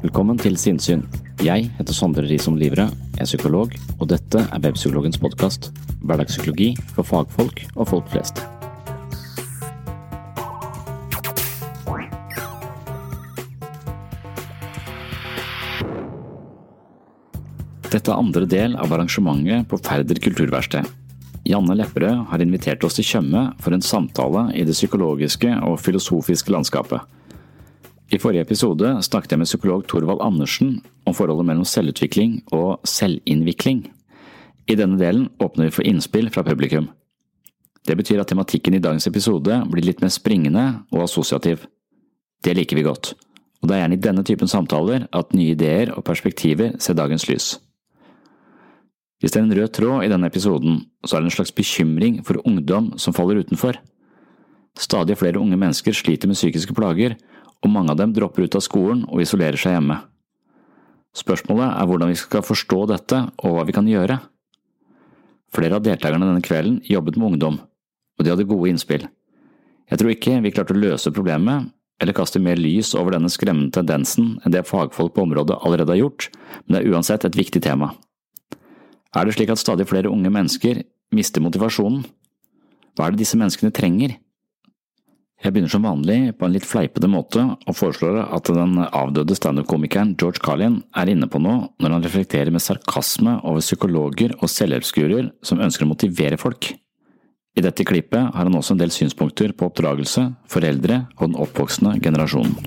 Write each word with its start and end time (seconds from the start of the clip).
Velkommen 0.00 0.38
til 0.40 0.54
Sinnsyn. 0.56 1.02
Jeg 1.44 1.66
heter 1.76 1.92
Sondre 1.92 2.22
Risom 2.24 2.54
Livre, 2.56 2.86
er 3.20 3.26
psykolog, 3.28 3.74
og 3.98 4.06
dette 4.08 4.40
er 4.40 4.62
Webpsykologens 4.64 5.18
podkast. 5.20 5.68
Hverdagspsykologi 6.08 6.70
for 6.94 7.04
fagfolk 7.04 7.60
og 7.74 7.90
folk 7.90 8.08
flest. 8.08 8.40
Dette 17.92 18.00
er 18.08 18.16
andre 18.16 18.48
del 18.48 18.80
av 18.80 18.88
arrangementet 18.96 19.68
på 19.68 19.82
Færder 19.84 20.24
kulturverksted. 20.24 20.88
Janne 21.44 21.76
Lepperød 21.76 22.24
har 22.32 22.40
invitert 22.40 22.88
oss 22.88 22.96
til 22.96 23.04
Tjøme 23.04 23.50
for 23.60 23.76
en 23.76 23.84
samtale 23.84 24.48
i 24.56 24.64
det 24.64 24.80
psykologiske 24.80 25.58
og 25.60 25.76
filosofiske 25.84 26.56
landskapet. 26.56 27.04
I 28.10 28.18
forrige 28.18 28.42
episode 28.42 28.88
snakket 29.06 29.36
jeg 29.36 29.38
med 29.38 29.46
psykolog 29.46 29.84
Torvald 29.86 30.22
Andersen 30.24 30.80
om 31.06 31.14
forholdet 31.14 31.46
mellom 31.46 31.66
selvutvikling 31.68 32.40
og 32.50 32.80
selvinnvikling. 32.82 33.84
I 34.66 34.74
denne 34.74 34.98
delen 34.98 35.28
åpner 35.38 35.68
vi 35.68 35.74
for 35.76 35.86
innspill 35.86 36.26
fra 36.34 36.42
publikum. 36.42 36.88
Det 37.86 37.94
betyr 37.96 38.18
at 38.20 38.32
tematikken 38.32 38.74
i 38.74 38.82
dagens 38.82 39.06
episode 39.06 39.60
blir 39.70 39.86
litt 39.86 40.02
mer 40.02 40.10
springende 40.10 40.64
og 40.90 41.04
assosiativ. 41.06 41.62
Det 42.42 42.56
liker 42.58 42.80
vi 42.80 42.86
godt, 42.88 43.14
og 43.62 43.70
det 43.70 43.76
er 43.76 43.84
gjerne 43.84 43.98
i 44.00 44.04
denne 44.08 44.26
typen 44.26 44.50
samtaler 44.50 45.06
at 45.14 45.34
nye 45.36 45.54
ideer 45.54 45.94
og 45.94 46.04
perspektiver 46.04 46.74
ser 46.82 46.98
dagens 46.98 47.28
lys. 47.30 47.52
Hvis 49.22 49.36
det 49.36 49.38
er 49.38 49.46
en 49.46 49.54
rød 49.54 49.74
tråd 49.76 50.02
i 50.02 50.10
denne 50.10 50.26
episoden, 50.26 50.82
så 51.06 51.16
er 51.16 51.22
det 51.22 51.30
en 51.30 51.38
slags 51.38 51.54
bekymring 51.54 52.24
for 52.26 52.42
ungdom 52.42 52.96
som 52.98 53.14
faller 53.14 53.44
utenfor. 53.44 53.78
Stadig 54.78 55.18
flere 55.20 55.38
unge 55.38 55.58
mennesker 55.60 55.94
sliter 55.94 56.26
med 56.26 56.38
psykiske 56.40 56.74
plager, 56.74 57.14
og 57.60 57.72
mange 57.72 57.92
av 57.92 58.00
dem 58.00 58.12
dropper 58.16 58.46
ut 58.46 58.56
av 58.56 58.64
skolen 58.64 59.04
og 59.08 59.22
isolerer 59.22 59.60
seg 59.60 59.76
hjemme. 59.76 59.98
Spørsmålet 61.16 61.74
er 61.74 61.88
hvordan 61.90 62.12
vi 62.12 62.18
skal 62.20 62.46
forstå 62.46 62.84
dette 62.92 63.22
og 63.42 63.56
hva 63.56 63.64
vi 63.66 63.74
kan 63.76 63.88
gjøre. 63.88 64.20
Flere 65.50 65.80
av 65.80 65.84
deltakerne 65.84 66.28
denne 66.28 66.44
kvelden 66.46 66.78
jobbet 66.86 67.18
med 67.18 67.32
ungdom, 67.32 67.58
og 67.60 68.24
de 68.24 68.30
hadde 68.30 68.46
gode 68.46 68.70
innspill. 68.70 69.08
Jeg 69.90 69.98
tror 69.98 70.12
ikke 70.12 70.38
vi 70.44 70.52
klarte 70.54 70.76
å 70.76 70.78
løse 70.78 71.10
problemet 71.10 71.72
eller 72.00 72.16
kaste 72.16 72.40
mer 72.40 72.56
lys 72.56 72.94
over 72.96 73.16
denne 73.16 73.28
skremmende 73.32 73.74
tendensen 73.74 74.36
enn 74.44 74.54
det 74.54 74.64
fagfolk 74.68 75.12
på 75.16 75.26
området 75.26 75.58
allerede 75.60 75.92
har 75.92 76.00
gjort, 76.04 76.30
men 76.64 76.76
det 76.76 76.80
er 76.80 76.94
uansett 76.94 77.26
et 77.26 77.36
viktig 77.36 77.60
tema. 77.66 77.90
Er 79.10 79.26
det 79.26 79.34
slik 79.34 79.50
at 79.50 79.60
stadig 79.60 79.88
flere 79.90 80.12
unge 80.12 80.30
mennesker 80.30 80.84
mister 81.12 81.42
motivasjonen? 81.42 82.04
Hva 82.94 83.08
er 83.08 83.14
det 83.14 83.24
disse 83.24 83.38
menneskene 83.38 83.74
trenger? 83.74 84.14
Jeg 85.40 85.54
begynner 85.54 85.72
som 85.72 85.86
vanlig 85.88 86.34
på 86.36 86.44
en 86.44 86.52
litt 86.52 86.66
fleipete 86.68 87.08
måte 87.08 87.40
og 87.40 87.76
foreslår 87.76 88.18
at 88.26 88.50
den 88.52 88.74
avdøde 88.84 89.32
standup-komikeren 89.38 90.12
George 90.20 90.42
Carlin 90.44 90.82
er 90.92 91.08
inne 91.08 91.30
på 91.32 91.40
noe 91.40 91.70
når 91.80 91.94
han 91.96 92.04
reflekterer 92.04 92.52
med 92.52 92.60
sarkasme 92.60 93.38
over 93.40 93.64
psykologer 93.64 94.36
og 94.36 94.52
selvhjelpsguruer 94.52 95.32
som 95.40 95.64
ønsker 95.64 95.88
å 95.88 95.92
motivere 95.94 96.36
folk. 96.40 96.74
I 97.56 97.64
dette 97.64 97.88
klippet 97.88 98.20
har 98.36 98.44
han 98.44 98.58
også 98.58 98.76
en 98.76 98.82
del 98.84 98.92
synspunkter 98.92 99.56
på 99.56 99.70
oppdragelse, 99.70 100.28
foreldre 100.52 101.06
og 101.16 101.30
den 101.30 101.40
oppvoksende 101.40 101.96
generasjonen. 102.04 102.60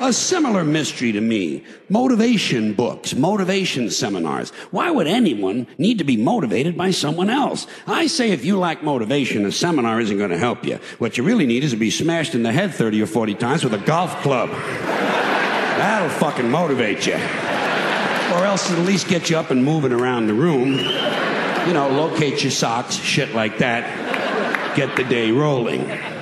And 0.00 0.10
a 0.10 0.12
similar, 0.12 0.60
a 0.60 0.64
similar 0.64 0.64
mystery 0.64 1.12
to 1.12 1.20
me. 1.20 1.64
Motivation 1.88 2.74
books, 2.74 3.14
motivation 3.14 3.90
seminars. 3.90 4.50
Why 4.70 4.90
would 4.90 5.06
anyone 5.06 5.66
need 5.78 5.98
to 5.98 6.04
be 6.04 6.16
motivated 6.16 6.76
by 6.76 6.90
someone 6.90 7.30
else? 7.30 7.66
I 7.86 8.06
say 8.06 8.30
if 8.30 8.44
you 8.44 8.58
lack 8.58 8.82
motivation, 8.82 9.46
a 9.46 9.52
seminar 9.52 10.00
isn't 10.00 10.18
going 10.18 10.30
to 10.30 10.38
help 10.38 10.64
you. 10.64 10.78
What 10.98 11.16
you 11.16 11.24
really 11.24 11.46
need 11.46 11.64
is 11.64 11.70
to 11.70 11.76
be 11.76 11.90
smashed 11.90 12.34
in 12.34 12.42
the 12.42 12.52
head 12.52 12.74
30 12.74 13.02
or 13.02 13.06
40 13.06 13.34
times 13.34 13.64
with 13.64 13.74
a 13.74 13.78
golf 13.78 14.14
club. 14.22 14.50
That'll 14.50 16.08
fucking 16.08 16.50
motivate 16.50 17.06
you. 17.06 17.14
Or 17.14 18.44
else 18.44 18.70
at 18.70 18.78
least 18.80 19.08
get 19.08 19.30
you 19.30 19.36
up 19.36 19.50
and 19.50 19.64
moving 19.64 19.92
around 19.92 20.26
the 20.26 20.34
room. 20.34 20.72
You 21.66 21.72
know, 21.72 21.88
locate 21.90 22.42
your 22.42 22.50
socks, 22.50 22.94
shit 22.94 23.34
like 23.34 23.58
that. 23.58 24.76
Get 24.76 24.96
the 24.96 25.04
day 25.04 25.30
rolling. 25.30 26.13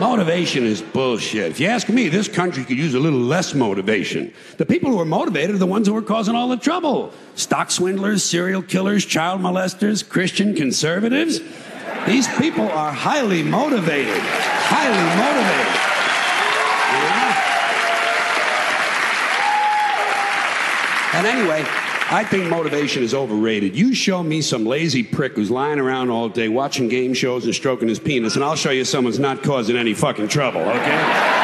Motivation 0.00 0.64
is 0.64 0.80
bullshit. 0.80 1.50
If 1.50 1.60
you 1.60 1.66
ask 1.66 1.90
me, 1.90 2.08
this 2.08 2.26
country 2.26 2.64
could 2.64 2.78
use 2.78 2.94
a 2.94 2.98
little 2.98 3.18
less 3.18 3.52
motivation. 3.52 4.32
The 4.56 4.64
people 4.64 4.90
who 4.90 4.98
are 4.98 5.04
motivated 5.04 5.56
are 5.56 5.58
the 5.58 5.66
ones 5.66 5.86
who 5.86 5.94
are 5.94 6.00
causing 6.00 6.34
all 6.34 6.48
the 6.48 6.56
trouble. 6.56 7.12
Stock 7.34 7.70
swindlers, 7.70 8.24
serial 8.24 8.62
killers, 8.62 9.04
child 9.04 9.42
molesters, 9.42 10.02
Christian 10.08 10.54
conservatives. 10.54 11.40
These 12.06 12.28
people 12.38 12.66
are 12.70 12.90
highly 12.90 13.42
motivated. 13.42 14.16
Highly 14.16 15.04
motivated. 15.20 15.90
And 21.12 21.26
anyway, 21.26 21.66
I 22.12 22.24
think 22.24 22.50
motivation 22.50 23.04
is 23.04 23.14
overrated. 23.14 23.76
You 23.76 23.94
show 23.94 24.20
me 24.20 24.42
some 24.42 24.66
lazy 24.66 25.04
prick 25.04 25.36
who's 25.36 25.48
lying 25.48 25.78
around 25.78 26.10
all 26.10 26.28
day 26.28 26.48
watching 26.48 26.88
game 26.88 27.14
shows 27.14 27.44
and 27.44 27.54
stroking 27.54 27.86
his 27.86 28.00
penis, 28.00 28.34
and 28.34 28.44
I'll 28.44 28.56
show 28.56 28.70
you 28.70 28.84
someone's 28.84 29.20
not 29.20 29.44
causing 29.44 29.76
any 29.76 29.94
fucking 29.94 30.26
trouble, 30.26 30.60
okay? 30.60 31.36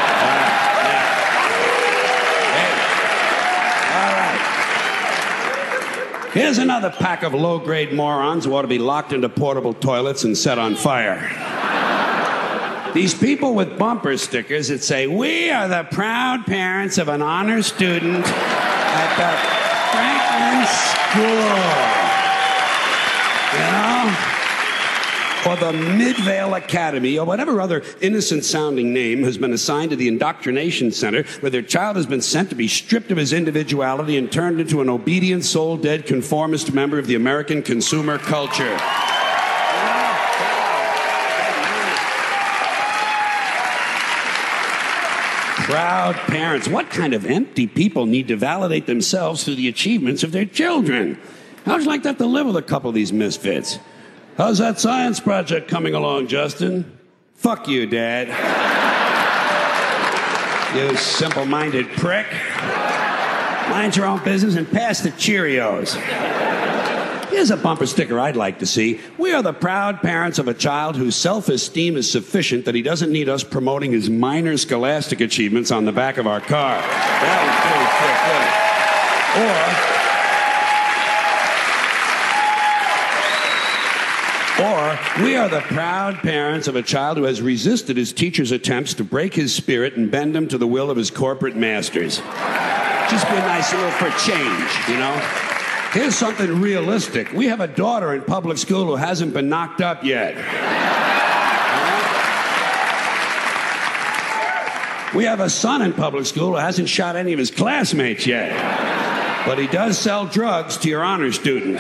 Here's 6.33 6.59
another 6.59 6.91
pack 6.91 7.23
of 7.23 7.33
low 7.33 7.61
grade 7.61 7.93
morons 7.93 8.45
who 8.45 8.55
ought 8.57 8.63
to 8.63 8.69
be 8.69 8.79
locked 8.79 9.13
into 9.13 9.29
portable 9.29 9.73
toilets 9.73 10.25
and 10.25 10.37
set 10.37 10.59
on 10.59 10.75
fire. 10.75 11.31
These 12.93 13.15
people 13.15 13.55
with 13.55 13.79
bumper 13.79 14.17
stickers 14.17 14.67
that 14.69 14.83
say, 14.83 15.07
We 15.07 15.49
are 15.49 15.69
the 15.69 15.85
proud 15.93 16.45
parents 16.45 16.99
of 16.99 17.09
an 17.09 17.23
honor 17.23 17.63
student 17.63 18.27
at 18.27 19.17
the 19.17 19.76
Franklin 20.37 20.67
School. 20.67 21.23
You 23.53 23.73
know? 23.73 24.33
or 25.47 25.55
the 25.55 25.73
Midvale 25.73 26.55
Academy, 26.55 27.17
or 27.17 27.25
whatever 27.25 27.61
other 27.61 27.85
innocent 28.01 28.45
sounding 28.45 28.93
name 28.93 29.23
has 29.23 29.39
been 29.39 29.53
assigned 29.53 29.91
to 29.91 29.97
the 29.97 30.09
indoctrination 30.09 30.91
center 30.91 31.23
where 31.39 31.51
their 31.51 31.63
child 31.63 31.95
has 31.95 32.05
been 32.05 32.21
sent 32.21 32.51
to 32.51 32.57
be 32.57 32.67
stripped 32.67 33.13
of 33.13 33.17
his 33.17 33.33
individuality 33.33 34.17
and 34.17 34.33
turned 34.33 34.61
into 34.61 34.81
an 34.81 34.89
obedient, 34.89 35.45
soul 35.45 35.77
dead, 35.77 36.05
conformist 36.05 36.75
member 36.75 36.99
of 36.99 37.07
the 37.07 37.15
American 37.15 37.63
consumer 37.63 38.19
culture. 38.19 38.77
Proud 45.67 46.15
parents. 46.29 46.69
What 46.69 46.91
kind 46.91 47.13
of 47.13 47.27
empty 47.27 47.67
people 47.67 48.07
need 48.07 48.29
to 48.29 48.37
validate 48.37 48.87
themselves 48.87 49.43
through 49.43 49.57
the 49.57 49.67
achievements 49.67 50.23
of 50.23 50.31
their 50.31 50.45
children? 50.45 51.21
How'd 51.65 51.81
you 51.81 51.89
like 51.89 52.05
that 52.05 52.19
to 52.19 52.27
live 52.27 52.47
with 52.47 52.57
a 52.57 52.63
couple 52.63 52.89
of 52.89 52.95
these 52.95 53.13
misfits? 53.13 53.81
How's 54.37 54.59
that 54.59 54.79
science 54.79 55.19
project 55.19 55.67
coming 55.67 55.95
along, 55.95 56.29
Justin? 56.29 56.97
Fuck 57.35 57.67
you, 57.67 57.85
Dad. 57.85 58.29
you 60.77 60.97
simple 60.97 61.47
minded 61.47 61.89
prick. 61.97 62.29
Mind 63.69 63.97
your 63.97 64.07
own 64.07 64.23
business 64.23 64.55
and 64.55 64.71
pass 64.71 65.01
the 65.01 65.11
Cheerios. 65.11 65.97
Here's 67.37 67.51
a 67.51 67.57
bumper 67.59 67.85
sticker 67.85 68.19
I'd 68.19 68.35
like 68.35 68.61
to 68.61 68.67
see. 68.67 68.99
We 69.19 69.35
are 69.35 69.43
the 69.43 69.53
proud 69.53 70.01
parents 70.01 70.39
of 70.39 70.49
a 70.49 70.55
child 70.55 70.97
whose 70.97 71.15
self 71.15 71.51
esteem 71.51 71.99
is 71.99 72.11
sufficient 72.11 72.65
that 72.65 72.75
he 72.75 72.81
doesn't 72.81 73.13
need 73.13 73.29
us 73.29 73.45
promoting 73.45 73.93
his 73.93 74.09
minor 74.09 74.57
scholastic 74.57 75.21
achievements 75.21 75.71
on 75.71 75.85
the 75.85 75.93
back 75.93 76.17
of 76.17 76.27
our 76.27 76.41
car. 76.41 76.81
That 76.81 77.45
pretty 77.69 77.85
sick, 84.65 85.21
Or, 85.21 85.21
or 85.21 85.23
we 85.23 85.37
are 85.37 85.51
the 85.51 85.61
proud 85.75 86.17
parents 86.21 86.69
of 86.69 86.77
a 86.77 86.83
child 86.83 87.19
who 87.19 87.25
has 87.25 87.43
resisted 87.43 87.99
his 87.99 88.15
teacher's 88.15 88.51
attempts 88.51 88.95
to 88.95 89.05
break 89.05 89.35
his 89.35 89.55
spirit 89.55 89.95
and 89.95 90.11
bend 90.11 90.35
him 90.35 90.49
to 90.49 90.57
the 90.57 90.67
will 90.67 90.91
of 90.91 90.97
his 90.97 91.11
corporate 91.11 91.55
masters. 91.55 92.17
Just 93.11 93.29
be 93.29 93.35
nice 93.35 93.75
a 93.75 93.77
little 93.77 93.91
for 93.91 94.09
change, 94.25 94.89
you 94.89 94.97
know? 94.97 95.53
Here's 95.93 96.15
something 96.15 96.61
realistic. 96.61 97.33
We 97.33 97.47
have 97.47 97.61
a 97.61 97.67
daughter 97.67 98.13
in 98.15 98.23
public 98.23 98.59
school 98.59 98.87
who 98.87 98.97
hasn't 98.97 99.33
been 99.33 99.49
knocked 99.49 99.81
up 99.81 100.05
yet. 100.05 100.37
We 105.15 105.25
have 105.25 105.41
a 105.41 105.49
son 105.49 105.81
in 105.81 105.95
public 105.95 106.27
school 106.27 106.51
who 106.51 106.57
hasn't 106.57 106.91
shot 106.91 107.17
any 107.17 107.33
of 107.33 107.39
his 107.39 107.51
classmates 107.51 108.27
yet. 108.27 108.53
But 109.47 109.59
he 109.59 109.67
does 109.67 109.97
sell 109.97 110.27
drugs 110.27 110.77
to 110.79 110.89
your 110.91 111.03
honor 111.03 111.33
student. 111.33 111.79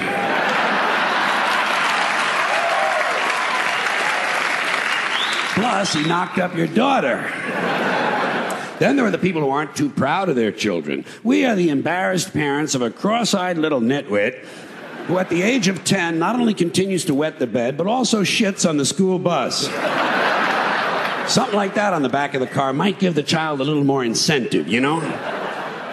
Plus, 5.56 5.92
he 5.92 6.06
knocked 6.06 6.38
up 6.38 6.54
your 6.54 6.68
daughter. 6.68 7.30
Then 8.78 8.96
there 8.96 9.06
are 9.06 9.10
the 9.10 9.18
people 9.18 9.40
who 9.40 9.50
aren't 9.50 9.74
too 9.74 9.88
proud 9.88 10.28
of 10.28 10.36
their 10.36 10.52
children. 10.52 11.04
We 11.22 11.46
are 11.46 11.54
the 11.54 11.70
embarrassed 11.70 12.32
parents 12.32 12.74
of 12.74 12.82
a 12.82 12.90
cross 12.90 13.34
eyed 13.34 13.58
little 13.58 13.80
nitwit 13.80 14.44
who, 15.06 15.18
at 15.18 15.30
the 15.30 15.42
age 15.42 15.68
of 15.68 15.84
10, 15.84 16.18
not 16.18 16.34
only 16.36 16.52
continues 16.52 17.04
to 17.06 17.14
wet 17.14 17.38
the 17.38 17.46
bed, 17.46 17.76
but 17.76 17.86
also 17.86 18.22
shits 18.22 18.68
on 18.68 18.76
the 18.76 18.84
school 18.84 19.18
bus. 19.18 19.68
Something 21.32 21.56
like 21.56 21.74
that 21.74 21.92
on 21.92 22.02
the 22.02 22.08
back 22.08 22.34
of 22.34 22.40
the 22.40 22.46
car 22.46 22.72
might 22.72 22.98
give 22.98 23.14
the 23.14 23.22
child 23.22 23.60
a 23.60 23.64
little 23.64 23.84
more 23.84 24.04
incentive, 24.04 24.68
you 24.68 24.80
know? 24.80 25.00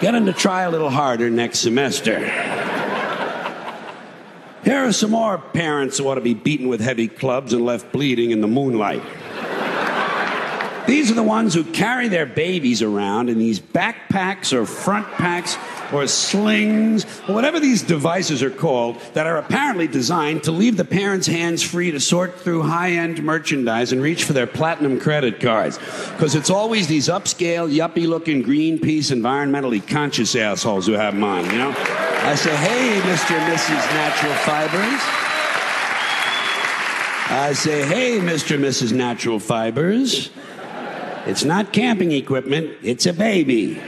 Get 0.00 0.14
him 0.14 0.26
to 0.26 0.32
try 0.32 0.62
a 0.62 0.70
little 0.70 0.90
harder 0.90 1.30
next 1.30 1.60
semester. 1.60 2.18
Here 4.64 4.86
are 4.86 4.92
some 4.92 5.10
more 5.10 5.38
parents 5.38 5.98
who 5.98 6.08
ought 6.08 6.14
to 6.16 6.20
be 6.20 6.34
beaten 6.34 6.68
with 6.68 6.80
heavy 6.80 7.08
clubs 7.08 7.52
and 7.52 7.64
left 7.64 7.92
bleeding 7.92 8.30
in 8.30 8.40
the 8.40 8.48
moonlight. 8.48 9.02
These 10.86 11.10
are 11.10 11.14
the 11.14 11.22
ones 11.22 11.54
who 11.54 11.64
carry 11.64 12.08
their 12.08 12.26
babies 12.26 12.82
around 12.82 13.30
in 13.30 13.38
these 13.38 13.58
backpacks 13.58 14.52
or 14.52 14.66
front 14.66 15.10
packs 15.12 15.56
or 15.92 16.06
slings 16.06 17.04
or 17.28 17.34
whatever 17.34 17.58
these 17.58 17.82
devices 17.82 18.42
are 18.42 18.50
called 18.50 19.00
that 19.14 19.26
are 19.26 19.38
apparently 19.38 19.86
designed 19.86 20.42
to 20.44 20.52
leave 20.52 20.76
the 20.76 20.84
parents' 20.84 21.26
hands 21.26 21.62
free 21.62 21.90
to 21.90 22.00
sort 22.00 22.38
through 22.38 22.62
high 22.62 22.92
end 22.92 23.22
merchandise 23.22 23.92
and 23.92 24.02
reach 24.02 24.24
for 24.24 24.34
their 24.34 24.46
platinum 24.46 25.00
credit 25.00 25.40
cards. 25.40 25.78
Because 26.12 26.34
it's 26.34 26.50
always 26.50 26.86
these 26.86 27.08
upscale, 27.08 27.72
yuppie 27.72 28.06
looking 28.06 28.42
Greenpeace, 28.42 29.10
environmentally 29.10 29.86
conscious 29.86 30.36
assholes 30.36 30.86
who 30.86 30.92
have 30.92 31.14
mine, 31.14 31.46
you 31.46 31.58
know? 31.58 31.74
I 31.76 32.34
say, 32.34 32.54
hey, 32.56 33.00
Mr. 33.02 33.36
and 33.36 33.52
Mrs. 33.52 33.94
Natural 33.94 34.34
Fibers. 34.34 35.00
I 37.30 37.52
say, 37.54 37.86
hey, 37.86 38.18
Mr. 38.18 38.56
and 38.56 38.64
Mrs. 38.64 38.92
Natural 38.92 39.38
Fibers. 39.38 40.30
It's 41.26 41.44
not 41.44 41.72
camping 41.72 42.12
equipment, 42.12 42.76
it's 42.82 43.06
a 43.06 43.12
baby. 43.12 43.80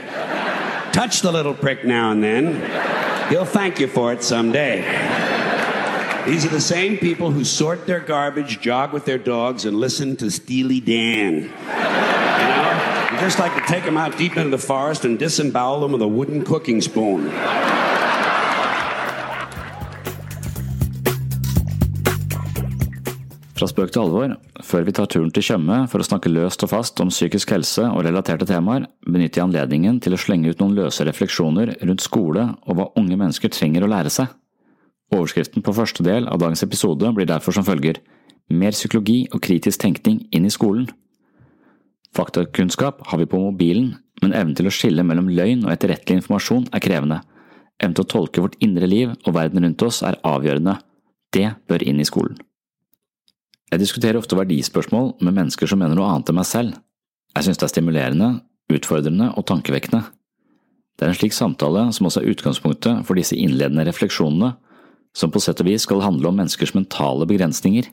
Touch 0.91 1.21
the 1.21 1.31
little 1.31 1.53
prick 1.53 1.85
now 1.85 2.11
and 2.11 2.23
then. 2.23 3.29
He'll 3.29 3.45
thank 3.45 3.79
you 3.79 3.87
for 3.87 4.11
it 4.11 4.23
someday. 4.23 4.81
These 6.25 6.45
are 6.45 6.49
the 6.49 6.59
same 6.59 6.97
people 6.97 7.31
who 7.31 7.43
sort 7.45 7.85
their 7.85 7.99
garbage, 7.99 8.59
jog 8.59 8.91
with 8.91 9.05
their 9.05 9.17
dogs, 9.17 9.65
and 9.65 9.79
listen 9.79 10.15
to 10.17 10.31
Steely 10.31 10.79
Dan. 10.79 11.43
You 11.43 13.19
just 13.19 13.39
like 13.39 13.53
to 13.55 13.61
take 13.71 13.85
them 13.85 13.97
out 13.97 14.17
deep 14.17 14.35
into 14.35 14.49
the 14.49 14.57
forest 14.57 15.05
and 15.05 15.19
disembowel 15.19 15.81
them 15.81 15.91
with 15.91 16.01
a 16.01 16.07
wooden 16.07 16.43
cooking 16.43 16.81
spoon. 16.81 17.31
Fra 23.57 23.65
spøk 23.65 23.89
til 23.89 24.03
alvor, 24.03 24.35
før 24.61 24.83
vi 24.85 24.93
tar 24.93 25.07
turen 25.09 25.31
til 25.33 25.41
Tjøme 25.41 25.79
for 25.89 26.03
å 26.03 26.05
snakke 26.05 26.29
løst 26.29 26.61
og 26.61 26.69
fast 26.69 26.99
om 27.01 27.09
psykisk 27.09 27.55
helse 27.55 27.87
og 27.89 28.03
relaterte 28.05 28.45
temaer, 28.45 28.85
benytter 29.01 29.41
jeg 29.41 29.47
anledningen 29.47 29.97
til 30.03 30.13
å 30.13 30.19
slenge 30.21 30.51
ut 30.51 30.59
noen 30.61 30.75
løse 30.77 31.05
refleksjoner 31.07 31.71
rundt 31.81 32.05
skole 32.05 32.43
og 32.53 32.77
hva 32.77 32.85
unge 33.01 33.17
mennesker 33.17 33.49
trenger 33.49 33.81
å 33.81 33.89
lære 33.89 34.11
seg. 34.13 34.29
Overskriften 35.09 35.65
på 35.65 35.73
første 35.73 36.05
del 36.05 36.29
av 36.29 36.37
dagens 36.43 36.61
episode 36.67 37.09
blir 37.17 37.29
derfor 37.29 37.55
som 37.55 37.65
følger 37.65 37.97
Mer 38.47 38.71
psykologi 38.71 39.25
og 39.33 39.41
kritisk 39.43 39.81
tenkning 39.81 40.21
inn 40.31 40.45
i 40.47 40.53
skolen. 40.53 40.85
Faktakunnskap 42.15 43.01
har 43.09 43.19
vi 43.19 43.27
på 43.27 43.41
mobilen, 43.41 43.95
men 44.21 44.35
evnen 44.37 44.55
til 44.55 44.69
å 44.69 44.71
skille 44.71 45.03
mellom 45.03 45.27
løgn 45.33 45.65
og 45.65 45.73
etterrettelig 45.73 46.21
informasjon 46.21 46.69
er 46.71 46.83
krevende. 46.85 47.23
Evnen 47.81 47.97
til 47.97 48.05
å 48.05 48.11
tolke 48.13 48.45
vårt 48.45 48.55
indre 48.63 48.87
liv 48.87 49.11
og 49.17 49.33
verden 49.35 49.65
rundt 49.65 49.83
oss 49.89 49.99
er 50.05 50.21
avgjørende. 50.23 50.77
Det 51.35 51.49
bør 51.67 51.83
inn 51.83 51.99
i 51.99 52.07
skolen. 52.07 52.37
Jeg 53.67 53.81
diskuterer 53.81 54.19
ofte 54.19 54.37
verdispørsmål 54.39 55.17
med 55.19 55.35
mennesker 55.35 55.67
som 55.67 55.81
mener 55.81 55.97
noe 55.97 56.07
annet 56.07 56.31
enn 56.31 56.39
meg 56.39 56.47
selv. 56.47 56.77
Jeg 57.35 57.47
synes 57.47 57.59
det 57.59 57.67
er 57.67 57.73
stimulerende, 57.73 58.29
utfordrende 58.71 59.31
og 59.35 59.45
tankevekkende. 59.49 60.05
Det 60.97 61.05
er 61.05 61.11
en 61.11 61.19
slik 61.19 61.35
samtale 61.35 61.83
som 61.93 62.07
også 62.07 62.23
er 62.23 62.31
utgangspunktet 62.31 63.03
for 63.05 63.19
disse 63.19 63.37
innledende 63.37 63.85
refleksjonene, 63.85 64.55
som 65.17 65.33
på 65.33 65.41
sett 65.43 65.61
og 65.61 65.67
vis 65.69 65.85
skal 65.85 66.01
handle 66.05 66.31
om 66.31 66.39
menneskers 66.39 66.73
mentale 66.77 67.27
begrensninger. 67.29 67.89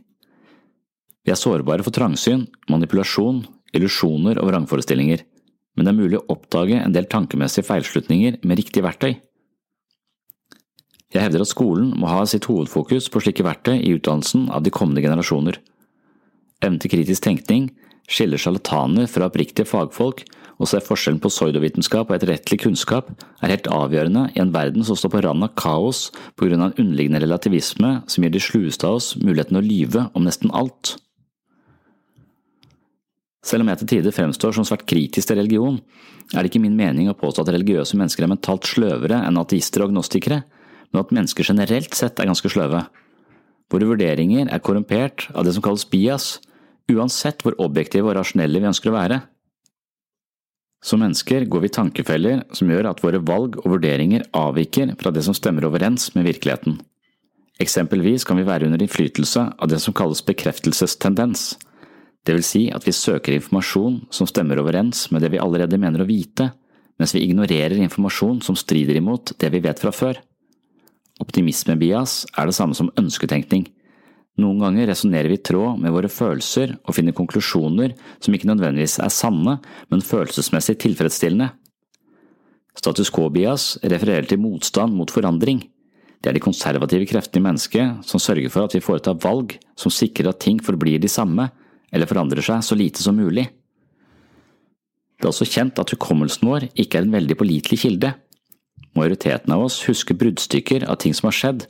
Vi 1.25 1.33
er 1.33 1.41
sårbare 1.41 1.85
for 1.85 1.95
trangsyn, 1.97 2.47
manipulasjon, 2.71 3.43
illusjoner 3.75 4.41
og 4.41 4.51
vrangforestillinger, 4.51 5.25
men 5.75 5.87
det 5.87 5.93
er 5.93 5.99
mulig 5.99 6.21
å 6.21 6.27
oppdage 6.37 6.79
en 6.79 6.95
del 6.95 7.09
tankemessige 7.11 7.67
feilslutninger 7.67 8.39
med 8.45 8.61
riktig 8.61 8.85
verktøy. 8.85 9.17
Jeg 11.15 11.23
hevder 11.23 11.45
at 11.45 11.51
skolen 11.53 11.93
må 11.95 12.11
ha 12.11 12.25
sitt 12.27 12.49
hovedfokus 12.51 13.07
på 13.13 13.23
slike 13.23 13.47
verktøy 13.47 13.77
i 13.79 13.95
utdannelsen 13.95 14.49
av 14.51 14.65
de 14.67 14.73
kommende 14.75 15.05
generasjoner. 15.05 15.61
Evnen 16.65 16.81
til 16.83 16.91
kritisk 16.97 17.23
tenkning 17.27 17.69
skiller 18.11 18.41
sjarlataner 18.41 19.07
fra 19.11 19.29
oppriktige 19.31 19.69
fagfolk, 19.69 20.25
og 20.55 20.69
ser 20.71 20.85
forskjellen 20.87 21.19
på 21.23 21.31
pseudovitenskap 21.33 22.11
og 22.11 22.17
etterrettelig 22.17 22.61
kunnskap 22.63 23.09
er 23.43 23.51
helt 23.51 23.67
avgjørende 23.75 24.29
i 24.37 24.43
en 24.43 24.53
verden 24.55 24.87
som 24.87 24.99
står 24.99 25.11
på 25.11 25.23
randen 25.25 25.49
av 25.49 25.55
kaos 25.59 26.07
på 26.39 26.47
grunn 26.47 26.63
av 26.63 26.71
en 26.71 26.85
underliggende 26.85 27.23
relativisme 27.25 27.91
som 28.07 28.23
gir 28.23 28.35
de 28.35 28.43
slueste 28.43 28.87
av 28.87 29.01
oss 29.01 29.15
muligheten 29.19 29.59
å 29.59 29.65
lyve 29.65 30.07
om 30.15 30.27
nesten 30.27 30.55
alt. 30.55 30.95
Selv 33.45 33.65
om 33.65 33.73
jeg 33.73 33.83
til 33.83 33.91
tider 33.97 34.15
fremstår 34.15 34.55
som 34.57 34.65
svært 34.65 34.87
kritisk 34.89 35.29
til 35.29 35.41
religion, 35.41 35.81
er 36.33 36.41
det 36.41 36.53
ikke 36.53 36.63
min 36.63 36.79
mening 36.79 37.11
å 37.11 37.19
påstå 37.19 37.43
at 37.43 37.53
religiøse 37.53 37.99
mennesker 37.99 38.25
er 38.25 38.33
mentalt 38.33 38.71
sløvere 38.71 39.21
enn 39.27 39.43
ateister 39.43 39.83
og 39.83 39.91
agnostikere, 39.91 40.45
men 40.95 41.03
at 41.03 41.13
mennesker 41.13 41.47
generelt 41.51 41.97
sett 41.99 42.21
er 42.23 42.31
ganske 42.31 42.49
sløve. 42.53 42.85
Våre 43.73 43.89
vurderinger 43.91 44.49
er 44.53 44.63
korrumpert 44.63 45.27
av 45.35 45.45
det 45.45 45.57
som 45.57 45.65
kalles 45.65 45.87
bias, 45.91 46.39
uansett 46.93 47.43
hvor 47.43 47.59
objektive 47.65 48.09
og 48.13 48.17
rasjonelle 48.21 48.63
vi 48.63 48.71
ønsker 48.71 48.93
å 48.93 48.97
være. 48.97 49.21
Som 50.85 51.01
mennesker 51.01 51.49
går 51.49 51.65
vi 51.65 51.71
i 51.73 51.75
tankefeller 51.75 52.43
som 52.55 52.71
gjør 52.71 52.91
at 52.93 53.01
våre 53.03 53.19
valg 53.25 53.57
og 53.63 53.71
vurderinger 53.75 54.27
avviker 54.37 54.95
fra 55.01 55.11
det 55.17 55.25
som 55.27 55.37
stemmer 55.37 55.67
overens 55.67 56.11
med 56.15 56.29
virkeligheten. 56.29 56.79
Eksempelvis 57.61 58.27
kan 58.29 58.37
vi 58.39 58.47
være 58.47 58.69
under 58.69 58.83
innflytelse 58.83 59.47
av 59.59 59.71
det 59.71 59.81
som 59.81 59.97
kalles 59.97 60.25
bekreftelsestendens, 60.27 61.55
det 62.25 62.33
vil 62.39 62.45
si 62.45 62.63
at 62.73 62.87
vi 62.87 62.93
søker 62.97 63.37
informasjon 63.37 63.99
som 64.13 64.29
stemmer 64.29 64.61
overens 64.63 65.11
med 65.13 65.21
det 65.25 65.31
vi 65.35 65.41
allerede 65.41 65.81
mener 65.81 66.01
å 66.01 66.09
vite, 66.09 66.51
mens 66.97 67.13
vi 67.13 67.25
ignorerer 67.27 67.77
informasjon 67.85 68.41
som 68.45 68.57
strider 68.57 68.97
imot 68.97 69.35
det 69.41 69.51
vi 69.53 69.61
vet 69.65 69.83
fra 69.83 69.93
før. 69.93 70.21
Optimismebias 71.25 72.25
er 72.37 72.49
det 72.49 72.57
samme 72.57 72.77
som 72.77 72.93
ønsketenkning. 73.01 73.67
Noen 74.41 74.63
ganger 74.65 74.89
resonnerer 74.91 75.31
vi 75.31 75.39
i 75.39 75.45
tråd 75.47 75.79
med 75.83 75.95
våre 75.95 76.11
følelser 76.11 76.75
og 76.83 76.97
finner 76.97 77.15
konklusjoner 77.17 77.95
som 78.19 78.35
ikke 78.35 78.51
nødvendigvis 78.51 78.99
er 79.03 79.13
sanne, 79.15 79.61
men 79.91 80.03
følelsesmessig 80.05 80.77
tilfredsstillende. 80.83 81.53
Status 82.75 83.13
quo-bias 83.15 83.77
refererer 83.87 84.27
til 84.27 84.43
motstand 84.43 84.97
mot 84.99 85.13
forandring. 85.15 85.63
Det 86.19 86.33
er 86.33 86.39
de 86.39 86.43
konservative 86.43 87.07
kreftene 87.07 87.43
i 87.43 87.47
mennesket 87.47 88.09
som 88.09 88.23
sørger 88.23 88.51
for 88.51 88.67
at 88.67 88.75
vi 88.75 88.83
foretar 88.83 89.21
valg 89.23 89.55
som 89.79 89.93
sikrer 89.93 90.33
at 90.33 90.41
ting 90.43 90.59
forblir 90.65 90.99
de 90.99 91.11
samme, 91.11 91.47
eller 91.95 92.11
forandrer 92.11 92.43
seg 92.43 92.65
så 92.67 92.75
lite 92.75 93.05
som 93.05 93.15
mulig. 93.15 93.47
Det 95.15 95.29
er 95.29 95.31
også 95.31 95.47
kjent 95.47 95.79
at 95.79 95.95
hukommelsen 95.95 96.49
vår 96.51 96.67
ikke 96.75 96.99
er 96.99 97.07
en 97.07 97.15
veldig 97.15 97.37
pålitelig 97.39 97.79
kilde. 97.85 98.11
Majoriteten 98.95 99.53
av 99.55 99.65
oss 99.67 99.81
husker 99.89 100.17
bruddstykker 100.19 100.87
av 100.91 101.01
ting 101.03 101.15
som 101.17 101.29
har 101.31 101.37
skjedd, 101.39 101.65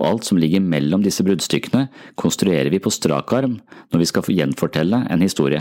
og 0.00 0.06
alt 0.06 0.28
som 0.28 0.38
ligger 0.40 0.62
mellom 0.64 1.02
disse 1.04 1.24
bruddstykkene, 1.26 1.88
konstruerer 2.16 2.70
vi 2.72 2.80
på 2.80 2.92
strak 2.94 3.34
arm 3.36 3.58
når 3.92 4.00
vi 4.00 4.08
skal 4.08 4.32
gjenfortelle 4.32 5.02
en 5.10 5.24
historie. 5.24 5.60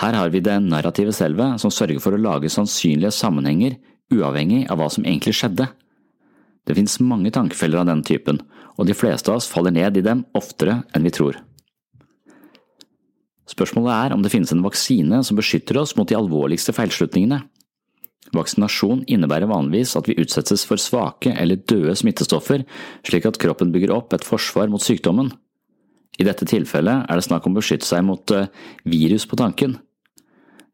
Her 0.00 0.16
har 0.16 0.30
vi 0.32 0.40
det 0.40 0.56
narrative 0.64 1.12
selve 1.12 1.50
som 1.60 1.72
sørger 1.74 2.00
for 2.00 2.16
å 2.16 2.22
lage 2.22 2.48
sannsynlige 2.52 3.12
sammenhenger 3.12 3.76
uavhengig 4.14 4.64
av 4.70 4.80
hva 4.80 4.88
som 4.92 5.04
egentlig 5.04 5.36
skjedde. 5.36 5.68
Det 6.64 6.76
finnes 6.76 7.00
mange 7.04 7.32
tankefeller 7.34 7.82
av 7.82 7.90
denne 7.90 8.06
typen, 8.06 8.40
og 8.78 8.88
de 8.88 8.96
fleste 8.96 9.28
av 9.30 9.40
oss 9.40 9.48
faller 9.50 9.74
ned 9.74 9.98
i 9.98 10.04
dem 10.04 10.24
oftere 10.38 10.80
enn 10.94 11.04
vi 11.04 11.12
tror. 11.12 11.36
Spørsmålet 13.50 13.92
er 13.92 14.14
om 14.14 14.22
det 14.22 14.30
finnes 14.32 14.52
en 14.54 14.62
vaksine 14.64 15.20
som 15.26 15.38
beskytter 15.38 15.80
oss 15.80 15.96
mot 15.98 16.08
de 16.08 16.16
alvorligste 16.16 16.72
feilslutningene. 16.76 17.42
Vaksinasjon 18.36 19.04
innebærer 19.10 19.50
vanligvis 19.50 19.96
at 19.98 20.08
vi 20.08 20.18
utsettes 20.22 20.62
for 20.68 20.80
svake 20.80 21.32
eller 21.34 21.60
døde 21.68 21.96
smittestoffer, 21.98 22.64
slik 23.06 23.26
at 23.26 23.38
kroppen 23.42 23.72
bygger 23.74 23.94
opp 23.96 24.14
et 24.14 24.26
forsvar 24.26 24.70
mot 24.70 24.82
sykdommen. 24.82 25.32
I 26.20 26.26
dette 26.26 26.46
tilfellet 26.48 27.06
er 27.08 27.18
det 27.18 27.26
snakk 27.26 27.46
om 27.48 27.54
å 27.56 27.60
beskytte 27.60 27.88
seg 27.88 28.04
mot 28.06 28.34
eh, 28.34 28.50
virus 28.88 29.26
på 29.26 29.38
tanken. 29.40 29.78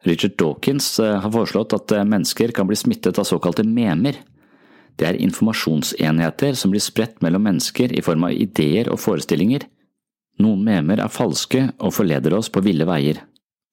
Richard 0.06 0.36
Dawkins 0.40 0.88
eh, 1.00 1.18
har 1.22 1.32
foreslått 1.32 1.76
at 1.76 1.92
eh, 1.94 2.06
mennesker 2.06 2.52
kan 2.56 2.68
bli 2.68 2.78
smittet 2.78 3.20
av 3.20 3.28
såkalte 3.28 3.64
memer. 3.66 4.18
Det 4.96 5.06
er 5.08 5.20
informasjonsenheter 5.20 6.56
som 6.56 6.72
blir 6.72 6.82
spredt 6.82 7.20
mellom 7.24 7.44
mennesker 7.46 7.92
i 7.92 8.02
form 8.04 8.26
av 8.28 8.36
ideer 8.36 8.90
og 8.92 9.00
forestillinger. 9.02 9.68
Noen 10.42 10.64
memer 10.66 11.00
er 11.04 11.12
falske 11.12 11.68
og 11.76 11.94
forleder 11.96 12.36
oss 12.36 12.50
på 12.52 12.64
ville 12.64 12.88
veier. 12.88 13.22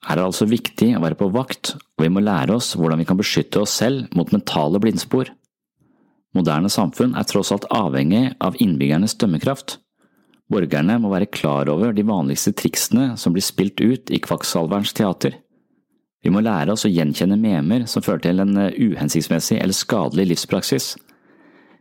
Her 0.04 0.18
er 0.18 0.20
det 0.20 0.28
altså 0.28 0.50
viktig 0.50 0.90
å 0.98 1.02
være 1.04 1.16
på 1.16 1.30
vakt, 1.32 1.78
og 1.96 2.04
vi 2.04 2.12
må 2.12 2.24
lære 2.24 2.58
oss 2.58 2.74
hvordan 2.76 3.00
vi 3.00 3.08
kan 3.08 3.20
beskytte 3.20 3.62
oss 3.64 3.76
selv 3.80 4.12
mot 4.18 4.34
mentale 4.36 4.82
blindspor. 4.84 5.32
Moderne 6.36 6.72
samfunn 6.72 7.14
er 7.16 7.28
tross 7.30 7.54
alt 7.56 7.70
avhengig 7.72 8.34
av 8.44 8.58
innbyggernes 8.60 9.16
dømmekraft. 9.22 9.78
Borgerne 10.52 10.98
må 11.00 11.14
være 11.14 11.30
klar 11.32 11.72
over 11.72 11.96
de 11.96 12.04
vanligste 12.04 12.52
triksene 12.58 13.14
som 13.22 13.36
blir 13.36 13.46
spilt 13.46 13.80
ut 13.80 14.12
i 14.12 14.20
kvakksalverens 14.20 14.92
teater. 14.98 15.38
Vi 16.24 16.32
må 16.34 16.44
lære 16.44 16.76
oss 16.76 16.84
å 16.88 16.92
gjenkjenne 16.92 17.40
memer 17.40 17.88
som 17.88 18.04
fører 18.04 18.26
til 18.26 18.44
en 18.44 18.60
eh, 18.60 18.76
uhensiktsmessig 18.76 19.60
eller 19.60 19.76
skadelig 19.76 20.30
livspraksis. 20.34 20.94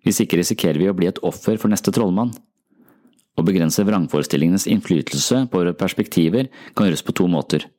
Hvis 0.02 0.22
ikke 0.22 0.38
risikerer 0.38 0.78
vi 0.82 0.90
å 0.90 0.96
bli 0.98 1.10
et 1.10 1.20
offer 1.26 1.58
for 1.62 1.70
neste 1.70 1.94
trollmann. 1.94 2.32
Å 3.38 3.44
begrense 3.46 3.86
vrangforestillingenes 3.86 4.66
innflytelse 4.70 5.46
på 5.48 5.62
våre 5.62 5.74
perspektiver 5.78 6.50
kan 6.74 6.90
gjøres 6.90 7.06
på 7.06 7.14
to 7.16 7.30
måter 7.30 7.70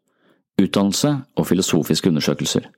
utdannelse 0.62 1.13
og 1.38 1.48
filosofiske 1.50 2.12
undersøkelser. 2.12 2.69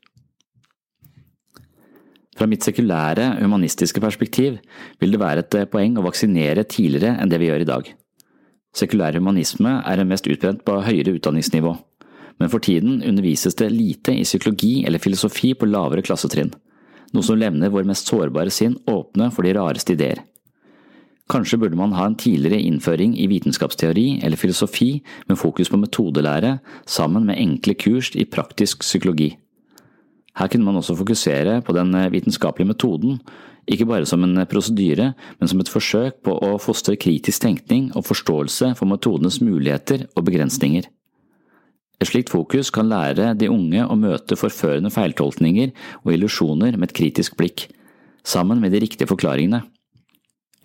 Fra 2.36 2.48
mitt 2.51 2.65
sekulære, 2.67 3.38
humanistiske 3.39 4.01
perspektiv 4.03 4.58
vil 5.00 5.13
det 5.15 5.22
være 5.22 5.46
et 5.46 5.60
poeng 5.72 5.96
å 5.96 6.03
vaksinere 6.03 6.65
tidligere 6.67 7.15
enn 7.22 7.32
det 7.32 7.39
vi 7.39 7.48
gjør 7.48 7.63
i 7.63 7.70
dag. 7.70 7.91
Sekulær 8.75 9.15
humanisme 9.15 9.77
er 9.88 10.03
mest 10.03 10.27
utbrent 10.27 10.65
på 10.67 10.82
høyere 10.84 11.15
utdanningsnivå, 11.15 11.72
men 12.44 12.51
for 12.51 12.60
tiden 12.60 13.00
undervises 13.08 13.55
det 13.55 13.72
lite 13.72 14.12
i 14.12 14.27
psykologi 14.27 14.84
eller 14.84 15.00
filosofi 15.00 15.53
på 15.55 15.70
lavere 15.70 16.03
klassetrinn, 16.03 16.51
noe 17.15 17.24
som 17.24 17.39
levner 17.39 17.72
vår 17.72 17.88
mest 17.88 18.12
sårbare 18.12 18.51
sinn 18.51 18.75
åpne 18.91 19.29
for 19.32 19.48
de 19.48 19.55
rareste 19.55 19.96
ideer. 19.96 20.20
Kanskje 21.25 21.58
burde 21.58 21.77
man 21.77 21.96
ha 21.98 22.05
en 22.05 22.17
tidligere 22.22 22.62
innføring 22.62 23.15
i 23.17 23.25
vitenskapsteori 23.32 24.20
eller 24.24 24.38
filosofi 24.38 25.00
med 25.29 25.39
fokus 25.41 25.72
på 25.74 25.79
metodelære, 25.82 26.60
sammen 26.86 27.25
med 27.25 27.39
enkle 27.41 27.74
kurs 27.74 28.12
i 28.13 28.27
praktisk 28.29 28.86
psykologi. 28.86 29.32
Her 30.38 30.48
kunne 30.51 30.67
man 30.67 30.77
også 30.77 30.96
fokusere 31.00 31.62
på 31.65 31.74
den 31.74 31.96
vitenskapelige 32.12 32.67
metoden, 32.67 33.20
ikke 33.65 33.88
bare 33.89 34.05
som 34.05 34.24
en 34.24 34.46
prosedyre, 34.46 35.13
men 35.39 35.50
som 35.50 35.60
et 35.60 35.72
forsøk 35.72 36.22
på 36.27 36.36
å 36.46 36.58
fostre 36.62 36.98
kritisk 37.01 37.41
tenkning 37.41 37.89
og 37.96 38.05
forståelse 38.05 38.75
for 38.77 38.86
metodenes 38.86 39.39
muligheter 39.41 40.05
og 40.13 40.27
begrensninger. 40.27 40.86
Et 42.01 42.10
slikt 42.10 42.29
fokus 42.29 42.70
kan 42.70 42.91
lære 42.91 43.32
de 43.39 43.50
unge 43.50 43.82
å 43.82 43.98
møte 43.98 44.38
forførende 44.38 44.91
feiltolkninger 44.94 45.72
og 46.03 46.12
illusjoner 46.13 46.75
med 46.77 46.91
et 46.91 46.98
kritisk 47.00 47.39
blikk, 47.39 47.70
sammen 48.22 48.62
med 48.62 48.75
de 48.75 48.84
riktige 48.84 49.10
forklaringene. 49.10 49.63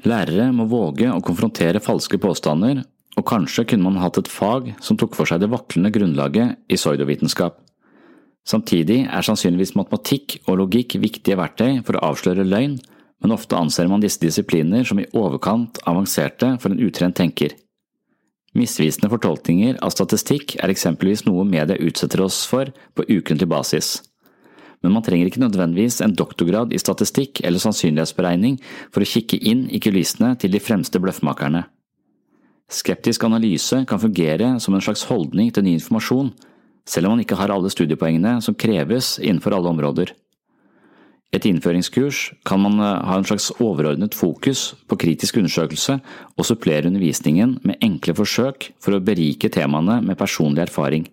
Lærere 0.08 0.48
må 0.56 0.64
våge 0.70 1.10
å 1.12 1.20
konfrontere 1.24 1.82
falske 1.84 2.18
påstander, 2.20 2.84
og 3.18 3.26
kanskje 3.28 3.66
kunne 3.68 3.84
man 3.84 4.00
hatt 4.00 4.20
et 4.20 4.30
fag 4.30 4.70
som 4.80 4.96
tok 4.96 5.16
for 5.18 5.28
seg 5.28 5.42
det 5.42 5.50
vaklende 5.52 5.92
grunnlaget 5.92 6.56
i 6.70 6.78
pseudovitenskap. 6.78 7.58
Samtidig 8.48 9.02
er 9.04 9.26
sannsynligvis 9.26 9.74
matematikk 9.76 10.38
og 10.46 10.62
logikk 10.62 10.96
viktige 11.02 11.36
verktøy 11.36 11.82
for 11.84 11.98
å 11.98 12.12
avsløre 12.12 12.46
løgn, 12.48 12.78
men 13.20 13.34
ofte 13.34 13.58
anser 13.58 13.90
man 13.90 14.00
disse 14.00 14.22
disipliner 14.22 14.86
som 14.88 15.02
i 15.02 15.08
overkant 15.12 15.82
avanserte 15.90 16.54
for 16.62 16.72
en 16.72 16.80
utrent 16.80 17.18
tenker. 17.20 17.52
Misvisende 18.56 19.10
fortolkninger 19.12 19.76
av 19.84 19.92
statistikk 19.92 20.56
er 20.58 20.72
eksempelvis 20.72 21.26
noe 21.28 21.44
media 21.46 21.76
utsetter 21.76 22.24
oss 22.24 22.42
for 22.48 22.72
på 22.96 23.06
ukentlig 23.12 23.50
basis 23.52 23.98
men 24.80 24.94
man 24.94 25.04
trenger 25.04 25.28
ikke 25.28 25.42
nødvendigvis 25.42 26.00
en 26.04 26.14
doktorgrad 26.16 26.72
i 26.72 26.80
statistikk 26.80 27.42
eller 27.44 27.62
sannsynlighetsberegning 27.62 28.56
for 28.92 29.04
å 29.04 29.10
kikke 29.10 29.40
inn 29.40 29.66
i 29.68 29.80
kulissene 29.82 30.32
til 30.40 30.54
de 30.54 30.62
fremste 30.62 31.02
bløffmakerne. 31.02 31.66
Skeptisk 32.70 33.24
analyse 33.26 33.82
kan 33.90 34.00
fungere 34.00 34.54
som 34.62 34.76
en 34.76 34.84
slags 34.84 35.04
holdning 35.10 35.50
til 35.52 35.66
ny 35.66 35.74
informasjon, 35.76 36.30
selv 36.86 37.08
om 37.08 37.16
man 37.16 37.24
ikke 37.24 37.38
har 37.38 37.52
alle 37.52 37.70
studiepoengene 37.72 38.38
som 38.44 38.56
kreves 38.56 39.18
innenfor 39.18 39.56
alle 39.56 39.72
områder. 39.74 40.14
Et 41.30 41.44
innføringskurs 41.46 42.32
kan 42.46 42.58
man 42.58 42.80
eh, 42.82 43.02
ha 43.06 43.18
en 43.18 43.26
slags 43.26 43.52
overordnet 43.62 44.16
fokus 44.18 44.72
på 44.90 44.98
kritisk 44.98 45.38
undersøkelse 45.38 46.00
og 46.34 46.46
supplere 46.46 46.90
undervisningen 46.90 47.60
med 47.62 47.78
enkle 47.86 48.16
forsøk 48.18 48.72
for 48.82 48.96
å 48.96 49.02
berike 49.04 49.50
temaene 49.52 50.00
med 50.02 50.18
personlig 50.18 50.64
erfaring. 50.66 51.06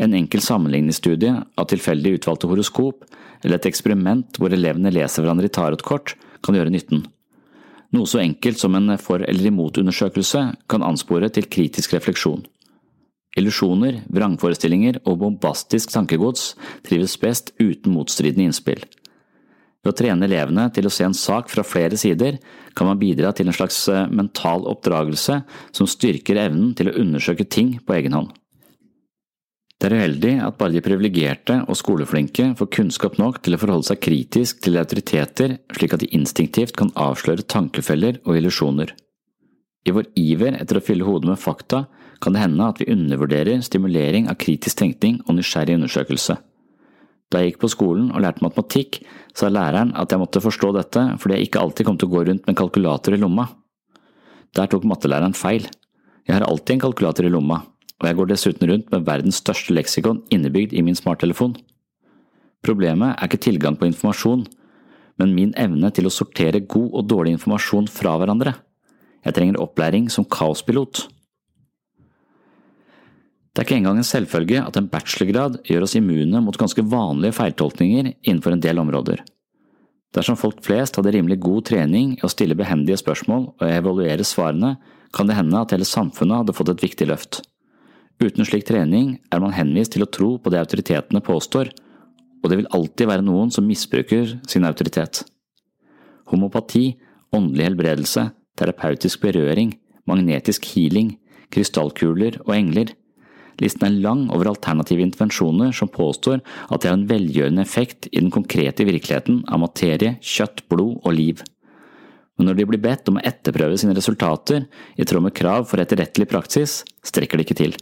En 0.00 0.14
enkel 0.16 0.40
sammenligningsstudie 0.40 1.32
av 1.60 1.68
tilfeldig 1.68 2.16
utvalgte 2.18 2.48
horoskop 2.48 3.04
eller 3.44 3.58
et 3.58 3.68
eksperiment 3.68 4.38
hvor 4.40 4.52
elevene 4.54 4.92
leser 4.94 5.24
hverandre 5.24 5.50
i 5.50 5.52
tarotkort 5.52 6.14
kan 6.44 6.56
gjøre 6.56 6.72
nytten. 6.72 7.04
Noe 7.92 8.06
så 8.06 8.22
enkelt 8.22 8.58
som 8.58 8.74
en 8.78 8.96
for- 8.98 9.26
eller 9.26 9.50
imot-undersøkelse 9.50 10.44
kan 10.68 10.86
anspore 10.86 11.28
til 11.28 11.48
kritisk 11.50 11.92
refleksjon. 11.96 12.46
Illusjoner, 13.38 14.00
vrangforestillinger 14.10 15.00
og 15.04 15.20
bombastisk 15.20 15.92
tankegods 15.92 16.54
trives 16.86 17.16
best 17.20 17.52
uten 17.60 17.94
motstridende 17.94 18.48
innspill. 18.48 18.82
Ved 19.80 19.92
å 19.92 19.96
trene 19.96 20.26
elevene 20.26 20.66
til 20.74 20.86
å 20.86 20.92
se 20.92 21.06
en 21.06 21.16
sak 21.16 21.48
fra 21.48 21.64
flere 21.64 21.96
sider, 21.96 22.38
kan 22.76 22.86
man 22.86 22.98
bidra 23.00 23.32
til 23.32 23.48
en 23.48 23.56
slags 23.56 23.88
eh, 23.88 24.08
mental 24.08 24.66
oppdragelse 24.68 25.40
som 25.72 25.88
styrker 25.88 26.36
evnen 26.36 26.74
til 26.76 26.90
å 26.90 26.96
undersøke 27.00 27.48
ting 27.48 27.78
på 27.86 27.96
egen 27.96 28.12
hånd. 28.12 28.34
Det 29.80 29.88
er 29.88 29.96
uheldig 29.96 30.32
at 30.44 30.58
bare 30.60 30.74
de 30.74 30.82
privilegerte 30.84 31.54
og 31.64 31.76
skoleflinke 31.78 32.50
får 32.58 32.68
kunnskap 32.76 33.14
nok 33.16 33.38
til 33.40 33.56
å 33.56 33.60
forholde 33.62 33.88
seg 33.88 34.02
kritisk 34.04 34.58
til 34.66 34.76
autoriteter 34.76 35.54
slik 35.72 35.94
at 35.96 36.02
de 36.02 36.10
instinktivt 36.18 36.76
kan 36.76 36.92
avsløre 37.00 37.46
tankefeller 37.48 38.18
og 38.26 38.36
illusjoner. 38.36 38.92
I 39.88 39.94
vår 39.96 40.10
iver 40.20 40.58
etter 40.60 40.76
å 40.76 40.84
fylle 40.84 41.06
hodet 41.08 41.30
med 41.30 41.40
fakta 41.40 41.86
kan 42.20 42.36
det 42.36 42.42
hende 42.42 42.66
at 42.68 42.82
vi 42.82 42.90
undervurderer 42.92 43.64
stimulering 43.64 44.28
av 44.28 44.36
kritisk 44.44 44.82
tenkning 44.82 45.22
og 45.24 45.38
nysgjerrig 45.38 45.78
undersøkelse. 45.80 46.36
Da 47.32 47.40
jeg 47.40 47.54
gikk 47.54 47.62
på 47.64 47.72
skolen 47.72 48.12
og 48.12 48.20
lærte 48.20 48.44
matematikk, 48.44 49.00
sa 49.32 49.48
læreren 49.48 49.94
at 49.96 50.12
jeg 50.12 50.20
måtte 50.20 50.44
forstå 50.44 50.74
dette 50.76 51.06
fordi 51.22 51.38
jeg 51.38 51.48
ikke 51.48 51.64
alltid 51.64 51.88
kom 51.88 51.96
til 51.96 52.10
å 52.10 52.16
gå 52.18 52.26
rundt 52.28 52.44
med 52.44 52.52
en 52.52 52.60
kalkulator 52.60 53.16
i 53.16 53.22
lomma. 53.22 53.48
Der 54.58 54.68
tok 54.68 54.84
mattelæreren 54.84 55.32
feil. 55.38 55.64
Jeg 56.26 56.36
har 56.36 56.44
alltid 56.44 56.76
en 56.76 56.84
kalkulator 56.84 57.24
i 57.24 57.32
lomma, 57.32 57.62
og 58.00 58.08
jeg 58.08 58.16
går 58.16 58.30
dessuten 58.30 58.70
rundt 58.70 58.88
med 58.92 59.04
verdens 59.04 59.42
største 59.42 59.74
leksikon 59.76 60.22
innebygd 60.32 60.72
i 60.72 60.82
min 60.84 60.96
smarttelefon. 60.96 61.54
Problemet 62.64 63.14
er 63.14 63.28
ikke 63.28 63.44
tilgang 63.44 63.76
på 63.76 63.88
informasjon, 63.88 64.46
men 65.20 65.36
min 65.36 65.52
evne 65.60 65.92
til 65.92 66.08
å 66.08 66.12
sortere 66.12 66.62
god 66.64 66.90
og 66.96 67.08
dårlig 67.12 67.36
informasjon 67.36 67.88
fra 67.92 68.16
hverandre. 68.20 68.54
Jeg 69.24 69.36
trenger 69.36 69.60
opplæring 69.60 70.08
som 70.12 70.24
kaospilot. 70.24 71.04
Det 73.50 73.60
er 73.60 73.66
ikke 73.66 73.80
engang 73.80 73.98
en 74.00 74.06
selvfølge 74.06 74.62
at 74.62 74.78
en 74.78 74.88
bachelorgrad 74.88 75.58
gjør 75.68 75.84
oss 75.84 75.96
immune 75.98 76.40
mot 76.40 76.56
ganske 76.56 76.84
vanlige 76.86 77.36
feiltolkninger 77.36 78.14
innenfor 78.22 78.54
en 78.54 78.64
del 78.64 78.80
områder. 78.80 79.20
Dersom 80.16 80.38
folk 80.38 80.62
flest 80.64 80.96
hadde 80.96 81.12
rimelig 81.14 81.38
god 81.42 81.68
trening 81.68 82.14
i 82.16 82.24
å 82.26 82.30
stille 82.32 82.56
behendige 82.58 82.98
spørsmål 83.02 83.50
og 83.52 83.66
evaluere 83.66 84.26
svarene, 84.26 84.76
kan 85.14 85.26
det 85.26 85.36
hende 85.36 85.58
at 85.60 85.74
hele 85.74 85.86
samfunnet 85.86 86.42
hadde 86.42 86.54
fått 86.56 86.72
et 86.72 86.84
viktig 86.86 87.10
løft. 87.10 87.40
Uten 88.20 88.44
slik 88.44 88.66
trening 88.68 89.14
er 89.32 89.40
man 89.40 89.54
henvist 89.56 89.94
til 89.94 90.04
å 90.04 90.10
tro 90.12 90.34
på 90.36 90.52
det 90.52 90.60
autoritetene 90.60 91.22
påstår, 91.24 91.70
og 92.40 92.52
det 92.52 92.58
vil 92.60 92.72
alltid 92.76 93.08
være 93.08 93.24
noen 93.24 93.52
som 93.52 93.64
misbruker 93.64 94.34
sin 94.48 94.66
autoritet. 94.68 95.22
Homopati, 96.28 96.98
åndelig 97.32 97.70
helbredelse, 97.70 98.26
terapeutisk 98.60 99.24
berøring, 99.24 99.72
magnetisk 100.08 100.68
healing, 100.74 101.14
krystallkuler 101.50 102.40
og 102.44 102.54
engler. 102.58 102.92
Listen 103.60 103.88
er 103.88 103.98
lang 104.04 104.26
over 104.32 104.52
alternative 104.52 105.04
intervensjoner 105.04 105.72
som 105.76 105.90
påstår 105.92 106.40
at 106.40 106.80
det 106.80 106.90
har 106.90 106.96
en 106.98 107.08
velgjørende 107.08 107.64
effekt 107.64 108.08
i 108.12 108.20
den 108.20 108.32
konkrete 108.32 108.84
virkeligheten 108.88 109.42
av 109.48 109.64
materie, 109.64 110.18
kjøtt, 110.20 110.66
blod 110.68 111.00
og 111.00 111.16
liv. 111.16 111.44
Men 112.36 112.48
når 112.48 112.56
de 112.56 112.68
blir 112.70 112.84
bedt 112.84 113.08
om 113.12 113.20
å 113.20 113.24
etterprøve 113.24 113.76
sine 113.80 113.96
resultater 113.96 114.64
i 114.96 115.04
tråd 115.08 115.28
med 115.28 115.36
krav 115.36 115.68
for 115.68 115.80
etterrettelig 115.82 116.28
praksis, 116.30 116.82
strekker 117.04 117.40
det 117.40 117.48
ikke 117.48 117.64
til. 117.64 117.80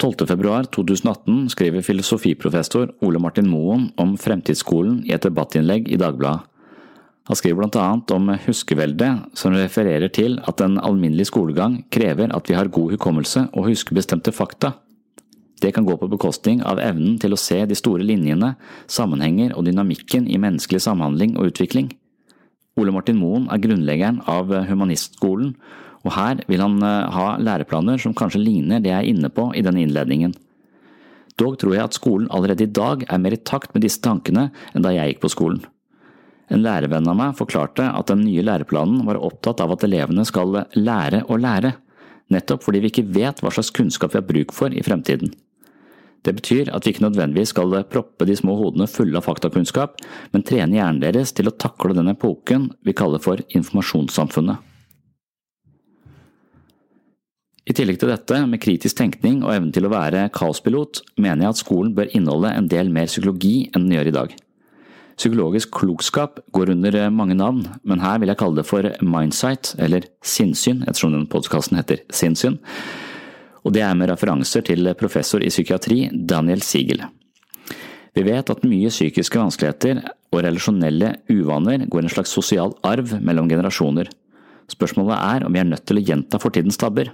12. 0.00 0.26
februar 0.26 0.64
2018 0.64 1.50
skriver 1.52 1.82
filosofiprofessor 1.82 2.94
Ole 3.04 3.18
Martin 3.20 3.48
Moen 3.48 3.90
om 4.00 4.14
Fremtidsskolen 4.16 5.02
i 5.04 5.12
et 5.12 5.26
debattinnlegg 5.26 5.90
i 5.92 5.98
Dagbladet. 6.00 6.46
Han 7.28 7.36
skriver 7.36 7.60
blant 7.60 7.76
annet 7.76 8.12
om 8.16 8.30
huskeveldet, 8.46 9.26
som 9.36 9.52
refererer 9.52 10.08
til 10.08 10.38
at 10.48 10.62
en 10.64 10.78
alminnelig 10.80 11.28
skolegang 11.28 11.82
krever 11.92 12.32
at 12.32 12.48
vi 12.48 12.56
har 12.56 12.72
god 12.72 12.94
hukommelse 12.96 13.44
og 13.52 13.68
husker 13.68 13.98
bestemte 13.98 14.32
fakta. 14.32 14.72
Det 15.60 15.74
kan 15.76 15.84
gå 15.84 15.98
på 16.00 16.08
bekostning 16.08 16.64
av 16.64 16.80
evnen 16.80 17.20
til 17.20 17.36
å 17.36 17.38
se 17.38 17.60
de 17.68 17.76
store 17.76 18.06
linjene, 18.08 18.54
sammenhenger 18.88 19.52
og 19.52 19.68
dynamikken 19.68 20.30
i 20.32 20.40
menneskelig 20.40 20.80
samhandling 20.80 21.36
og 21.36 21.52
utvikling. 21.52 21.92
Ole 22.80 22.96
Martin 22.96 23.20
Moen 23.20 23.50
er 23.52 23.60
grunnleggeren 23.60 24.24
av 24.24 24.48
Humanistskolen, 24.48 25.52
og 26.04 26.14
her 26.16 26.40
vil 26.48 26.62
han 26.62 26.78
eh, 26.84 27.10
ha 27.14 27.26
læreplaner 27.40 28.00
som 28.00 28.14
kanskje 28.16 28.42
ligner 28.42 28.80
det 28.80 28.92
jeg 28.92 29.02
er 29.02 29.10
inne 29.10 29.32
på 29.32 29.50
i 29.56 29.64
denne 29.64 29.82
innledningen. 29.84 30.32
Dog 31.40 31.56
tror 31.60 31.76
jeg 31.76 31.88
at 31.88 31.96
skolen 31.96 32.28
allerede 32.34 32.66
i 32.66 32.72
dag 32.80 33.04
er 33.08 33.20
mer 33.20 33.36
i 33.36 33.42
takt 33.50 33.74
med 33.74 33.84
disse 33.84 34.02
tankene 34.04 34.50
enn 34.74 34.84
da 34.84 34.92
jeg 34.94 35.14
gikk 35.14 35.22
på 35.24 35.32
skolen. 35.32 35.62
En 36.50 36.64
lærevenn 36.64 37.06
av 37.08 37.16
meg 37.16 37.36
forklarte 37.38 37.84
at 37.86 38.10
den 38.10 38.24
nye 38.26 38.42
læreplanen 38.44 39.04
var 39.06 39.20
opptatt 39.22 39.62
av 39.62 39.76
at 39.76 39.84
elevene 39.86 40.24
skal 40.26 40.64
lære 40.74 41.22
å 41.30 41.38
lære, 41.38 41.76
nettopp 42.34 42.64
fordi 42.66 42.82
vi 42.82 42.90
ikke 42.90 43.06
vet 43.14 43.42
hva 43.42 43.52
slags 43.54 43.70
kunnskap 43.74 44.12
vi 44.12 44.18
har 44.18 44.26
bruk 44.26 44.54
for 44.56 44.74
i 44.74 44.82
fremtiden. 44.82 45.30
Det 46.26 46.34
betyr 46.36 46.68
at 46.74 46.84
vi 46.84 46.92
ikke 46.92 47.06
nødvendigvis 47.06 47.54
skal 47.54 47.78
proppe 47.88 48.26
de 48.28 48.34
små 48.36 48.58
hodene 48.58 48.90
fulle 48.90 49.16
av 49.16 49.24
faktakunnskap, 49.24 50.02
men 50.34 50.44
trene 50.44 50.76
hjernen 50.76 51.00
deres 51.00 51.32
til 51.32 51.48
å 51.48 51.54
takle 51.54 51.96
den 51.96 52.12
epoken 52.12 52.68
vi 52.84 52.96
kaller 52.98 53.22
for 53.22 53.40
informasjonssamfunnet. 53.48 54.69
I 57.68 57.74
tillegg 57.76 57.98
til 58.00 58.08
dette, 58.08 58.36
med 58.48 58.60
kritisk 58.62 58.96
tenkning 58.96 59.42
og 59.44 59.52
evnen 59.52 59.72
til 59.74 59.84
å 59.84 59.92
være 59.92 60.28
kaospilot, 60.32 61.02
mener 61.20 61.44
jeg 61.44 61.54
at 61.54 61.60
skolen 61.60 61.92
bør 61.96 62.08
inneholde 62.16 62.54
en 62.56 62.70
del 62.72 62.88
mer 62.92 63.10
psykologi 63.10 63.68
enn 63.68 63.84
den 63.84 63.98
gjør 63.98 64.08
i 64.08 64.14
dag. 64.16 64.32
Psykologisk 65.20 65.74
klokskap 65.76 66.40
går 66.56 66.72
under 66.72 66.96
eh, 66.96 67.12
mange 67.12 67.36
navn, 67.36 67.66
men 67.84 68.00
her 68.00 68.22
vil 68.22 68.32
jeg 68.32 68.40
kalle 68.40 68.56
det 68.56 68.64
for 68.64 68.88
mindsight, 69.04 69.74
eller 69.76 70.08
sinnssyn, 70.24 70.80
ettersom 70.86 71.12
den 71.12 71.28
podkasten 71.28 71.76
heter 71.76 72.00
Sinnssyn. 72.08 72.56
Og 73.60 73.74
det 73.76 73.84
er 73.84 73.96
med 73.98 74.08
referanser 74.08 74.64
til 74.64 74.88
professor 74.96 75.44
i 75.44 75.52
psykiatri 75.52 76.06
Daniel 76.14 76.64
Siegel. 76.64 77.04
Vi 78.16 78.24
vet 78.26 78.48
at 78.50 78.64
mye 78.66 78.88
psykiske 78.90 79.38
vanskeligheter 79.38 80.00
og 80.32 80.40
relasjonelle 80.46 81.18
uvaner 81.28 81.84
går 81.92 82.06
en 82.06 82.14
slags 82.16 82.32
sosial 82.34 82.72
arv 82.86 83.12
mellom 83.20 83.50
generasjoner. 83.52 84.08
Spørsmålet 84.72 85.18
er 85.18 85.44
om 85.44 85.52
vi 85.52 85.60
er 85.60 85.68
nødt 85.68 85.84
til 85.86 86.00
å 86.00 86.06
gjenta 86.08 86.40
fortidens 86.40 86.80
tabber. 86.80 87.12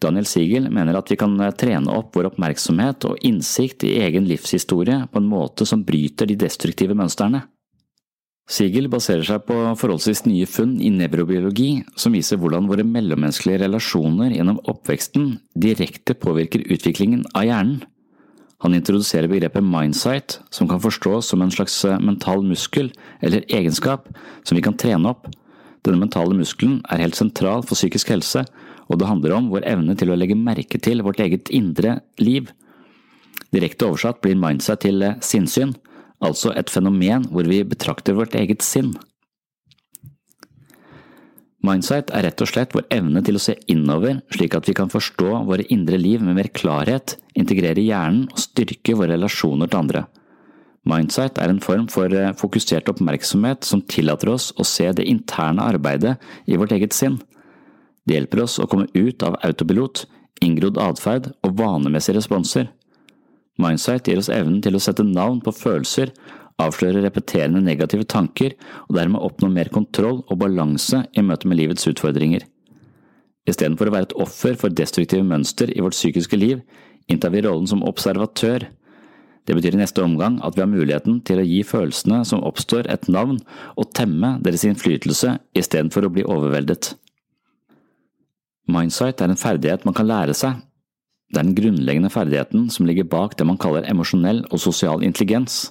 Daniel 0.00 0.26
Siegel 0.28 0.70
mener 0.72 0.96
at 0.96 1.10
vi 1.12 1.18
kan 1.20 1.36
eh, 1.44 1.52
trene 1.52 1.92
opp 1.92 2.16
vår 2.16 2.30
oppmerksomhet 2.32 3.06
og 3.08 3.20
innsikt 3.26 3.84
i 3.88 3.98
egen 4.04 4.28
livshistorie 4.28 5.02
på 5.12 5.20
en 5.20 5.28
måte 5.28 5.68
som 5.68 5.84
bryter 5.84 6.30
de 6.30 6.38
destruktive 6.40 6.96
mønstrene. 6.96 7.44
Siegel 8.50 8.88
baserer 8.90 9.22
seg 9.22 9.44
på 9.46 9.56
forholdsvis 9.78 10.24
nye 10.26 10.46
funn 10.50 10.72
i 10.82 10.88
nevrobiologi 10.90 11.84
som 11.94 12.16
viser 12.16 12.40
hvordan 12.40 12.66
våre 12.66 12.82
mellommenneskelige 12.82 13.60
relasjoner 13.62 14.34
gjennom 14.34 14.58
oppveksten 14.72 15.36
direkte 15.54 16.16
påvirker 16.18 16.64
utviklingen 16.66 17.22
av 17.30 17.46
hjernen. 17.46 17.84
Han 18.60 18.74
introduserer 18.76 19.30
begrepet 19.30 19.64
mindsight, 19.64 20.40
som 20.52 20.68
kan 20.68 20.82
forstås 20.82 21.30
som 21.30 21.40
en 21.40 21.52
slags 21.54 21.78
eh, 21.84 22.00
mental 22.00 22.42
muskel 22.44 22.90
eller 23.20 23.46
egenskap 23.48 24.10
som 24.42 24.58
vi 24.58 24.64
kan 24.64 24.76
trene 24.76 25.14
opp. 25.14 25.30
Denne 25.86 26.02
mentale 26.02 26.36
muskelen 26.36 26.80
er 26.92 27.00
helt 27.00 27.16
sentral 27.16 27.64
for 27.64 27.78
psykisk 27.78 28.12
helse, 28.12 28.44
og 28.90 28.98
det 29.00 29.08
handler 29.08 29.36
om 29.36 29.50
vår 29.52 29.66
evne 29.70 29.94
til 29.96 30.10
å 30.12 30.18
legge 30.18 30.36
merke 30.36 30.80
til 30.82 31.00
vårt 31.06 31.22
eget 31.22 31.48
indre 31.54 32.00
liv. 32.20 32.50
Direkte 33.54 33.86
oversatt 33.88 34.20
blir 34.22 34.38
mindset 34.38 34.84
til 34.84 35.02
eh, 35.02 35.16
sinnssyn, 35.24 35.72
altså 36.20 36.52
et 36.58 36.70
fenomen 36.70 37.24
hvor 37.30 37.48
vi 37.48 37.62
betrakter 37.64 38.18
vårt 38.18 38.36
eget 38.38 38.66
sinn. 38.66 38.92
Mindsight 41.64 42.12
er 42.16 42.24
rett 42.24 42.40
og 42.40 42.48
slett 42.48 42.72
vår 42.72 42.86
evne 42.94 43.20
til 43.24 43.36
å 43.36 43.42
se 43.42 43.54
innover 43.68 44.22
slik 44.32 44.54
at 44.56 44.68
vi 44.68 44.74
kan 44.76 44.92
forstå 44.92 45.42
våre 45.48 45.66
indre 45.72 45.98
liv 46.00 46.22
med 46.24 46.38
mer 46.38 46.48
klarhet, 46.56 47.18
integrere 47.36 47.84
hjernen 47.84 48.30
og 48.32 48.40
styrke 48.40 48.96
våre 48.96 49.12
relasjoner 49.12 49.68
til 49.68 49.80
andre. 49.82 50.06
Mindsight 50.88 51.36
er 51.38 51.52
en 51.52 51.60
form 51.60 51.88
for 51.92 52.12
eh, 52.16 52.32
fokusert 52.40 52.88
oppmerksomhet 52.88 53.66
som 53.68 53.82
tillater 53.84 54.30
oss 54.32 54.48
å 54.56 54.64
se 54.64 54.88
det 54.96 55.08
interne 55.10 55.66
arbeidet 55.68 56.16
i 56.48 56.56
vårt 56.60 56.72
eget 56.72 56.96
sinn. 56.96 57.18
Det 58.08 58.16
hjelper 58.16 58.44
oss 58.46 58.56
å 58.58 58.68
komme 58.70 58.88
ut 58.94 59.22
av 59.22 59.36
autopilot, 59.44 60.06
inngrodd 60.40 60.80
atferd 60.80 61.32
og 61.44 61.58
vanemessige 61.58 62.16
responser. 62.16 62.70
Mindsight 63.60 64.08
gir 64.08 64.20
oss 64.22 64.32
evnen 64.32 64.62
til 64.64 64.76
å 64.76 64.80
sette 64.80 65.04
navn 65.04 65.42
på 65.44 65.52
følelser, 65.52 66.14
avsløre 66.60 67.02
repeterende 67.04 67.60
negative 67.64 68.06
tanker 68.08 68.56
og 68.86 68.96
dermed 68.96 69.20
oppnå 69.20 69.50
mer 69.52 69.70
kontroll 69.72 70.22
og 70.26 70.40
balanse 70.40 71.04
i 71.12 71.24
møte 71.24 71.48
med 71.48 71.60
livets 71.60 71.88
utfordringer. 71.88 72.46
Istedenfor 73.48 73.88
å 73.88 73.94
være 73.94 74.10
et 74.10 74.18
offer 74.20 74.56
for 74.60 74.72
destruktive 74.72 75.24
mønster 75.26 75.72
i 75.72 75.80
vårt 75.84 75.96
psykiske 75.96 76.36
liv, 76.40 76.60
inntar 77.10 77.32
vi 77.34 77.44
rollen 77.44 77.68
som 77.68 77.84
observatør. 77.86 78.68
Det 79.50 79.56
betyr 79.58 79.74
i 79.74 79.80
neste 79.80 80.02
omgang 80.06 80.36
at 80.46 80.54
vi 80.54 80.62
har 80.62 80.68
muligheten 80.70 81.16
til 81.26 81.40
å 81.42 81.44
gi 81.44 81.64
følelsene 81.66 82.20
som 82.28 82.44
oppstår 82.46 82.86
et 82.86 83.08
navn 83.10 83.40
og 83.74 83.88
temme 83.98 84.36
deres 84.44 84.62
innflytelse 84.68 85.32
istedenfor 85.58 86.06
å 86.06 86.10
bli 86.14 86.22
overveldet. 86.22 86.92
Mindsight 88.70 89.18
er 89.18 89.32
en 89.32 89.40
ferdighet 89.40 89.82
man 89.88 89.96
kan 89.98 90.06
lære 90.06 90.36
seg. 90.38 90.60
Det 91.34 91.40
er 91.40 91.48
den 91.48 91.56
grunnleggende 91.58 92.12
ferdigheten 92.14 92.68
som 92.70 92.86
ligger 92.86 93.08
bak 93.10 93.34
det 93.40 93.48
man 93.50 93.58
kaller 93.58 93.88
emosjonell 93.90 94.44
og 94.52 94.62
sosial 94.62 95.02
intelligens. 95.02 95.64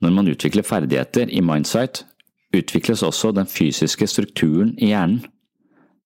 Når 0.00 0.14
man 0.16 0.30
utvikler 0.32 0.64
ferdigheter 0.64 1.28
i 1.28 1.42
mindsight, 1.44 2.06
utvikles 2.56 3.04
også 3.04 3.34
den 3.36 3.50
fysiske 3.50 4.08
strukturen 4.08 4.72
i 4.78 4.94
hjernen. 4.94 5.20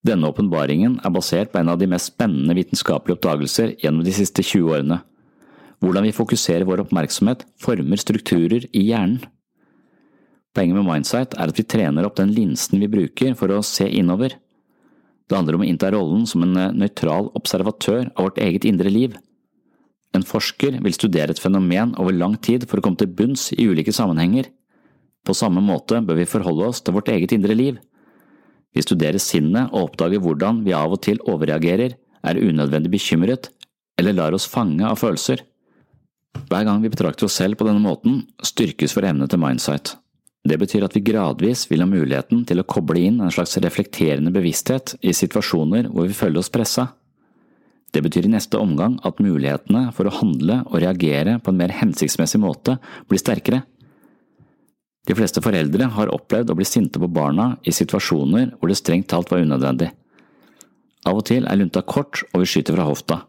Denne 0.02 0.26
åpenbaringen 0.26 0.98
er 1.06 1.14
basert 1.14 1.54
på 1.54 1.62
en 1.62 1.70
av 1.70 1.78
de 1.78 1.86
mest 1.86 2.10
spennende 2.10 2.58
vitenskapelige 2.58 3.20
oppdagelser 3.20 3.76
gjennom 3.78 4.02
de 4.02 4.16
siste 4.18 4.42
20 4.42 4.74
årene. 4.74 4.98
Hvordan 5.78 6.08
vi 6.08 6.14
fokuserer 6.14 6.66
vår 6.66 6.82
oppmerksomhet, 6.86 7.44
former 7.62 8.00
strukturer 8.00 8.66
i 8.74 8.88
hjernen. 8.88 9.20
Poenget 10.56 10.78
med 10.78 10.88
mindsight 10.88 11.36
er 11.38 11.52
at 11.52 11.58
vi 11.58 11.66
trener 11.68 12.06
opp 12.08 12.16
den 12.18 12.32
linsen 12.34 12.80
vi 12.82 12.90
bruker 12.90 13.36
for 13.38 13.52
å 13.54 13.62
se 13.62 13.86
innover. 13.86 14.34
Det 15.28 15.36
handler 15.36 15.58
om 15.58 15.62
å 15.62 15.68
innta 15.68 15.90
rollen 15.92 16.24
som 16.26 16.42
en 16.42 16.56
eh, 16.56 16.74
nøytral 16.74 17.28
observatør 17.38 18.08
av 18.16 18.30
vårt 18.30 18.40
eget 18.42 18.64
indre 18.66 18.90
liv. 18.90 19.14
En 20.16 20.24
forsker 20.24 20.78
vil 20.82 20.96
studere 20.96 21.34
et 21.34 21.42
fenomen 21.42 21.92
over 22.00 22.16
lang 22.16 22.38
tid 22.40 22.64
for 22.66 22.80
å 22.80 22.84
komme 22.84 22.98
til 22.98 23.12
bunns 23.12 23.50
i 23.52 23.68
ulike 23.68 23.92
sammenhenger. 23.92 24.48
På 25.28 25.36
samme 25.36 25.60
måte 25.60 26.00
bør 26.00 26.16
vi 26.22 26.30
forholde 26.30 26.70
oss 26.72 26.80
til 26.80 26.96
vårt 26.96 27.10
eget 27.12 27.34
indre 27.36 27.54
liv. 27.54 27.76
Vi 28.72 28.84
studerer 28.84 29.20
sinnet 29.20 29.68
og 29.68 29.90
oppdager 29.90 30.22
hvordan 30.24 30.62
vi 30.64 30.74
av 30.76 30.96
og 30.96 31.02
til 31.04 31.20
overreagerer, 31.28 31.94
er 32.26 32.40
unødvendig 32.40 32.90
bekymret 32.96 33.52
eller 34.00 34.16
lar 34.16 34.34
oss 34.34 34.48
fange 34.48 34.82
av 34.86 34.98
følelser. 34.98 35.44
Hver 36.46 36.64
gang 36.64 36.82
vi 36.82 36.90
betrakter 36.92 37.26
oss 37.26 37.36
selv 37.40 37.58
på 37.58 37.66
denne 37.66 37.82
måten, 37.82 38.22
styrkes 38.44 38.94
vår 38.96 39.10
evne 39.10 39.26
til 39.28 39.42
mindsight. 39.42 39.96
Det 40.48 40.56
betyr 40.60 40.86
at 40.86 40.94
vi 40.96 41.02
gradvis 41.04 41.66
vil 41.68 41.82
ha 41.82 41.88
muligheten 41.88 42.44
til 42.48 42.62
å 42.62 42.66
koble 42.68 43.02
inn 43.08 43.18
en 43.20 43.32
slags 43.34 43.58
reflekterende 43.60 44.32
bevissthet 44.32 44.94
i 45.02 45.12
situasjoner 45.16 45.90
hvor 45.92 46.08
vi 46.08 46.16
føler 46.16 46.40
oss 46.40 46.52
pressa. 46.52 46.86
Det 47.92 48.02
betyr 48.04 48.28
i 48.28 48.32
neste 48.32 48.60
omgang 48.60 48.98
at 49.08 49.20
mulighetene 49.24 49.88
for 49.96 50.08
å 50.08 50.14
handle 50.20 50.60
og 50.68 50.78
reagere 50.84 51.38
på 51.42 51.52
en 51.52 51.60
mer 51.60 51.74
hensiktsmessig 51.74 52.40
måte 52.40 52.76
blir 53.08 53.20
sterkere. 53.20 53.62
De 55.08 55.16
fleste 55.16 55.40
foreldre 55.40 55.88
har 55.94 56.12
opplevd 56.12 56.52
å 56.52 56.56
bli 56.58 56.66
sinte 56.68 57.00
på 57.00 57.08
barna 57.08 57.54
i 57.64 57.72
situasjoner 57.72 58.52
hvor 58.58 58.68
det 58.68 58.76
strengt 58.80 59.08
talt 59.08 59.32
var 59.32 59.40
unødvendig. 59.40 59.88
Av 61.08 61.16
og 61.16 61.24
til 61.30 61.48
er 61.48 61.56
lunta 61.56 61.80
kort 61.82 62.26
og 62.32 62.42
vi 62.42 62.50
skyter 62.50 62.76
fra 62.76 62.86
hofta, 62.88 63.22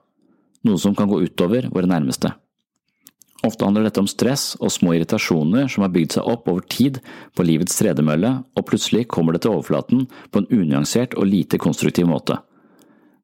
noe 0.67 0.79
som 0.81 0.95
kan 0.95 1.07
gå 1.07 1.21
utover 1.23 1.69
våre 1.71 1.87
nærmeste. 1.87 2.33
Ofte 3.47 3.63
handler 3.63 3.85
dette 3.87 4.01
om 4.01 4.09
stress 4.09 4.57
og 4.59 4.71
små 4.73 4.97
irritasjoner 4.97 5.69
som 5.71 5.85
har 5.85 5.93
bygd 5.93 6.17
seg 6.17 6.27
opp 6.27 6.49
over 6.51 6.65
tid 6.67 6.99
på 7.37 7.45
livets 7.47 7.77
tredemølle, 7.79 8.33
og 8.57 8.65
plutselig 8.67 9.05
kommer 9.07 9.35
det 9.35 9.45
til 9.45 9.53
overflaten 9.55 10.07
på 10.31 10.41
en 10.41 10.49
unyansert 10.51 11.15
og 11.15 11.29
lite 11.29 11.59
konstruktiv 11.61 12.09
måte. 12.09 12.35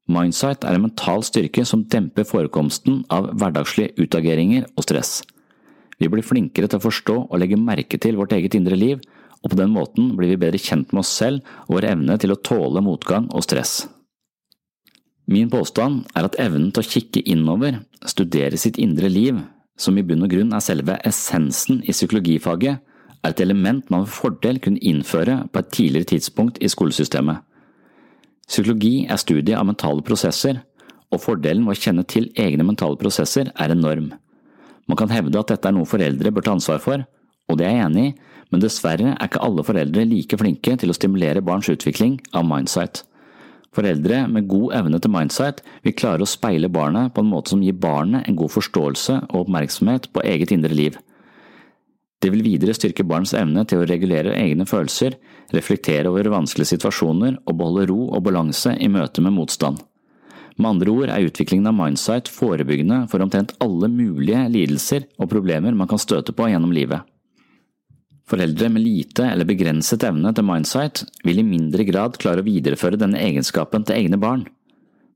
Mindsight 0.08 0.64
er 0.64 0.76
en 0.76 0.86
mental 0.86 1.24
styrke 1.26 1.64
som 1.68 1.82
demper 1.92 2.24
forekomsten 2.28 3.02
av 3.12 3.28
hverdagslige 3.34 3.96
utageringer 4.06 4.68
og 4.76 4.86
stress. 4.86 5.18
Vi 6.00 6.08
blir 6.12 6.24
flinkere 6.24 6.70
til 6.70 6.78
å 6.78 6.84
forstå 6.86 7.16
og 7.26 7.40
legge 7.40 7.58
merke 7.60 7.98
til 8.00 8.16
vårt 8.16 8.32
eget 8.36 8.54
indre 8.56 8.78
liv, 8.78 9.02
og 9.42 9.52
på 9.52 9.58
den 9.58 9.74
måten 9.74 10.14
blir 10.16 10.32
vi 10.32 10.40
bedre 10.40 10.60
kjent 10.62 10.94
med 10.94 11.02
oss 11.02 11.12
selv 11.12 11.44
og 11.66 11.76
vår 11.76 11.90
evne 11.90 12.16
til 12.22 12.32
å 12.32 12.40
tåle 12.40 12.80
motgang 12.84 13.28
og 13.34 13.44
stress. 13.44 13.84
Min 15.26 15.50
påstand 15.50 16.06
er 16.14 16.28
at 16.28 16.38
evnen 16.40 16.70
til 16.70 16.84
å 16.84 16.88
kikke 16.88 17.24
innover, 17.26 17.80
studere 18.06 18.58
sitt 18.60 18.78
indre 18.78 19.10
liv, 19.10 19.40
som 19.76 19.96
i 19.98 20.04
bunn 20.06 20.24
og 20.24 20.32
grunn 20.32 20.54
er 20.56 20.64
selve 20.64 20.96
essensen 21.06 21.82
i 21.84 21.94
psykologifaget, 21.94 22.80
er 23.22 23.34
et 23.34 23.42
element 23.42 23.88
man 23.90 24.04
med 24.04 24.12
fordel 24.12 24.60
kunne 24.62 24.80
innføre 24.80 25.42
på 25.52 25.60
et 25.60 25.72
tidligere 25.74 26.10
tidspunkt 26.14 26.60
i 26.62 26.70
skolesystemet. 26.70 27.42
Psykologi 28.46 29.06
er 29.10 29.18
studiet 29.18 29.58
av 29.58 29.66
mentale 29.66 30.04
prosesser, 30.06 30.62
og 31.10 31.22
fordelen 31.22 31.64
med 31.64 31.76
å 31.76 31.80
kjenne 31.80 32.04
til 32.08 32.30
egne 32.38 32.66
mentale 32.66 32.98
prosesser 32.98 33.50
er 33.54 33.74
enorm. 33.74 34.12
Man 34.86 34.98
kan 34.98 35.10
hevde 35.10 35.38
at 35.40 35.50
dette 35.50 35.68
er 35.68 35.74
noe 35.74 35.88
foreldre 35.88 36.30
bør 36.30 36.46
ta 36.46 36.54
ansvar 36.54 36.80
for, 36.82 37.02
og 37.46 37.58
det 37.58 37.66
er 37.66 37.76
jeg 37.76 37.86
enig 37.88 38.06
i, 38.06 38.14
men 38.54 38.62
dessverre 38.62 39.12
er 39.16 39.26
ikke 39.26 39.42
alle 39.42 39.64
foreldre 39.66 40.06
like 40.06 40.38
flinke 40.38 40.76
til 40.78 40.92
å 40.92 40.94
stimulere 40.94 41.42
barns 41.42 41.70
utvikling 41.72 42.20
av 42.32 42.46
mindsight. 42.46 43.02
Foreldre 43.76 44.22
med 44.32 44.46
god 44.48 44.72
evne 44.78 45.00
til 45.02 45.12
mindsight 45.12 45.60
vil 45.84 45.96
klare 45.98 46.24
å 46.24 46.30
speile 46.30 46.70
barnet 46.72 47.12
på 47.12 47.20
en 47.20 47.28
måte 47.28 47.52
som 47.52 47.64
gir 47.64 47.76
barnet 47.76 48.24
en 48.24 48.38
god 48.38 48.54
forståelse 48.54 49.18
og 49.26 49.42
oppmerksomhet 49.42 50.08
på 50.14 50.24
eget 50.24 50.54
indre 50.56 50.72
liv. 50.72 50.96
Det 52.24 52.30
vil 52.32 52.46
videre 52.46 52.72
styrke 52.74 53.04
barns 53.04 53.34
evne 53.36 53.66
til 53.68 53.82
å 53.82 53.88
regulere 53.88 54.32
egne 54.38 54.64
følelser, 54.66 55.18
reflektere 55.52 56.08
over 56.08 56.30
vanskelige 56.32 56.72
situasjoner 56.72 57.36
og 57.44 57.58
beholde 57.58 57.84
ro 57.90 57.98
og 58.08 58.24
balanse 58.24 58.72
i 58.80 58.88
møte 58.88 59.20
med 59.20 59.36
motstand. 59.36 59.82
Med 60.56 60.70
andre 60.70 60.94
ord 60.94 61.12
er 61.12 61.26
utviklingen 61.28 61.68
av 61.68 61.76
mindsight 61.76 62.30
forebyggende 62.32 63.02
for 63.12 63.20
omtrent 63.20 63.52
alle 63.60 63.90
mulige 63.92 64.46
lidelser 64.54 65.04
og 65.20 65.28
problemer 65.34 65.76
man 65.76 65.90
kan 65.90 66.00
støte 66.00 66.32
på 66.32 66.48
gjennom 66.48 66.72
livet. 66.72 67.04
Foreldre 68.26 68.68
med 68.74 68.82
lite 68.82 69.22
eller 69.22 69.46
begrenset 69.46 70.02
evne 70.06 70.32
til 70.34 70.46
mindsight 70.46 71.04
vil 71.22 71.38
i 71.38 71.46
mindre 71.46 71.84
grad 71.86 72.16
klare 72.18 72.42
å 72.42 72.46
videreføre 72.46 72.98
denne 72.98 73.20
egenskapen 73.22 73.86
til 73.86 74.00
egne 74.00 74.18
barn. 74.18 74.42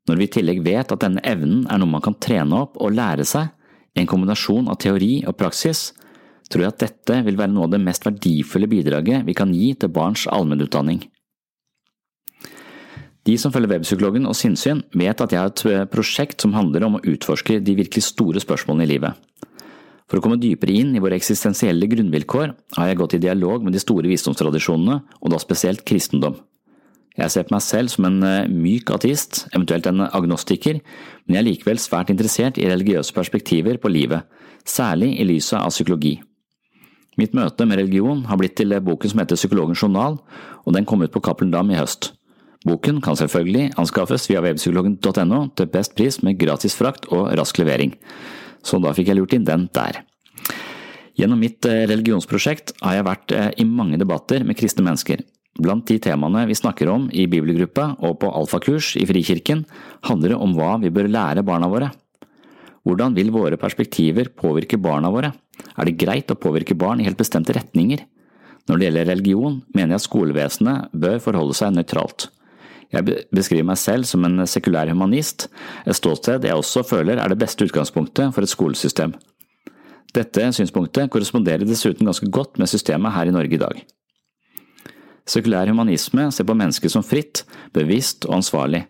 Når 0.06 0.20
vi 0.20 0.28
i 0.28 0.32
tillegg 0.36 0.60
vet 0.62 0.92
at 0.94 1.02
denne 1.02 1.22
evnen 1.26 1.64
er 1.66 1.80
noe 1.80 1.90
man 1.90 2.04
kan 2.04 2.14
trene 2.22 2.62
opp 2.62 2.78
og 2.78 2.94
lære 2.94 3.26
seg, 3.26 3.50
en 3.98 4.06
kombinasjon 4.06 4.70
av 4.70 4.78
teori 4.78 5.24
og 5.26 5.34
praksis, 5.40 5.88
tror 6.50 6.64
jeg 6.64 6.72
at 6.74 6.82
dette 6.84 7.16
vil 7.26 7.38
være 7.38 7.50
noe 7.50 7.66
av 7.66 7.74
det 7.74 7.82
mest 7.82 8.06
verdifulle 8.06 8.70
bidraget 8.70 9.26
vi 9.26 9.34
kan 9.38 9.50
gi 9.54 9.72
til 9.74 9.90
barns 9.94 10.28
allmennutdanning. 10.30 11.02
De 13.26 13.34
som 13.38 13.52
følger 13.52 13.74
Webpsykologen 13.74 14.24
og 14.30 14.38
sinnssyn, 14.38 14.84
vet 14.96 15.20
at 15.20 15.34
jeg 15.34 15.42
har 15.42 15.50
et 15.50 15.90
prosjekt 15.92 16.40
som 16.40 16.54
handler 16.56 16.86
om 16.86 16.96
å 16.96 17.02
utforske 17.10 17.58
de 17.60 17.74
virkelig 17.76 18.06
store 18.06 18.40
spørsmålene 18.42 18.86
i 18.86 18.92
livet. 18.94 19.18
For 20.10 20.18
å 20.18 20.24
komme 20.24 20.40
dypere 20.42 20.74
inn 20.74 20.96
i 20.98 21.00
våre 21.02 21.14
eksistensielle 21.20 21.86
grunnvilkår 21.86 22.54
har 22.76 22.88
jeg 22.88 22.98
gått 22.98 23.14
i 23.14 23.20
dialog 23.22 23.62
med 23.62 23.76
de 23.76 23.82
store 23.82 24.10
visdomstradisjonene, 24.10 24.96
og 25.22 25.30
da 25.30 25.38
spesielt 25.38 25.84
kristendom. 25.86 26.34
Jeg 27.14 27.30
ser 27.30 27.46
på 27.46 27.54
meg 27.54 27.62
selv 27.62 27.92
som 27.92 28.06
en 28.08 28.18
eh, 28.26 28.48
myk 28.50 28.90
ateist, 28.94 29.44
eventuelt 29.52 29.86
en 29.86 30.06
agnostiker, 30.08 30.80
men 31.26 31.36
jeg 31.36 31.42
er 31.42 31.46
likevel 31.46 31.78
svært 31.82 32.10
interessert 32.10 32.58
i 32.58 32.66
religiøse 32.70 33.14
perspektiver 33.14 33.78
på 33.82 33.90
livet, 33.92 34.26
særlig 34.66 35.12
i 35.20 35.26
lyset 35.28 35.60
av 35.60 35.70
psykologi. 35.70 36.16
Mitt 37.18 37.34
møte 37.36 37.66
med 37.68 37.78
religion 37.78 38.24
har 38.30 38.38
blitt 38.40 38.56
til 38.58 38.74
boken 38.82 39.12
som 39.12 39.22
heter 39.22 39.38
Psykologens 39.38 39.82
journal, 39.82 40.18
og 40.64 40.74
den 40.74 40.86
kom 40.88 41.02
ut 41.04 41.12
på 41.14 41.22
Cappelen 41.22 41.52
Dam 41.52 41.70
i 41.70 41.78
høst. 41.78 42.14
Boken 42.66 43.00
kan 43.04 43.18
selvfølgelig 43.18 43.74
anskaffes 43.80 44.26
via 44.30 44.42
webpsykologen.no 44.44 45.40
til 45.56 45.70
best 45.74 45.94
pris 45.98 46.20
med 46.24 46.38
gratis 46.40 46.76
frakt 46.78 47.08
og 47.12 47.28
rask 47.38 47.58
levering 47.60 47.94
så 48.66 48.80
da 48.82 48.94
fikk 48.96 49.10
jeg 49.10 49.20
lurt 49.20 49.34
inn 49.36 49.46
den 49.48 49.68
der. 49.74 50.02
Gjennom 51.18 51.40
mitt 51.42 51.66
eh, 51.68 51.84
religionsprosjekt 51.90 52.74
har 52.80 52.96
jeg 52.96 53.06
vært 53.08 53.34
eh, 53.36 53.50
i 53.60 53.66
mange 53.68 53.98
debatter 54.00 54.44
med 54.46 54.58
kristne 54.58 54.86
mennesker. 54.86 55.24
Blant 55.60 55.84
de 55.90 55.98
temaene 56.00 56.46
vi 56.48 56.56
snakker 56.56 56.88
om 56.88 57.08
i 57.12 57.26
bibelgruppa 57.28 57.90
og 58.06 58.20
på 58.22 58.30
alfakurs 58.30 58.94
i 58.96 59.04
Frikirken, 59.08 59.66
handler 60.06 60.34
det 60.34 60.38
om 60.40 60.54
hva 60.56 60.76
vi 60.80 60.92
bør 60.94 61.10
lære 61.10 61.44
barna 61.44 61.68
våre. 61.68 61.90
Hvordan 62.86 63.16
vil 63.18 63.32
våre 63.34 63.58
perspektiver 63.60 64.30
påvirke 64.32 64.78
barna 64.80 65.10
våre? 65.12 65.34
Er 65.76 65.88
det 65.88 65.98
greit 66.00 66.32
å 66.32 66.38
påvirke 66.40 66.78
barn 66.78 67.02
i 67.02 67.08
helt 67.08 67.20
bestemte 67.20 67.52
retninger? 67.52 68.06
Når 68.68 68.78
det 68.78 68.86
gjelder 68.86 69.10
religion, 69.10 69.60
mener 69.74 69.96
jeg 69.96 70.00
at 70.00 70.06
skolevesenet 70.06 70.94
bør 70.96 71.20
forholde 71.20 71.56
seg 71.58 71.74
nøytralt. 71.74 72.30
Jeg 72.90 73.24
beskriver 73.30 73.66
meg 73.68 73.78
selv 73.78 74.08
som 74.08 74.24
en 74.26 74.42
sekulær 74.50 74.90
humanist, 74.90 75.46
et 75.86 75.94
ståsted 75.94 76.46
jeg 76.46 76.58
også 76.58 76.82
føler 76.86 77.20
er 77.22 77.30
det 77.30 77.38
beste 77.38 77.68
utgangspunktet 77.68 78.34
for 78.34 78.42
et 78.42 78.50
skolesystem. 78.50 79.14
Dette 80.10 80.48
synspunktet 80.56 81.10
korresponderer 81.12 81.62
dessuten 81.68 82.08
ganske 82.08 82.26
godt 82.34 82.58
med 82.58 82.70
systemet 82.70 83.14
her 83.14 83.30
i 83.30 83.34
Norge 83.34 83.54
i 83.54 83.62
dag. 83.62 83.84
Sekulær 85.30 85.70
humanisme 85.70 86.26
ser 86.34 86.48
på 86.48 86.56
mennesket 86.58 86.90
som 86.90 87.06
fritt, 87.06 87.44
bevisst 87.76 88.26
og 88.26 88.40
ansvarlig. 88.40 88.82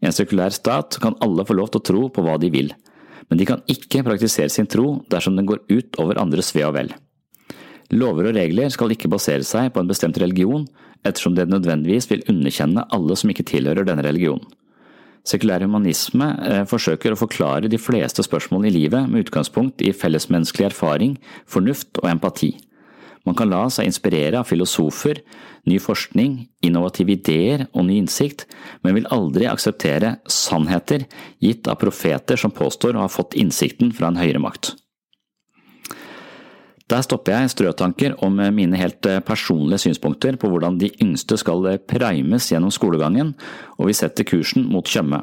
I 0.00 0.08
en 0.08 0.16
sekulær 0.16 0.54
stat 0.56 0.96
kan 1.02 1.18
alle 1.20 1.44
få 1.44 1.58
lov 1.58 1.68
til 1.70 1.82
å 1.82 1.86
tro 1.90 2.06
på 2.08 2.24
hva 2.24 2.38
de 2.40 2.48
vil, 2.54 2.72
men 3.28 3.38
de 3.38 3.46
kan 3.48 3.60
ikke 3.70 4.04
praktisere 4.06 4.52
sin 4.52 4.70
tro 4.70 5.02
dersom 5.12 5.36
den 5.36 5.48
går 5.48 5.60
ut 5.68 6.00
over 6.00 6.20
andres 6.22 6.54
ve 6.56 6.64
og 6.64 6.78
vel. 6.78 6.94
Lover 7.92 8.30
og 8.30 8.36
regler 8.38 8.72
skal 8.72 8.94
ikke 8.94 9.10
basere 9.12 9.44
seg 9.44 9.68
på 9.74 9.82
en 9.82 9.90
bestemt 9.90 10.16
religion, 10.20 10.64
ettersom 11.04 11.36
det 11.36 11.50
nødvendigvis 11.50 12.08
vil 12.08 12.24
underkjenne 12.30 12.86
alle 12.94 13.16
som 13.18 13.32
ikke 13.32 13.46
tilhører 13.50 13.84
denne 13.88 14.04
religionen. 14.06 14.46
Sekulær 15.28 15.62
humanisme 15.62 16.32
eh, 16.42 16.64
forsøker 16.66 17.14
å 17.14 17.20
forklare 17.20 17.70
de 17.70 17.78
fleste 17.78 18.24
spørsmål 18.26 18.66
i 18.66 18.74
livet 18.74 19.06
med 19.10 19.28
utgangspunkt 19.28 19.84
i 19.84 19.92
fellesmenneskelig 19.94 20.72
erfaring, 20.72 21.14
fornuft 21.46 22.00
og 22.02 22.08
empati. 22.10 22.56
Man 23.22 23.36
kan 23.38 23.52
la 23.52 23.68
seg 23.70 23.86
inspirere 23.86 24.40
av 24.40 24.48
filosofer, 24.48 25.20
ny 25.70 25.78
forskning, 25.78 26.40
innovative 26.66 27.14
ideer 27.14 27.68
og 27.70 27.86
ny 27.86 28.00
innsikt, 28.00 28.48
men 28.82 28.96
vil 28.98 29.06
aldri 29.14 29.46
akseptere 29.46 30.16
sannheter 30.26 31.06
gitt 31.44 31.70
av 31.70 31.78
profeter 31.78 32.40
som 32.40 32.54
påstår 32.54 32.98
å 32.98 33.04
ha 33.04 33.12
fått 33.12 33.38
innsikten 33.38 33.94
fra 33.94 34.10
en 34.10 34.18
høyere 34.18 34.42
makt. 34.42 34.72
Der 36.92 37.00
stopper 37.00 37.32
jeg 37.32 37.52
strøtanker 37.54 38.18
om 38.20 38.36
mine 38.52 38.76
helt 38.76 39.06
eh, 39.08 39.22
personlige 39.24 39.86
synspunkter 39.86 40.36
på 40.36 40.50
hvordan 40.52 40.76
de 40.76 40.90
yngste 41.00 41.38
skal 41.40 41.64
eh, 41.70 41.78
primes 41.80 42.50
gjennom 42.50 42.72
skolegangen, 42.74 43.30
og 43.78 43.88
vi 43.88 43.94
setter 43.96 44.28
kursen 44.28 44.66
mot 44.68 44.84
Tjøme. 44.84 45.22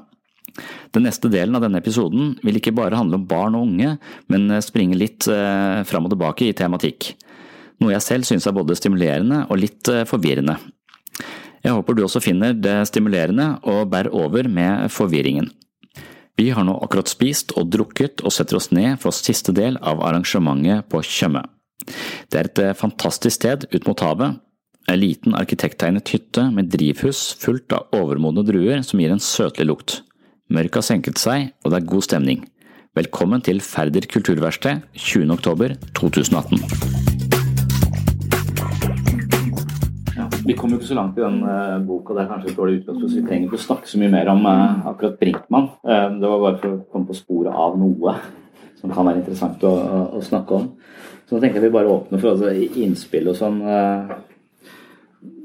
Den 0.96 1.06
neste 1.06 1.30
delen 1.30 1.54
av 1.56 1.62
denne 1.62 1.78
episoden 1.78 2.32
vil 2.42 2.58
ikke 2.58 2.74
bare 2.74 2.98
handle 2.98 3.20
om 3.20 3.28
barn 3.30 3.58
og 3.60 3.68
unge, 3.68 3.92
men 4.34 4.48
eh, 4.50 4.64
springe 4.66 4.98
litt 4.98 5.30
fram 5.30 6.10
og 6.10 6.16
tilbake 6.16 6.48
i 6.48 6.56
tematikk. 6.58 7.12
Noe 7.84 7.94
jeg 7.94 8.06
selv 8.08 8.28
synes 8.28 8.50
er 8.50 8.58
både 8.58 8.76
stimulerende 8.76 9.44
og 9.46 9.62
litt 9.62 9.92
forvirrende. 10.10 10.58
Jeg 11.62 11.76
håper 11.76 11.96
du 11.96 12.02
også 12.06 12.24
finner 12.24 12.58
det 12.58 12.80
stimulerende 12.90 13.60
og 13.70 13.92
bærer 13.94 14.10
over 14.16 14.50
med 14.50 14.90
forvirringen. 14.96 15.52
Vi 16.40 16.50
har 16.56 16.66
nå 16.66 16.80
akkurat 16.82 17.12
spist 17.12 17.54
og 17.60 17.70
drukket 17.70 18.26
og 18.26 18.34
setter 18.34 18.58
oss 18.58 18.72
ned 18.74 18.98
for 19.04 19.14
siste 19.16 19.54
del 19.56 19.78
av 19.84 20.02
arrangementet 20.02 20.90
på 20.90 21.04
Tjøme. 21.06 21.46
Det 22.30 22.40
er 22.40 22.50
et 22.50 22.62
eh, 22.64 22.78
fantastisk 22.78 23.40
sted 23.40 23.66
ut 23.74 23.88
mot 23.88 24.04
havet. 24.06 24.40
En 24.90 25.00
liten 25.00 25.36
arkitekttegnet 25.38 26.10
hytte 26.14 26.48
med 26.54 26.72
drivhus 26.74 27.36
fullt 27.42 27.76
av 27.76 27.94
overmodne 27.96 28.46
druer 28.48 28.82
som 28.86 29.02
gir 29.02 29.14
en 29.14 29.22
søtlig 29.24 29.70
lukt. 29.70 30.00
Mørket 30.50 30.82
har 30.82 30.88
senket 30.88 31.22
seg, 31.22 31.52
og 31.64 31.72
det 31.72 31.82
er 31.82 31.92
god 31.92 32.08
stemning. 32.08 32.48
Velkommen 32.98 33.44
til 33.46 33.62
Færder 33.62 34.10
kulturverksted 34.10 34.82
20. 34.98 35.30
oktober 35.38 35.78
2018. 36.00 37.08
vi 40.50 40.56
kom 40.58 40.72
jo 40.74 40.80
ikke 40.80 40.90
så 40.90 40.98
langt 40.98 41.18
i 41.20 41.22
den 41.22 41.44
uh, 41.46 41.78
boka. 41.86 42.16
Det 42.16 42.24
er 42.24 42.30
kanskje 42.32 42.50
et 42.50 42.58
dårlig 42.58 42.80
utgangspunkt. 42.80 43.16
Vi 43.16 43.26
trenger 43.28 43.48
ikke 43.48 43.60
å 43.60 43.66
snakke 43.68 43.90
så 43.90 44.00
mye 44.02 44.14
mer 44.14 44.32
om 44.32 44.48
uh, 44.50 44.88
akkurat 44.90 45.20
Brinkmann. 45.22 45.68
Uh, 45.86 46.08
det 46.18 46.32
var 46.32 46.44
bare 46.46 46.60
for 46.62 46.72
å 46.72 46.80
komme 46.90 47.10
på 47.10 47.18
sporet 47.18 47.54
av 47.66 47.78
noe 47.78 48.16
som 48.80 48.94
kan 48.94 49.06
være 49.06 49.22
interessant 49.22 49.66
å, 49.68 49.74
å, 49.76 50.00
å 50.18 50.24
snakke 50.26 50.58
om. 50.58 50.66
Så 51.30 51.38
da 51.38 51.44
tenker 51.44 51.62
jeg 51.62 51.70
vi 51.70 51.76
bare 51.78 51.92
åpner 51.94 52.18
for 52.18 52.34
altså, 52.34 52.50
innspill 52.82 53.30
og 53.30 53.36
sånn. 53.38 53.60
Eh, 53.62 54.14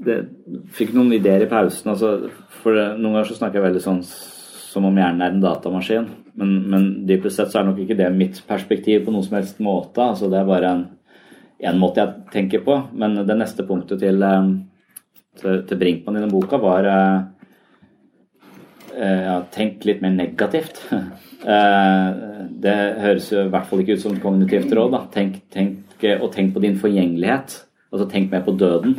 det, 0.07 0.16
fikk 0.73 0.94
noen 0.97 1.12
ideer 1.12 1.44
i 1.44 1.49
pausen. 1.51 1.90
Altså, 1.92 2.31
for 2.62 2.73
Noen 2.73 3.18
ganger 3.18 3.29
så 3.29 3.37
snakker 3.37 3.61
jeg 3.61 3.66
veldig 3.66 3.83
sånn 3.85 4.01
som 4.07 4.88
om 4.88 4.97
hjernen 4.97 5.20
er 5.20 5.35
en 5.35 5.42
datamaskin. 5.44 6.07
Men, 6.40 6.55
men 6.73 6.87
dypest 7.05 7.37
sett 7.37 7.53
så 7.53 7.61
er 7.61 7.68
nok 7.68 7.83
ikke 7.85 7.99
det 7.99 8.09
mitt 8.16 8.40
perspektiv 8.49 9.05
på 9.05 9.12
noen 9.12 9.27
som 9.27 9.37
helst 9.37 9.61
måte. 9.61 10.01
Altså, 10.01 10.31
det 10.33 10.40
er 10.40 10.49
bare 10.49 10.70
en, 10.73 10.85
en 11.68 11.83
måte 11.83 12.01
jeg 12.01 12.33
tenker 12.33 12.64
på. 12.64 12.79
Men 12.97 13.20
det 13.29 13.37
neste 13.37 13.68
punktet 13.68 14.01
til, 14.01 14.25
eh, 14.25 14.49
til, 15.42 15.61
til 15.68 15.83
Brinkmann 15.85 16.16
i 16.16 16.25
den 16.25 16.33
boka 16.33 16.57
var 16.64 16.88
eh, 16.88 16.97
eh, 16.97 17.20
ja, 18.98 19.37
tenk 19.54 19.85
litt 19.88 20.02
mer 20.04 20.14
negativt. 20.16 20.83
Eh, 21.44 22.11
det 22.64 22.74
høres 23.02 23.26
jo 23.28 23.42
i 23.44 23.50
hvert 23.52 23.66
fall 23.68 23.83
ikke 23.83 23.98
ut 23.98 24.00
som 24.00 24.14
kognitivt 24.16 24.70
råd. 24.72 24.94
Da. 24.94 25.00
Tenk, 25.12 25.35
tenk, 25.52 26.07
og 26.14 26.30
tenk 26.33 26.54
på 26.54 26.62
din 26.64 26.78
forgjengelighet. 26.80 27.59
Altså 27.92 28.07
tenk 28.09 28.30
mer 28.33 28.40
på 28.46 28.54
døden. 28.57 28.94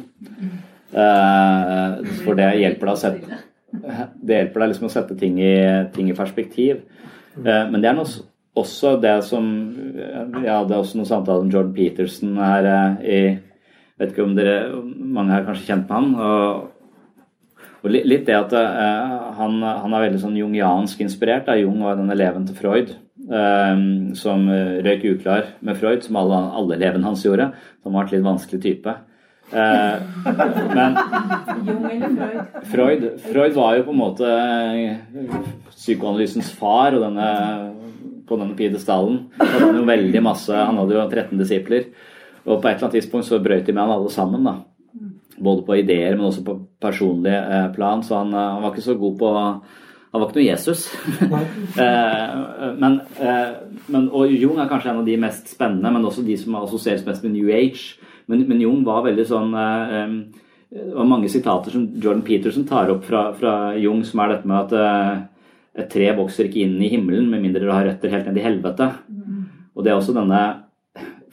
Eh, 0.94 2.12
for 2.22 2.38
det 2.38 2.52
hjelper 2.60 2.92
deg 2.92 2.94
å 2.94 3.02
sette 3.02 3.40
deg 4.30 4.54
liksom 4.62 4.86
å 4.86 4.94
sette 4.94 5.18
ting 5.18 5.40
i, 5.42 5.56
ting 5.96 6.12
i 6.12 6.18
perspektiv. 6.20 6.84
Men 7.42 7.80
det 7.82 7.90
er 7.90 7.98
noe, 7.98 8.06
også 8.62 8.94
det 9.02 9.16
som 9.28 9.50
Jeg 10.38 10.46
hadde 10.46 10.78
også 10.78 11.02
noen 11.02 11.10
samtaler 11.10 11.50
med 11.50 11.58
Jordan 11.58 11.74
Peterson 11.76 12.38
her 12.38 12.70
i 13.02 13.20
Vet 14.00 14.14
ikke 14.14 14.24
om 14.28 14.38
dere 14.38 14.70
Mange 14.86 15.34
har 15.34 15.44
kanskje 15.48 15.72
kjent 15.72 15.90
med 15.90 15.98
han. 15.98 16.14
og 16.16 16.75
litt 17.92 18.26
det 18.28 18.36
at 18.38 18.54
uh, 18.56 19.34
han, 19.38 19.58
han, 19.64 19.94
er 19.94 20.08
veldig 20.08 20.22
sånn 20.22 20.38
jungiansk 20.40 21.02
inspirert. 21.06 21.48
Da. 21.50 21.58
Jung 21.60 21.82
var 21.86 21.98
den 22.00 22.14
eleven 22.14 22.48
til 22.48 22.58
Freud 22.58 22.94
uh, 23.32 23.76
som 24.18 24.48
røyk 24.86 25.06
uklar 25.16 25.52
med 25.66 25.80
Freud, 25.80 26.06
som 26.06 26.20
alle, 26.22 26.40
alle 26.60 26.78
elevene 26.80 27.08
hans 27.10 27.26
gjorde. 27.26 27.52
Som 27.84 27.98
var 27.98 28.08
et 28.08 28.16
litt 28.18 28.26
vanskelig 28.26 28.62
type. 28.64 28.96
Men 29.56 30.96
Freud, 32.72 33.04
Freud 33.28 33.54
var 33.54 33.76
jo 33.78 33.86
på 33.86 33.94
en 33.94 34.00
måte 34.00 34.32
psykoanalysens 35.70 36.50
far 36.58 36.98
og 36.98 37.06
denne, 37.06 37.30
på 38.26 38.40
denne 38.42 38.58
pidestallen. 38.58 39.28
Han 39.38 39.68
hadde 39.68 39.84
jo 39.84 39.90
veldig 39.94 40.24
masse, 40.26 40.50
han 40.58 40.82
hadde 40.82 40.98
jo 40.98 41.06
13 41.06 41.38
disipler. 41.44 41.92
Og 42.46 42.58
på 42.58 42.66
et 42.68 42.74
eller 42.74 42.88
annet 42.88 42.98
tidspunkt 43.00 43.30
så 43.30 43.42
brøt 43.42 43.70
de 43.70 43.74
med 43.74 43.86
han 43.86 44.00
alle 44.00 44.12
sammen. 44.14 44.50
da 44.50 44.75
både 45.38 45.66
på 45.66 45.78
ideer, 45.80 46.16
men 46.16 46.28
også 46.30 46.44
på 46.46 46.58
personlig 46.82 47.34
eh, 47.36 47.68
plan. 47.76 48.04
Så 48.04 48.18
han, 48.20 48.34
eh, 48.34 48.52
han, 48.54 48.64
var 48.64 48.74
ikke 48.74 48.86
så 48.86 48.96
god 49.00 49.18
på 49.20 49.32
Han 50.16 50.22
var 50.22 50.30
ikke 50.30 50.40
noe 50.40 50.50
Jesus. 50.52 50.88
Eh, 51.76 52.72
men, 52.80 52.94
men, 53.92 54.06
og 54.16 54.32
Jung 54.32 54.62
er 54.62 54.70
kanskje 54.70 54.94
en 54.94 55.02
av 55.02 55.08
de 55.08 55.18
mest 55.20 55.50
spennende, 55.52 55.90
men 55.92 56.06
også 56.08 56.24
de 56.24 56.38
som 56.40 56.56
assosieres 56.62 57.04
mest 57.04 57.24
med 57.26 57.34
New 57.34 57.50
Age. 57.52 57.98
Men, 58.32 58.46
men 58.48 58.62
Jung 58.64 58.86
var 58.88 59.04
veldig 59.06 59.26
sånn 59.28 59.52
Det 59.52 60.94
var 60.96 61.10
mange 61.10 61.28
sitater 61.30 61.76
som 61.76 61.84
Jordan 62.00 62.24
Peterson 62.26 62.64
tar 62.68 62.94
opp 62.94 63.04
fra, 63.06 63.26
fra 63.36 63.54
Jung, 63.76 64.06
som 64.08 64.24
er 64.24 64.34
dette 64.34 64.50
med 64.50 64.64
at 64.64 65.84
et 65.84 65.92
tre 65.92 66.08
vokser 66.16 66.48
ikke 66.48 66.64
inn 66.64 66.80
i 66.80 66.90
himmelen 66.94 67.28
med 67.30 67.44
mindre 67.44 67.66
det 67.66 67.76
har 67.76 67.88
røtter 67.90 68.16
helt 68.16 68.32
ned 68.32 68.40
i 68.40 68.46
helvete. 68.46 68.90
Og 69.76 69.84
det 69.84 69.92
er 69.92 70.00
også 70.00 70.16
denne 70.16 70.42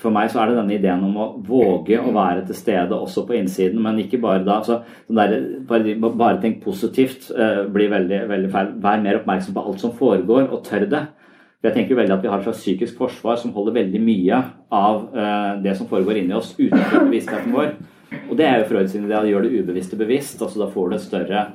for 0.03 0.15
meg 0.15 0.31
så 0.33 0.43
er 0.43 0.51
det 0.51 0.59
denne 0.59 0.75
ideen 0.75 1.05
om 1.07 1.17
å 1.21 1.29
våge 1.47 2.01
å 2.01 2.13
være 2.15 2.45
til 2.49 2.59
stede 2.59 2.97
også 2.97 3.25
på 3.29 3.37
innsiden, 3.39 3.79
men 3.85 4.01
ikke 4.03 4.21
bare 4.23 4.43
da. 4.47 4.59
Så 4.67 4.81
der, 5.07 5.37
bare, 5.69 5.97
bare, 6.03 6.41
tenk 6.43 6.61
positivt 6.65 7.31
eh, 7.31 7.63
blir 7.71 7.93
veldig, 7.93 8.23
veldig 8.31 8.51
feil. 8.53 8.73
Vær 8.83 9.05
mer 9.05 9.21
oppmerksom 9.21 9.57
på 9.57 9.65
alt 9.67 9.85
som 9.85 9.95
foregår, 9.99 10.49
og 10.51 10.65
tør 10.67 10.89
det. 10.91 11.05
Jeg 11.63 11.77
tenker 11.77 11.95
veldig 11.95 12.17
at 12.17 12.25
Vi 12.25 12.31
har 12.31 12.41
et 12.41 12.49
slags 12.49 12.65
psykisk 12.65 12.99
forsvar 12.99 13.39
som 13.39 13.53
holder 13.55 13.77
veldig 13.77 14.03
mye 14.03 14.41
av 14.75 15.05
eh, 15.15 15.53
det 15.63 15.77
som 15.79 15.87
foregår 15.91 16.19
inni 16.19 16.35
oss, 16.35 16.57
utenfor 16.59 17.07
bevisstheten 17.07 17.55
vår. 17.55 17.75
Og 18.27 18.35
det 18.37 18.49
er 18.49 18.61
jo 18.61 18.69
Freud 18.73 18.91
sin 18.91 19.07
idé 19.07 19.17
å 19.21 19.29
gjøre 19.29 19.47
det 19.47 19.63
ubevisste 19.63 19.99
bevisst. 20.01 20.43
altså 20.43 20.65
Da 20.65 20.71
får 20.73 20.91
du 20.91 20.99
et 20.99 21.07
større 21.07 21.47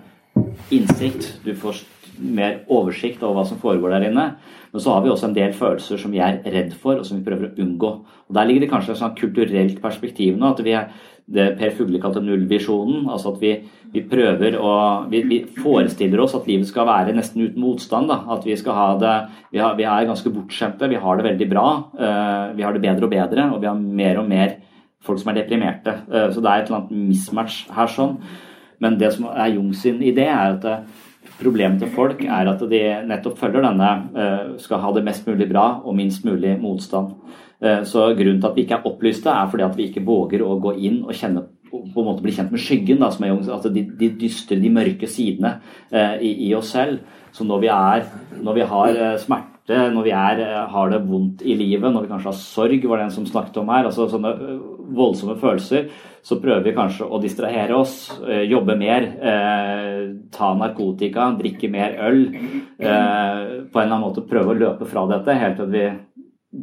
innsikt. 0.74 1.34
Du 1.44 1.52
får 1.58 1.84
mer 2.20 2.62
oversikt 2.74 3.24
over 3.24 3.40
hva 3.40 3.48
som 3.50 3.60
foregår 3.62 3.96
der 3.96 4.08
inne. 4.10 4.30
Men 4.72 4.84
så 4.84 4.94
har 4.94 5.04
vi 5.04 5.12
også 5.12 5.30
en 5.30 5.36
del 5.38 5.54
følelser 5.58 6.00
som 6.02 6.14
vi 6.14 6.22
er 6.24 6.40
redd 6.44 6.74
for, 6.78 7.00
og 7.00 7.08
som 7.08 7.20
vi 7.20 7.26
prøver 7.26 7.50
å 7.50 7.64
unngå. 7.64 7.92
Og 8.28 8.36
Der 8.36 8.48
ligger 8.48 8.66
det 8.66 8.72
kanskje 8.72 8.96
et 8.96 9.02
sånn 9.02 9.16
kulturelt 9.18 9.82
perspektiv 9.82 10.38
nå. 10.38 10.52
at 10.52 10.64
vi 10.66 10.76
er 10.78 10.90
det 11.28 11.48
Per 11.60 11.74
Fugle 11.76 12.00
kalte 12.00 12.22
nullvisjonen. 12.24 13.08
altså 13.12 13.34
At 13.34 13.42
vi, 13.42 13.54
vi 13.94 14.04
prøver 14.08 14.56
å 14.60 14.74
vi, 15.12 15.22
vi, 15.28 15.40
forestiller 15.60 16.22
oss 16.24 16.36
at 16.38 16.48
livet 16.48 16.70
skal 16.70 16.88
være 16.88 17.16
nesten 17.16 17.44
uten 17.44 17.64
motstand. 17.64 18.12
Da. 18.12 18.22
At 18.36 18.48
vi 18.48 18.56
skal 18.60 18.78
ha 18.78 18.88
det 19.02 19.16
Vi, 19.52 19.60
har, 19.60 19.76
vi 19.76 19.88
er 19.88 20.08
ganske 20.08 20.32
bortskjemte, 20.32 20.90
vi 20.92 21.02
har 21.04 21.18
det 21.18 21.28
veldig 21.28 21.50
bra. 21.52 21.68
Uh, 22.00 22.56
vi 22.56 22.64
har 22.64 22.76
det 22.76 22.84
bedre 22.84 23.08
og 23.08 23.12
bedre, 23.12 23.50
og 23.54 23.62
vi 23.64 23.68
har 23.70 23.76
mer 23.76 24.22
og 24.22 24.30
mer 24.30 24.58
folk 25.04 25.20
som 25.20 25.32
er 25.32 25.42
deprimerte. 25.42 25.96
Uh, 26.08 26.30
så 26.32 26.44
det 26.44 26.52
er 26.52 26.62
et 26.62 26.72
eller 26.72 26.82
annet 26.82 27.10
mismatch 27.12 27.66
her 27.76 27.92
sånn. 27.92 28.18
Men 28.84 29.00
det 29.00 29.12
som 29.16 29.28
er 29.32 29.56
Jung 29.56 29.74
sin 29.76 30.00
idé, 30.06 30.28
er 30.30 30.56
at 30.56 30.66
Problemet 31.38 31.84
til 31.84 31.92
folk 31.94 32.24
er 32.26 32.50
at 32.50 32.64
de 32.72 32.80
nettopp 33.06 33.38
følger 33.38 33.66
denne 33.68 33.90
eh, 34.18 34.56
skal 34.62 34.82
ha 34.82 34.94
det 34.96 35.04
mest 35.06 35.28
mulig 35.30 35.46
bra 35.52 35.68
og 35.84 35.94
minst 35.98 36.26
mulig 36.26 36.56
motstand. 36.62 37.14
Eh, 37.62 37.84
så 37.86 38.10
Grunnen 38.18 38.42
til 38.42 38.50
at 38.50 38.58
vi 38.58 38.66
ikke 38.66 38.80
er 38.80 38.88
opplyste, 38.90 39.30
er 39.30 39.52
fordi 39.52 39.68
at 39.68 39.78
vi 39.78 39.90
ikke 39.92 40.06
våger 40.08 40.42
å 40.46 40.58
gå 40.64 40.74
inn 40.90 41.04
og 41.06 41.14
kjenne 41.18 41.46
på 41.68 42.00
en 42.00 42.08
måte 42.08 42.24
bli 42.24 42.32
kjent 42.34 42.54
med 42.54 42.64
skyggen, 42.64 43.02
da, 43.04 43.12
som 43.14 43.26
er 43.28 43.36
altså 43.36 43.70
de, 43.74 43.84
de 44.00 44.10
dystre, 44.18 44.58
de 44.62 44.72
mørke 44.74 45.10
sidene 45.12 45.58
eh, 45.92 46.18
i, 46.26 46.32
i, 46.48 46.50
oss 46.58 46.72
selv. 46.74 47.04
Så 47.36 47.46
når 47.46 47.62
vi, 47.62 47.70
er, 47.76 48.08
når 48.42 48.58
vi 48.58 48.68
har 48.72 49.00
smerte, 49.22 49.82
når 49.94 50.08
vi 50.08 50.14
er, 50.16 50.42
har 50.72 50.90
det 50.90 51.04
vondt 51.06 51.44
i 51.46 51.58
livet, 51.60 51.92
når 51.92 52.08
vi 52.08 52.12
kanskje 52.14 52.32
har 52.32 52.40
sorg, 52.40 52.88
var 52.88 53.02
det 53.02 53.10
en 53.10 53.18
som 53.20 53.28
snakket 53.30 53.60
om 53.62 53.70
her, 53.76 53.92
altså 53.92 54.08
sånne 54.10 54.32
voldsomme 54.96 55.38
følelser, 55.40 55.90
så 56.24 56.40
prøver 56.42 56.66
vi 56.66 56.76
kanskje 56.76 57.08
å 57.08 57.22
distrahere 57.24 57.76
oss, 57.76 58.12
eh, 58.28 58.44
jobbe 58.50 58.76
mer, 58.78 59.04
eh, 59.22 60.14
ta 60.32 60.54
narkotika, 60.56 61.32
drikke 61.40 61.70
mer 61.72 61.98
øl. 62.00 62.36
Eh, 62.80 63.64
på 63.72 63.80
en 63.80 63.86
eller 63.86 63.96
annen 63.96 64.02
måte 64.02 64.28
prøve 64.28 64.54
å 64.54 64.60
løpe 64.60 64.88
fra 64.88 65.08
dette 65.08 65.38
helt 65.40 65.58
til 65.58 65.68
vi 65.68 65.90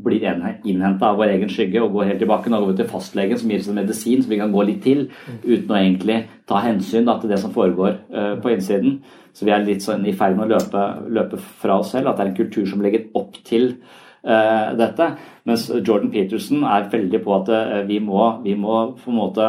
blir 0.02 0.22
innhenta 0.64 1.10
av 1.10 1.18
vår 1.18 1.34
egen 1.36 1.50
skygge 1.52 1.82
og 1.82 1.92
går 1.92 2.08
helt 2.08 2.22
tilbake. 2.22 2.50
Nå 2.50 2.60
går 2.60 2.72
vi 2.72 2.78
til 2.82 2.90
fastlegen 2.90 3.38
som 3.38 3.50
gir 3.50 3.60
oss 3.60 3.68
en 3.68 3.78
medisin 3.78 4.22
som 4.22 4.30
vi 4.30 4.38
kan 4.40 4.52
gå 4.52 4.64
litt 4.66 4.82
til, 4.82 5.10
uten 5.44 5.68
å 5.70 5.78
egentlig 5.78 6.24
ta 6.48 6.62
hensyn 6.64 7.04
da, 7.04 7.18
til 7.20 7.30
det 7.30 7.38
som 7.38 7.52
foregår 7.54 7.98
uh, 8.14 8.34
på 8.40 8.54
innsiden. 8.54 9.02
Så 9.34 9.44
vi 9.44 9.52
er 9.54 9.64
litt 9.66 9.84
sånn 9.84 10.06
i 10.06 10.14
ferd 10.16 10.38
med 10.38 10.48
å 10.48 10.56
løpe, 10.56 10.82
løpe, 11.10 11.40
fra 11.60 11.78
oss 11.82 11.92
selv. 11.94 12.08
At 12.08 12.18
det 12.18 12.26
er 12.26 12.32
en 12.32 12.38
kultur 12.38 12.66
som 12.70 12.82
legger 12.84 13.10
opp 13.18 13.36
til 13.44 13.74
dette. 14.24 15.06
Mens 15.44 15.66
Jordan 15.68 16.08
Peterson 16.08 16.62
er 16.64 16.86
veldig 16.92 17.18
på 17.24 17.34
at 17.36 17.50
uh, 17.52 17.80
vi, 17.88 17.98
må, 18.00 18.30
vi 18.44 18.54
må 18.56 18.78
på 18.96 19.12
en 19.12 19.18
måte 19.18 19.48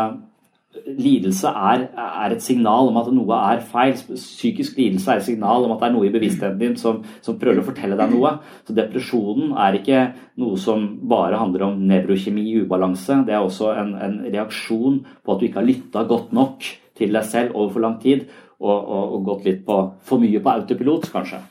Lidelse 0.85 1.47
er, 1.47 1.85
er, 1.95 2.33
et 2.35 2.43
signal 2.43 2.89
om 2.89 2.97
at 2.99 3.07
noe 3.15 3.37
er 3.53 3.61
feil. 3.63 3.95
Psykisk 3.95 4.77
lidelse 4.77 5.11
er 5.11 5.21
et 5.21 5.27
signal 5.27 5.65
om 5.65 5.71
at 5.73 5.81
det 5.81 5.87
er 5.87 5.93
noe 5.95 6.07
i 6.07 6.11
bevisstheten 6.13 6.59
din 6.59 6.75
som, 6.79 6.99
som 7.23 7.37
prøver 7.39 7.61
å 7.61 7.65
fortelle 7.65 7.97
deg 7.97 8.11
noe. 8.11 8.33
Så 8.67 8.75
depresjonen 8.75 9.55
er 9.55 9.79
ikke 9.79 10.01
noe 10.43 10.59
som 10.61 10.85
bare 11.07 11.39
handler 11.39 11.69
om 11.69 11.79
nevrokjemi 11.89 12.43
ubalanse. 12.65 13.21
Det 13.25 13.37
er 13.37 13.41
også 13.45 13.71
en, 13.71 13.95
en 13.95 14.19
reaksjon 14.27 15.01
på 15.23 15.33
at 15.33 15.41
du 15.41 15.47
ikke 15.47 15.61
har 15.61 15.69
lytta 15.71 16.05
godt 16.11 16.35
nok 16.35 16.69
til 16.99 17.15
deg 17.15 17.27
selv 17.31 17.55
over 17.55 17.73
for 17.75 17.87
lang 17.87 17.99
tid, 18.03 18.27
og, 18.59 18.75
og, 18.75 19.17
og 19.17 19.27
gått 19.31 19.47
litt 19.49 19.65
på, 19.67 19.81
for 20.05 20.21
mye 20.21 20.43
på 20.43 20.57
autopilot, 20.59 21.09
kanskje. 21.11 21.41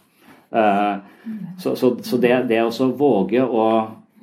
Uh, 0.55 1.03
så, 1.59 1.75
så, 1.77 1.97
så 2.07 2.19
det, 2.23 2.33
det 2.51 2.61
å 2.63 2.89
våge 2.95 3.43
å, 3.43 3.63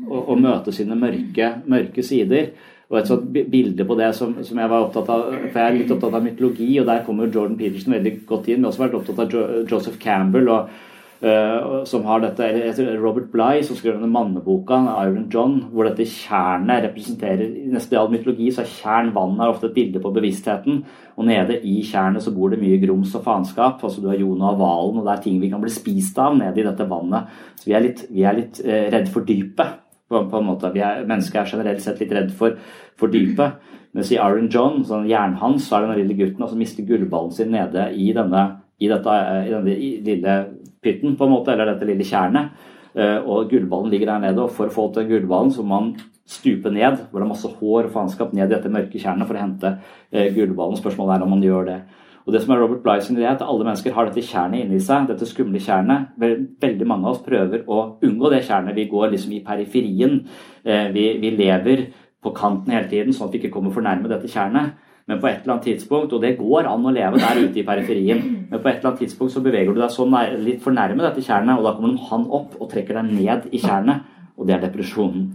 å, 0.08 0.20
å, 0.22 0.36
møte 0.40 0.72
sine 0.72 0.96
mørke, 0.96 1.50
mørke 1.68 2.06
sider 2.06 2.54
og 2.92 3.00
et 3.00 3.10
sånt 3.10 3.28
bilde 3.32 3.86
på 3.88 3.96
det 4.00 4.10
som, 4.16 4.34
som, 4.44 4.60
jeg 4.60 4.72
var 4.72 4.86
opptatt 4.86 5.10
av 5.12 5.26
For 5.32 5.60
jeg 5.60 5.66
er 5.66 5.76
litt 5.78 5.92
opptatt 5.96 6.16
av 6.18 6.24
mytologi, 6.26 6.70
og 6.82 6.88
der 6.90 7.04
kommer 7.06 7.30
Jordan 7.32 7.56
Peterson 7.60 7.96
veldig 7.96 8.14
godt 8.28 8.50
inn. 8.50 8.60
Men 8.60 8.68
har 8.68 8.74
også 8.74 8.84
vært 8.84 8.98
opptatt 9.00 9.22
av 9.24 9.36
jo, 9.36 9.44
Joseph 9.70 10.00
Campbell, 10.02 10.50
og, 10.52 10.74
som 11.22 12.06
har 12.08 12.24
dette 12.24 12.42
eller 12.42 12.96
Robert 12.98 13.28
Bligh, 13.30 13.62
som 13.68 13.78
skrev 13.78 14.00
denne 14.00 14.10
manneboka, 14.10 14.80
Iron 15.04 15.28
John, 15.30 15.60
hvor 15.70 15.86
dette 15.86 16.08
tjernet 16.10 16.82
representerer 16.88 17.44
I 17.46 17.68
nesten 17.70 18.00
all 18.00 18.10
mytologi 18.10 18.48
så 18.50 18.64
er 18.64 18.72
tjern 18.72 19.12
vann 19.14 19.38
er 19.38 19.52
ofte 19.52 19.70
et 19.70 19.76
bilde 19.76 20.02
på 20.02 20.14
bevisstheten. 20.16 20.80
Og 21.22 21.28
nede 21.30 21.60
i 21.62 21.84
tjernet 21.86 22.26
så 22.26 22.34
bor 22.34 22.50
det 22.50 22.58
mye 22.64 22.80
grums 22.82 23.14
og 23.20 23.26
faenskap. 23.28 23.84
Altså 23.86 24.02
du 24.02 24.10
har 24.10 24.18
Jonah 24.18 24.56
og 24.56 24.64
hvalen, 24.64 24.98
og 24.98 25.06
det 25.06 25.14
er 25.14 25.24
ting 25.28 25.38
vi 25.44 25.52
kan 25.52 25.62
bli 25.62 25.74
spist 25.74 26.18
av 26.22 26.40
nede 26.40 26.58
i 26.58 26.66
dette 26.66 26.90
vannet. 26.90 27.30
Så 27.60 27.70
vi 27.70 27.78
er 27.78 27.86
litt, 27.86 28.02
vi 28.10 28.26
er 28.26 28.40
litt 28.40 28.64
uh, 28.66 28.88
redd 28.96 29.14
for 29.14 29.28
dypet. 29.28 29.78
På, 30.12 30.26
på 30.28 30.42
en 30.42 30.50
måte. 30.50 30.74
Vi 30.74 30.82
er, 30.84 31.06
mennesker 31.08 31.40
er 31.40 31.54
generelt 31.54 31.86
sett 31.86 32.02
litt 32.02 32.12
redd 32.12 32.34
for, 32.36 32.58
for 33.00 33.14
dypet. 33.14 33.62
Mens 33.96 34.10
i 34.12 34.18
Iron 34.18 34.50
John, 34.52 34.82
sånn 34.88 35.08
jernhans, 35.08 35.68
så 35.68 35.78
er 35.78 35.86
det 35.86 35.94
den 35.94 36.02
lille 36.02 36.18
gutten 36.18 36.40
som 36.40 36.50
altså 36.50 36.60
mister 36.60 36.88
gullballen 36.88 37.32
sin 37.36 37.52
nede 37.54 37.90
i 37.96 38.10
denne, 38.16 38.44
i 38.82 38.90
dette, 38.90 39.16
i 39.46 39.54
denne 39.54 39.78
lille 40.08 40.38
pytten, 40.82 41.16
på 41.18 41.28
en 41.28 41.34
måte, 41.36 41.54
eller 41.54 41.74
dette 41.74 41.88
lille 41.90 42.08
tjernet. 42.08 42.70
Eh, 42.98 43.20
og 43.22 43.52
gullballen 43.52 43.92
ligger 43.94 44.14
der 44.14 44.26
nede, 44.26 44.44
og 44.44 44.56
for 44.56 44.68
å 44.68 44.74
få 44.74 44.90
til 44.96 45.08
gullballen 45.12 45.54
så 45.54 45.64
må 45.64 45.78
man 45.78 45.94
stupe 46.32 46.72
ned, 46.74 47.08
hvor 47.10 47.22
det 47.22 47.28
er 47.28 47.32
masse 47.32 47.50
hår 47.60 47.88
og 47.88 47.94
faenskap, 47.94 48.34
ned 48.36 48.48
i 48.48 48.54
dette 48.54 48.72
mørke 48.72 49.00
tjernet 49.00 49.28
for 49.28 49.38
å 49.38 49.44
hente 49.44 49.76
eh, 50.12 50.32
gullballen. 50.36 50.80
Spørsmålet 50.80 51.18
er 51.18 51.26
om 51.26 51.36
man 51.36 51.44
gjør 51.46 51.68
det. 51.70 51.82
Og 52.22 52.36
det 52.36 52.44
som 52.44 52.54
er 52.54 52.62
Robert 52.62 52.84
Bligh 52.84 53.02
sin 53.04 53.18
idé, 53.18 53.26
er 53.26 53.34
at 53.34 53.42
alle 53.46 53.66
mennesker 53.66 53.96
har 53.96 54.08
dette 54.08 54.24
tjernet 54.26 54.66
inni 54.66 54.80
seg. 54.84 55.08
dette 55.10 55.26
skumle 55.26 55.60
tjernet. 55.62 56.12
Veldig 56.22 56.88
mange 56.88 57.08
av 57.08 57.16
oss 57.16 57.26
prøver 57.26 57.66
å 57.66 57.80
unngå 58.06 58.30
det 58.34 58.44
tjernet. 58.46 58.78
Vi 58.78 58.86
går 58.92 59.10
liksom 59.16 59.34
i 59.34 59.42
periferien. 59.46 60.22
Eh, 60.64 60.88
vi, 60.94 61.08
vi 61.24 61.34
lever 61.34 61.88
på 62.22 62.34
kanten 62.38 62.76
hele 62.76 62.90
tiden, 62.92 63.16
sånn 63.16 63.30
at 63.30 63.36
vi 63.36 63.42
ikke 63.42 63.54
kommer 63.56 63.74
for 63.74 63.86
nærme 63.86 64.12
dette 64.12 64.30
tjernet. 64.30 64.78
Men 65.12 65.20
på 65.20 65.28
et 65.28 65.42
eller 65.42 65.58
annet 65.58 65.66
tidspunkt, 65.68 66.14
og 66.16 66.24
det 66.24 66.38
går 66.40 66.70
an 66.72 66.86
å 66.88 66.94
leve 66.96 67.20
der 67.20 67.40
ute 67.42 67.60
i 67.60 67.66
periferien, 67.68 68.22
men 68.48 68.62
på 68.62 68.70
et 68.70 68.78
eller 68.78 68.94
annet 68.94 69.02
tidspunkt 69.04 69.34
så 69.34 69.44
beveger 69.44 69.76
du 69.76 69.82
deg 69.82 69.92
så 69.92 70.06
nær, 70.08 70.38
litt 70.40 70.62
for 70.64 70.72
nærme 70.72 71.04
dette 71.04 71.24
tjernet, 71.26 71.60
og 71.60 71.68
da 71.68 71.74
kommer 71.76 72.06
han 72.08 72.24
opp 72.40 72.56
og 72.56 72.70
trekker 72.72 72.96
deg 73.02 73.10
ned 73.18 73.50
i 73.52 73.60
tjernet, 73.60 74.06
og 74.40 74.48
det 74.48 74.56
er 74.56 74.64
depresjonen. 74.70 75.34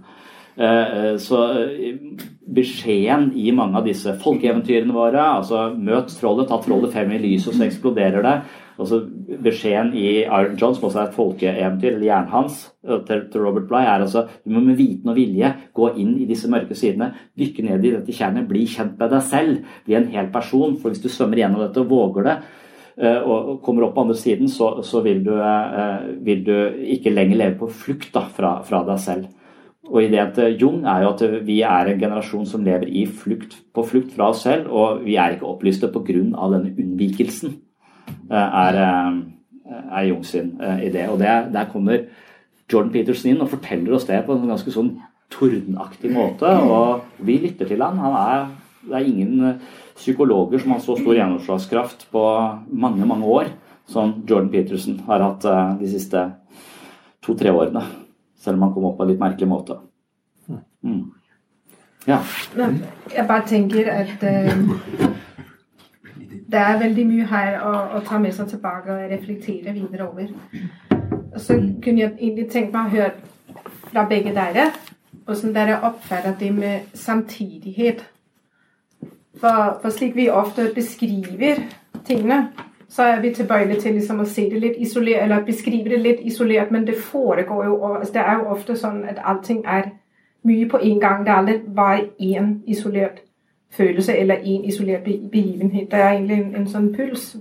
Eh, 0.57 0.97
eh, 0.97 1.17
så 1.21 1.43
beskjeden 2.57 3.29
i 3.37 3.51
mange 3.53 3.77
av 3.77 3.85
disse 3.85 4.15
folkeeventyrene 4.23 4.97
våre. 4.97 5.21
altså 5.43 5.67
Møt 5.77 6.15
trollet, 6.17 6.49
ta 6.49 6.57
trollet 6.65 6.97
frem 6.97 7.13
i 7.13 7.21
lyset, 7.21 7.53
og 7.53 7.59
så 7.59 7.67
eksploderer 7.69 8.25
det. 8.25 8.37
Altså 8.81 9.03
beskjeden 9.43 9.93
i 9.97 10.07
Iron 10.25 10.57
John, 10.61 10.75
som 10.77 10.89
også 10.89 11.01
er 11.03 11.09
et 11.11 11.17
folkeeventyr, 11.17 11.93
eller 11.95 12.07
hjernen 12.09 12.33
hans, 12.33 12.61
til, 13.09 13.25
til 13.33 13.43
Robert 13.43 13.67
Bligh, 13.71 13.89
er 13.89 14.05
altså 14.05 14.27
du 14.45 14.53
må 14.55 14.63
med 14.65 14.79
viten 14.79 15.11
og 15.11 15.19
vilje 15.19 15.53
gå 15.77 15.91
inn 15.99 16.15
i 16.23 16.29
disse 16.29 16.51
mørke 16.53 16.77
sidene, 16.79 17.13
dykke 17.39 17.65
ned 17.67 17.85
i 17.85 17.95
dette 17.97 18.15
tjernet, 18.15 18.49
bli 18.49 18.67
kjent 18.71 18.95
med 19.01 19.13
deg 19.13 19.27
selv, 19.27 19.73
bli 19.87 19.99
en 19.99 20.13
hel 20.13 20.31
person. 20.35 20.77
For 20.81 20.93
hvis 20.93 21.03
du 21.03 21.11
svømmer 21.13 21.43
gjennom 21.43 21.65
dette 21.65 21.83
og 21.83 21.91
våger 21.91 22.31
det, 22.31 22.37
og 22.97 23.59
kommer 23.65 23.85
opp 23.85 23.97
på 23.97 24.07
andre 24.07 24.17
siden, 24.17 24.49
så, 24.49 24.71
så 24.87 25.03
vil, 25.05 25.21
du, 25.25 25.35
vil, 26.25 26.45
du, 26.47 26.55
ikke 26.97 27.13
lenger 27.13 27.43
leve 27.43 27.59
på 27.61 27.69
flukt 27.69 28.15
da, 28.15 28.25
fra, 28.33 28.57
fra 28.65 28.81
deg 28.89 29.03
selv. 29.03 29.27
Og 29.87 30.01
ideen 30.03 30.33
til 30.35 30.57
Jung 30.59 30.81
er 30.89 31.05
jo 31.05 31.13
at 31.13 31.23
vi 31.47 31.61
er 31.63 31.93
en 31.93 32.01
generasjon 32.01 32.49
som 32.49 32.65
lever 32.67 32.89
flukt, 33.21 33.55
på 33.75 33.85
flukt 33.87 34.17
fra 34.17 34.33
oss 34.33 34.43
selv, 34.47 34.71
og 34.73 35.05
vi 35.05 35.19
er 35.21 35.37
ikke 35.37 35.47
opplyste 35.47 35.93
pga. 35.93 36.17
denne 36.55 36.73
unnvikelsen, 36.73 37.61
er, 38.31 38.79
er 39.71 40.07
Jung 40.09 40.25
sin 40.27 40.55
idé. 40.61 41.07
Og 41.11 41.19
det, 41.21 41.33
der 41.55 41.69
kommer 41.73 42.07
Jordan 42.73 42.93
Peterson 42.95 43.33
inn 43.33 43.43
og 43.43 43.53
forteller 43.53 43.97
oss 43.97 44.07
det 44.09 44.23
på 44.27 44.37
en 44.37 44.49
ganske 44.51 44.73
sånn 44.75 44.97
tordenaktig 45.33 46.13
måte, 46.15 46.47
og 46.47 47.03
vi 47.27 47.39
lytter 47.43 47.67
til 47.67 47.83
han. 47.83 47.99
han 47.99 48.17
er, 48.19 48.45
det 48.87 48.95
er 48.95 49.09
ingen 49.11 49.57
psykologer 49.97 50.63
som 50.63 50.75
har 50.75 50.83
så 50.85 50.95
stor 50.99 51.17
gjennomslagskraft 51.17 52.07
på 52.15 52.25
mange, 52.71 53.07
mange 53.07 53.27
år 53.27 53.51
som 53.91 54.17
Jordan 54.29 54.51
Peterson 54.53 55.01
har 55.07 55.25
hatt 55.25 55.47
de 55.81 55.91
siste 55.91 56.23
to-tre 57.27 57.51
årene. 57.55 57.83
Selv 58.39 58.59
om 58.59 58.67
han 58.67 58.75
kom 58.75 58.87
opp 58.87 58.99
på 58.99 59.07
en 59.07 59.11
litt 59.11 59.23
merkelig 59.23 59.51
måte. 59.51 59.79
Mm. 60.87 61.07
Ja. 62.07 62.21
Jeg 63.15 63.27
bare 63.27 63.47
tenker 63.49 63.89
at 63.91 64.23
uh, 64.23 65.07
det 66.51 66.59
er 66.59 66.79
veldig 66.79 67.07
mye 67.07 67.29
her 67.31 67.57
å, 67.67 67.73
å, 67.97 68.03
ta 68.07 68.19
med 68.23 68.35
seg 68.35 68.51
tilbake 68.53 68.93
og 68.95 69.11
reflektere 69.11 69.75
videre 69.75 70.07
over. 70.07 70.29
Og 71.35 71.41
så 71.43 71.57
kunne 71.83 72.01
jeg 72.01 72.13
egentlig 72.19 72.49
tenke 72.53 72.73
meg 72.77 72.87
å 72.87 72.95
høre 72.97 73.65
fra 73.91 74.07
begge 74.09 74.35
dere 74.37 74.71
hvordan 75.27 75.55
dere 75.57 75.81
oppfatter 75.83 76.37
det 76.39 76.53
med 76.55 76.81
samtidighet. 76.95 78.05
For, 79.41 79.79
for 79.83 79.91
slik 79.91 80.15
vi 80.17 80.29
ofte 80.31 80.71
beskriver 80.75 81.65
tingene, 82.07 82.49
så 82.89 83.03
er 83.03 83.21
vi 83.21 83.35
tilbøyelige 83.35 83.81
til 83.81 83.99
liksom 83.99 84.23
å 84.23 84.29
se 84.31 84.47
det 84.51 84.61
litt 84.63 84.79
isolert, 84.79 85.25
eller 85.25 85.45
beskrive 85.45 85.91
det 85.91 85.99
litt 86.01 86.23
isolert, 86.23 86.71
men 86.71 86.87
det 86.87 86.95
foregår 87.03 87.65
jo 87.65 87.95
altså 87.95 88.13
Det 88.13 88.23
er 88.23 88.39
jo 88.39 88.53
ofte 88.55 88.77
sånn 88.79 89.03
at 89.05 89.19
allting 89.25 89.65
er 89.67 89.91
mye 90.47 90.69
på 90.71 90.79
en 90.79 91.01
gang. 91.01 91.25
Det 91.27 91.33
er 91.33 91.43
aldri 91.43 91.59
bare 91.75 92.07
én 92.23 92.61
isolert 92.67 93.26
følelse 93.77 94.17
eller 94.17 94.35
én 94.35 94.67
isolert 94.67 95.05
begivenhet. 95.05 95.91
Det 95.91 96.01
er 96.01 96.11
egentlig 96.11 96.37
en, 96.37 96.55
en 96.57 96.69
sånn 96.69 96.93
puls. 96.97 97.37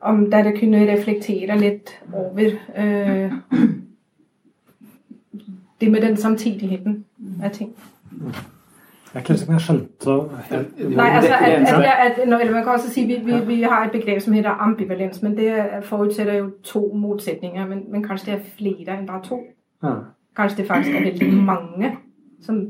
Om 0.00 0.30
der 0.30 0.50
jeg 0.50 0.58
kunne 0.60 0.86
reflektere 0.92 1.58
litt 1.58 1.94
over 2.12 2.50
øh, 2.76 3.32
det 5.80 5.90
med 5.90 6.00
den 6.02 6.16
samtidigheten 6.16 7.04
av 7.42 7.50
ting. 7.50 7.74
Jeg 9.14 9.14
er 9.14 9.18
ikke 9.18 9.38
sikker 9.38 9.46
på 9.46 9.52
om 9.52 9.56
jeg 9.56 9.64
skjønte 9.64 10.88
Nei, 10.96 11.08
altså, 11.08 11.32
at, 11.32 12.18
at, 12.18 12.52
Man 12.52 12.64
kan 12.64 12.72
også 12.72 12.90
si 12.90 13.06
vi, 13.06 13.16
vi, 13.24 13.38
vi 13.46 13.62
har 13.62 13.84
et 13.84 13.92
begrep 13.92 14.20
som 14.20 14.32
heter 14.32 14.50
ambivalens, 14.50 15.22
men 15.22 15.36
det 15.36 15.64
forutsetter 15.82 16.34
jo 16.34 16.50
to 16.64 16.92
motsetninger. 16.94 17.66
Men, 17.66 17.84
men 17.90 18.02
kanskje 18.02 18.32
det 18.32 18.34
er 18.34 18.44
flere 18.58 18.98
enn 18.98 19.06
bare 19.06 19.22
to? 19.24 19.40
Ja. 19.82 19.94
Kanskje 20.36 20.56
det 20.62 20.66
faktisk 20.66 20.96
er 20.96 21.02
veldig 21.04 21.32
mange 21.34 21.96
som 22.42 22.66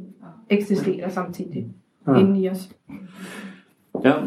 eksisterer 0.50 1.08
samtidig 1.08 1.66
ja. 2.06 2.18
inni 2.20 2.48
oss? 2.50 2.68
Ja, 4.04 4.18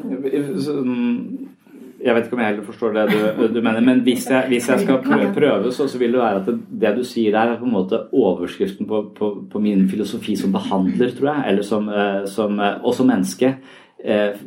jeg 2.00 2.16
vet 2.16 2.28
ikke 2.28 2.38
om 2.38 2.42
jeg 2.42 2.52
heller 2.54 2.68
forstår 2.68 2.94
det 2.96 3.04
du, 3.12 3.42
du 3.56 3.60
mener, 3.64 3.84
men 3.84 4.02
hvis 4.06 4.30
jeg, 4.30 4.48
hvis 4.48 4.70
jeg 4.72 4.84
skal 4.86 5.02
prøve, 5.36 5.72
så, 5.76 5.88
så, 5.88 6.00
vil 6.00 6.16
det 6.16 6.22
være 6.22 6.40
at 6.40 6.48
det, 6.48 6.56
det, 6.82 6.94
du 6.96 7.04
sier 7.08 7.36
der, 7.36 7.54
er 7.54 7.60
på 7.60 7.68
en 7.68 7.76
måte 7.76 8.00
overskriften 8.16 8.88
på, 8.88 9.02
på, 9.16 9.32
på 9.52 9.62
min 9.64 9.84
filosofi 9.92 10.38
som 10.40 10.54
behandler, 10.56 11.12
tror 11.16 11.34
jeg, 11.34 11.46
eller 11.52 11.68
som, 11.68 11.90
eh, 11.92 12.22
som 12.32 12.60
eh, 12.60 12.78
og 12.84 12.96
som 12.96 13.10
menneske. 13.12 13.54
Eh, 14.00 14.40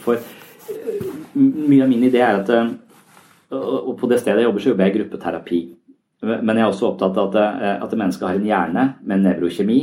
for 0.00 0.24
mye 1.38 1.82
av 1.84 1.90
min 1.90 2.06
idé 2.08 2.22
er 2.24 2.40
at 2.42 2.50
Og 3.48 3.94
på 3.96 4.08
det 4.08 4.18
stedet 4.20 4.42
jeg 4.42 4.44
jobber, 4.44 4.60
så 4.60 4.68
jobber 4.68 4.84
jeg 4.84 4.92
i 4.92 4.98
gruppeterapi. 4.98 5.58
Men 6.20 6.50
jeg 6.56 6.60
er 6.60 6.66
også 6.68 6.88
opptatt 6.90 7.16
av 7.16 7.36
at, 7.36 7.84
at 7.84 7.94
mennesket 7.96 8.26
har 8.28 8.36
en 8.36 8.44
hjerne 8.44 8.82
med 9.00 9.14
en 9.16 9.22
nevrokjemi 9.24 9.78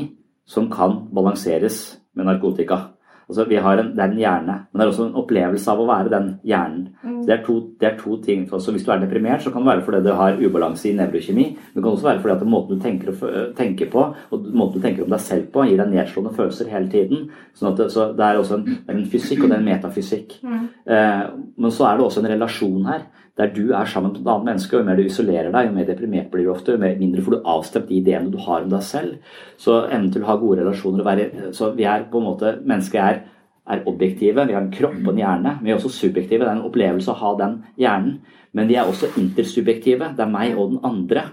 som 0.46 0.68
kan 0.70 1.00
balanseres 1.10 1.80
med 2.16 2.30
narkotika. 2.30 2.82
Altså, 3.26 3.46
vi 3.50 3.58
har 3.58 3.80
en, 3.82 3.88
det 3.98 4.04
er 4.04 4.12
en 4.12 4.20
hjerne, 4.22 4.56
men 4.70 4.78
det 4.78 4.84
er 4.84 4.92
også 4.92 5.06
en 5.08 5.16
opplevelse 5.18 5.72
av 5.72 5.80
å 5.82 5.88
være 5.90 6.12
den 6.14 6.28
hjernen. 6.46 6.84
Mm. 7.02 7.16
Det, 7.26 7.32
er 7.34 7.40
to, 7.48 7.56
det, 7.82 7.88
er 7.90 7.96
to, 7.98 8.18
ting. 8.22 8.44
Så 8.46 8.74
hvis 8.76 8.86
du 8.86 8.92
er 8.94 9.02
deprimert, 9.02 9.42
så 9.42 9.50
kan 9.54 9.66
det 9.66 9.72
være 9.72 9.86
fordi 9.88 10.02
du 10.06 10.12
har 10.14 10.38
ubalanse 10.38 10.92
i 10.92 10.94
nevrokjemi. 11.00 11.46
Men 11.56 11.74
det 11.74 11.82
kan 11.82 11.90
også 11.90 12.10
være 12.12 12.22
fordi 12.22 12.36
at 12.36 12.52
måten 12.54 12.78
du 12.78 12.86
tenker, 12.86 13.18
tenker, 13.58 13.90
på, 13.90 14.06
og 14.30 14.46
måten 14.54 14.78
du 14.78 14.86
tenker 14.86 15.08
om 15.08 15.16
deg 15.16 15.26
selv 15.26 15.50
på, 15.56 15.66
gir 15.66 15.82
deg 15.82 15.90
nedslående 15.96 16.36
følelser 16.38 16.70
hele 16.70 16.92
tiden. 16.94 17.26
Sånn 17.58 17.72
at 17.72 17.82
så 17.96 18.12
det 18.14 18.28
er 18.28 18.44
også 18.44 18.60
en, 18.60 18.68
det 18.70 18.94
er 18.94 19.00
en 19.00 19.10
fysikk, 19.10 19.42
og 19.42 19.50
det 19.50 19.58
er 19.58 19.64
en 19.64 19.70
metafysikk. 19.72 20.38
Mm. 20.46 20.64
Eh, 20.86 21.26
men 21.66 21.74
så 21.74 21.90
er 21.90 21.98
det 21.98 22.06
også 22.06 22.22
en 22.22 22.34
relasjon 22.36 22.90
her 22.92 23.10
der 23.36 23.52
du 23.52 23.74
er 23.76 23.86
sammen 23.86 24.14
med 24.14 24.22
et 24.22 24.30
annet 24.32 24.48
menneske, 24.48 24.76
og 24.78 24.82
jo 24.82 24.88
mer 24.88 25.00
du 25.00 25.04
isolerer 25.04 25.52
deg, 25.52 25.68
jo 25.68 25.76
mer 25.76 25.88
deprimert 25.90 26.30
blir 26.32 26.46
du 26.46 26.52
ofte, 26.54 26.76
jo 26.76 26.80
mindre 26.80 27.24
får 27.24 27.36
du 27.36 27.48
avstemt 27.52 27.90
de 27.90 27.98
ideene 28.00 28.32
du 28.32 28.38
har 28.40 28.64
om 28.64 28.72
deg 28.72 28.84
selv. 28.88 29.18
Så 29.60 29.82
evnen 29.84 30.12
til 30.14 30.24
å 30.24 30.30
ha 30.30 30.38
gode 30.40 30.62
relasjoner 30.62 31.04
og 31.04 31.10
være, 31.10 31.30
Så 31.52 31.74
vi 31.76 31.84
er 31.84 32.08
på 32.12 32.22
en 32.22 32.30
måte 32.30 32.60
Mennesket 32.64 33.02
er, 33.02 33.22
er 33.68 33.84
objektive. 33.86 34.48
Vi 34.48 34.54
har 34.54 34.62
en 34.62 34.72
kropp 34.72 35.02
og 35.04 35.14
en 35.14 35.20
hjerne. 35.20 35.60
Vi 35.64 35.72
er 35.72 35.76
også 35.76 35.90
subjektive. 35.90 36.46
Det 36.46 36.52
er 36.52 36.60
en 36.60 36.70
opplevelse 36.70 37.12
å 37.12 37.20
ha 37.20 37.36
den 37.38 37.64
hjernen. 37.78 38.22
Men 38.54 38.68
vi 38.68 38.76
er 38.76 38.88
også 38.88 39.12
intersubjektive. 39.18 40.14
Det 40.16 40.24
er 40.24 40.32
meg 40.32 40.56
og 40.56 40.72
den 40.72 40.80
andre. 40.84 41.24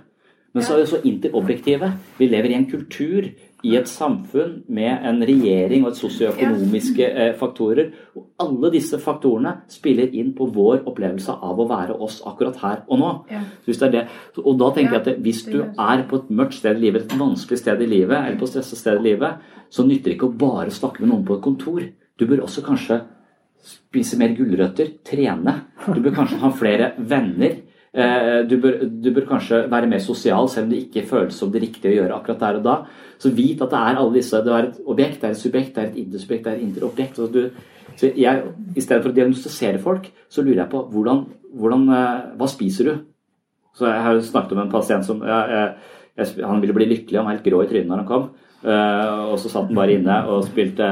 Men 0.52 0.64
så 0.64 0.74
er 0.74 0.80
vi 0.80 0.86
også 0.88 1.02
interobjektive. 1.08 1.92
Vi 2.18 2.26
lever 2.26 2.50
i 2.50 2.56
en 2.58 2.68
kultur 2.68 3.28
i 3.62 3.76
et 3.78 3.88
samfunn 3.88 4.56
med 4.74 5.04
en 5.06 5.22
regjering 5.26 5.84
og 5.84 5.92
et 5.92 6.00
sosioøkonomiske 6.00 7.06
eh, 7.08 7.32
faktorer. 7.38 7.92
Og 8.18 8.26
alle 8.42 8.72
disse 8.74 8.98
faktorene 9.02 9.54
spiller 9.70 10.12
inn 10.18 10.32
på 10.36 10.48
vår 10.54 10.82
opplevelse 10.90 11.36
av 11.38 11.62
å 11.62 11.68
være 11.70 11.96
oss 12.02 12.20
akkurat 12.28 12.58
her 12.62 12.82
og 12.88 13.02
nå. 13.02 13.12
Ja. 13.30 13.42
Det, 13.92 14.04
og 14.42 14.58
da 14.60 14.70
tenker 14.74 14.98
jeg 14.98 15.02
at 15.02 15.24
hvis 15.24 15.44
du 15.48 15.60
er 15.62 16.04
på 16.08 16.20
et 16.20 16.30
mørkt 16.34 16.58
sted 16.58 16.78
i 16.78 16.86
livet, 16.88 17.06
et 17.06 17.18
vanskelig 17.18 17.62
sted 17.62 17.82
i 17.82 17.90
livet, 17.90 18.18
eller 18.18 18.38
på 18.40 18.48
et 18.48 18.54
stresset 18.56 18.82
sted 18.82 19.00
i 19.00 19.06
livet, 19.12 19.42
så 19.72 19.86
nytter 19.86 20.10
det 20.10 20.18
ikke 20.18 20.30
å 20.30 20.38
bare 20.42 20.74
snakke 20.74 21.02
med 21.02 21.12
noen 21.12 21.26
på 21.26 21.38
et 21.38 21.44
kontor. 21.44 21.82
Du 22.18 22.26
bør 22.28 22.44
også 22.46 22.64
kanskje 22.66 23.00
spise 23.62 24.18
mer 24.18 24.34
gulrøtter, 24.36 24.96
trene. 25.06 25.54
Du 25.86 26.02
bør 26.02 26.16
kanskje 26.18 26.40
ha 26.42 26.50
flere 26.56 26.92
venner. 26.98 27.60
Eh, 27.92 28.38
du 28.48 28.54
bør, 28.56 28.78
du 28.88 29.10
bør, 29.12 29.26
kanskje 29.34 29.66
være 29.68 29.88
mer 29.90 30.00
sosial, 30.00 30.46
selv 30.48 30.64
om 30.64 30.70
det 30.72 30.78
ikke 30.86 31.04
føles 31.10 31.36
som 31.36 31.50
det 31.52 31.60
riktige 31.60 31.90
å 31.92 31.98
gjøre 31.98 32.16
akkurat 32.16 32.40
der 32.40 32.58
og 32.60 32.64
da. 32.64 32.76
Så 33.20 33.34
vit 33.36 33.60
at 33.60 33.72
det 33.72 33.80
er 33.80 34.00
alle 34.00 34.16
disse. 34.16 34.40
Det 34.40 34.52
er 34.56 34.68
et 34.70 34.78
objekt, 34.88 35.20
det 35.20 35.28
er 35.28 35.36
et 35.36 35.42
subjekt, 35.42 35.74
det 35.74 35.82
er 35.82 35.90
et 35.90 35.98
intersubjekt, 36.00 36.46
det 36.46 36.52
er 36.52 36.56
et 36.56 36.66
interobjekt. 36.70 37.20
Så, 37.20 37.28
du, 37.28 37.92
så 38.00 38.12
jeg, 38.16 38.52
I 38.72 38.84
stedet 38.84 39.02
for 39.02 39.12
å 39.12 39.18
diagnostisere 39.18 39.82
folk, 39.82 40.08
så 40.32 40.44
lurer 40.44 40.62
jeg 40.62 40.72
på 40.72 40.86
hvordan, 40.94 41.26
hvordan, 41.60 41.84
eh, 41.98 42.22
hva 42.40 42.48
spiser 42.48 42.88
du? 42.88 42.94
Så 43.76 43.86
Jeg 43.88 44.00
har 44.04 44.16
jo 44.16 44.24
snakket 44.24 44.56
om 44.56 44.62
en 44.64 44.72
pasient 44.72 45.04
som 45.04 45.22
jeg, 45.24 45.68
jeg, 46.16 46.44
Han 46.44 46.60
ville 46.60 46.74
bli 46.76 46.88
lykkelig, 46.90 47.16
han 47.16 47.24
var 47.24 47.36
helt 47.38 47.46
grå 47.46 47.62
i 47.62 47.68
trynet 47.68 47.88
når 47.88 48.02
han 48.02 48.08
kom. 48.08 48.26
Uh, 48.62 49.32
og 49.32 49.38
så 49.40 49.48
satt 49.48 49.70
han 49.72 49.74
bare 49.74 49.96
inne 49.96 50.16
og 50.30 50.44
spilte, 50.46 50.86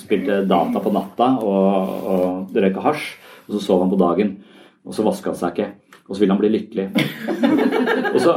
spilte 0.00 0.38
data 0.48 0.80
på 0.80 0.92
natta 0.94 1.26
og, 1.44 2.06
og 2.14 2.54
røyka 2.56 2.84
hasj. 2.86 3.08
Og 3.46 3.56
så 3.56 3.64
sov 3.66 3.82
han 3.82 3.90
på 3.90 3.98
dagen. 4.00 4.36
Og 4.86 4.94
så 4.94 5.04
vaska 5.06 5.34
han 5.34 5.40
seg 5.40 5.58
ikke 5.58 5.72
og 6.06 6.14
så 6.14 6.22
vil 6.22 6.30
han 6.30 6.38
bli 6.40 6.50
lykkelig. 6.54 6.86
Og 8.16 8.20
så, 8.22 8.32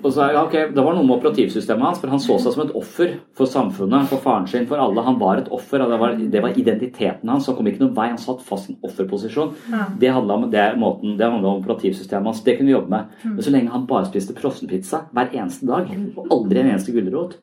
og 0.00 0.12
så 0.14 0.28
ja, 0.32 0.42
okay, 0.42 0.68
Det 0.72 0.82
var 0.84 0.94
noe 0.96 1.04
med 1.04 1.18
operativsystemet 1.18 1.84
hans, 1.84 1.98
for 2.00 2.12
han 2.12 2.22
så 2.22 2.38
seg 2.40 2.54
som 2.54 2.62
et 2.64 2.74
offer 2.78 3.16
for 3.36 3.50
samfunnet, 3.50 4.06
for 4.10 4.22
faren 4.22 4.46
sin, 4.50 4.68
for 4.70 4.80
alle. 4.80 5.04
Han 5.04 5.18
var 5.20 5.42
et 5.42 5.50
offer, 5.52 5.82
det 5.82 5.98
var, 6.00 6.14
det 6.16 6.42
var 6.44 6.56
identiteten 6.56 7.32
hans. 7.32 7.48
Han 7.50 7.58
kom 7.58 7.68
ikke 7.70 7.82
noen 7.84 7.96
vei, 7.96 8.08
han 8.12 8.22
satt 8.22 8.44
fast 8.46 8.70
i 8.70 8.76
en 8.76 8.86
offerposisjon. 8.86 9.52
Ja. 9.72 9.88
Det 10.00 10.14
handla 10.16 10.38
om 10.38 10.46
det, 10.52 10.64
måten, 10.80 11.16
det 11.18 11.28
om 11.28 11.44
operativsystemet 11.56 12.30
hans. 12.32 12.44
Det 12.46 12.56
kunne 12.56 12.70
vi 12.70 12.76
jobbe 12.76 12.94
med. 12.94 13.12
Mm. 13.22 13.34
Men 13.34 13.46
så 13.48 13.54
lenge 13.54 13.74
han 13.74 13.88
bare 13.90 14.08
spiste 14.08 14.36
frossenpizza 14.38 15.02
hver 15.16 15.34
eneste 15.34 15.68
dag, 15.68 15.92
og 16.14 16.32
aldri 16.38 16.62
en 16.62 16.72
eneste 16.72 16.94
gulrot, 16.96 17.38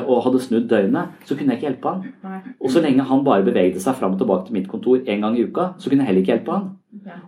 og 0.00 0.22
hadde 0.26 0.42
snudd 0.44 0.68
døgnet, 0.70 1.16
så 1.24 1.36
kunne 1.36 1.54
jeg 1.54 1.60
ikke 1.60 1.68
hjelpe 1.68 1.94
han. 1.94 2.44
Og 2.60 2.70
så 2.74 2.82
lenge 2.84 3.06
han 3.06 3.24
bare 3.26 3.46
bevegde 3.46 3.82
seg 3.82 3.98
fram 3.98 4.16
og 4.16 4.22
tilbake 4.22 4.48
til 4.48 4.58
mitt 4.58 4.70
kontor 4.70 5.00
en 5.00 5.26
gang 5.26 5.38
i 5.38 5.44
uka, 5.46 5.72
så 5.78 5.90
kunne 5.90 6.04
jeg 6.04 6.12
heller 6.12 6.24
ikke 6.24 6.34
hjelpe 6.34 6.56
han. 6.56 6.70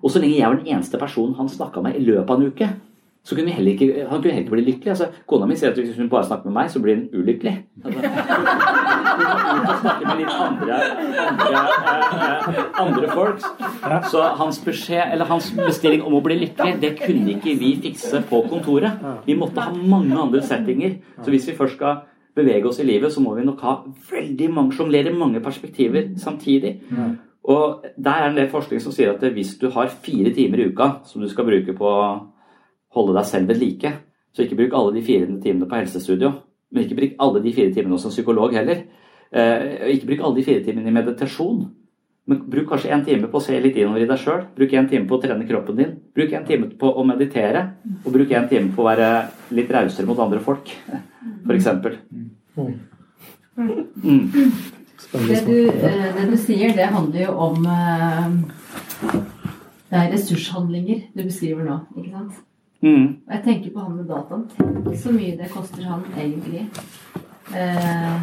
Og 0.02 0.10
så 0.10 0.22
lenge 0.22 0.38
jeg 0.38 0.48
var 0.48 0.58
den 0.58 0.72
eneste 0.74 0.98
personen 0.98 1.36
han 1.38 1.50
snakka 1.50 1.84
med 1.84 1.98
i 1.98 2.04
løpet 2.04 2.30
av 2.30 2.40
en 2.40 2.50
uke, 2.50 2.72
så 3.24 3.36
kunne 3.36 3.46
vi 3.46 3.50
heller 3.50 3.72
ikke, 3.72 4.06
han 4.10 4.22
kunne 4.22 4.32
heller 4.32 4.42
ikke 4.42 4.50
bli 4.50 4.64
lykkelig. 4.66 4.90
Altså, 4.90 5.06
kona 5.30 5.46
mi 5.46 5.54
sier 5.54 5.70
at 5.70 5.76
hvis 5.78 5.96
hun 5.96 6.08
bare 6.10 6.26
snakker 6.26 6.50
med 6.50 6.56
meg, 6.56 6.70
så 6.70 6.80
blir 6.82 6.96
hun 6.96 7.04
ulykkelig. 7.14 7.52
Altså, 7.84 8.00
hun 9.52 9.60
må 9.62 9.76
snakke 9.82 10.08
med 10.08 10.16
litt 10.18 10.32
andre, 10.46 10.78
andre, 11.28 11.60
eh, 12.26 12.80
andre 12.82 13.12
folk. 13.12 13.46
Så 14.10 14.24
hans 14.40 14.58
beskjed, 14.64 15.04
eller 15.12 15.30
hans 15.30 15.52
bestilling 15.54 16.02
om 16.02 16.18
å 16.18 16.22
bli 16.24 16.40
lykkelig, 16.40 16.80
det 16.82 16.96
kunne 16.98 17.36
ikke 17.36 17.54
vi 17.62 17.76
fikse 17.84 18.24
på 18.26 18.42
kontoret. 18.50 19.06
Vi 19.26 19.38
måtte 19.38 19.68
ha 19.68 19.70
mange 19.70 20.18
andre 20.18 20.42
settinger. 20.42 20.98
Så 21.22 21.30
hvis 21.30 21.46
vi 21.46 21.54
først 21.62 21.78
skal 21.78 22.02
bevege 22.36 22.68
oss 22.68 22.80
i 22.80 22.86
livet, 22.86 23.12
så 23.12 23.20
må 23.20 23.34
vi 23.36 23.44
nok 23.44 23.60
ha 23.66 23.74
veldig 24.10 24.48
mange, 24.52 24.76
sjonglere 24.76 25.12
mange 25.14 25.42
perspektiver 25.44 26.12
samtidig. 26.20 26.78
Og 27.42 27.84
der 27.98 28.22
er 28.22 28.30
en 28.30 28.38
del 28.38 28.48
forskning 28.52 28.80
som 28.80 28.94
sier 28.94 29.12
at 29.12 29.24
hvis 29.34 29.56
du 29.58 29.68
har 29.74 29.90
fire 29.90 30.30
timer 30.34 30.62
i 30.62 30.70
uka 30.70 31.02
som 31.08 31.22
du 31.22 31.28
skal 31.28 31.48
bruke 31.48 31.74
på 31.74 31.84
å 31.90 32.30
holde 32.94 33.16
deg 33.18 33.26
selv 33.26 33.50
ved 33.50 33.60
like, 33.60 33.92
så 34.32 34.44
ikke 34.44 34.56
bruk 34.62 34.74
alle 34.78 34.94
de 34.94 35.04
fire 35.04 35.28
timene 35.42 35.68
på 35.68 35.76
helsestudio. 35.76 36.32
Men 36.72 36.86
ikke 36.86 36.98
bruk 37.00 37.14
alle 37.20 37.42
de 37.44 37.52
fire 37.52 37.74
timene 37.74 37.98
som 38.00 38.12
psykolog 38.14 38.54
heller. 38.56 38.84
Eh, 39.32 39.92
ikke 39.96 40.12
bruk 40.12 40.24
alle 40.24 40.38
de 40.38 40.44
fire 40.46 40.64
timene 40.64 40.88
i 40.88 40.94
meditasjon. 40.94 41.62
Men 42.30 42.42
bruk 42.48 42.68
kanskje 42.70 42.92
en 42.94 43.04
time 43.04 43.28
på 43.28 43.40
å 43.40 43.42
se 43.42 43.58
litt 43.60 43.76
innover 43.76 44.04
i 44.04 44.08
deg 44.08 44.20
sjøl. 44.22 44.44
Bruk 44.56 44.72
en 44.78 44.88
time 44.88 45.08
på 45.10 45.18
å 45.18 45.22
trene 45.24 45.48
kroppen 45.48 45.78
din. 45.80 45.94
Bruk 46.14 46.32
en 46.38 46.46
time 46.48 46.70
på 46.78 46.92
å 46.94 47.04
meditere. 47.04 47.64
Og 48.04 48.12
bruk 48.14 48.32
en 48.38 48.48
time 48.48 48.70
på 48.72 48.84
å 48.84 48.88
være 48.88 49.08
litt 49.58 49.72
rausere 49.74 50.08
mot 50.08 50.20
andre 50.22 50.40
folk, 50.44 50.70
f.eks. 51.46 51.66
Mm. 52.56 54.32
Det 55.12 55.40
du, 55.46 55.56
eh, 55.68 56.14
det 56.16 56.30
du 56.30 56.36
sier, 56.40 56.72
det 56.76 56.86
handler 56.92 57.26
jo 57.26 57.32
om 57.46 57.66
eh, 57.66 58.28
Det 59.90 59.98
er 59.98 60.12
ressurshandlinger 60.14 61.02
du 61.12 61.22
beskriver 61.26 61.66
nå, 61.68 61.80
ikke 61.98 62.12
sant? 62.14 62.38
Mm. 62.82 63.04
Og 63.28 63.34
jeg 63.36 63.42
tenker 63.44 63.74
på 63.74 63.82
han 63.84 63.96
med 63.98 64.08
dataen. 64.10 64.46
Tenk 64.56 64.96
så 64.98 65.12
mye 65.14 65.36
det 65.38 65.50
koster 65.52 65.84
han 65.86 66.00
egentlig. 66.18 66.64
Eh, 67.52 68.16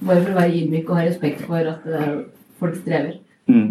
bare 0.00 0.24
for 0.24 0.32
å 0.32 0.36
være 0.40 0.56
ydmyk 0.58 0.90
og 0.90 0.98
ha 0.98 1.04
respekt 1.06 1.46
for 1.46 1.70
at 1.70 1.86
eh, 1.86 2.10
folk 2.60 2.76
strever. 2.82 3.14
Mm. 3.48 3.70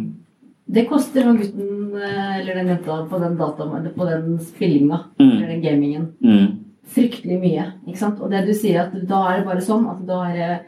Det 0.70 0.88
koster 0.90 1.26
han 1.28 1.38
gutten 1.42 1.94
eller 2.00 2.56
den 2.60 2.68
jenta 2.72 3.02
på 3.10 3.20
den 3.22 3.38
dataen, 3.38 3.88
på 3.98 4.06
den 4.10 4.40
spillinga 4.48 5.04
Mm. 5.20 5.32
eller 5.32 5.48
den 5.48 5.62
gamingen 5.62 6.08
Mm. 6.24 6.59
Fryktelig 6.90 7.40
mye. 7.42 7.66
ikke 7.88 7.98
sant? 8.02 8.20
Og 8.22 8.32
det 8.32 8.46
du 8.48 8.54
sier, 8.54 8.82
at 8.88 8.94
da 9.08 9.20
er 9.30 9.38
det 9.40 9.46
bare 9.46 9.62
sånn 9.62 9.88
at 9.92 10.06
da, 10.08 10.24
er, 10.30 10.36
det- 10.36 10.66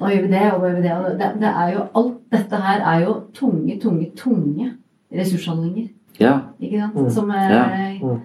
da 0.00 0.06
gjør 0.10 0.22
vi 0.22 0.28
det, 0.32 0.52
og 0.52 0.60
da 0.62 0.66
gjør 0.68 0.76
vi 0.76 0.82
det. 0.82 0.92
Og 0.96 1.18
det, 1.18 1.30
det 1.40 1.48
er 1.62 1.72
jo, 1.74 1.86
alt 1.94 2.18
dette 2.32 2.56
her 2.64 2.80
er 2.94 3.04
jo 3.04 3.14
tunge, 3.34 3.78
tunge, 3.80 4.10
tunge 4.16 4.70
ressurshandlinger. 5.12 5.88
Ja. 6.20 6.34
Ikke 6.60 6.80
sant? 6.80 6.94
Mm. 6.94 7.10
Som 7.10 7.30
er, 7.30 7.50
Ja. 7.50 8.16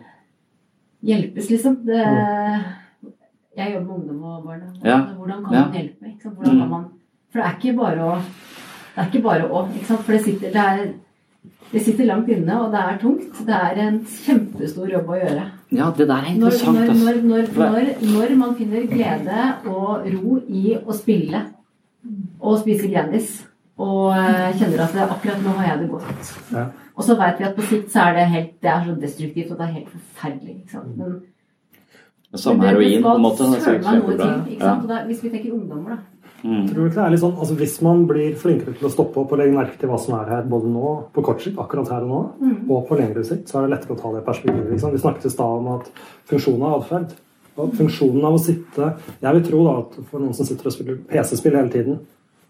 hjelpes, 1.05 1.49
liksom. 1.49 1.75
Det, 1.85 2.01
jeg 3.57 3.73
jobber 3.73 3.85
med 3.87 3.95
ungdom 3.95 4.23
og 4.23 4.43
barn. 4.45 4.61
Ja. 4.83 4.97
Hvordan 5.17 5.43
kan 5.45 5.53
Ja. 5.53 5.61
man 5.65 5.73
hjelpe? 5.73 6.05
Ikke 6.07 6.21
sant? 6.23 6.35
Hvordan 6.35 6.57
kan 6.59 6.67
Mm. 6.67 6.69
man, 6.69 6.85
for 7.31 7.39
det 7.39 7.45
er 7.47 7.57
ikke 7.59 7.77
bare 7.77 7.99
å 7.99 8.21
det 8.95 9.03
er 9.03 9.05
ikke 9.11 9.23
bare 9.23 9.43
å, 9.49 9.67
ikke 9.75 9.85
sant? 9.85 9.99
For 10.01 10.11
det 10.13 10.21
sitter, 10.23 10.51
det, 10.51 10.55
er, 10.55 10.93
det 11.73 11.81
sitter 11.81 12.05
langt 12.05 12.29
inne, 12.29 12.61
og 12.61 12.71
det 12.71 12.79
er 12.79 12.97
tungt. 12.97 13.45
Det 13.45 13.53
er 13.55 13.75
en 13.87 13.99
kjempestor 14.05 14.87
jobb 14.89 15.07
å 15.09 15.19
gjøre. 15.19 15.51
Ja, 15.77 15.89
det 15.97 16.07
der 16.07 16.15
er 16.15 16.21
Når, 16.21 16.33
interessant. 16.35 16.77
når, 16.77 16.93
når, 16.93 17.19
når, 17.23 17.49
når, 17.57 17.91
når 18.13 18.35
man 18.41 18.55
finner 18.57 18.87
glede 18.91 19.43
og 19.65 20.07
ro 20.15 20.39
i 20.47 20.77
å 20.77 20.95
spille 20.95 21.43
og 22.39 22.59
spise 22.61 22.89
Grandis 22.91 23.35
og 23.77 24.11
eh, 24.15 24.55
kjenner 24.55 24.85
at 24.85 24.93
det, 24.95 25.05
akkurat 25.17 25.41
nå 25.43 25.53
har 25.59 25.65
jeg 25.71 25.79
det 25.83 25.89
godt. 25.91 26.33
Ja. 26.53 26.65
Og 26.95 27.03
så 27.03 27.15
vet 27.19 27.39
vi 27.39 27.47
at 27.47 27.55
på 27.57 27.65
sikt 27.67 27.91
så 27.91 28.05
er 28.07 28.13
det 28.19 28.27
helt, 28.31 28.51
det 28.63 28.69
er 28.71 28.85
så 28.85 28.93
destruktivt 29.01 29.51
og 29.51 29.57
det 29.59 29.65
er 29.65 29.73
helt 29.79 29.89
forferdelig. 29.91 30.55
Ikke 30.61 30.71
sant? 30.77 30.97
Men, 30.97 31.15
det 32.35 32.69
heroin, 32.69 33.03
på 33.03 33.15
en 33.15 33.21
måte. 33.21 33.43
er. 33.43 34.45
Ikke 34.49 34.65
Ja. 34.65 34.75
da, 34.87 35.03
hvis 35.05 35.23
vi 35.23 35.29
tenker 35.29 35.53
ungdommer, 35.53 35.89
da. 35.89 35.97
Mm. 36.45 36.67
Tror 36.69 36.75
du 36.83 36.89
ikke 36.91 36.99
det 36.99 37.05
er 37.07 37.13
litt 37.15 37.21
sånn, 37.23 37.37
altså 37.41 37.55
Hvis 37.57 37.75
man 37.81 38.03
blir 38.05 38.35
flinkere 38.37 38.75
til 38.77 38.85
å 38.85 38.91
stoppe 38.93 39.17
opp 39.23 39.31
og 39.33 39.39
legge 39.41 39.55
merke 39.55 39.79
til 39.81 39.89
hva 39.89 39.97
som 39.99 40.13
er 40.19 40.27
her, 40.29 40.43
både 40.51 40.69
nå, 40.69 40.91
på 41.15 41.23
kort 41.25 41.41
sikt, 41.41 41.57
akkurat 41.57 41.89
her 41.89 42.03
og 42.05 42.09
nå, 42.11 42.19
Mm. 42.39 42.69
og 42.69 42.87
på 42.87 42.97
lengre 42.99 43.23
sikt, 43.25 43.47
så 43.49 43.57
er 43.57 43.67
det 43.67 43.71
lettere 43.79 43.95
å 43.97 44.01
ta 44.01 44.11
det 44.13 44.25
perspektivet. 44.27 44.69
Liksom. 44.75 44.91
Vi 44.93 45.01
snakket 45.01 45.25
i 45.25 45.33
stad 45.33 45.57
om 45.57 45.67
at 45.79 45.89
funksjonen 46.29 46.63
av 46.69 46.81
atferd. 46.83 47.15
Og 47.57 47.71
funksjonen 47.73 48.23
av 48.27 48.33
å 48.35 48.39
sitte 48.43 48.93
Jeg 49.21 49.33
vil 49.33 49.43
tro 49.49 49.63
da 49.63 49.73
at 49.79 49.93
for 50.11 50.19
noen 50.19 50.33
som 50.35 50.45
sitter 50.45 50.65
og 50.67 50.73
spiller 50.75 50.97
PC-spill 51.07 51.55
hele 51.55 51.69
tiden, 51.71 51.99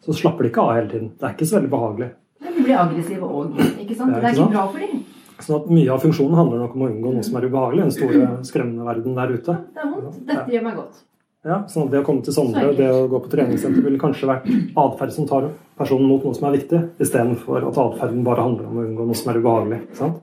så 0.03 0.13
slapper 0.13 0.43
de 0.43 0.49
ikke 0.49 0.61
av 0.65 0.75
hele 0.75 0.89
tiden. 0.89 1.11
Det 1.17 1.23
er 1.29 1.33
ikke 1.37 1.47
så 1.47 1.59
veldig 1.61 1.69
behagelig. 1.69 2.09
Men 2.41 2.53
De 2.57 2.63
blir 2.63 2.75
aggressive 2.75 3.21
òg. 3.21 3.53
Ikke 3.79 3.95
sant? 3.95 4.11
Det 4.11 4.23
er 4.23 4.27
ikke 4.27 4.33
ikke 4.33 4.35
sant? 4.35 4.51
bra 4.51 4.67
for 4.67 4.79
dem. 4.79 5.03
Sånn 5.39 5.55
at 5.61 5.69
Mye 5.69 5.89
av 5.91 6.01
funksjonen 6.01 6.35
handler 6.35 6.59
nok 6.59 6.75
om 6.75 6.81
å 6.81 6.89
unngå 6.89 7.13
noe 7.13 7.23
som 7.23 7.35
er 7.37 7.47
ubehagelig. 7.49 7.81
Den 7.83 7.91
store, 7.91 8.43
skremmende 8.43 8.85
verden 8.85 9.15
der 9.15 9.27
ute. 9.35 9.57
Det 9.75 9.81
er 9.83 9.89
vondt. 9.91 10.25
Dette 10.25 10.51
gjør 10.51 10.63
meg 10.63 10.75
godt. 10.75 11.01
Ja, 11.45 11.59
sånn 11.69 11.85
at 11.85 11.91
Det 11.91 11.99
å 12.01 12.05
komme 12.07 12.23
til 12.25 12.33
enkelt. 12.33 12.77
det 12.77 12.89
å 12.89 13.07
gå 13.07 13.19
på 13.21 13.29
treningssenter, 13.29 13.83
ville 13.85 13.99
kanskje 14.01 14.25
vært 14.31 14.47
atferd 14.75 15.11
som 15.13 15.27
tar 15.29 15.49
personen 15.77 16.07
mot 16.09 16.23
noe 16.25 16.33
som 16.33 16.47
er 16.49 16.57
viktig, 16.57 16.79
istedenfor 16.99 17.67
at 17.69 17.77
atferden 17.77 18.23
bare 18.25 18.41
handler 18.41 18.65
om 18.65 18.79
å 18.79 18.85
unngå 18.87 19.05
noe 19.05 19.15
som 19.15 19.29
er 19.33 19.37
ubehagelig. 19.41 19.81
ikke 19.85 19.95
sant? 19.99 20.21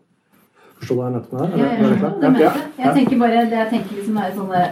Forsto 0.81 0.97
du 0.97 0.99
hva 0.99 1.07
jeg 1.07 1.15
mente 1.15 1.33
med 1.33 1.41
det? 1.43 1.59
Ja, 1.61 1.65
Er 1.65 1.79
ja, 1.79 1.87
ja, 1.87 1.93
det 1.95 2.01
mente 2.03 2.41
Ja, 2.43 2.51
jeg. 2.51 2.63
ja. 2.79 2.85
Jeg 2.85 2.95
tenker 2.97 3.19
bare, 3.23 3.45
det 3.47 3.59
jeg 3.61 3.71
tenker 3.71 3.97
liksom 4.01 4.17
er 4.19 4.33
sånne 4.35 4.63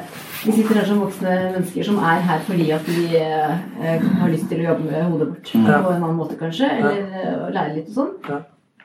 Vi 0.42 0.52
sitter 0.56 0.74
her 0.80 0.84
som 0.88 1.00
voksne 1.04 1.32
mennesker 1.54 1.84
som 1.84 1.98
er 1.98 2.20
her 2.26 2.38
fordi 2.48 2.66
at 2.72 2.86
vi 2.88 3.16
eh, 3.16 3.98
har 4.18 4.28
lyst 4.32 4.48
til 4.48 4.58
å 4.64 4.68
jobbe 4.72 4.90
med 4.90 5.04
hodet 5.04 5.28
vårt 5.28 5.54
Ja. 5.54 5.82
på 5.84 5.90
en 5.94 6.02
annen 6.02 6.16
måte, 6.16 6.34
kanskje. 6.40 6.66
Eller 6.66 6.98
eh, 7.14 7.50
lære 7.54 7.74
litt 7.76 7.88
og 7.88 7.94
sånn. 7.94 8.12
Ja. 8.28 8.38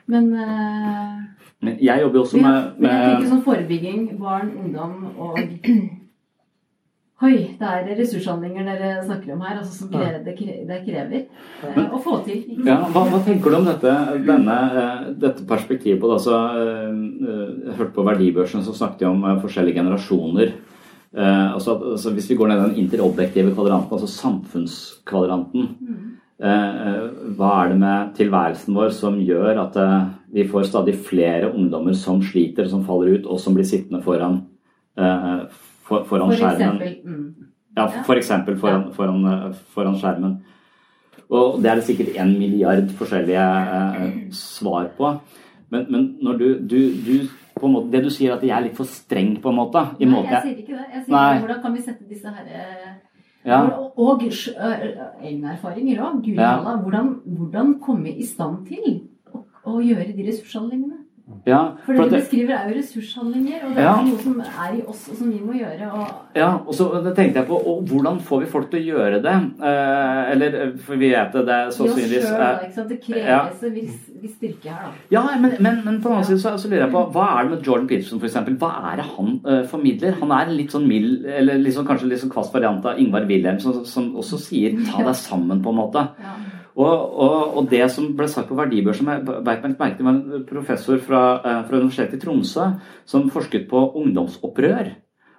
Men, 0.06 0.34
eh, 0.34 1.22
Men 1.62 1.78
jeg 1.80 2.00
jobber 2.02 2.14
jo 2.14 2.22
også 2.22 2.36
med, 2.42 2.78
med, 2.78 2.90
jeg 2.92 3.16
tenker 3.16 3.30
sånn 3.34 3.42
forebygging, 3.42 4.18
barn, 4.20 4.52
ungdom 4.62 5.06
og 5.18 5.40
Oi, 7.24 7.36
det 7.56 7.64
er 7.64 7.86
ressurshandlinger 7.96 8.66
dere 8.68 8.88
snakker 9.00 9.32
om 9.32 9.40
her, 9.46 9.54
altså 9.56 9.72
som 9.72 9.88
krever, 9.88 10.18
det, 10.20 10.34
krever, 10.36 10.66
det 10.68 10.82
krever 10.84 11.22
eh, 11.64 11.78
å 11.88 12.00
få 12.04 12.18
til. 12.26 12.42
Ja, 12.66 12.82
hva, 12.92 13.06
hva 13.08 13.20
tenker 13.24 13.54
du 13.54 13.56
om 13.56 13.64
dette, 13.64 13.92
denne, 14.26 14.56
eh, 14.82 15.06
dette 15.22 15.46
perspektivet 15.48 16.02
på 16.02 16.10
det? 16.10 16.18
Altså, 16.18 16.36
eh, 16.60 16.90
eh, 17.24 17.54
jeg 17.70 17.76
hørte 17.78 17.96
på 17.96 18.04
Verdibørsen 18.04 18.66
som 18.66 18.76
snakket 18.76 19.08
om 19.08 19.24
forskjellige 19.40 19.80
generasjoner. 19.80 20.52
Altså, 21.16 21.78
altså, 21.94 22.10
hvis 22.12 22.26
vi 22.28 22.36
går 22.36 22.50
ned 22.50 22.58
den 22.60 22.80
interobjektive 22.82 23.54
kvadranten, 23.54 23.94
altså 23.96 24.10
samfunnskvadranten 24.12 25.70
eh, 26.44 26.98
Hva 27.38 27.52
er 27.62 27.70
det 27.70 27.78
med 27.80 28.10
tilværelsen 28.18 28.76
vår 28.76 28.92
som 28.92 29.16
gjør 29.24 29.62
at 29.62 29.78
vi 30.36 30.44
får 30.50 30.68
stadig 30.68 30.98
flere 31.06 31.48
ungdommer 31.48 31.96
som 31.96 32.20
sliter, 32.20 32.68
som 32.68 32.84
faller 32.84 33.14
ut, 33.16 33.30
og 33.32 33.40
som 33.40 33.56
blir 33.56 33.64
sittende 33.64 34.02
foran, 34.04 34.42
for, 35.86 36.04
foran 36.08 36.32
For 36.32 36.40
skjermen? 36.42 36.82
eksempel. 36.82 36.98
Mm. 37.06 37.48
Ja, 37.76 37.86
for 38.08 38.18
eksempel 38.18 38.58
foran, 38.60 38.86
foran, 38.96 39.54
foran 39.74 39.96
skjermen. 40.00 40.36
Og 41.26 41.58
det 41.62 41.70
er 41.70 41.80
det 41.80 41.86
sikkert 41.88 42.14
en 42.22 42.36
milliard 42.38 42.92
forskjellige 42.98 43.46
eh, 44.06 44.14
svar 44.36 44.92
på. 44.98 45.10
Men, 45.74 45.86
men 45.90 46.04
når 46.22 46.38
du, 46.38 46.46
du, 46.62 46.78
du 47.02 47.16
på 47.56 47.66
en 47.66 47.72
måte, 47.72 47.90
Det 47.90 48.04
du 48.04 48.10
sier 48.12 48.34
at 48.36 48.42
jeg 48.44 48.52
er 48.54 48.66
litt 48.68 48.76
for 48.76 48.86
streng, 48.86 49.32
på 49.42 49.50
en 49.50 49.56
måte 49.58 49.82
i 49.98 50.04
Nei, 50.06 50.12
måten 50.12 50.34
jeg 50.34 50.42
sier 50.44 50.60
ikke 50.62 50.76
det. 50.76 50.86
Jeg 50.92 51.04
sier 51.06 51.16
Nei. 51.16 51.38
hvordan 51.40 51.62
kan 51.64 51.74
vi 51.74 51.82
sette 51.82 52.08
disse 52.08 52.32
her 52.36 52.46
eh, 52.46 52.92
Ja. 53.46 53.60
Og, 53.78 53.98
og 54.02 54.22
egne 54.26 55.52
erfaringer 55.54 56.00
òg. 56.02 56.22
Guri 56.24 56.36
Ja. 56.36 56.56
Hvordan, 56.82 57.12
hvordan 57.24 57.74
komme 57.80 58.10
i 58.12 58.26
stand 58.26 58.66
til 58.66 59.02
å, 59.32 59.44
å 59.66 59.80
gjøre 59.80 60.12
de 60.16 60.26
ressurshandlingene? 60.26 60.95
Ja, 61.46 61.60
For 61.84 61.94
for 61.94 62.08
det 62.08 62.10
du 62.10 62.16
beskriver, 62.16 62.54
er 62.56 62.70
jo 62.70 62.78
ressurshandlinger. 62.80 63.60
Og 63.66 63.74
det 63.76 63.78
er 63.78 63.86
Ja. 63.86 64.02
noe 64.02 64.18
som 64.18 64.40
er 64.40 64.72
i 64.74 64.82
oss, 64.82 65.08
og 65.10 65.16
som 65.16 65.30
vi 65.30 65.38
må 65.38 65.52
gjøre. 65.54 65.92
Og 65.92 66.06
ja, 66.34 66.48
og 66.66 66.74
så 66.74 66.88
tenkte 67.14 67.38
jeg 67.38 67.46
på 67.46 67.60
hvordan 67.86 68.18
får 68.20 68.40
vi 68.40 68.46
folk 68.50 68.70
til 68.70 68.80
å 68.80 68.86
gjøre 68.96 69.22
det? 69.22 69.34
Eh, 69.62 70.32
eller, 70.32 70.72
for 70.78 70.96
vi 70.96 71.10
vet 71.10 71.32
det, 71.32 71.44
det 71.46 71.54
er 71.54 71.70
sannsynligvis 71.70 72.24
eh. 72.32 72.88
Det 72.88 72.98
ja. 73.14 73.46
kreves 73.46 73.62
en 73.62 73.74
viss, 73.74 74.10
viss 74.22 74.34
styrke 74.36 74.68
her, 74.74 74.82
da. 74.88 74.90
Ja, 75.10 75.22
men, 75.38 75.54
men, 75.60 75.84
men 75.84 76.00
på 76.02 76.08
den 76.08 76.16
annen 76.18 76.24
side 76.24 76.40
så, 76.42 76.56
så 76.58 76.68
lurer 76.68 76.84
jeg 76.86 76.92
på 76.92 77.04
hva 77.14 77.28
er 77.38 77.42
det 77.44 77.50
med 77.50 77.62
Jordan 77.62 77.86
Peterson 77.86 78.20
eksempel? 78.20 78.58
Hva 78.58 78.72
er 78.92 78.96
det 78.96 79.06
han 79.16 79.40
eh, 79.46 79.62
formidler? 79.70 80.18
Han 80.20 80.34
er 80.34 80.48
en 80.50 80.56
litt 80.56 80.74
sånn 80.74 80.88
mild, 80.88 81.24
eller 81.26 81.70
sånn, 81.70 81.86
kanskje 81.86 82.10
litt 82.10 82.20
sånn 82.24 82.34
kvass 82.34 82.50
variant 82.52 82.84
av 82.84 82.98
Ingvar 82.98 83.26
Wilhelm, 83.30 83.60
som, 83.62 83.84
som 83.84 84.14
også 84.16 84.40
sier 84.48 84.74
'ta 84.86 85.04
deg 85.04 85.14
sammen', 85.14 85.62
på 85.62 85.70
en 85.70 85.80
måte. 85.84 86.08
Ja. 86.18 86.34
Og, 86.76 86.92
og, 87.24 87.56
og 87.56 87.68
det 87.70 87.86
som 87.88 88.10
ble 88.16 88.26
sagt 88.28 88.50
på 88.50 88.58
verdibørsen, 88.58 89.08
vet 89.08 89.64
meg 89.64 89.78
merke 89.78 90.04
var 90.04 90.12
en 90.12 90.44
professor 90.48 91.00
fra, 91.00 91.22
eh, 91.40 91.62
fra 91.64 91.80
Universitetet 91.80 92.18
i 92.18 92.20
Tromsø 92.20 92.66
som 93.08 93.30
forsket 93.32 93.64
på 93.70 93.80
ungdomsopprør. 93.96 94.92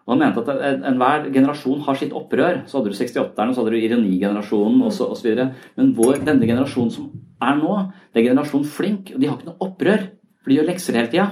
Og 0.08 0.14
han 0.16 0.22
mente 0.24 0.42
at 0.42 0.84
enhver 0.88 1.28
generasjon 1.36 1.84
har 1.84 1.98
sitt 2.00 2.14
opprør. 2.16 2.62
Så 2.66 2.80
hadde 2.80 2.94
du 2.94 2.96
68-erne, 2.96 3.54
så 3.54 3.62
hadde 3.62 3.74
du 3.76 3.82
ironigenerasjonen 3.82 4.86
osv. 4.88 5.28
Men 5.76 5.92
vår, 5.98 6.22
denne 6.24 6.48
generasjonen 6.48 6.94
som 6.96 7.10
er 7.44 7.60
nå, 7.60 7.74
det 8.16 8.24
er 8.24 8.30
generasjon 8.30 8.64
flink, 8.72 9.12
og 9.14 9.20
de 9.20 9.28
har 9.28 9.36
ikke 9.36 9.50
noe 9.50 9.68
opprør. 9.68 10.08
For 10.40 10.54
de 10.54 10.58
gjør 10.62 10.70
lekser 10.72 10.96
hele 10.96 11.12
tida. 11.12 11.28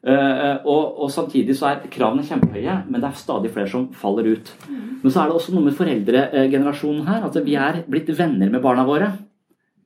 Eh, 0.00 0.56
og, 0.64 1.02
og 1.04 1.10
samtidig 1.12 1.54
så 1.58 1.68
er 1.68 1.88
kravene 1.92 2.24
kjempehøye, 2.24 2.76
men 2.88 3.02
det 3.02 3.10
er 3.10 3.18
stadig 3.20 3.50
flere 3.52 3.68
som 3.68 3.88
faller 3.92 4.30
ut. 4.32 4.52
Men 4.70 5.12
så 5.12 5.22
er 5.22 5.28
det 5.28 5.36
også 5.36 5.54
noe 5.54 5.66
med 5.66 5.76
foreldregenerasjonen 5.76 7.08
her. 7.08 7.26
At 7.28 7.36
vi 7.44 7.56
er 7.60 7.82
blitt 7.90 8.12
venner 8.16 8.52
med 8.52 8.64
barna 8.64 8.86
våre 8.88 9.12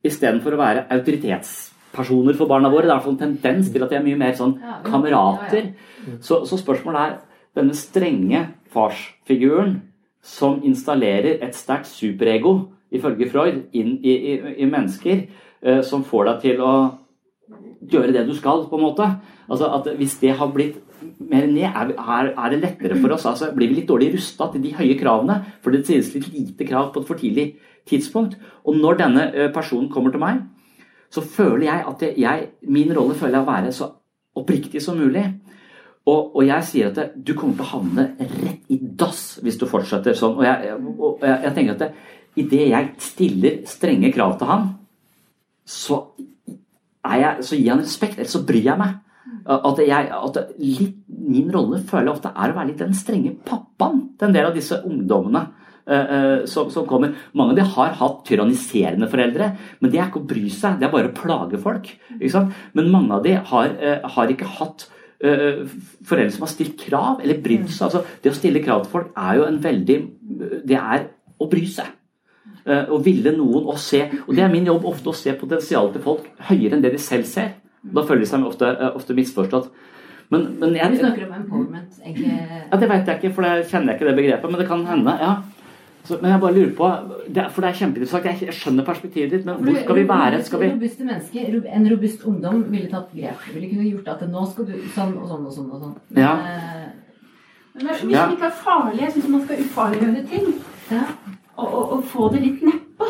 istedenfor 0.05 0.55
å 0.55 0.61
være 0.61 0.85
autoritetspersoner 0.95 2.37
for 2.39 2.51
barna 2.51 2.71
våre. 2.73 2.87
Det 2.87 2.95
er 2.95 3.09
en 3.11 3.23
tendens 3.23 3.73
til 3.73 3.85
at 3.85 3.91
de 3.91 3.99
er 3.99 4.07
mye 4.07 4.21
mer 4.21 4.37
sånn 4.39 4.59
kamerater. 4.87 5.73
Så, 6.21 6.45
så 6.47 6.61
spørsmålet 6.61 7.01
er 7.01 7.19
denne 7.59 7.77
strenge 7.79 8.45
farsfiguren 8.75 9.79
som 10.25 10.61
installerer 10.65 11.43
et 11.45 11.57
sterkt 11.57 11.91
superego, 11.91 12.71
ifølge 12.95 13.29
Freud, 13.29 13.65
inn 13.77 13.99
i, 14.01 14.15
i, 14.15 14.35
i 14.63 14.69
mennesker, 14.69 15.25
eh, 15.65 15.81
som 15.85 16.05
får 16.07 16.29
deg 16.31 16.45
til 16.45 16.63
å 16.65 16.75
gjøre 17.91 18.15
det 18.15 18.25
du 18.29 18.35
skal, 18.37 18.65
på 18.71 18.79
en 18.79 18.87
måte. 18.87 19.09
Altså 19.49 19.69
at 19.77 19.89
Hvis 19.99 20.19
det 20.21 20.35
har 20.39 20.53
blitt 20.53 20.81
mer 21.19 21.47
ned, 21.47 21.69
er, 21.69 21.93
er, 22.33 22.51
det 22.51 22.61
lettere 22.63 23.01
for 23.01 23.13
oss. 23.17 23.27
altså 23.27 23.53
Blir 23.55 23.69
vi 23.69 23.81
litt 23.81 23.89
dårlig 23.89 24.15
rusta 24.15 24.49
til 24.53 24.63
de 24.65 24.75
høye 24.75 24.99
kravene? 24.99 25.41
For 25.63 25.71
det 25.71 25.85
stilles 25.85 26.15
litt 26.15 26.33
lite 26.33 26.67
krav 26.69 26.93
på 26.93 27.03
et 27.03 27.09
for 27.09 27.21
tidlig 27.21 27.55
tidspunkt. 27.89 28.39
Og 28.65 28.77
når 28.77 29.01
denne 29.03 29.27
eh, 29.35 29.53
personen 29.53 29.91
kommer 29.93 30.11
til 30.11 30.23
meg, 30.23 30.43
så 31.13 31.23
føler 31.23 31.69
jeg 31.69 31.85
at 31.91 32.07
jeg, 32.19 32.49
min 32.63 32.93
rolle 32.97 33.15
føler 33.15 33.39
jeg 33.39 33.45
å 33.45 33.51
være 33.51 33.73
så 33.73 33.91
oppriktig 34.35 34.83
som 34.83 34.99
mulig. 34.99 35.25
Og, 36.05 36.35
og 36.37 36.43
jeg 36.45 36.69
sier 36.69 36.91
at 36.91 36.99
det, 36.99 37.07
du 37.17 37.33
kommer 37.37 37.57
til 37.57 37.65
å 37.65 37.73
havne 37.79 38.09
rett 38.19 38.73
i 38.73 38.79
dass 38.81 39.39
hvis 39.45 39.57
du 39.61 39.65
fortsetter 39.69 40.17
sånn. 40.19 40.37
Og 40.41 40.45
jeg, 40.45 40.75
og 40.99 41.23
jeg, 41.25 41.39
jeg 41.47 41.55
tenker 41.57 41.77
at 41.77 41.85
det, 41.85 41.91
idet 42.45 42.67
jeg 42.69 42.91
stiller 43.01 43.61
strenge 43.71 44.11
krav 44.13 44.37
til 44.41 44.51
han, 44.51 44.67
så, 45.65 46.01
jeg, 47.05 47.45
så 47.45 47.59
gir 47.59 47.73
han 47.75 47.83
respekt, 47.85 48.19
eller 48.19 48.31
så 48.33 48.45
bryr 48.47 48.71
jeg 48.71 48.81
meg. 48.81 49.01
At, 49.45 49.81
jeg, 49.81 50.09
at 50.13 50.39
litt, 50.61 50.97
Min 51.09 51.51
rolle 51.53 51.79
føler 51.85 52.09
jeg 52.09 52.15
ofte 52.15 52.31
er 52.33 52.53
å 52.53 52.57
være 52.57 52.71
litt 52.71 52.81
den 52.81 52.97
strenge 52.97 53.33
pappaen 53.45 54.01
til 54.19 54.29
en 54.29 54.35
del 54.37 54.49
av 54.51 54.57
disse 54.57 54.81
ungdommene. 54.85 55.47
Uh, 55.85 56.47
som, 56.49 56.71
som, 56.73 56.87
kommer. 56.89 57.11
Mange 57.37 57.53
av 57.53 57.59
de 57.59 57.65
har 57.75 57.97
hatt 57.99 58.23
tyranniserende 58.25 59.05
foreldre, 59.13 59.51
men 59.85 59.91
det 59.93 59.99
er 60.01 60.07
ikke 60.07 60.23
å 60.23 60.29
bry 60.31 60.47
seg, 60.49 60.79
det 60.81 60.87
er 60.89 60.93
bare 60.95 61.11
å 61.11 61.17
plage 61.19 61.61
folk. 61.61 61.91
Men 62.73 62.89
mange 62.89 63.19
av 63.19 63.27
de 63.27 63.35
har, 63.51 63.75
uh, 63.83 64.07
har 64.15 64.33
ikke 64.33 64.49
hatt 64.57 64.87
uh, 65.21 65.61
foreldre 66.09 66.33
som 66.33 66.47
har 66.47 66.53
stilt 66.55 66.79
krav 66.81 67.21
eller 67.21 67.43
brydd 67.45 67.69
seg. 67.69 67.91
Altså, 67.91 68.01
det 68.25 68.33
å 68.33 68.39
stille 68.39 68.65
krav 68.65 68.87
til 68.87 68.95
folk 68.95 69.13
er 69.27 69.43
jo 69.43 69.45
en 69.51 69.61
veldig 69.67 69.99
Det 70.65 70.81
er 70.81 71.05
å 71.37 71.51
bry 71.53 71.67
seg. 71.69 71.93
Å 72.65 72.97
ville 73.05 73.35
noen 73.37 73.67
å 73.69 73.75
se 73.77 73.99
Og 74.25 74.31
det 74.33 74.41
er 74.41 74.49
min 74.49 74.65
jobb 74.65 74.87
ofte 74.89 75.11
å 75.11 75.17
se 75.17 75.35
potensialet 75.37 75.99
til 75.99 76.05
folk 76.07 76.31
høyere 76.49 76.79
enn 76.79 76.85
det 76.85 76.95
de 76.95 77.01
selv 77.03 77.29
ser. 77.29 77.51
Da 77.85 78.05
føler 78.09 78.25
de 78.25 78.29
seg 78.31 78.47
ofte, 78.49 78.71
ofte 78.97 79.17
misforstått. 79.17 79.69
Men, 80.33 80.47
men 80.59 80.73
jeg, 80.79 80.95
du 80.95 81.03
snakker 81.03 81.27
om 81.27 81.35
empowerment, 81.37 81.99
Ikke... 82.01 82.31
Ja, 82.71 82.79
Det 82.81 82.89
vet 82.89 83.11
jeg 83.11 83.21
ikke, 83.21 83.35
for 83.37 83.45
jeg 83.45 83.67
kjenner 83.69 83.99
ikke 83.99 84.09
det 84.09 84.17
begrepet. 84.17 84.51
Men 84.51 84.63
det 84.63 84.69
kan 84.71 84.87
hende. 84.89 85.19
ja. 85.21 85.35
Så, 86.05 86.19
men 86.21 86.35
jeg 86.35 86.41
bare 86.41 86.53
lurer 86.53 86.73
på, 86.77 86.89
det, 87.33 87.45
For 87.55 87.65
det 87.65 87.69
er 87.71 87.77
kjempeinteressant. 87.79 88.27
Jeg, 88.29 88.41
jeg 88.49 88.57
skjønner 88.59 88.85
perspektivet 88.85 89.31
ditt, 89.33 89.47
men 89.49 89.61
hvor 89.65 89.79
skal 89.81 89.97
vi 89.97 90.03
være? 90.09 90.41
Skal 90.45 90.61
vi... 90.61 90.67
Robuste 90.75 91.07
mennesker, 91.09 91.55
En 91.79 91.89
robust 91.93 92.27
ungdom 92.29 92.59
ville 92.73 92.91
tatt 92.93 93.13
grep. 93.15 93.47
Ville 93.55 93.71
kunne 93.71 93.87
gjort 93.89 94.11
at 94.13 94.27
nå 94.29 94.43
skal 94.51 94.69
du 94.69 94.75
sånn 94.97 95.15
og 95.17 95.31
sånn 95.31 95.47
og 95.49 95.55
sånn. 95.57 95.71
og 95.73 95.87
sånn. 95.87 95.95
Men, 96.11 96.21
ja. 96.27 96.35
Men 97.75 97.89
det 97.89 97.95
er 97.95 98.03
så 98.03 98.11
mye 98.11 98.21
som 98.21 98.37
ikke 98.37 98.51
er 98.51 98.61
farlig. 98.67 99.01
Jeg 99.01 99.15
syns 99.17 99.33
man 99.33 99.47
skal 99.47 99.65
ufarliggjøre 99.65 100.27
ting. 100.35 100.53
Ja. 100.93 101.07
Og, 101.57 101.67
å, 101.67 101.83
og, 101.97 102.05
få 102.11 102.29
det 102.35 102.41
litt 102.43 102.63
nedpå. 102.67 103.09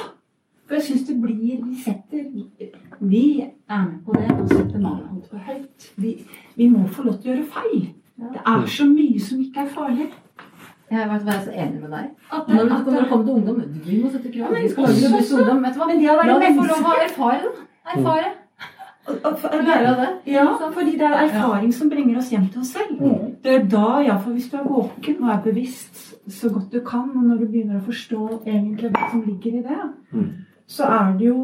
For 0.64 0.78
jeg 0.78 0.84
syns 0.88 1.06
det 1.08 1.16
blir 1.20 1.60
Vi 1.64 1.76
setter 1.84 2.24
Vi 3.00 3.24
er 3.44 3.82
med 3.84 4.00
på 4.04 4.16
det 4.16 4.28
å 4.32 4.46
sette 4.48 4.80
mannen 4.80 5.08
altfor 5.16 5.40
høyt. 5.44 5.88
Vi, 6.00 6.14
vi 6.56 6.68
må 6.72 6.86
få 6.88 7.06
lov 7.08 7.18
til 7.20 7.32
å 7.32 7.34
gjøre 7.34 7.48
feil. 7.56 7.88
Det 8.14 8.44
er 8.46 8.68
så 8.70 8.86
mye 8.88 9.20
som 9.20 9.40
ikke 9.42 9.64
er 9.64 9.72
farlig. 9.74 10.10
Jeg 10.90 11.00
har 11.00 11.10
vært 11.10 11.46
så 11.46 11.50
enig 11.50 11.80
med 11.80 11.90
deg. 11.96 12.10
At, 12.30 12.48
når, 12.48 12.68
det, 12.68 12.78
når 12.86 13.00
det 13.00 13.08
kommer 13.10 13.24
til 13.24 13.34
ungdom 13.34 13.62
Vi 13.88 14.00
må 14.02 14.10
sette 14.12 14.32
krav. 14.34 14.52
Vi 14.54 14.68
skal 14.70 14.88
lage 14.88 15.22
ungdom. 15.40 15.62
Vet 15.64 15.74
du 15.76 15.80
hva? 15.80 15.88
Men 15.90 16.02
det 16.02 16.10
å 16.12 16.16
være 16.20 16.32
La 16.32 16.38
dem 16.38 16.58
få 16.58 16.66
menneske- 16.66 16.82
lov 16.84 16.90
å 16.90 17.04
erfare, 17.08 17.40
det. 17.42 17.68
Erfare. 17.94 18.32
Lære 19.04 19.88
av 19.90 19.98
det. 20.00 20.08
Ja, 20.32 20.44
fordi 20.72 20.94
det 20.96 21.04
er 21.04 21.18
erfaring 21.26 21.72
som 21.76 21.90
bringer 21.92 22.18
oss 22.18 22.30
hjem 22.32 22.46
til 22.52 22.62
oss 22.62 22.72
selv. 22.72 22.96
Det 23.44 23.52
er 23.52 23.66
da, 23.68 24.00
iallfall 24.00 24.32
hvis 24.38 24.48
du 24.52 24.56
er 24.56 24.68
våken 24.68 25.18
og 25.20 25.34
er 25.34 25.42
bevisst 25.44 26.00
så 26.32 26.48
godt 26.48 26.72
du 26.72 26.80
kan, 26.86 27.10
og 27.12 27.26
når 27.28 27.42
du 27.42 27.46
begynner 27.52 27.82
å 27.82 27.84
forstå 27.84 28.22
egentlig 28.46 28.94
hva 28.94 29.10
som 29.10 29.20
ligger 29.26 29.58
i 29.58 29.64
det, 29.66 30.24
så 30.66 30.88
er 30.88 31.14
det 31.18 31.30
jo 31.32 31.38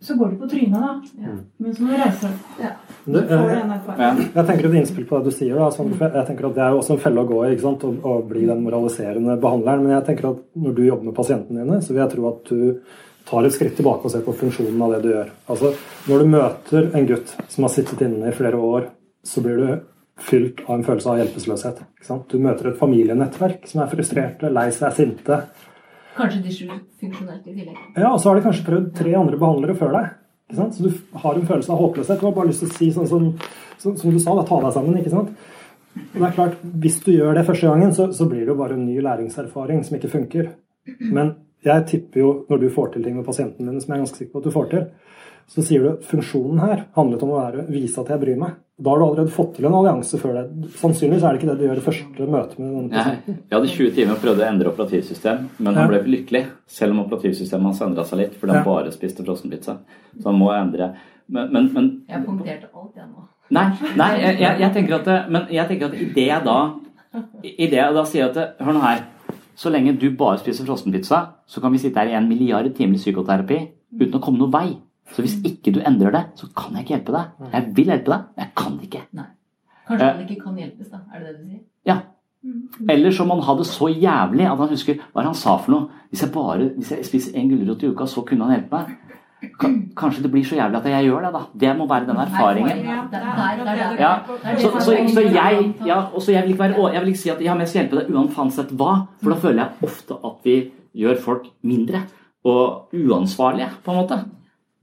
Så 0.00 0.14
går 0.14 0.28
du 0.30 0.36
på 0.38 0.46
trynet, 0.46 0.78
da. 0.78 1.32
Men 1.58 1.72
så 1.74 1.82
må 1.82 1.88
du 1.90 1.96
reise 1.98 2.28
deg. 2.28 2.34
Ja. 2.62 2.68
Det, 3.02 3.22
Du 3.26 3.32
får 3.32 3.48
eh. 3.50 4.20
Jeg 4.36 4.44
tenker 4.46 4.68
et 4.68 4.76
innspill 4.78 5.06
på 5.08 5.18
det 5.18 5.32
du 5.32 5.34
sier. 5.34 5.56
Da, 5.58 5.72
som, 5.74 5.90
jeg 5.90 6.22
tenker 6.28 6.46
at 6.46 6.54
Det 6.54 6.62
er 6.62 6.70
jo 6.70 6.78
også 6.78 6.92
en 6.94 7.00
felle 7.02 7.24
å 7.24 7.26
gå 7.26 7.40
i? 7.48 7.56
Å, 7.58 7.72
å 8.06 8.12
bli 8.30 8.44
den 8.46 8.62
moraliserende 8.62 9.34
behandleren. 9.42 9.82
Men 9.82 9.96
jeg 9.96 10.04
tenker 10.06 10.28
at 10.30 10.38
når 10.54 10.76
du 10.76 10.84
jobber 10.84 11.08
med 11.08 11.16
pasientene 11.18 11.64
dine, 11.64 11.80
så 11.82 11.90
vil 11.90 12.04
jeg 12.04 12.12
tro 12.14 12.28
at 12.30 12.46
du 12.46 12.62
tar 13.28 13.44
et 13.44 13.54
skritt 13.54 13.76
tilbake 13.76 14.08
og 14.08 14.12
ser 14.12 14.24
på 14.24 14.34
funksjonen 14.40 14.82
av 14.84 14.94
det 14.94 15.02
du 15.04 15.10
gjør. 15.12 15.30
Altså, 15.52 15.74
Når 16.08 16.22
du 16.22 16.32
møter 16.32 16.90
en 16.96 17.08
gutt 17.08 17.34
som 17.48 17.66
har 17.66 17.72
sittet 17.74 18.04
inne 18.06 18.30
i 18.30 18.36
flere 18.36 18.56
år, 18.56 18.88
så 19.24 19.42
blir 19.44 19.60
du 19.60 19.80
fylt 20.18 20.62
av 20.66 20.78
en 20.78 20.84
følelse 20.86 21.10
av 21.12 21.20
hjelpeløshet. 21.20 21.82
Du 22.30 22.38
møter 22.42 22.70
et 22.70 22.78
familienettverk 22.78 23.68
som 23.70 23.82
er 23.84 23.90
frustrerte, 23.92 24.50
lei 24.50 24.70
seg, 24.74 24.94
sinte. 24.96 25.42
Kanskje 26.16 26.40
dysfunksjonelt 26.46 27.44
i 27.46 27.52
tillegg. 27.52 27.76
Ja, 27.94 28.10
og 28.14 28.18
så 28.22 28.30
har 28.32 28.38
de 28.38 28.46
kanskje 28.48 28.66
prøvd 28.66 28.88
tre 28.98 29.12
andre 29.14 29.38
behandlere 29.38 29.76
før 29.78 29.94
deg. 29.94 30.08
Så 30.56 30.66
du 30.80 30.88
har 31.22 31.36
en 31.36 31.46
følelse 31.46 31.72
av 31.74 31.82
håpløshet. 31.82 32.18
Du 32.18 32.26
har 32.26 32.34
bare 32.34 32.48
lyst 32.48 32.64
til 32.64 32.70
å 32.70 32.76
si 32.78 32.88
sånn 32.94 33.10
som, 33.10 33.28
som, 33.78 33.96
som 34.00 34.14
du 34.14 34.18
sa, 34.18 34.34
da, 34.34 34.46
ta 34.48 34.58
deg 34.64 34.74
sammen. 34.74 34.96
ikke 34.98 35.12
sant? 35.12 35.34
Og 35.98 36.16
det 36.16 36.26
er 36.30 36.34
klart, 36.34 36.56
Hvis 36.82 36.98
du 37.04 37.12
gjør 37.12 37.36
det 37.36 37.44
første 37.46 37.68
gangen, 37.68 37.92
så, 37.94 38.08
så 38.16 38.26
blir 38.30 38.46
det 38.46 38.54
jo 38.54 38.58
bare 38.58 38.78
en 38.78 38.86
ny 38.88 38.96
læringserfaring 39.04 39.84
som 39.84 39.98
ikke 39.98 40.10
funker. 40.14 40.50
Men 41.12 41.34
jeg 41.64 41.86
tipper 41.86 42.20
jo, 42.20 42.30
når 42.50 42.60
du 42.60 42.68
får 42.70 42.92
til 42.94 43.02
ting 43.04 43.16
med 43.16 43.26
pasientene 43.26 43.70
dine, 43.70 43.80
som 43.82 43.92
jeg 43.94 43.98
er 43.98 44.04
ganske 44.06 44.16
sikker 44.22 44.32
på 44.32 44.38
at 44.38 44.44
du 44.44 44.50
får 44.54 44.70
til, 44.70 44.86
så 45.48 45.62
sier 45.64 45.80
du 45.80 45.88
at 45.94 46.02
funksjonen 46.04 46.58
her 46.60 46.82
handlet 46.94 47.22
om 47.24 47.30
å 47.32 47.38
være, 47.40 47.62
vise 47.72 47.98
at 48.02 48.08
jeg 48.12 48.20
bryr 48.20 48.36
meg. 48.36 48.56
Da 48.78 48.90
har 48.92 48.98
du 49.00 49.04
allerede 49.06 49.32
fått 49.32 49.54
til 49.56 49.64
en 49.66 49.74
allianse 49.74 50.18
før 50.20 50.34
det. 50.36 50.70
Sannsynligvis 50.78 51.24
er 51.24 51.32
det 51.34 51.40
ikke 51.40 51.48
det 51.50 51.56
du 51.58 51.64
gjør 51.66 51.80
i 51.80 51.84
første 51.86 52.26
møte 52.30 52.58
med 52.60 52.68
noen 52.68 52.90
Nei, 52.92 52.98
pasienten. 53.00 53.38
jeg 53.48 53.56
hadde 53.56 53.70
20 53.72 53.94
timer 53.96 54.12
og 54.12 54.20
prøvde 54.22 54.44
å 54.44 54.48
endre 54.52 54.70
operativsystem, 54.70 55.48
men 55.58 55.74
han 55.74 55.82
Ja. 55.82 55.86
ble 55.88 55.98
ikke 56.02 56.12
lykkelig. 56.14 56.42
Selv 56.68 56.92
om 56.92 57.00
operativsystemet 57.06 57.64
hans 57.64 57.80
endra 57.80 58.04
seg 58.04 58.18
litt, 58.18 58.34
fordi 58.38 58.52
han 58.54 58.60
Ja. 58.60 58.64
bare 58.68 58.92
spiste 58.92 59.24
frossenpizza. 59.24 59.78
Så 60.20 60.24
han 60.30 60.38
må 60.38 60.52
endre. 60.52 60.92
Men, 61.28 61.50
men, 61.52 61.72
men 61.74 62.02
Jeg 62.08 62.24
punkterte 62.24 62.68
alt, 62.74 62.92
jeg 62.94 63.04
nå. 63.08 63.24
Nei, 63.50 63.66
nei 63.96 64.10
jeg, 64.20 64.38
jeg, 64.40 64.60
jeg 64.60 64.72
tenker 64.74 64.94
at 65.00 65.04
det, 65.04 65.30
Men 65.30 65.46
jeg 65.50 65.66
tenker 65.68 65.86
at 65.86 65.94
i 65.94 66.04
det 66.12 66.26
jeg 66.28 66.44
da 66.44 66.74
I 67.42 67.66
det 67.66 67.78
jeg 67.80 67.94
da 67.94 68.04
sier 68.04 68.24
at 68.28 68.34
det, 68.34 68.46
Hør 68.60 68.72
nå 68.76 68.80
her. 68.84 69.02
Så 69.58 69.72
lenge 69.74 69.96
du 69.98 70.06
bare 70.14 70.38
spiser 70.38 70.66
frossenpizza, 70.68 71.18
så 71.50 71.60
kan 71.62 71.72
vi 71.74 71.80
sitte 71.82 71.98
her 71.98 72.12
i 72.12 72.18
en 72.18 72.28
milliard 72.30 72.68
timer 72.76 72.94
i 72.94 73.00
psykoterapi 73.02 73.58
uten 73.98 74.14
å 74.14 74.22
komme 74.22 74.38
noen 74.38 74.52
vei. 74.54 74.68
Så 75.10 75.24
hvis 75.24 75.38
ikke 75.48 75.72
du 75.74 75.80
endrer 75.88 76.12
det, 76.14 76.22
så 76.38 76.46
kan 76.54 76.76
jeg 76.76 76.84
ikke 76.84 76.94
hjelpe 76.94 77.14
deg. 77.16 77.50
Jeg 77.56 77.72
vil 77.78 77.90
hjelpe 77.90 78.12
deg, 78.12 78.28
men 78.36 78.44
jeg 78.44 78.54
kan 78.60 78.78
ikke. 78.86 79.02
Kanskje 79.88 80.04
Eh. 80.04 80.12
han 80.14 80.22
ikke 80.28 80.42
kan 80.44 80.56
hjelpes, 80.60 80.90
da. 80.92 80.98
Er 81.14 81.18
det 81.24 81.26
det 81.26 81.36
du 81.40 81.48
sier? 81.48 81.60
Ja. 81.88 81.98
Eller 82.88 83.10
så 83.10 83.24
må 83.26 83.34
han 83.34 83.42
ha 83.48 83.54
det 83.58 83.66
så 83.66 83.88
jævlig 83.90 84.44
at 84.46 84.58
han 84.58 84.68
husker 84.68 85.00
hva 85.14 85.24
han 85.24 85.34
sa 85.34 85.56
for 85.58 85.72
noe. 85.74 85.88
Hvis 86.12 86.22
jeg 86.22 86.32
bare 86.32 86.68
hvis 86.76 86.90
jeg 86.92 87.04
spiser 87.08 87.36
en 87.36 87.48
gulrot 87.50 87.82
i 87.82 87.90
uka, 87.90 88.06
så 88.06 88.22
kunne 88.24 88.46
han 88.46 88.54
hjelpe 88.60 88.78
meg. 88.78 89.17
Ka- 89.60 89.74
Kanskje 89.96 90.22
det 90.22 90.30
blir 90.32 90.44
så 90.44 90.56
jævlig 90.58 90.78
at 90.80 90.86
jeg 90.90 91.04
gjør 91.08 91.20
det, 91.26 91.32
da. 91.34 91.42
Det 91.62 91.76
må 91.78 91.86
være 91.88 92.06
den 92.08 92.16
erfaringen. 92.16 92.78
Ja, 93.98 94.12
så, 94.58 94.70
så, 94.80 94.96
så 95.14 95.20
jeg 95.20 95.74
ja, 95.86 95.98
og 96.14 96.22
så 96.22 96.32
jeg 96.32 96.42
vil 96.42 96.50
ikke 96.56 96.64
være 96.64 96.92
Jeg 96.92 97.00
vil 97.04 97.08
ikke 97.12 97.20
si 97.20 97.30
at 97.30 97.40
jeg 97.40 97.50
har 97.52 97.58
mest 97.58 97.74
hjelpe 97.78 98.00
deg 98.00 98.10
uansett 98.14 98.72
hva, 98.78 98.94
for 99.22 99.30
da 99.34 99.38
føler 99.44 99.62
jeg 99.62 99.90
ofte 99.90 100.18
at 100.24 100.40
vi 100.44 100.56
gjør 100.98 101.20
folk 101.22 101.46
mindre 101.62 102.02
og 102.44 102.94
uansvarlige, 102.94 103.68
på 103.84 103.92
en 103.92 103.96
måte. 104.02 104.18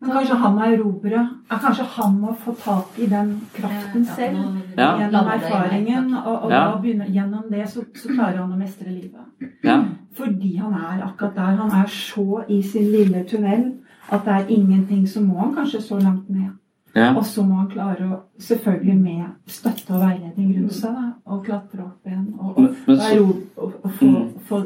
Men 0.01 0.12
kanskje 0.12 0.36
han 0.38 0.58
er 0.62 0.74
erobrer. 0.76 1.28
Kanskje 1.49 1.86
han 1.95 2.18
må 2.22 2.34
få 2.43 2.53
tak 2.62 2.97
i 3.01 3.08
den 3.10 3.30
kraften 3.56 4.03
selv. 4.06 4.38
Ja. 4.78 4.89
Gjennom 4.99 5.30
erfaringen. 5.34 6.12
Og, 6.20 6.43
og 6.43 6.51
Ja. 6.51 6.60
da 6.68 6.76
begynner, 6.84 7.08
gjennom 7.10 7.47
det 7.49 7.64
så, 7.72 7.84
så 7.95 8.12
klarer 8.14 8.38
han 8.43 8.51
å 8.53 8.58
mestre 8.60 8.91
livet. 8.91 9.49
Ja. 9.64 9.80
Fordi 10.18 10.56
han 10.58 10.74
er 10.74 11.01
akkurat 11.08 11.36
der. 11.36 11.56
Han 11.64 11.72
er 11.82 11.88
så 11.89 12.43
i 12.49 12.62
sin 12.62 12.91
lille 12.91 13.24
tunnel 13.24 13.64
at 14.12 14.26
det 14.26 14.34
er 14.34 14.47
ingenting. 14.53 15.08
Så 15.08 15.22
må 15.22 15.39
han 15.39 15.56
kanskje 15.56 15.82
så 15.82 15.99
langt 15.99 16.30
ned. 16.30 16.51
Ja. 16.95 17.10
Og 17.18 17.26
så 17.28 17.43
må 17.43 17.56
han 17.60 17.70
klare 17.70 18.06
å, 18.08 18.20
selvfølgelig 18.39 18.97
med 19.01 19.24
støtte 19.51 19.91
og 19.93 19.99
veiledning 20.06 20.53
rundt 20.58 20.74
seg, 20.78 20.99
og 21.26 21.41
klatre 21.45 21.84
opp 21.84 22.06
igjen. 22.08 22.30
Og, 22.39 22.60
Men- 22.62 22.76
men 22.88 22.97
så- 22.97 23.41
og, 23.58 23.74
og 23.84 23.91
få, 23.91 24.12
få, 24.47 24.62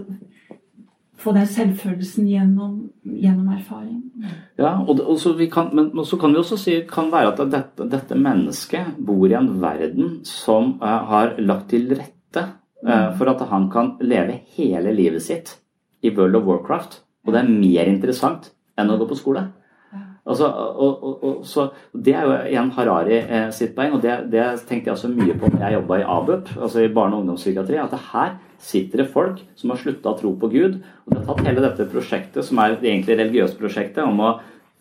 få 1.18 1.34
den 1.36 1.48
selvfølelsen 1.48 2.28
gjennom, 2.30 2.76
gjennom 3.04 3.48
erfaring. 3.58 4.04
Ja, 4.60 4.76
og, 4.80 5.00
og 5.00 5.18
så 5.20 5.34
vi 5.38 5.48
kan, 5.52 5.72
men 5.76 5.90
men 5.94 6.06
så 6.06 6.20
kan 6.22 6.32
vi 6.32 6.38
også 6.40 6.58
si 6.58 6.78
kan 6.88 7.10
være 7.12 7.34
at 7.34 7.42
dette, 7.52 7.90
dette 7.90 8.16
mennesket 8.16 8.94
bor 9.00 9.26
i 9.28 9.34
en 9.34 9.50
verden 9.62 10.20
som 10.24 10.78
uh, 10.82 11.02
har 11.10 11.34
lagt 11.40 11.70
til 11.74 11.90
rette 11.96 12.46
uh, 12.86 13.10
for 13.18 13.26
at 13.34 13.42
han 13.50 13.70
kan 13.74 13.96
leve 14.02 14.40
hele 14.56 14.94
livet 14.96 15.22
sitt 15.26 15.58
i 16.04 16.10
World 16.16 16.36
of 16.36 16.46
Warcraft. 16.46 17.02
Og 17.26 17.34
det 17.34 17.42
er 17.44 17.50
mer 17.50 17.86
interessant 17.92 18.52
enn 18.80 18.94
å 18.94 19.00
gå 19.00 19.10
på 19.10 19.18
skole. 19.20 19.48
Altså, 20.30 20.46
og, 20.46 21.04
og, 21.04 21.24
og, 21.24 21.38
så 21.48 21.70
Det 22.06 22.14
er 22.14 22.28
jo 22.28 22.34
igjen 22.52 22.70
Harari 22.76 23.16
eh, 23.18 23.48
sitt 23.56 23.74
poeng, 23.78 23.96
og 23.98 24.04
det, 24.04 24.16
det 24.30 24.44
tenkte 24.70 24.92
jeg 24.92 24.98
også 24.98 25.10
mye 25.14 25.36
på 25.40 25.50
når 25.50 25.64
jeg 25.64 25.78
jobba 25.80 25.98
i 25.98 26.06
ABUP, 26.18 26.52
altså 26.60 26.84
i 26.84 26.92
barne- 26.94 27.18
og 27.18 27.24
ungdomspsykiatri. 27.24 27.80
At 27.82 27.96
her 28.12 28.36
sitter 28.62 29.04
det 29.04 29.10
folk 29.14 29.42
som 29.58 29.74
har 29.74 29.82
slutta 29.82 30.12
å 30.12 30.20
tro 30.20 30.36
på 30.38 30.52
Gud. 30.54 30.78
Og 31.06 31.14
de 31.14 31.18
har 31.18 31.28
tatt 31.32 31.48
hele 31.48 31.66
dette 31.66 31.90
prosjektet, 31.90 32.46
som 32.46 32.62
er 32.62 32.76
det 32.76 32.92
egentlig 32.92 33.18
religiøse 33.18 33.58
prosjektet, 33.58 34.04
om 34.06 34.22
å 34.22 34.36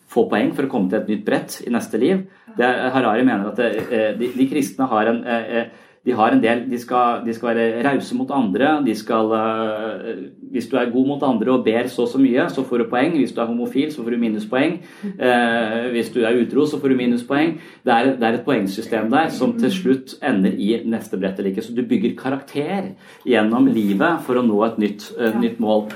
få 0.08 0.26
poeng 0.28 0.52
for 0.56 0.66
å 0.66 0.72
komme 0.72 0.90
til 0.92 1.00
et 1.00 1.10
nytt 1.12 1.24
brett 1.24 1.58
i 1.64 1.72
neste 1.72 2.00
liv. 2.00 2.24
Det, 2.58 2.68
Harari 2.94 3.24
mener 3.24 3.50
at 3.50 3.60
det, 3.60 3.70
eh, 3.88 4.10
de, 4.18 4.32
de 4.34 4.48
kristne 4.50 4.88
har 4.90 5.12
en 5.12 5.22
eh, 5.24 5.52
eh, 5.62 5.87
de 6.06 6.14
har 6.16 6.32
en 6.32 6.40
del, 6.42 6.62
de 6.70 6.78
skal, 6.80 7.22
de 7.26 7.34
skal 7.36 7.50
være 7.50 7.82
rause 7.84 8.16
mot 8.16 8.30
andre. 8.32 8.78
de 8.84 8.94
skal, 8.94 9.32
eh, 9.32 10.14
Hvis 10.52 10.68
du 10.70 10.76
er 10.76 10.90
god 10.90 11.06
mot 11.06 11.22
andre 11.22 11.52
og 11.52 11.64
ber 11.64 11.86
så 11.86 12.02
og 12.02 12.08
så 12.08 12.18
mye, 12.18 12.48
så 12.48 12.64
får 12.64 12.78
du 12.78 12.84
poeng. 12.88 13.16
Hvis 13.16 13.32
du 13.32 13.40
er 13.40 13.46
homofil, 13.46 13.90
så 13.92 14.02
får 14.02 14.10
du 14.10 14.16
minuspoeng. 14.16 14.78
Eh, 15.04 15.90
hvis 15.90 16.12
du 16.14 16.20
er 16.24 16.38
utro, 16.40 16.66
så 16.66 16.80
får 16.80 16.88
du 16.88 16.96
minuspoeng. 16.96 17.58
Det 17.84 17.92
er, 17.92 18.16
det 18.16 18.22
er 18.22 18.38
et 18.38 18.44
poengsystem 18.44 19.10
der 19.10 19.28
som 19.28 19.52
til 19.58 19.70
slutt 19.70 20.14
ender 20.22 20.54
i 20.56 20.82
neste 20.84 21.18
brett 21.18 21.38
eller 21.38 21.50
ikke. 21.50 21.66
Så 21.66 21.74
du 21.74 21.82
bygger 21.82 22.16
karakter 22.16 22.94
gjennom 23.26 23.66
livet 23.66 24.22
for 24.22 24.34
å 24.34 24.46
nå 24.46 24.64
et 24.64 24.78
nytt, 24.78 25.12
eh, 25.18 25.34
nytt 25.40 25.60
mål. 25.60 25.90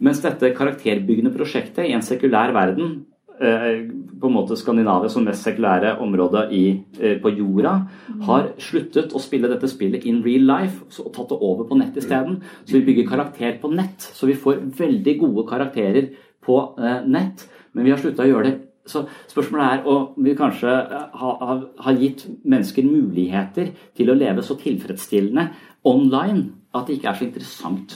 Mens 0.00 0.20
dette 0.20 0.54
karakterbyggende 0.54 1.32
prosjektet 1.32 1.88
i 1.88 1.94
en 1.94 2.02
sekulær 2.02 2.52
verden 2.52 3.04
på 3.38 4.28
en 4.28 4.34
måte 4.34 4.56
Skandinavia 4.56 5.10
som 5.10 5.24
mest 5.26 5.42
sekulære 5.46 5.96
område 6.02 6.44
i, 6.54 6.64
eh, 7.00 7.16
på 7.22 7.32
jorda, 7.34 7.74
har 8.26 8.52
sluttet 8.58 9.14
å 9.14 9.22
spille 9.22 9.48
dette 9.50 9.68
spillet 9.68 10.04
in 10.06 10.22
real 10.22 10.46
life 10.46 10.84
og 11.02 11.12
tatt 11.12 11.28
det 11.28 11.40
over 11.40 11.64
på 11.64 11.78
nett 11.78 11.96
isteden. 11.96 12.42
Så 12.64 12.78
vi 12.78 12.84
bygger 12.86 13.08
karakter 13.08 13.58
på 13.60 13.72
nett. 13.74 13.98
Så 13.98 14.26
vi 14.26 14.34
får 14.34 14.62
veldig 14.78 15.18
gode 15.18 15.48
karakterer 15.48 16.10
på 16.44 16.78
eh, 16.78 17.02
nett, 17.06 17.48
men 17.74 17.84
vi 17.84 17.90
har 17.90 17.98
slutta 17.98 18.22
å 18.22 18.30
gjøre 18.30 18.50
det 18.50 18.60
så 18.86 19.06
spørsmålet 19.30 19.64
er 19.64 19.86
om 19.88 20.24
vi 20.24 20.34
kanskje 20.36 20.68
har 20.68 21.38
ha, 21.40 21.54
ha 21.80 21.92
gitt 21.96 22.26
mennesker 22.44 22.84
muligheter 22.84 23.70
til 23.96 24.10
å 24.12 24.16
leve 24.18 24.44
så 24.44 24.58
tilfredsstillende 24.60 25.48
online 25.88 26.50
at 26.74 26.86
det 26.86 26.98
ikke 26.98 27.08
er 27.08 27.16
så 27.16 27.24
interessant 27.24 27.94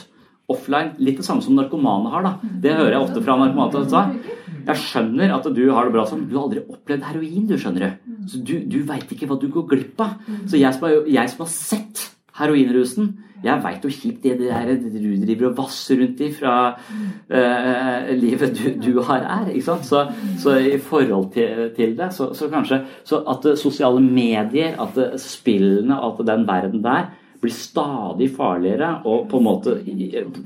offline. 0.49 0.95
Litt 0.97 1.19
det 1.21 1.27
samme 1.27 1.45
som 1.45 1.53
narkomane 1.57 2.09
har. 2.09 2.25
da. 2.25 2.33
Det 2.41 2.73
hører 2.73 2.95
jeg 2.95 3.05
ofte 3.05 3.21
fra 3.21 3.37
narkomane. 3.37 4.33
Jeg 4.67 4.83
skjønner 4.83 5.33
at 5.35 5.47
du 5.55 5.63
har 5.71 5.87
det 5.87 5.95
bra 5.95 6.05
sånn. 6.09 6.27
Du 6.29 6.35
har 6.37 6.47
aldri 6.47 6.65
opplevd 6.65 7.07
heroin, 7.07 7.47
du 7.49 7.55
skjønner 7.59 7.85
du. 7.85 8.13
Så 8.29 8.43
du, 8.45 8.55
du 8.69 8.79
veit 8.87 9.11
ikke 9.15 9.29
hva 9.29 9.39
du 9.39 9.47
går 9.53 9.67
glipp 9.71 10.03
av. 10.05 10.19
Så 10.49 10.59
jeg 10.59 10.75
som 10.75 10.87
har, 10.87 11.01
jeg 11.09 11.33
som 11.33 11.45
har 11.45 11.51
sett 11.53 12.05
heroinrusen 12.39 13.13
jeg 13.39 13.63
veit 13.63 13.85
hvor 13.85 13.93
kjipt 13.93 14.25
det 14.25 14.33
der 14.41 14.71
du 14.75 15.11
driver 15.23 15.47
og 15.49 15.59
vasser 15.61 16.01
rundt 16.01 16.19
i 16.23 16.27
fra 16.35 16.55
uh, 16.75 18.09
livet 18.19 18.51
du, 18.57 18.65
du, 18.83 18.89
har 19.07 19.23
er. 19.23 19.53
ikke 19.53 19.67
sant? 19.69 19.87
Så, 19.87 20.03
så 20.41 20.57
i 20.59 20.75
forhold 20.83 21.31
til, 21.35 21.69
til 21.77 21.95
det, 21.97 22.11
så, 22.15 22.33
så, 22.35 22.49
kanskje 22.51 22.81
Så 23.07 23.21
at 23.23 23.47
sosiale 23.59 24.03
medier, 24.03 24.75
at 24.81 24.99
spillene, 25.21 25.95
at 25.95 26.19
den 26.27 26.45
verden 26.47 26.83
der 26.83 27.09
blir 27.39 27.55
stadig 27.55 28.33
farligere 28.35 28.97
og 29.07 29.29
på 29.31 29.39
en 29.39 29.45
måte 29.45 29.77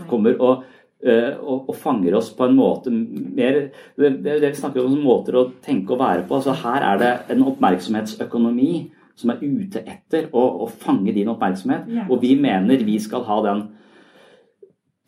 kommer 0.09 0.38
og, 0.38 0.64
og, 1.03 1.67
og 1.67 1.75
fanger 1.75 2.15
oss 2.15 2.29
på 2.35 2.45
en 2.47 2.53
måte 2.55 2.91
mer 2.93 3.57
det, 3.99 4.11
det 4.23 4.37
Vi 4.39 4.51
snakker 4.55 4.85
om 4.85 4.93
måter 5.03 5.35
å 5.35 5.47
tenke 5.63 5.95
og 5.95 5.99
være 5.99 6.23
på. 6.29 6.37
altså 6.37 6.55
Her 6.63 6.85
er 6.93 7.01
det 7.01 7.13
en 7.35 7.43
oppmerksomhetsøkonomi 7.51 8.71
som 9.19 9.33
er 9.33 9.43
ute 9.43 9.83
etter 9.83 10.29
å, 10.31 10.43
å 10.63 10.67
fange 10.67 11.13
din 11.13 11.31
oppmerksomhet. 11.33 11.89
Og 12.07 12.21
vi 12.23 12.33
mener 12.39 12.85
vi 12.87 12.97
skal 13.03 13.25
ha 13.27 13.39
den 13.45 13.65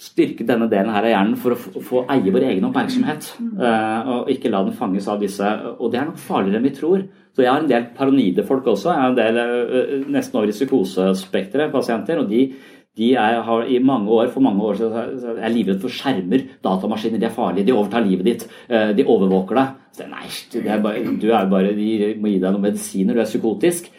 styrke 0.02 0.44
denne 0.44 0.68
delen 0.72 0.92
her 0.92 1.06
av 1.08 1.14
hjernen 1.14 1.38
for 1.40 1.56
å 1.56 1.82
få 1.84 2.02
eie 2.12 2.34
vår 2.34 2.50
egen 2.50 2.68
oppmerksomhet. 2.68 3.30
Uh, 3.40 4.10
og 4.16 4.32
ikke 4.34 4.52
la 4.52 4.66
den 4.66 4.76
fanges 4.76 5.08
av 5.12 5.22
disse. 5.24 5.52
Og 5.80 5.92
det 5.92 6.02
er 6.02 6.10
nok 6.10 6.20
farligere 6.22 6.60
enn 6.60 6.68
vi 6.68 6.74
tror. 6.76 7.06
Så 7.36 7.44
jeg 7.44 7.52
har 7.52 7.64
en 7.64 7.70
del 7.72 7.88
paranoide 7.96 8.46
folk 8.48 8.68
også. 8.72 8.92
Jeg 8.92 9.04
har 9.04 9.14
en 9.14 9.20
del 9.20 9.40
uh, 9.40 10.10
nesten 10.12 10.40
over 10.40 10.52
i 10.52 10.56
psykosespekteret 10.58 11.74
pasienter. 11.74 12.20
og 12.20 12.30
de 12.32 12.50
de 12.96 13.10
er, 13.20 13.42
har 13.44 13.66
i 13.68 13.80
mange 13.84 14.12
år, 14.12 14.30
For 14.32 14.44
mange 14.44 14.64
år 14.64 14.78
siden 14.80 15.36
er 15.36 15.52
livredd 15.52 15.82
for 15.84 15.92
skjermer. 15.92 16.46
Datamaskiner 16.64 17.20
de 17.20 17.28
er 17.28 17.34
farlige. 17.36 17.68
De 17.68 17.76
overtar 17.76 18.06
livet 18.06 18.30
ditt. 18.30 18.46
Uh, 18.70 18.94
de 18.96 19.04
overvåker 19.04 19.60
deg. 19.60 19.74
Så, 19.96 20.08
nei, 20.12 20.28
er 20.60 20.82
bare, 20.84 21.04
du 21.20 21.30
er 21.32 21.46
bare, 21.52 21.76
De 21.76 22.16
må 22.20 22.32
gi 22.32 22.40
deg 22.40 22.52
noen 22.52 22.64
medisiner. 22.64 23.16
Du 23.16 23.24
er 23.24 23.28
psykotisk. 23.28 23.92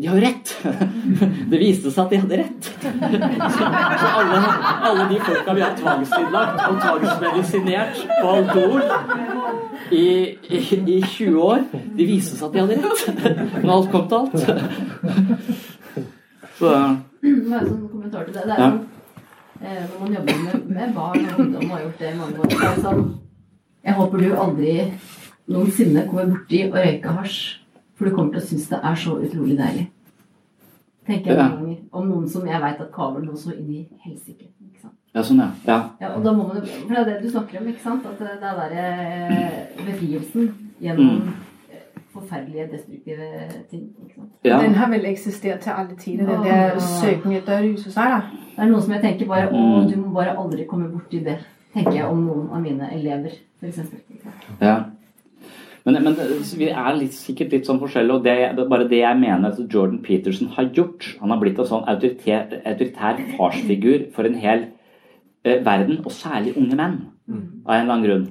De 0.00 0.08
har 0.08 0.16
jo 0.16 0.22
rett! 0.24 0.52
Det 1.50 1.58
viste 1.60 1.90
seg 1.92 2.06
at 2.06 2.12
de 2.12 2.20
hadde 2.22 2.38
rett. 2.40 2.68
Så, 3.56 3.66
alle, 4.08 4.38
alle, 4.88 5.08
de 5.10 5.18
folka 5.26 5.56
vi 5.56 5.64
har 5.64 5.74
tvangsinnlagt 5.76 6.62
og 6.64 6.78
tvangsmedisinert 6.80 8.00
på 8.20 8.30
Alkohol 8.38 8.80
i, 9.90 10.06
i, 10.48 10.62
i, 10.78 11.00
20 11.02 11.42
år, 11.42 11.66
de 11.98 12.08
viste 12.08 12.38
seg 12.38 12.48
at 12.48 12.54
de 12.54 12.62
hadde 12.62 12.78
rett. 12.80 13.00
Når 13.64 13.74
alt 13.76 13.92
kom 13.92 14.08
til 14.08 14.18
alt. 14.22 15.79
Så 16.60 16.72
Bare 17.50 17.62
sånn 17.66 17.86
kommentar 17.88 18.26
til 18.26 18.36
det. 18.36 18.44
det 18.48 18.56
er 18.56 18.66
sånn, 18.66 18.82
eh, 19.60 19.80
når 19.86 19.96
man 20.02 20.18
jobber 20.18 20.42
med, 20.44 20.68
med 20.76 20.92
barn 20.96 21.24
og 21.24 21.40
ungdom 21.44 21.64
og 21.64 21.74
har 21.76 21.86
gjort 21.86 22.02
det 22.02 22.10
i 22.10 22.18
mange 22.18 22.42
år, 22.44 22.52
så 22.52 22.60
er 22.60 22.76
det 22.76 22.84
sånn 22.84 23.02
Jeg 23.80 23.96
håper 23.96 24.20
du 24.20 24.28
aldri 24.44 24.74
noensinne 25.50 26.04
kommer 26.10 26.30
borti 26.34 26.62
å 26.66 26.76
røyke 26.76 27.16
hasj 27.16 27.40
for 27.96 28.08
du 28.08 28.14
kommer 28.16 28.36
til 28.36 28.40
å 28.40 28.48
synes 28.48 28.68
det 28.70 28.78
er 28.90 29.00
så 29.00 29.16
utrolig 29.20 29.56
deilig. 29.58 29.88
Tenker 31.08 31.32
jeg 31.32 31.36
ja. 31.36 31.48
ganger 31.50 31.76
om 31.96 32.08
noen 32.08 32.28
som 32.32 32.46
jeg 32.48 32.60
veit 32.62 32.80
at 32.80 32.92
kaver 32.94 33.24
nå 33.24 33.34
så 33.36 33.52
inn 33.56 33.72
i 33.76 33.82
helsike. 34.04 34.48
Ja, 35.10 35.24
sånn, 35.26 35.40
ja. 35.42 35.48
ja. 35.66 35.78
ja 36.00 36.12
og 36.14 36.22
da 36.24 36.32
må 36.36 36.46
man, 36.48 36.60
for 36.62 36.94
det 36.94 37.00
er 37.00 37.08
det 37.08 37.16
du 37.24 37.32
snakker 37.32 37.58
om, 37.60 37.68
ikke 37.72 37.82
sant? 37.82 38.06
At 38.06 38.20
det 38.22 38.36
er 38.36 38.60
der 38.60 38.76
eh, 38.78 39.56
befrielsen 39.82 40.52
gjennom 40.80 41.16
mm. 41.24 41.32
Forferdelige, 42.12 42.68
destruktive 42.72 43.26
ting. 43.70 43.88
ikke 44.02 44.14
sant? 44.14 44.30
Ja. 44.44 44.60
Den 44.62 44.74
har 44.74 44.90
vel 44.90 45.06
eksistert 45.10 45.60
til 45.64 45.70
alle 45.70 45.96
tider, 45.96 46.26
den 46.26 46.46
der 46.46 46.78
søken 46.78 47.36
etter 47.38 47.62
rus 47.64 47.84
hos 47.86 47.98
deg, 47.98 48.14
da? 48.14 48.20
Det 48.56 48.64
er 48.64 48.70
noen 48.70 48.84
som 48.86 48.94
jeg 48.96 49.04
tenker 49.04 49.30
bare 49.30 49.50
Å, 49.50 49.60
mm. 49.60 49.90
du 49.90 49.98
må 50.02 50.14
bare 50.14 50.36
aldri 50.38 50.66
komme 50.68 50.90
borti 50.92 51.22
det. 51.24 51.38
Tenker 51.74 52.00
jeg 52.00 52.08
om 52.10 52.24
noen 52.26 52.48
av 52.50 52.64
mine 52.64 52.88
elever, 52.96 53.36
f.eks. 53.60 53.92
Ja. 54.58 54.80
Men, 55.86 55.96
men, 56.04 56.16
vi 56.60 56.68
er 56.68 56.96
litt, 56.98 57.14
sikkert 57.16 57.54
litt 57.54 57.68
sånn 57.68 57.80
forskjellige, 57.80 58.18
og 58.18 58.26
det, 58.26 58.34
det, 58.58 58.66
bare 58.68 58.88
det 58.90 59.00
jeg 59.00 59.20
mener 59.20 59.54
at 59.54 59.60
Jordan 59.62 60.02
Peterson 60.04 60.50
har 60.56 60.68
gjort 60.76 61.06
Han 61.22 61.32
har 61.32 61.40
blitt 61.40 61.58
en 61.62 61.70
sånn 61.70 61.86
autoritær, 61.88 62.52
autoritær 62.68 63.22
farsfigur 63.38 64.10
for 64.14 64.28
en 64.28 64.36
hel 64.42 64.66
eh, 65.46 65.62
verden, 65.64 66.02
og 66.04 66.12
særlig 66.12 66.56
unge 66.60 66.76
menn, 66.76 66.98
mm. 67.30 67.44
av 67.64 67.74
en 67.76 67.80
eller 67.80 67.94
annen 67.94 68.08
grunn. 68.08 68.26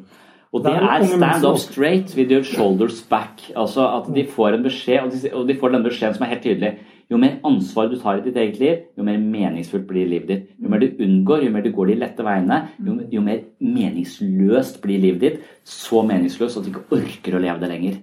Og 0.50 0.64
det 0.66 0.72
er 0.74 1.04
stand 1.06 1.45
up 1.45 1.60
straight 1.62 2.16
with 2.18 2.32
your 2.32 2.43
shoulders 2.43 3.02
back. 3.10 3.43
Altså 3.56 3.86
at 3.86 4.08
de 4.16 4.24
får 4.26 4.58
en 4.58 4.64
beskjed, 4.66 5.34
og 5.34 5.47
de, 5.47 5.58
får 5.60 5.76
den 5.76 5.84
beskjeden 5.86 6.16
som 6.16 6.26
er 6.26 6.34
helt 6.34 6.41
tydelig. 6.41 6.72
Jo 7.10 7.18
mer 7.18 7.38
ansvar 7.45 7.89
du 7.89 7.95
tar 7.97 8.20
i 8.20 8.24
ditt 8.26 8.38
eget 8.38 8.58
liv, 8.62 8.82
jo 8.97 9.06
mer 9.06 9.18
meningsfullt 9.22 9.88
blir 9.89 10.10
livet 10.10 10.28
ditt. 10.30 10.50
Jo 10.62 10.70
mer 10.70 10.82
du 10.82 11.00
unngår, 11.06 11.45
jo 11.45 11.54
mer 11.54 11.66
du 11.66 11.72
går 11.74 11.89
de 11.89 11.95
lette 12.02 12.26
veiene, 12.26 12.60
jo, 12.86 12.97
jo 13.14 13.24
mer 13.26 13.39
meningsløst 13.62 14.78
blir 14.84 15.02
livet 15.02 15.24
ditt. 15.24 15.47
Så 15.66 16.04
meningsløst 16.06 16.58
at 16.58 16.66
du 16.66 16.74
ikke 16.74 16.97
orker 16.97 17.38
å 17.38 17.41
leve 17.41 17.62
det 17.62 17.70
lenger. 17.72 17.97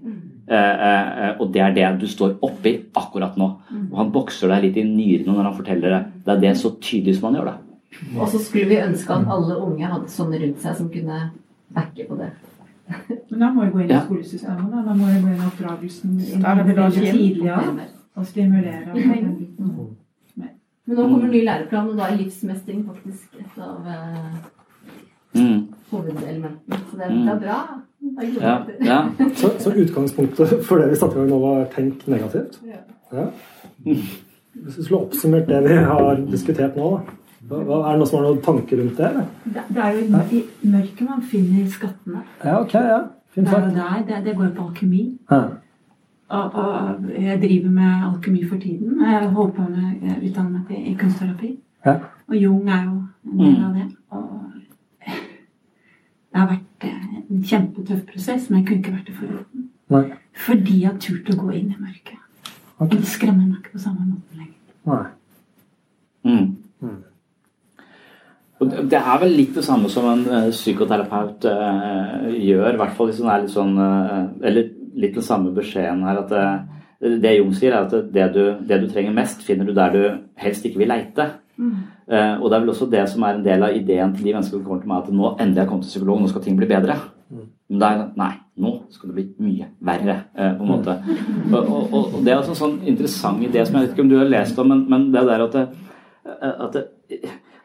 Eh, 0.46 0.56
eh, 0.56 1.08
eh, 1.26 1.32
og 1.42 1.50
det 1.54 1.62
er 1.62 1.74
det 1.74 1.86
du 2.02 2.06
står 2.10 2.36
oppi 2.46 2.76
akkurat 2.98 3.38
nå. 3.38 3.48
Og 3.88 3.96
han 4.02 4.12
bokser 4.14 4.54
deg 4.54 4.68
litt 4.68 4.78
i 4.82 4.86
nyrene 4.86 5.34
når 5.34 5.50
han 5.50 5.58
forteller 5.58 5.96
det. 5.96 6.02
Det 6.26 6.36
er 6.36 6.44
det 6.46 6.54
så 6.62 6.74
tydelig 6.78 7.18
som 7.18 7.30
han 7.30 7.40
gjør 7.40 7.50
det. 7.50 7.56
Og 8.20 8.30
så 8.30 8.38
skulle 8.42 8.70
vi 8.70 8.82
ønske 8.82 9.14
at 9.14 9.34
alle 9.34 9.58
unge 9.62 9.90
hadde 9.90 10.14
sånne 10.14 10.38
rundt 10.42 10.62
seg 10.62 10.78
som 10.78 10.90
kunne 10.92 11.20
backe 11.74 12.06
på 12.08 12.18
det. 12.20 12.30
Men 13.30 13.40
da 13.42 13.50
må 13.52 13.64
vi 13.64 13.70
gå 13.74 13.84
inn 13.84 13.90
i 13.90 14.00
skolesystemet. 14.04 14.72
Da, 14.72 14.82
da 14.86 14.94
må 14.94 15.10
vi 15.10 15.20
gå 15.22 15.34
inn 15.34 15.40
i 15.42 15.46
oppdragelsen 15.50 16.18
tidlig. 16.20 17.46
Ja 17.48 17.60
og 18.16 18.26
stimulere. 18.26 18.92
Mm. 18.94 19.96
Men 20.86 20.96
nå 20.96 21.02
kommer 21.02 21.28
ny 21.28 21.42
læreplan, 21.44 21.88
og 21.90 21.98
da 21.98 22.10
er 22.10 22.20
livsmestring 22.20 22.84
faktisk 22.86 23.40
et 23.40 23.58
av 23.58 23.88
uh, 23.90 24.36
mm. 25.34 25.58
hovedelementene. 25.90 26.78
Så 26.90 27.00
det, 27.00 27.08
det, 27.10 27.34
er 27.34 27.40
bra. 27.40 27.58
Ja, 28.40 28.54
ja. 28.86 29.00
så, 29.34 29.50
så, 29.58 29.72
utgangspunktet 29.74 30.54
for 30.64 30.78
det 30.78 30.92
vi 30.92 31.00
satte 31.00 31.18
i 31.18 31.20
gang 31.20 31.32
nå, 31.32 31.40
var 31.42 31.66
tenk 31.74 32.06
negativt? 32.08 32.60
Ja. 33.12 33.26
Hvis 33.82 34.78
vi 34.78 34.84
skulle 34.84 35.00
oppsummert 35.00 35.50
det 35.50 35.64
vi 35.66 35.80
har 35.90 36.22
diskutert 36.30 36.78
nå, 36.78 36.92
da. 36.96 37.18
Hva, 37.46 37.58
er 37.60 37.92
det 37.92 38.00
noen 38.00 38.08
som 38.10 38.18
har 38.18 38.26
noen 38.26 38.42
tanker 38.42 38.80
rundt 38.80 38.98
det? 38.98 39.10
Det, 39.44 39.62
det 39.68 39.84
er 39.84 39.98
jo 39.98 40.22
i 40.38 40.40
mørket 40.72 41.04
man 41.06 41.22
finner 41.22 41.68
skattene. 41.70 42.24
Ja, 42.42 42.56
ok, 42.60 42.74
ja. 42.74 42.98
Fint 43.36 43.48
sagt. 43.52 43.70
Det, 43.76 44.02
det, 44.08 44.24
det 44.24 44.34
går 44.36 44.50
på 44.56 44.66
alkemi. 44.70 45.04
Ja. 45.30 45.42
Og, 46.28 46.54
og, 46.58 47.04
jeg 47.22 47.38
driver 47.42 47.70
med 47.70 48.06
alkemi 48.08 48.42
for 48.48 48.58
tiden. 48.58 49.00
Jeg 49.00 49.28
holder 49.28 49.52
på 49.52 49.68
med 49.68 50.02
eh, 50.02 50.18
utdanne 50.26 50.64
meg 50.68 50.88
i 50.90 50.94
kunstterapi. 50.98 51.52
Ja. 51.86 51.98
Og 52.26 52.36
Jung 52.36 52.68
er 52.68 52.84
jo 52.84 52.96
en 53.32 53.38
del 53.38 53.64
av 53.64 53.74
det. 53.74 53.86
Og 54.10 54.24
det 55.06 56.40
har 56.40 56.48
vært 56.50 56.88
en 56.90 57.44
kjempetøff 57.44 58.02
prosess, 58.10 58.50
men 58.50 58.58
jeg 58.58 58.66
kunne 58.66 58.82
ikke 58.82 58.96
vært 58.96 59.12
det 59.12 59.18
foruten. 59.20 59.68
Fordi 60.46 60.80
jeg 60.80 60.90
har 60.90 60.98
turt 61.00 61.30
å 61.30 61.38
gå 61.44 61.52
inn 61.54 61.70
i 61.70 61.78
mørket. 61.78 62.18
Okay. 62.76 62.88
Og 62.88 62.96
det 62.96 63.06
skremmer 63.08 63.46
meg 63.46 63.60
ikke 63.62 63.76
på 63.76 63.84
samme 63.86 64.04
måte 64.04 64.36
lenger. 64.36 64.58
Nei. 64.90 65.04
Mm. 66.26 66.56
Mm. 66.82 66.98
Det 68.56 68.96
er 68.96 69.18
vel 69.20 69.34
litt 69.36 69.56
det 69.58 69.64
samme 69.66 69.90
som 69.92 70.06
en 70.08 70.22
uh, 70.30 70.48
psykoterapeut 70.48 71.44
uh, 71.44 72.28
gjør, 72.32 72.70
i 72.72 72.80
hvert 72.80 72.94
fall 72.96 73.10
hvis 73.10 73.20
hun 73.20 73.28
er 73.28 73.42
litt 73.42 73.52
sånn 73.52 73.74
uh, 73.76 74.30
Eller 74.40 74.70
litt 74.96 75.18
den 75.18 75.26
samme 75.26 75.52
beskjeden 75.52 76.06
her. 76.08 76.22
at 76.22 76.32
det, 77.20 77.34
Jung 77.36 77.50
sier, 77.52 77.74
er 77.76 77.84
at 77.84 78.12
det 78.12 78.30
du, 78.32 78.44
det 78.64 78.78
du, 78.80 78.86
trenger 78.88 79.12
mest, 79.12 79.42
finner 79.44 79.68
du 79.68 79.74
der 79.76 79.92
du 79.92 80.00
helst 80.40 80.64
ikke 80.64 80.80
vil 80.80 80.88
leite. 80.88 81.28
Mm. 81.56 81.76
Uh, 82.06 82.40
og 82.40 82.50
det 82.50 82.56
er 82.56 82.62
vel 82.62 82.72
også 82.72 82.88
det 82.92 83.02
som 83.10 83.24
er 83.26 83.36
en 83.36 83.44
del 83.44 83.64
av 83.66 83.76
ideen 83.76 84.12
til 84.14 84.28
de 84.28 84.34
menneskene 84.36 84.60
som 84.60 84.64
kommer 84.64 84.82
til 84.82 84.92
meg, 84.92 85.04
at 85.04 85.18
nå 85.20 85.30
endelig 85.34 85.60
har 85.60 85.64
jeg 85.64 85.70
kommet 85.72 85.88
til 85.88 85.94
psykolog, 85.94 86.20
nå 86.20 86.32
skal 86.32 86.44
ting 86.44 86.58
bli 86.58 86.68
bedre. 86.70 86.98
Mm. 87.26 87.46
Men 87.68 87.80
det 87.82 87.88
er 87.88 88.02
nei, 88.20 88.32
nå 88.62 88.72
skal 88.94 89.10
det 89.10 89.16
bli 89.16 89.26
mye 89.46 89.70
verre, 89.90 90.18
uh, 90.36 90.52
på 90.58 90.66
en 90.66 90.70
måte. 90.70 90.96
Mm. 91.02 91.56
Og, 91.56 91.72
og, 91.72 91.96
og, 92.02 92.20
det 92.20 92.32
er 92.32 92.40
også 92.40 92.54
en 92.54 92.60
sånn 92.62 92.78
interessant 92.92 93.44
idé 93.44 93.64
som 93.64 93.78
jeg 93.78 93.86
vet 93.86 93.96
ikke 93.96 94.06
om 94.06 94.12
du 94.12 94.20
har 94.20 94.30
lest 94.30 94.62
om, 94.62 94.72
men, 94.72 94.84
men 94.92 95.08
det 95.14 95.26
der 95.30 95.46
at, 95.46 95.58
det, 95.58 95.66
at 96.52 96.76
det, 96.76 96.86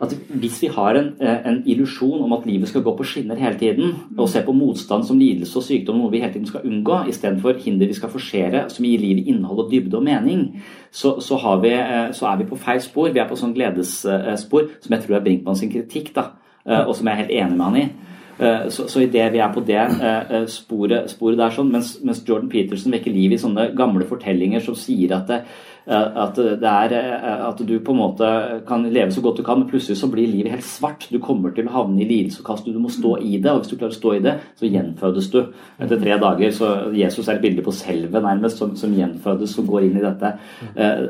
at 0.01 0.13
hvis 0.27 0.61
vi 0.63 0.67
har 0.67 0.97
en, 0.97 1.13
eh, 1.21 1.47
en 1.47 1.63
illusjon 1.65 2.23
om 2.23 2.33
at 2.33 2.45
livet 2.45 2.69
skal 2.69 2.81
gå 2.81 2.95
på 2.97 3.05
skinner 3.05 3.35
hele 3.35 3.57
tiden, 3.59 3.93
og 4.17 4.29
ser 4.29 4.45
på 4.45 4.55
motstand 4.55 5.05
som 5.05 5.19
lidelse 5.19 5.57
og 5.57 5.63
sykdom 5.63 5.97
noe 5.97 6.11
vi 6.11 6.19
hele 6.19 6.33
tiden 6.33 6.47
skal 6.47 6.65
unngå, 6.65 7.07
istedenfor 7.07 7.59
hinder 7.61 7.87
vi 7.87 7.93
skal 7.93 8.09
forsere, 8.09 8.69
som 8.69 8.85
gir 8.85 8.99
livet 8.99 9.27
innhold 9.27 9.65
og 9.65 9.71
dybde 9.71 9.97
og 9.97 10.03
mening, 10.03 10.61
så, 10.91 11.19
så, 11.21 11.37
vi, 11.61 11.73
eh, 11.73 12.11
så, 12.11 12.25
er 12.25 12.37
vi 12.37 12.49
på 12.49 12.57
feil 12.57 12.81
spor. 12.81 13.11
Vi 13.13 13.19
er 13.19 13.29
på 13.29 13.37
sånn 13.37 13.53
gledesspor 13.53 14.69
som 14.81 14.95
jeg 14.95 15.03
tror 15.03 15.15
er 15.15 15.25
Brinkmann 15.27 15.55
sin 15.55 15.71
kritikk, 15.71 16.13
da, 16.15 16.31
eh, 16.65 16.81
og 16.81 16.95
som 16.95 17.07
jeg 17.07 17.13
er 17.13 17.21
helt 17.23 17.37
enig 17.37 17.57
med 17.57 17.65
han 17.65 17.77
i. 17.77 17.89
Eh, 18.41 18.69
så, 18.69 18.87
så 18.89 19.03
idet 19.03 19.27
vi 19.33 19.41
er 19.43 19.51
på 19.53 19.61
det 19.65 19.77
eh, 19.77 20.45
sporet, 20.49 21.11
sporet 21.11 21.37
der, 21.37 21.53
sånn, 21.53 21.69
mens, 21.73 21.91
mens, 22.01 22.23
Jordan 22.25 22.49
Peterson 22.49 22.93
vekker 22.95 23.13
liv 23.13 23.35
i 23.35 23.41
sånne 23.41 23.67
gamle 23.77 24.07
fortellinger 24.09 24.63
som 24.65 24.77
sier 24.77 25.13
at 25.19 25.27
det, 25.29 25.43
at, 25.87 26.37
det 26.37 26.69
er, 26.69 26.93
at 27.47 27.61
du 27.65 27.73
på 27.81 27.93
en 27.95 27.99
måte 28.01 28.27
kan 28.67 28.83
leve 28.85 29.13
så 29.13 29.23
godt 29.23 29.39
du 29.41 29.45
kan, 29.45 29.61
men 29.61 29.69
plutselig 29.69 29.97
så 29.97 30.09
blir 30.11 30.29
livet 30.29 30.53
helt 30.53 30.67
svart. 30.67 31.07
Du 31.09 31.17
kommer 31.23 31.55
til 31.55 31.69
å 31.69 31.73
havne 31.73 32.03
i 32.03 32.09
lidelse 32.09 32.43
og 32.43 32.51
kast. 32.51 32.67
Du 32.69 32.79
må 32.81 32.91
stå 32.93 33.15
i 33.17 33.39
det, 33.41 33.51
og 33.51 33.63
hvis 33.63 33.73
du 33.73 33.77
klarer 33.77 33.95
å 33.95 33.99
stå 33.99 34.13
i 34.17 34.23
det, 34.27 34.35
så 34.59 34.69
gjenfødes 34.69 35.31
du. 35.33 35.39
Etter 35.81 36.03
tre 36.03 36.19
dager 36.21 36.53
så 36.55 36.69
Jesus 36.95 37.25
er 37.27 37.39
et 37.39 37.45
bilde 37.45 37.65
på 37.65 37.73
selve 37.75 38.21
nærmest, 38.21 38.61
som, 38.61 38.75
som 38.77 38.93
gjenfødes 38.95 39.57
og 39.61 39.73
går 39.73 39.89
inn 39.89 39.97
i 39.99 40.05
dette, 40.05 40.35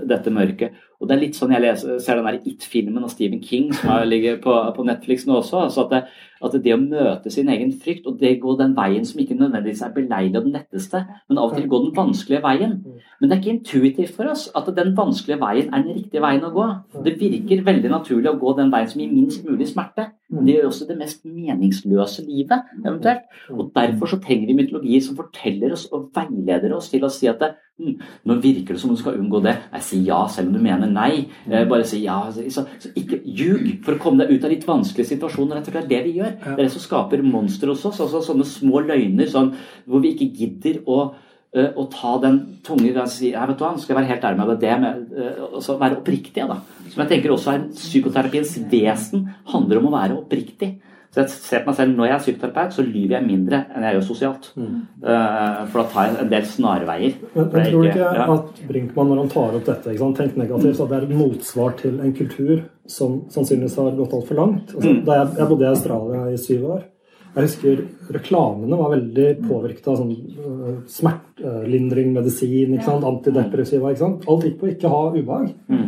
dette 0.10 0.34
mørket. 0.34 0.80
Og 1.02 1.10
det 1.10 1.16
er 1.16 1.24
litt 1.24 1.38
sånn 1.38 1.54
jeg 1.56 1.64
leser, 1.64 1.98
ser 2.00 2.20
den 2.20 2.28
der 2.30 2.44
It-filmen 2.46 3.02
av 3.02 3.10
Stephen 3.10 3.42
King 3.42 3.72
som 3.74 4.04
ligger 4.06 4.38
på, 4.44 4.54
på 4.76 4.86
Netflix 4.86 5.26
nå 5.26 5.40
også. 5.40 5.64
altså 5.66 5.88
at 5.88 5.96
det, 5.96 6.02
at 6.44 6.58
det, 6.64 6.74
å 6.76 6.82
møte 6.82 7.32
sin 7.34 7.50
egen 7.54 7.74
frykt 7.84 8.08
og 8.10 8.20
det 8.22 8.36
gå 8.42 8.56
den 8.60 8.76
veien 8.78 9.06
som 9.08 9.22
ikke 9.22 9.38
nødvendigvis 9.40 9.84
er 9.86 9.94
beleilig 9.96 10.40
og 10.40 10.48
den 10.48 10.56
letteste, 10.58 11.04
men 11.30 11.42
av 11.42 11.52
og 11.52 11.58
til 11.58 11.68
gå 11.72 11.82
den 11.86 11.96
vanskelige 11.98 12.44
veien. 12.46 12.78
Men 13.20 13.30
det 13.30 13.36
er 13.36 13.42
ikke 13.42 13.56
intuitivt 13.58 14.16
for 14.16 14.32
oss 14.32 14.48
at 14.58 14.72
den 14.78 14.96
vanskelige 14.98 15.42
veien 15.42 15.70
er 15.70 15.86
den 15.86 16.00
riktige 16.00 16.24
veien 16.24 16.48
å 16.48 16.54
gå. 16.56 16.68
Det 17.06 17.18
virker 17.20 17.66
veldig 17.68 17.94
naturlig 17.94 18.32
å 18.32 18.40
gå 18.42 18.56
den 18.58 18.74
veien 18.74 18.90
som 18.92 19.04
gir 19.04 19.14
minst 19.14 19.46
mulig 19.48 19.70
smerte. 19.70 20.12
Men 20.32 20.48
det 20.48 20.54
gjør 20.56 20.70
også 20.70 20.86
det 20.88 20.96
mest 20.96 21.26
meningsløse 21.28 22.24
livet, 22.24 22.70
eventuelt. 22.86 23.26
Og 23.52 23.72
derfor 23.76 24.14
så 24.14 24.20
trenger 24.24 24.48
vi 24.48 24.56
mytologier 24.62 25.04
som 25.04 25.18
forteller 25.18 25.76
oss 25.76 25.90
og 25.92 26.08
veileder 26.16 26.72
oss 26.76 26.88
til 26.92 27.04
å 27.04 27.10
si 27.12 27.28
at 27.28 27.42
det, 27.42 27.50
hm, 27.82 27.98
nå 28.30 28.38
virker 28.44 28.78
det 28.78 28.80
som 28.82 28.94
om 28.94 28.96
du 28.96 29.02
skal 29.02 29.20
unngå 29.20 29.42
det. 29.44 29.58
Jeg 29.74 29.88
sier 29.90 30.06
ja 30.08 30.22
selv 30.32 30.52
om 30.52 30.56
du 30.56 30.64
mener 30.64 30.88
nei. 30.88 31.26
Eh, 31.50 31.66
bare 31.68 31.88
si 31.88 32.06
ja. 32.06 32.22
Så, 32.32 32.64
så 32.80 32.94
ikke 32.96 33.20
ljug 33.26 33.84
for 33.84 33.98
å 33.98 34.02
komme 34.02 34.24
deg 34.24 34.38
ut 34.38 34.48
av 34.48 34.56
litt 34.56 34.68
vanskelige 34.68 35.12
situasjoner. 35.12 35.60
Det 35.68 35.82
er 35.84 35.92
det 35.92 36.02
vi 36.08 36.16
gjør. 36.22 36.31
Det 36.40 36.54
er 36.56 36.64
det 36.64 36.72
som 36.74 36.84
skaper 36.84 37.26
monstre 37.26 37.74
hos 37.74 37.84
oss. 37.90 38.00
altså 38.04 38.24
Sånne 38.26 38.48
små 38.48 38.84
løgner 38.86 39.30
sånn, 39.32 39.52
hvor 39.86 40.04
vi 40.04 40.14
ikke 40.16 40.32
gidder 40.38 40.82
å 40.86 41.02
uh, 41.12 41.72
å 41.76 41.88
ta 41.92 42.16
den 42.24 42.40
tunge 42.66 42.94
og 42.96 43.10
si 43.12 43.34
ja, 43.34 43.46
vet 43.50 43.60
du 43.60 43.66
hva, 43.66 43.74
skal 43.80 43.96
jeg 43.96 44.00
være 44.02 44.12
helt 44.14 44.30
ærlig 44.30 44.42
med 44.42 44.54
deg, 44.54 44.62
det 44.64 44.78
med 44.84 45.18
uh, 45.18 45.50
altså 45.50 45.80
være 45.82 46.00
oppriktig. 46.00 46.48
Da. 46.48 46.62
Som 46.88 47.04
jeg 47.04 47.12
tenker 47.16 47.36
også 47.36 47.56
er 47.56 47.68
psykoterapiens 47.76 48.56
vesen 48.72 49.28
handler 49.52 49.82
om 49.82 49.92
å 49.92 49.96
være 49.98 50.18
oppriktig. 50.22 50.74
Så 51.12 51.20
jeg 51.20 51.32
ser 51.34 51.64
på 51.64 51.72
meg 51.72 51.76
selv, 51.76 51.96
Når 51.98 52.08
jeg 52.08 52.16
er 52.16 52.22
psykoterapeut, 52.24 52.76
så 52.76 52.84
lyver 52.88 53.16
jeg 53.18 53.28
mindre 53.28 53.58
enn 53.76 53.84
jeg 53.84 53.96
gjør 53.98 54.06
sosialt. 54.08 54.46
Mm. 54.56 54.78
Uh, 55.04 55.58
for 55.68 55.82
da 55.82 55.84
tar 55.92 56.06
jeg 56.08 56.20
en 56.24 56.30
del 56.32 56.46
snarveier. 56.48 57.18
Men, 57.34 57.50
men 57.52 57.66
tror 57.68 57.82
du 57.84 57.90
ikke 57.90 58.14
ja. 58.16 58.28
at 58.36 58.62
Brinkmann, 58.70 59.12
når 59.12 59.20
han 59.20 59.34
tar 59.34 59.58
opp 59.58 59.66
dette, 59.68 59.92
ikke 59.92 60.04
sant, 60.06 60.22
tenk 60.22 60.40
negativt, 60.40 60.80
at 60.80 60.94
det 60.94 60.98
er 60.98 61.10
et 61.10 61.20
motsvar 61.20 61.76
til 61.82 61.98
en 62.00 62.16
kultur 62.16 62.54
som 62.92 63.18
sannsynligvis 63.34 63.76
har 63.82 63.98
gått 64.00 64.16
altfor 64.16 64.40
langt? 64.40 64.72
Altså, 64.72 64.94
mm. 64.94 65.02
da 65.10 65.20
jeg, 65.20 65.34
jeg 65.42 65.50
bodde 65.52 65.68
i 65.68 65.72
Australia 65.74 66.24
i 66.32 66.40
syv 66.46 66.66
år. 66.78 66.88
Jeg 67.32 67.48
husker 67.48 67.84
reklamene 68.12 68.80
var 68.80 68.92
veldig 68.92 69.28
påvirket 69.44 69.86
av 69.92 70.00
sånn 70.00 70.16
uh, 70.16 70.80
smertelindring, 70.92 72.16
medisin, 72.16 72.72
ikke 72.76 72.88
sant? 72.88 73.08
antidepressiva. 73.08 73.92
Ikke 73.92 74.04
sant? 74.06 74.26
Alt 74.32 74.48
gikk 74.48 74.58
på 74.64 74.68
å 74.68 74.72
ikke 74.78 74.96
ha 74.96 75.04
ubehag. 75.12 75.52
Mm. 75.72 75.86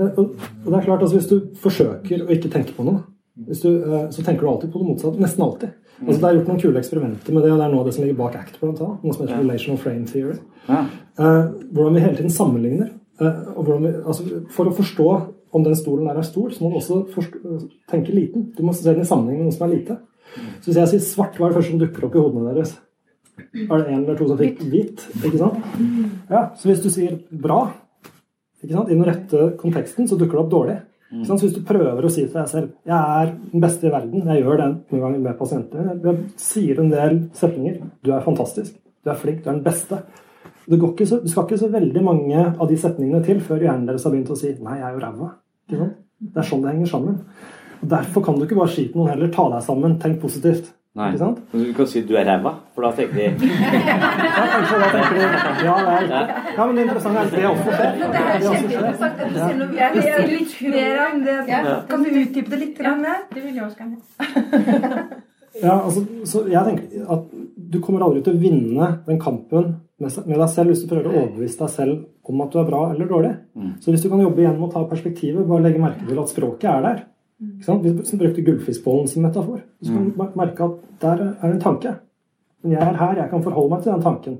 Uh, 0.00 0.10
og 0.24 0.66
det 0.66 0.74
er 0.80 0.88
klart, 0.88 1.04
altså, 1.04 1.14
Hvis 1.16 1.30
du 1.30 1.54
forsøker 1.60 2.24
å 2.24 2.32
ikke 2.32 2.52
tenke 2.52 2.76
på 2.76 2.88
noe, 2.88 3.04
du, 3.38 3.68
uh, 3.84 4.10
så 4.10 4.22
tenker 4.22 4.42
du 4.42 4.50
alltid 4.50 4.72
på 4.72 4.82
det 4.82 4.88
motsatte. 4.88 5.22
Nesten 5.22 5.44
alltid. 5.46 5.74
Altså, 5.98 6.18
det 6.20 6.28
er 6.28 6.36
gjort 6.38 6.50
noen 6.52 6.60
kule 6.62 6.80
eksperimenter 6.82 7.34
med 7.34 7.44
det, 7.44 7.50
og 7.52 7.58
det 7.58 7.64
er 7.66 7.72
noe 7.72 7.82
av 7.82 7.88
det 7.88 7.94
som 7.96 8.04
ligger 8.04 8.18
bak 8.20 8.36
ACT. 8.38 8.60
Blant 8.60 8.82
annet, 8.84 9.02
noe 9.02 9.16
som 9.16 9.24
heter 9.24 9.40
Relational 9.42 9.80
Frame 9.82 10.06
Theory. 10.06 10.36
Ja. 10.68 10.84
hvordan 11.18 11.96
vi 11.96 12.02
hele 12.04 12.18
tiden 12.18 12.34
sammenligner. 12.34 12.90
og 13.56 13.66
vi, 13.66 13.92
altså, 14.04 14.26
for 14.54 14.70
å 14.70 14.74
forstå 14.76 15.08
om 15.58 15.64
den 15.64 15.76
stolen 15.78 16.06
der 16.06 16.20
er 16.20 16.26
stor, 16.26 16.52
så 16.54 16.62
må 16.62 16.70
du 16.70 16.76
også 16.78 17.00
forstå, 17.14 17.56
tenke 17.90 18.14
liten. 18.14 18.50
Du 18.56 18.62
må 18.66 18.74
se 18.76 18.86
den 18.86 19.02
i 19.02 19.08
sammenheng 19.08 19.40
med 19.40 19.48
noe 19.48 19.56
som 19.56 19.66
er 19.66 19.74
lite. 19.74 19.98
Så 20.60 20.70
hvis 20.70 20.78
jeg 20.78 20.92
sier 20.92 21.04
svart, 21.04 21.38
hva 21.38 21.48
er 21.48 21.54
det 21.54 21.58
første 21.58 21.72
som 21.72 21.82
dukker 21.82 22.06
opp 22.08 22.16
i 22.16 22.22
hodene 22.22 22.52
deres? 22.52 22.76
Er 23.38 23.74
det 23.80 23.92
én 23.94 24.00
eller 24.02 24.18
to 24.18 24.28
som 24.28 24.38
fikk 24.38 24.62
hvit? 24.66 25.04
Ikke 25.22 25.40
sant? 25.40 25.60
Ja, 26.30 26.48
Så 26.58 26.70
hvis 26.70 26.82
du 26.82 26.90
sier 26.92 27.18
bra 27.30 27.60
ikke 28.62 28.74
sant? 28.74 28.90
i 28.90 28.96
den 28.96 29.06
rette 29.06 29.52
konteksten, 29.60 30.08
så 30.10 30.18
dukker 30.18 30.38
det 30.38 30.44
opp 30.44 30.52
dårlig. 30.52 30.78
Så 31.24 31.38
hvis 31.40 31.54
du 31.56 31.62
prøver 31.64 32.04
å 32.04 32.10
si 32.12 32.26
til 32.26 32.34
deg 32.34 32.48
selv 32.50 32.72
jeg 32.84 32.96
er 33.20 33.30
den 33.52 33.62
beste 33.62 33.88
i 33.88 33.92
verden, 33.92 34.26
jeg 34.28 34.42
gjør 34.42 34.58
det 34.60 34.66
en 34.68 35.04
gang 35.04 35.14
med 35.24 35.38
pasienter, 35.38 35.86
jeg 36.04 36.24
sier 36.40 36.82
en 36.82 36.90
del 36.92 37.20
setninger 37.36 37.78
du 38.04 38.10
er 38.12 38.24
fantastisk, 38.26 38.74
du 38.76 39.12
er 39.12 39.20
flink, 39.20 39.40
du 39.44 39.48
er 39.48 39.56
den 39.56 39.64
beste. 39.64 40.02
Det, 40.68 40.76
så, 41.08 41.20
det 41.22 41.32
skal 41.32 41.46
ikke 41.46 41.60
så 41.62 41.70
veldig 41.72 42.02
mange 42.04 42.42
av 42.50 42.66
de 42.68 42.76
setningene 42.76 43.22
til 43.24 43.40
før 43.40 43.64
hjernen 43.64 43.86
deres 43.88 44.04
har 44.04 44.12
begynt 44.12 44.34
å 44.34 44.36
si 44.36 44.52
nei, 44.60 44.76
jeg 44.82 44.88
er 44.90 44.98
jo 44.98 45.04
ræva. 45.06 45.30
Det 46.18 46.42
er 46.42 46.48
sånn 46.50 46.64
det 46.64 46.74
henger 46.74 46.92
sammen. 46.92 47.22
Derfor 47.88 48.26
kan 48.26 48.36
du 48.36 48.44
ikke 48.44 48.58
bare 48.58 48.74
si 48.74 48.88
til 48.90 49.00
noen 49.00 49.14
heller 49.14 49.30
ta 49.32 49.46
deg 49.54 49.64
sammen, 49.64 49.96
tenk 50.02 50.20
positivt. 50.20 50.74
Nei. 50.98 51.12
Ikke 51.12 51.20
sant? 51.20 51.38
Du 51.52 51.66
kan 51.76 51.86
si 51.86 52.00
du 52.08 52.16
er 52.18 52.26
ræva, 52.26 52.52
for 52.74 52.82
da 52.82 52.90
tenker 52.96 53.14
de 53.14 53.50
Ja, 53.50 53.98
kanskje 54.50 54.78
da 54.82 54.88
tenker 54.94 55.14
de 55.14 55.26
Ja, 55.68 55.76
vel. 55.86 56.08
Ja, 56.10 56.64
men 56.64 56.74
det 56.74 56.86
interessante 56.88 57.22
er 57.22 57.28
at 57.28 57.36
det 57.36 57.44
også 57.52 57.76
skjer. 57.76 57.92
Det 58.00 58.22
er 58.24 58.42
kjempeinteressant. 58.48 59.22
Jeg 59.78 59.92
vil 60.18 60.34
litt 60.34 60.58
mer 60.74 61.00
om 61.04 61.22
det. 61.28 61.38
Kan 61.92 62.02
du 62.02 62.10
utdype 62.10 62.50
det 62.50 62.60
litt? 62.64 62.82
Ja, 62.82 63.16
Det 63.30 63.44
vil 63.44 63.54
jeg 63.54 63.64
også 63.68 63.78
gjerne. 63.84 65.06
Ja, 65.58 65.74
altså, 65.80 66.04
så 66.28 66.44
jeg 66.46 66.60
tenker 66.68 67.06
at 67.10 67.30
Du 67.72 67.80
kommer 67.82 68.04
aldri 68.06 68.20
til 68.22 68.36
å 68.36 68.40
vinne 68.40 68.88
den 69.08 69.18
kampen 69.18 69.72
med 69.98 70.36
deg 70.38 70.50
selv 70.52 70.70
hvis 70.70 70.84
du 70.84 70.90
prøver 70.90 71.08
å 71.10 71.22
overbevise 71.24 71.58
deg 71.58 71.70
selv 71.74 72.30
om 72.30 72.42
at 72.44 72.52
du 72.52 72.60
er 72.60 72.68
bra 72.68 72.84
eller 72.92 73.08
dårlig. 73.10 73.32
Mm. 73.58 73.72
Så 73.82 73.90
hvis 73.90 74.04
du 74.04 74.10
kan 74.12 74.20
jobbe 74.22 74.44
igjen 74.44 74.54
med 74.54 74.68
å 74.68 74.72
ta 74.76 74.84
perspektivet, 74.86 75.46
bare 75.48 75.64
legge 75.64 75.80
merke 75.82 76.06
til 76.06 76.20
at 76.22 76.30
språket 76.30 76.68
er 76.70 76.84
der, 76.84 77.00
vi 77.38 78.18
brukte 78.18 78.42
gullfiskbollen 78.42 79.08
som 79.08 79.22
metafor. 79.22 79.60
Så 79.82 79.92
kan 79.94 80.08
du 80.08 80.38
merke 80.38 80.64
at 80.64 80.78
der 81.02 81.24
er 81.30 81.52
en 81.52 81.60
tanke. 81.62 81.94
Men 82.62 82.74
jeg 82.74 82.82
er 82.82 82.96
her, 82.98 83.16
jeg 83.16 83.30
kan 83.30 83.42
forholde 83.42 83.70
meg 83.74 83.82
til 83.84 83.92
den 83.92 84.02
tanken. 84.02 84.38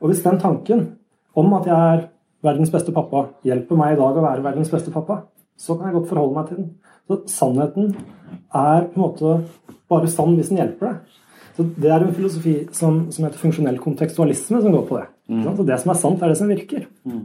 Og 0.00 0.08
hvis 0.08 0.22
den 0.24 0.40
tanken 0.40 0.86
om 1.36 1.52
at 1.58 1.66
jeg 1.68 1.94
er 1.96 2.06
verdens 2.42 2.72
beste 2.72 2.94
pappa, 2.94 3.26
hjelper 3.44 3.78
meg 3.78 3.94
i 3.94 4.00
dag 4.00 4.16
å 4.16 4.24
være 4.24 4.44
verdens 4.46 4.70
beste 4.72 4.92
pappa, 4.94 5.22
så 5.58 5.76
kan 5.76 5.90
jeg 5.90 5.98
godt 5.98 6.10
forholde 6.12 6.36
meg 6.38 6.48
til 6.48 6.60
den. 6.60 6.68
Så 7.08 7.20
sannheten 7.34 7.94
er 8.54 8.86
på 8.88 8.96
en 8.96 9.04
måte 9.04 9.34
bare 9.90 10.10
sann 10.10 10.36
hvis 10.38 10.52
den 10.52 10.62
hjelper 10.62 10.92
deg. 10.92 11.16
Så 11.58 11.66
Det 11.74 11.90
er 11.90 12.04
en 12.04 12.14
filosofi 12.14 12.54
som, 12.72 13.08
som 13.10 13.24
heter 13.26 13.40
funksjonell 13.40 13.80
kontekstualisme, 13.82 14.60
som 14.62 14.72
går 14.72 14.84
på 14.86 15.00
det. 15.00 15.06
Mm. 15.28 15.42
Så 15.56 15.66
det 15.66 15.78
som 15.82 15.90
er 15.90 15.98
sant, 15.98 16.22
er 16.22 16.30
det 16.30 16.38
som 16.38 16.52
virker. 16.52 16.86
Mm. 17.04 17.24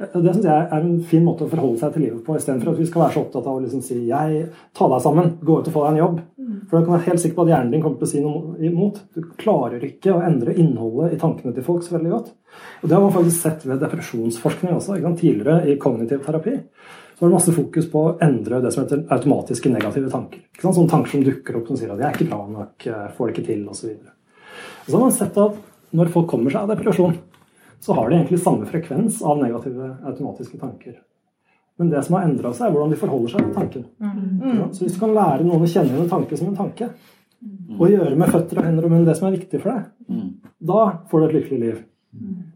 Det 0.00 0.32
syns 0.32 0.46
jeg 0.46 0.56
er 0.56 0.70
en 0.78 1.00
fin 1.04 1.24
måte 1.26 1.44
å 1.44 1.50
forholde 1.50 1.76
seg 1.76 1.92
til 1.92 2.06
livet 2.06 2.20
på, 2.24 2.32
istedenfor 2.38 2.72
at 2.72 2.78
vi 2.80 2.86
skal 2.88 3.02
være 3.02 3.12
så 3.12 3.22
opptatt 3.26 3.48
av 3.50 3.58
å 3.58 3.60
liksom 3.60 3.82
si 3.84 3.98
jeg, 4.08 4.46
ta 4.76 4.86
deg 4.88 5.02
sammen, 5.04 5.34
gå 5.44 5.58
ut 5.58 5.68
og 5.68 5.74
få 5.74 5.82
deg 5.84 5.92
en 5.92 6.00
jobb. 6.00 6.22
Mm. 6.40 6.54
For 6.70 6.76
da 6.76 6.80
kan 6.86 6.94
være 6.94 7.06
helt 7.10 7.22
sikker 7.24 7.36
på 7.36 7.44
at 7.44 7.52
hjernen 7.52 7.74
din 7.74 7.82
kommer 7.84 8.00
til 8.00 8.08
å 8.08 8.12
si 8.14 8.22
noe 8.24 8.70
imot. 8.70 9.02
Du 9.12 9.20
klarer 9.42 9.84
ikke 9.84 10.14
å 10.14 10.22
endre 10.24 10.56
innholdet 10.56 11.12
i 11.12 11.20
tankene 11.20 11.52
til 11.56 11.66
folk 11.66 11.84
så 11.84 11.98
veldig 11.98 12.14
godt. 12.14 12.32
Og 12.80 12.88
Det 12.88 12.96
har 12.96 13.04
man 13.04 13.14
faktisk 13.18 13.44
sett 13.44 13.68
ved 13.68 13.84
depresjonsforskning 13.84 14.78
også. 14.78 14.96
Tidligere 15.20 15.68
i 15.68 15.76
kognitiv 15.82 16.24
terapi 16.24 16.56
så 16.56 17.26
var 17.26 17.28
det 17.28 17.36
masse 17.36 17.52
fokus 17.52 17.88
på 17.92 18.00
å 18.00 18.12
endre 18.24 18.62
det 18.64 18.72
som 18.72 18.86
heter 18.86 19.04
automatiske 19.12 19.68
negative 19.68 20.08
tanker. 20.08 20.46
Sånne 20.62 20.88
tanker 20.88 21.12
som 21.12 21.26
dukker 21.26 21.58
opp 21.58 21.66
som 21.68 21.76
sier 21.76 21.92
at 21.92 21.98
'jeg 22.00 22.08
er 22.08 22.16
ikke 22.16 22.30
bra 22.30 22.46
nok', 22.48 23.12
'får 23.12 23.26
det 23.26 23.34
ikke 23.36 23.48
til', 23.48 23.68
osv. 23.68 23.90
Og 23.90 24.88
så 24.88 24.96
har 24.96 25.00
man 25.04 25.12
sett 25.12 25.36
at 25.36 25.54
når 25.92 26.08
folk 26.08 26.26
kommer 26.26 26.50
seg 26.50 26.62
av 26.62 26.72
depresjon, 26.72 27.18
så 27.80 27.96
har 27.96 28.10
de 28.10 28.18
egentlig 28.18 28.40
samme 28.42 28.66
frekvens 28.68 29.22
av 29.22 29.40
negative 29.40 29.94
automatiske 30.10 30.58
tanker. 30.60 30.98
Men 31.80 31.90
det 31.90 32.02
som 32.04 32.18
har 32.18 32.26
endra 32.28 32.52
seg, 32.52 32.66
er 32.66 32.74
hvordan 32.74 32.92
de 32.92 33.00
forholder 33.00 33.32
seg 33.32 33.46
til 33.46 33.54
tanken. 33.56 33.86
Mm. 34.04 34.58
Så 34.76 34.84
hvis 34.84 34.98
du 34.98 35.00
kan 35.00 35.14
lære 35.16 35.46
noen 35.46 35.64
å 35.64 35.70
kjenne 35.70 35.96
en 35.96 36.10
tanke 36.10 36.36
som 36.36 36.50
en 36.50 36.58
tanke, 36.58 36.90
og 37.78 37.86
gjøre 37.88 38.18
med 38.20 38.28
føtter 38.28 38.60
og 38.60 38.66
hender 38.66 38.84
og 38.84 38.92
munn 38.92 39.06
det 39.06 39.14
som 39.16 39.30
er 39.30 39.38
viktig 39.38 39.62
for 39.62 39.72
deg, 39.72 39.86
mm. 40.12 40.26
da 40.68 40.82
får 41.08 41.22
du 41.22 41.26
et 41.26 41.36
lykkelig 41.38 41.60
liv. 41.62 41.78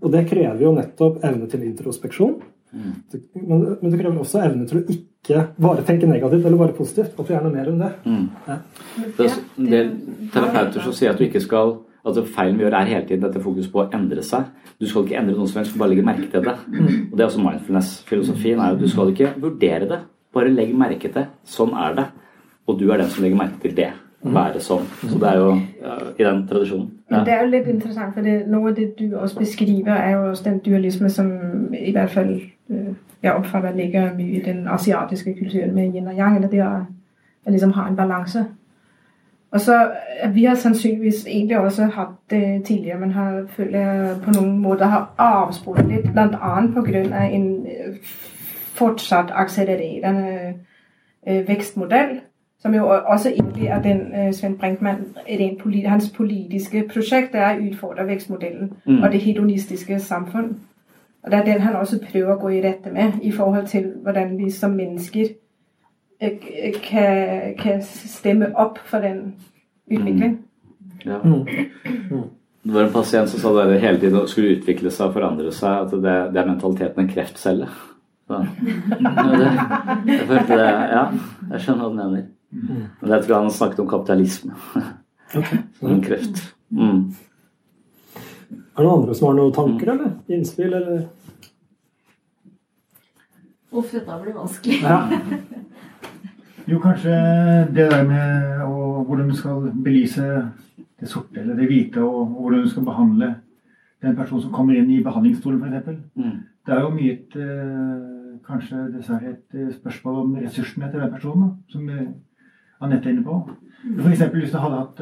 Og 0.03 0.13
det 0.13 0.27
krever 0.29 0.61
jo 0.61 0.75
nettopp 0.77 1.25
evne 1.25 1.49
til 1.49 1.65
introspeksjon. 1.65 2.37
Men, 2.75 3.65
men 3.81 3.91
det 3.93 3.99
krever 4.01 4.19
også 4.19 4.43
evne 4.43 4.67
til 4.69 4.81
å 4.81 4.85
ikke 4.91 5.45
bare 5.63 5.85
tenke 5.87 6.09
negativt 6.11 6.45
eller 6.45 6.61
bare 6.61 6.77
positivt. 6.77 7.15
At 7.15 7.25
du 7.25 7.33
gjerne 7.33 7.53
mer 7.55 7.71
enn 7.71 7.81
det. 7.81 7.91
Mm. 8.05 8.25
Ja. 8.49 8.59
Det 9.17 9.29
er 9.29 9.37
en 9.39 9.71
del 9.71 9.93
terapeuter 10.35 10.85
som 10.85 10.97
sier 10.97 11.15
at 11.15 11.21
du 11.21 11.25
ikke 11.29 11.43
skal 11.45 11.79
Altså 12.05 12.25
Feilen 12.29 12.59
vi 12.59 12.65
gjør, 12.67 12.75
er 12.77 12.85
hele 12.91 13.07
tiden 13.09 13.23
dette 13.25 13.41
fokus 13.41 13.69
på 13.73 13.81
å 13.81 13.89
endre 13.97 14.23
seg. 14.23 14.45
Du 14.81 14.87
skal 14.87 15.07
ikke 15.07 15.17
endre 15.23 15.37
noe 15.39 15.49
som 15.49 15.61
helst, 15.61 15.73
du 15.73 15.77
skal 15.77 15.85
bare 15.87 15.95
legge 15.95 16.05
merke 16.05 16.31
til 16.31 16.45
det. 16.45 16.57
Og 17.11 17.17
Det 17.17 17.21
er 17.21 17.31
også 17.31 17.41
mindfulness-filosofien. 17.41 18.61
er 18.61 18.71
jo 18.75 18.79
Du 18.79 18.89
skal 18.89 19.09
ikke 19.15 19.33
vurdere 19.41 19.89
det, 19.89 20.01
bare 20.35 20.49
legge 20.53 20.75
merke 20.77 21.01
til. 21.01 21.13
det. 21.15 21.27
Sånn 21.45 21.73
er 21.73 21.95
det. 21.95 22.07
Og 22.67 22.79
du 22.81 22.91
er 22.91 22.97
den 22.97 23.09
som 23.09 23.25
legger 23.25 23.37
merke 23.37 23.61
til 23.63 23.77
det. 23.77 23.93
Være 24.25 24.61
sånn. 24.61 24.85
Så 25.05 25.19
det 25.21 25.29
er 25.29 25.37
jo 25.37 25.49
ja, 25.83 25.97
i 26.19 26.25
den 26.25 26.47
tradisjonen. 26.49 26.91
Ja. 27.11 27.25
Det 27.25 27.33
er 27.33 27.43
jo 27.45 27.51
litt 27.51 27.67
interessant, 27.69 28.15
for 28.15 28.25
det, 28.25 28.47
noe 28.49 28.71
av 28.71 28.77
det 28.77 28.87
du 28.99 29.17
også 29.17 29.39
beskriver, 29.39 29.93
er 29.93 30.15
jo 30.15 30.31
også 30.31 30.45
den 30.45 30.59
dualisme 30.65 31.11
som 31.11 31.29
i 31.77 31.93
hvert 31.93 32.11
fall 32.11 32.31
øh, 32.71 32.95
jeg 33.23 33.33
oppfatter 33.35 33.77
ligger 33.77 34.15
mye 34.17 34.39
i 34.39 34.43
den 34.45 34.69
asiatiske 34.69 35.35
kulturen 35.39 35.75
med 35.75 35.93
yin 35.95 36.09
og 36.09 36.17
yang. 36.17 36.37
Eller 36.37 36.49
det 36.49 36.63
å 36.65 37.51
liksom 37.51 37.73
ha 37.77 37.89
en 37.89 37.97
balanse. 37.97 38.47
Og 39.55 39.61
så 39.61 39.77
Vi 40.35 40.45
har 40.45 40.55
sannsynligvis 40.55 41.27
egentlig 41.27 41.59
også 41.59 41.85
hatt 41.95 42.17
det 42.31 42.65
tidligere, 42.67 43.01
men 43.01 43.11
har, 43.13 43.45
føler 43.49 43.79
jeg 43.79 44.17
på 44.25 44.33
noen 44.35 44.59
måter 44.59 44.87
har 44.91 45.15
avsporet 45.19 45.87
litt, 45.87 46.09
bl.a. 46.13 46.55
pga. 46.75 47.03
en 47.29 47.67
fortsatt 48.75 49.31
akselererende 49.31 50.55
vekstmodell 51.47 52.21
som 52.65 52.75
jo 52.75 52.87
også 52.89 53.29
egentlig 53.29 53.67
er 53.67 53.83
den 53.83 54.01
uh, 54.01 54.33
Sven 54.33 54.57
Brinkmann 54.59 55.17
politi 55.63 55.87
Hans 55.87 56.11
politiske 56.11 56.87
prosjekt 56.89 57.35
er 57.35 57.59
å 57.59 57.67
utfordre 57.69 58.07
vekstmodellen 58.09 58.71
mm. 58.87 59.03
og 59.03 59.13
det 59.13 59.21
hedonistiske 59.21 59.99
samfunn. 60.01 60.55
Og 61.23 61.31
Det 61.31 61.39
er 61.39 61.45
den 61.45 61.61
han 61.61 61.77
også 61.77 61.99
prøver 62.13 62.33
å 62.33 62.39
gå 62.41 62.49
i 62.49 62.63
rette 62.65 62.93
med 62.93 63.21
i 63.23 63.33
forhold 63.33 63.67
til 63.67 63.93
hvordan 64.03 64.39
vi 64.39 64.51
som 64.51 64.71
mennesker 64.71 65.29
kan, 66.85 67.55
kan, 67.59 67.83
stemme 67.85 68.51
opp 68.61 68.79
for 68.89 69.05
den 69.05 69.35
utvikling. 69.87 70.39
Mm. 70.39 70.45
Ja. 71.05 71.21
Mm. 71.25 71.45
Det 72.65 72.73
var 72.73 72.87
en 72.87 72.93
pasient 72.93 73.29
som 73.29 73.41
sa 73.41 73.53
at 73.61 73.69
det 73.69 73.81
hele 73.83 74.01
tiden 74.01 74.29
skulle 74.29 74.55
utvikle 74.57 74.93
seg 74.93 75.11
og 75.11 75.19
forandre 75.19 75.53
seg. 75.53 75.85
At 75.85 75.91
det, 75.93 76.15
det 76.33 76.41
er 76.41 76.49
mentaliteten 76.49 77.05
en 77.05 77.11
kreftcelle. 77.11 77.69
Så, 78.25 78.41
det, 78.65 79.51
jeg 80.09 80.29
følte 80.31 80.57
det, 80.57 80.71
ja, 80.95 81.03
jeg 81.51 81.61
skjønner 81.61 81.83
hva 81.83 81.91
du 81.91 81.99
mener. 81.99 82.23
Men 82.55 83.13
jeg 83.17 83.27
tror 83.27 83.43
han 83.43 83.51
snakket 83.53 83.85
om 83.85 83.91
kapitalisme. 83.91 84.59
Okay. 85.35 85.57
Som 85.81 85.89
en 85.91 86.03
kreft. 86.05 86.37
Mm. 86.71 86.99
Er 88.15 88.77
det 88.77 88.85
noen 88.85 89.01
andre 89.01 89.15
som 89.19 89.25
har 89.27 89.33
noen 89.35 89.55
tanker, 89.57 89.89
eller? 89.91 90.13
Innspill, 90.31 90.77
eller? 90.79 91.01
Uff, 93.75 93.91
dette 93.91 94.19
blir 94.23 94.37
vanskelig. 94.37 94.79
Ja. 94.85 95.01
Jo, 96.67 96.79
kanskje 96.81 97.15
det 97.77 97.91
der 97.93 98.05
med 98.09 98.63
å, 98.65 99.03
hvordan 99.05 99.29
du 99.29 99.37
skal 99.37 99.67
belyse 99.85 100.25
det 101.01 101.09
sorte 101.11 101.43
eller 101.43 101.59
det 101.59 101.69
hvite, 101.69 102.01
og, 102.01 102.31
hvordan 102.39 102.63
du 102.65 102.71
skal 102.73 102.87
behandle 102.87 103.35
den 104.05 104.17
personen 104.17 104.45
som 104.47 104.53
kommer 104.53 104.79
inn 104.79 104.91
i 104.93 105.03
behandlingsstolen, 105.05 105.61
f.eks. 105.61 105.99
Mm. 106.17 106.39
Det 106.65 106.73
er 106.75 106.81
jo 106.81 106.95
mye 106.95 107.13
et, 107.13 107.37
eh, 107.37 108.39
kanskje 108.47 108.87
dessverre 108.95 109.35
et 109.35 109.59
eh, 109.59 109.73
spørsmål 109.75 110.23
om 110.23 110.35
ressursene 110.41 110.89
til 110.91 111.05
den 111.05 111.13
personen, 111.13 111.53
som 111.69 111.89
eh, 111.89 112.09
Anette 112.81 113.09
er 113.09 113.17
inne 113.17 113.25
på. 113.25 113.39
F.eks. 113.85 114.25
hvis 114.33 114.53
du 114.53 114.59
hadde 114.59 114.81
hatt 114.81 115.01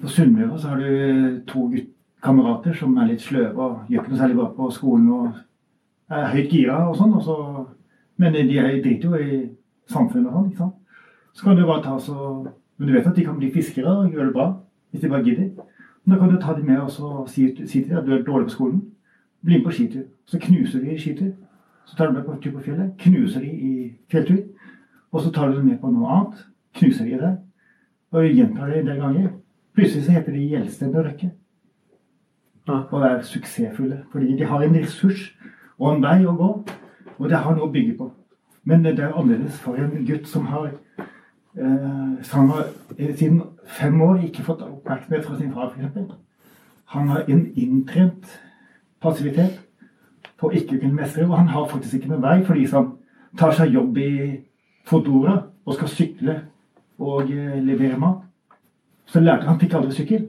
På 0.00 0.08
Sunnmøre 0.08 0.58
så 0.60 0.68
har 0.68 0.78
du 0.78 1.40
to 1.48 1.64
kamerater 2.22 2.76
som 2.76 2.92
er 3.00 3.08
litt 3.08 3.24
sløve 3.24 3.64
og 3.64 3.88
gjør 3.90 4.04
ikke 4.04 4.12
noe 4.12 4.20
særlig 4.20 4.36
bra 4.36 4.48
på 4.54 4.68
skolen 4.76 5.08
og 5.16 5.40
er 6.12 6.28
høyt 6.34 6.52
gira 6.52 6.76
og 6.86 6.94
sånn, 6.98 7.16
og 7.16 7.24
så, 7.24 7.36
men 8.20 8.36
de 8.36 8.44
driter 8.84 9.08
jo 9.08 9.16
i 9.16 9.40
samfunnet 9.90 10.30
og 10.30 10.50
sånn. 10.58 10.74
Så 11.32 11.46
kan 11.46 11.56
du 11.56 11.64
bare 11.64 11.82
ta 11.84 11.96
så 12.02 12.16
men 12.80 12.88
du 12.88 12.94
vet 12.94 13.06
at 13.06 13.16
de 13.16 13.24
kan 13.24 13.36
bli 13.36 13.50
fiskere 13.52 13.92
og 13.92 14.08
gjøre 14.08 14.30
det 14.30 14.32
bra 14.32 14.44
hvis 14.90 15.02
de 15.02 15.08
bare 15.08 15.24
gidder. 15.24 15.50
Men 16.04 16.14
da 16.14 16.18
kan 16.18 16.30
du 16.32 16.40
ta 16.40 16.54
dem 16.56 16.64
med 16.64 16.78
og 16.80 17.28
si, 17.28 17.50
si 17.66 17.82
til 17.82 17.90
dem 17.90 17.98
at 17.98 18.06
du 18.06 18.14
er 18.14 18.22
dårlig 18.24 18.46
på 18.46 18.54
skolen. 18.54 18.80
Bli 19.44 19.58
med 19.58 19.64
på 19.64 19.74
skitur. 19.76 20.06
Så 20.26 20.38
knuser 20.40 20.80
de 20.80 20.94
i 20.94 20.98
skitur. 20.98 21.34
Så 21.84 21.96
tar 21.96 22.06
du 22.06 22.12
med 22.12 22.24
på 22.24 22.38
tur 22.40 22.54
på 22.54 22.62
fjellet. 22.64 22.94
Knuser 22.98 23.44
de 23.44 23.50
i 23.52 23.92
fjelltur. 24.10 24.40
Og 25.12 25.20
så 25.20 25.30
tar 25.30 25.48
du 25.48 25.58
dem 25.58 25.68
med 25.68 25.78
på 25.78 25.90
noe 25.92 26.08
annet. 26.08 26.40
Knuser 26.80 27.04
de 27.04 27.20
det. 27.20 27.34
Og 28.12 28.24
gjentar 28.24 28.72
det 28.72 28.78
en 28.78 28.88
del 28.88 29.02
ganger. 29.04 29.28
Plutselig 29.76 30.04
så 30.04 30.16
heter 30.16 30.32
de 30.32 30.48
Gjelsten 30.54 30.96
og 30.96 31.04
Røkke. 31.04 31.30
Og 32.80 33.02
er 33.02 33.22
suksessfulle. 33.22 34.04
Fordi 34.12 34.38
de 34.38 34.48
har 34.48 34.64
en 34.64 34.80
ressurs 34.80 35.36
og 35.78 35.94
en 35.94 36.02
vei 36.08 36.24
å 36.24 36.32
gå. 36.32 36.50
Og 37.20 37.28
det 37.28 37.38
har 37.38 37.54
noe 37.54 37.68
å 37.68 37.72
bygge 37.72 37.98
på. 38.00 38.10
Men 38.64 38.84
det 38.84 38.98
er 38.98 39.12
annerledes 39.12 39.60
for 39.60 39.76
en 39.76 39.92
gutt 40.08 40.28
som 40.28 40.48
har 40.48 40.72
Eh, 41.58 42.22
som 42.22 42.40
han 42.40 42.48
har 42.48 42.66
siden 43.16 43.42
fem 43.66 44.02
år 44.02 44.20
ikke 44.22 44.42
fått 44.42 44.62
oppmerksomhet 44.62 45.24
fra 45.24 45.36
sin 45.38 45.52
far, 45.52 45.72
f.eks. 45.76 46.14
Han 46.84 47.08
har 47.08 47.24
en 47.28 47.52
inntrent 47.56 48.40
passivitet 49.02 49.58
på 50.38 50.46
å 50.46 50.52
ikke 50.54 50.78
kunne 50.78 50.94
mestre, 50.94 51.26
og 51.26 51.36
han 51.36 51.50
har 51.50 51.66
faktisk 51.66 51.98
ikke 51.98 52.12
noen 52.12 52.22
vei 52.22 52.36
for 52.46 52.54
de 52.54 52.68
som 52.70 52.92
tar 53.38 53.54
seg 53.58 53.74
jobb 53.74 53.98
i 53.98 54.12
Fodora 54.86 55.36
og 55.66 55.74
skal 55.74 55.90
sykle 55.90 56.36
og 57.02 57.32
eh, 57.34 57.58
levere 57.66 57.98
mat. 57.98 58.22
Så 59.10 59.20
lærte 59.20 59.50
han 59.50 59.58
fikk 59.58 59.74
aldri 59.74 59.96
sykkel. 59.96 60.28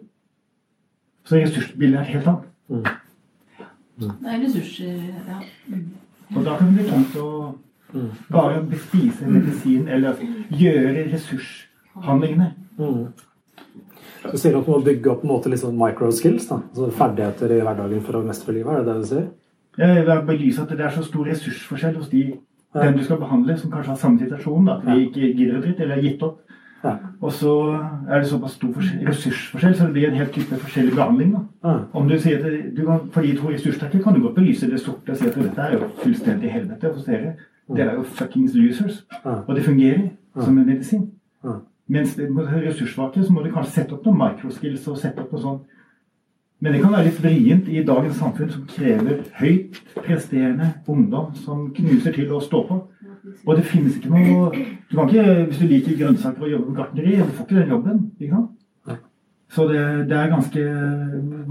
Så 1.24 1.38
ressursbildet 1.38 2.00
er 2.00 2.14
helt 2.16 2.32
annet. 2.32 2.50
Mm. 2.68 2.86
Det 4.02 4.32
er 4.34 4.42
ressurser, 4.42 5.04
ja. 5.28 5.44
Mm. 5.68 5.90
Og 6.36 6.46
da 6.46 6.56
kan 6.58 6.72
det 6.72 6.80
bli 6.80 6.90
tungt 6.90 7.20
å 7.20 7.28
Mm. 7.94 8.12
Bare 8.32 8.62
spise 8.80 9.28
medisin 9.28 9.88
eller 9.88 10.16
gjøre 10.56 11.06
ressurshandlingene. 11.12 12.54
Mm. 12.78 13.10
Du 14.32 14.38
sier 14.38 14.56
at 14.56 14.66
du 14.66 14.72
må 14.72 14.80
bygge 14.86 15.12
opp 15.12 15.26
en 15.26 15.32
måte 15.34 15.50
microskills, 15.50 16.48
altså 16.52 16.92
ferdigheter 16.96 17.52
i 17.52 17.62
hverdagen 17.66 18.04
for 18.06 18.20
å 18.20 18.24
mestre 18.24 18.54
livet? 18.56 18.72
Er 18.72 18.86
det 18.86 18.94
det 18.94 19.02
du 19.02 19.10
sier? 19.10 19.28
Jeg 19.82 20.06
vil 20.06 20.24
belyse 20.28 20.62
at 20.62 20.70
det 20.70 20.86
er 20.86 20.96
så 20.96 21.04
stor 21.04 21.28
ressursforskjell 21.32 21.98
hos 21.98 22.10
de 22.12 22.24
den 22.72 22.96
du 22.96 23.04
skal 23.04 23.20
behandle, 23.20 23.58
som 23.60 23.72
kanskje 23.72 23.92
har 23.92 24.00
samme 24.00 24.20
situasjon, 24.22 24.70
at 24.72 24.86
de 24.88 24.94
ikke 25.04 25.34
gidder 25.36 25.58
å 25.58 25.64
dritt 25.66 25.80
eller 25.84 25.98
har 25.98 26.06
gitt 26.06 26.22
opp. 26.24 26.38
Ja. 26.84 26.96
Og 27.22 27.32
så 27.32 27.54
er 28.10 28.20
det 28.20 28.28
såpass 28.30 28.52
stor 28.52 28.74
ressursforskjell, 29.08 29.76
så 29.76 29.86
det 29.86 29.94
blir 29.94 30.08
en 30.08 30.18
helt 30.18 30.32
type 30.34 30.56
forskjellig 30.64 30.96
behandling. 30.96 31.36
Ja. 31.64 31.76
Om 31.94 32.10
du 32.10 32.18
sier 32.20 32.40
at 32.40 32.78
du 32.78 32.86
kan, 32.86 33.10
For 33.12 33.22
de 33.22 33.36
to 33.38 33.50
ressurssterke 33.50 34.04
kan 34.04 34.14
du 34.14 34.22
godt 34.22 34.36
belyse 34.36 34.72
det 34.72 34.80
sorte 34.80 35.12
og 35.12 35.18
si 35.18 35.28
at 35.28 35.36
dette 35.36 35.62
er 35.62 35.74
jo 35.74 35.90
fullstendig 36.04 36.52
helvete 36.52 36.94
hos 36.94 37.06
dere. 37.06 37.36
Dere 37.76 37.90
er 37.92 38.00
jo 38.00 38.04
fuckings 38.04 38.56
losers. 38.56 39.06
Og 39.26 39.56
det 39.56 39.64
fungerer 39.64 40.10
som 40.40 40.58
en 40.58 40.66
medisin. 40.66 41.12
Mens 41.88 42.16
det 42.16 42.30
ressurssvake 42.32 43.24
så 43.24 43.34
må 43.34 43.44
du 43.44 43.52
kanskje 43.52 43.82
sette 43.82 43.94
opp 43.94 44.06
noen 44.06 44.18
microskills 44.18 44.88
og 44.88 44.98
sette 44.98 45.22
opp 45.22 45.32
noe 45.32 45.42
sånn 45.42 45.62
men 46.62 46.76
det 46.76 46.82
kan 46.84 46.92
være 46.94 47.08
litt 47.08 47.22
vrient 47.24 47.70
i 47.74 47.82
dagens 47.86 48.20
samfunn 48.22 48.52
som 48.54 48.66
krever 48.70 49.24
høyt 49.40 49.80
presterende 49.96 50.68
ungdom 50.94 51.32
som 51.34 51.64
knuser 51.74 52.14
til 52.14 52.30
å 52.36 52.42
stå 52.44 52.60
på. 52.68 52.78
Og 53.46 53.56
det 53.58 53.66
finnes 53.70 53.98
ikke 53.98 54.10
noe 54.10 54.50
du 54.52 54.96
kan 54.96 55.10
ikke, 55.10 55.46
Hvis 55.50 55.60
du 55.62 55.68
liker 55.70 55.98
grønnsaker 56.00 56.48
og 56.48 56.52
jobber 56.52 56.68
på 56.72 56.78
gartneri, 56.80 57.16
du 57.20 57.36
får 57.38 57.46
ikke 57.46 57.60
den 57.60 57.70
jobben. 57.76 58.04
ikke 58.20 58.36
sant? 58.36 58.58
Så 59.52 59.66
det, 59.68 59.82
det, 60.08 60.16
er 60.16 60.30
ganske 60.32 60.62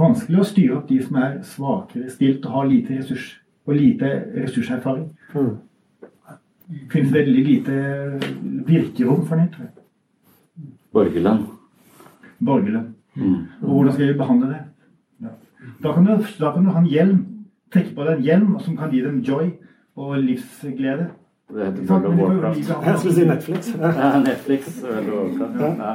vanskelig 0.01 0.39
å 0.41 0.45
styre 0.49 0.77
opp 0.79 0.87
de 0.89 1.03
som 1.05 1.19
er 1.21 1.35
svakere 1.45 2.09
stilt 2.09 2.47
og 2.49 2.55
har 2.55 2.71
lite 2.71 2.97
ressurs 2.97 3.27
og 3.69 3.77
lite 3.77 4.13
ressurserfaring. 4.41 5.11
Mm 5.35 5.59
finnes 6.91 7.13
veldig 7.13 7.45
lite 7.45 7.77
virkerom 8.67 9.25
for 9.27 9.41
det, 9.41 9.49
tror 9.55 9.67
jeg. 9.67 9.75
Borgerlønn. 10.95 11.43
Borgerlønn. 12.47 12.89
Mm. 13.15 13.39
Og 13.63 13.73
hvordan 13.75 13.93
skal 13.95 14.09
vi 14.09 14.19
behandle 14.19 14.51
det? 14.51 14.61
Ja. 15.23 15.33
Da, 15.83 15.93
kan 15.93 16.07
du, 16.07 16.13
da, 16.41 16.53
kan 16.53 16.65
du, 16.65 16.71
ha 16.71 16.83
en 16.83 16.91
hjelm. 16.91 17.19
Trekke 17.71 17.95
på 17.95 18.07
deg 18.07 18.19
en 18.19 18.27
hjelm 18.27 18.55
som 18.63 18.77
kan 18.79 18.93
gi 18.95 19.03
dem 19.05 19.21
joy 19.27 19.51
og 19.99 20.17
livsglede. 20.23 21.11
Det 21.55 21.67
heter 21.67 21.83
World 21.91 22.07
of 22.07 22.19
Warcraft. 22.21 22.71
Jeg 22.87 22.99
skulle 22.99 23.15
si 23.15 23.27
Netflix. 23.27 23.75
Ja, 24.01 24.19
Netflix. 24.19 24.83
Ja. 24.85 25.95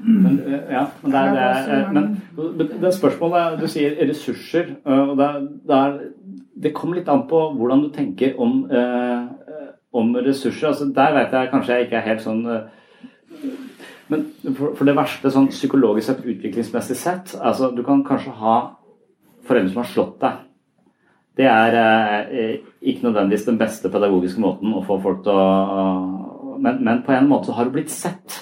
Men, 0.00 0.40
eh, 0.46 0.60
ja, 0.70 0.86
men 1.02 1.12
det 1.12 1.20
er, 1.20 1.32
det 1.34 1.42
er, 1.72 1.92
men 1.92 2.80
det 2.82 2.94
spørsmålet 2.94 3.60
Du 3.60 3.66
sier 3.68 3.96
ressurser. 4.08 4.74
og 4.84 5.16
det, 5.16 5.28
er, 5.76 5.98
det 6.62 6.74
kommer 6.74 6.98
litt 6.98 7.08
an 7.08 7.24
på 7.28 7.40
hvordan 7.56 7.82
du 7.82 7.88
tenker 7.92 8.36
om 8.40 8.64
eh, 8.70 9.24
om 9.94 10.16
ressurser. 10.16 10.68
altså 10.68 10.84
Der 10.84 11.12
vet 11.14 11.32
jeg 11.32 11.50
kanskje 11.50 11.72
jeg 11.74 11.86
ikke 11.86 11.96
er 11.96 12.08
helt 12.08 12.24
sånn 12.24 12.46
eh, 12.50 12.64
Men 14.08 14.26
for, 14.54 14.74
for 14.74 14.84
det 14.88 14.96
verste 14.98 15.30
sånn 15.32 15.48
psykologisk 15.52 16.10
sett, 16.10 16.24
utviklingsmessig 16.24 16.96
sett 16.98 17.36
altså 17.40 17.70
Du 17.74 17.84
kan 17.86 18.04
kanskje 18.06 18.34
ha 18.40 18.56
foreldre 19.44 19.70
som 19.70 19.82
har 19.82 19.88
slått 19.90 20.20
deg. 20.22 20.36
Det 21.34 21.46
er 21.50 21.76
eh, 22.30 22.54
ikke 22.80 23.08
nødvendigvis 23.08 23.48
den 23.48 23.58
beste 23.58 23.90
pedagogiske 23.90 24.42
måten 24.42 24.74
å 24.74 24.84
få 24.86 25.00
folk 25.02 25.24
til 25.26 25.34
å 25.34 25.48
men, 26.64 26.78
men, 26.86 27.00
på 27.02 27.12
en 27.12 27.26
måte 27.28 27.50
så 27.50 27.56
har 27.58 27.66
du 27.66 27.74
blitt 27.74 27.90
sett. 27.92 28.38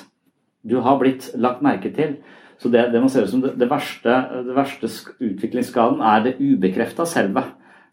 Du 0.63 0.77
har 0.85 0.99
blitt 1.01 1.31
lagt 1.35 1.63
merke 1.65 1.91
til. 1.95 2.19
Så 2.61 2.71
det, 2.71 2.85
det 2.93 3.01
man 3.03 3.11
ser 3.11 3.25
ut 3.25 3.33
som 3.33 3.41
det, 3.43 3.55
det 3.59 3.67
verste, 3.71 4.19
det 4.47 4.55
verste 4.55 4.91
utviklingsskaden 5.17 6.05
er 6.07 6.21
det 6.27 6.37
ubekrefta 6.39 7.07
selve 7.09 7.43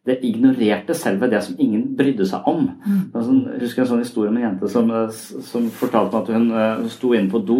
det 0.09 0.17
ignorerte 0.25 0.95
selve 0.97 1.29
det 1.31 1.39
som 1.45 1.57
ingen 1.61 1.85
brydde 1.97 2.25
seg 2.27 2.47
om. 2.49 2.65
Mm. 2.83 2.99
Altså, 3.13 3.35
jeg 3.53 3.61
husker 3.63 3.83
en 3.83 3.89
sånn 3.91 4.03
historie 4.03 4.31
om 4.31 4.37
en 4.39 4.45
jente 4.45 4.69
som, 4.71 4.91
eh, 4.91 5.17
som 5.47 5.67
fortalte 5.73 6.19
at 6.19 6.31
hun 6.33 6.49
uh, 6.51 6.85
sto 6.91 7.13
inne 7.15 7.31
på 7.31 7.41
do 7.45 7.59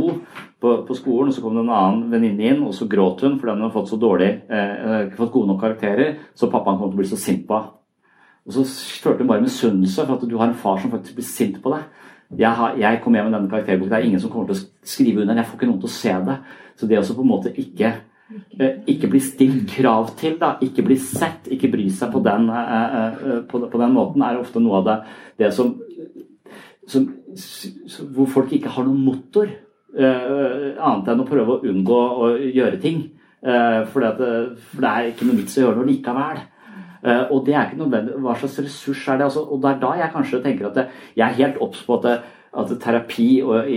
på, 0.60 0.74
på, 0.88 0.98
skolen, 0.98 1.32
og 1.32 1.36
så 1.36 1.44
kom 1.44 1.56
det 1.56 1.64
en 1.64 1.74
annen 1.76 2.08
venninne 2.12 2.50
inn, 2.52 2.64
og 2.68 2.74
så 2.76 2.90
gråt 2.90 3.24
hun 3.24 3.38
fordi 3.40 3.56
hun 3.56 3.64
hadde 3.64 3.76
fått 3.78 3.92
så 3.94 4.00
dårlig, 4.02 4.32
ikke 4.50 5.22
fått 5.22 5.32
gode 5.38 5.52
nok 5.54 5.62
karakterer, 5.62 6.18
så 6.36 6.50
pappaen 6.52 6.82
kom 6.82 6.92
til 6.92 7.00
å 7.00 7.02
bli 7.04 7.08
så 7.14 7.20
sint 7.22 7.46
på 7.48 7.56
henne. 7.56 7.76
Og 8.50 8.56
så 8.58 8.66
følte 9.04 9.24
hun 9.24 9.30
bare 9.30 9.46
misunnelse 9.46 10.04
for 10.04 10.18
at 10.18 10.28
du 10.28 10.36
har 10.40 10.50
en 10.50 10.58
far 10.58 10.82
som 10.82 10.92
faktisk 10.92 11.16
blir 11.20 11.28
sint 11.28 11.60
på 11.64 11.72
deg. 11.72 11.88
Jeg, 12.40 12.52
har, 12.58 12.76
jeg 12.82 13.00
kom 13.04 13.16
hjem 13.16 13.30
med 13.30 13.38
denne 13.38 13.52
karakterboken, 13.52 13.94
det 13.94 14.00
er 14.00 14.10
ingen 14.10 14.22
som 14.24 14.34
kommer 14.34 14.50
til 14.50 14.58
å 14.58 14.90
skrive 14.90 15.24
under, 15.24 15.40
jeg 15.40 15.48
får 15.48 15.60
ikke 15.60 15.70
noen 15.70 15.82
til 15.86 15.92
å 15.92 15.96
se 15.96 16.16
det. 16.28 16.38
Så 16.76 16.90
det 16.90 17.00
også 17.00 17.16
på 17.16 17.24
en 17.24 17.32
måte 17.32 17.56
ikke 17.56 17.94
Eh, 17.94 18.09
ikke 18.90 19.10
bli 19.10 19.22
stilt 19.24 19.70
krav 19.72 20.12
til, 20.20 20.36
da. 20.40 20.56
ikke 20.62 20.84
bli 20.86 20.98
sett, 21.02 21.48
ikke 21.52 21.72
bry 21.72 21.88
seg 21.94 22.12
på 22.14 22.22
den, 22.26 22.50
eh, 22.54 22.98
eh, 23.08 23.40
på, 23.50 23.62
den 23.62 23.96
måten, 23.96 24.22
er 24.22 24.40
ofte 24.40 24.62
noe 24.62 24.82
av 24.82 24.86
det, 24.86 24.98
det 25.42 25.54
som, 25.56 25.74
som, 26.90 27.08
Hvor 28.14 28.30
folk 28.30 28.54
ikke 28.54 28.70
har 28.74 28.86
noen 28.86 29.02
motor 29.06 29.50
annet 29.90 31.08
enn 31.10 31.22
å 31.24 31.26
prøve 31.26 31.56
å 31.56 31.66
unngå 31.66 31.98
å 31.98 32.28
gjøre 32.38 32.78
ting. 32.82 33.00
For 33.42 34.04
det, 34.06 34.28
er 34.86 35.08
ikke 35.10 35.26
noe 35.26 35.40
vits 35.40 35.58
å 35.58 35.64
gjøre 35.64 35.80
noe 35.80 35.88
likevel. 35.88 36.42
og 37.34 37.40
det 37.46 37.56
er 37.56 37.64
ikke 37.66 37.80
nødvendig. 37.80 38.20
Hva 38.22 38.36
slags 38.38 38.60
ressurs 38.62 39.08
er 39.10 39.18
det? 39.18 39.30
Altså, 39.30 39.46
og 39.50 39.62
det 39.64 39.72
er 39.72 39.80
da 39.82 39.94
jeg 39.98 40.14
kanskje 40.14 40.42
tenker 40.44 40.70
at 40.70 40.78
jeg 41.18 41.26
er 41.26 41.40
helt 41.42 41.58
obs 41.66 41.82
på 41.88 41.98
at 41.98 42.22
at 42.58 42.72
terapi 42.82 43.28
og 43.46 43.68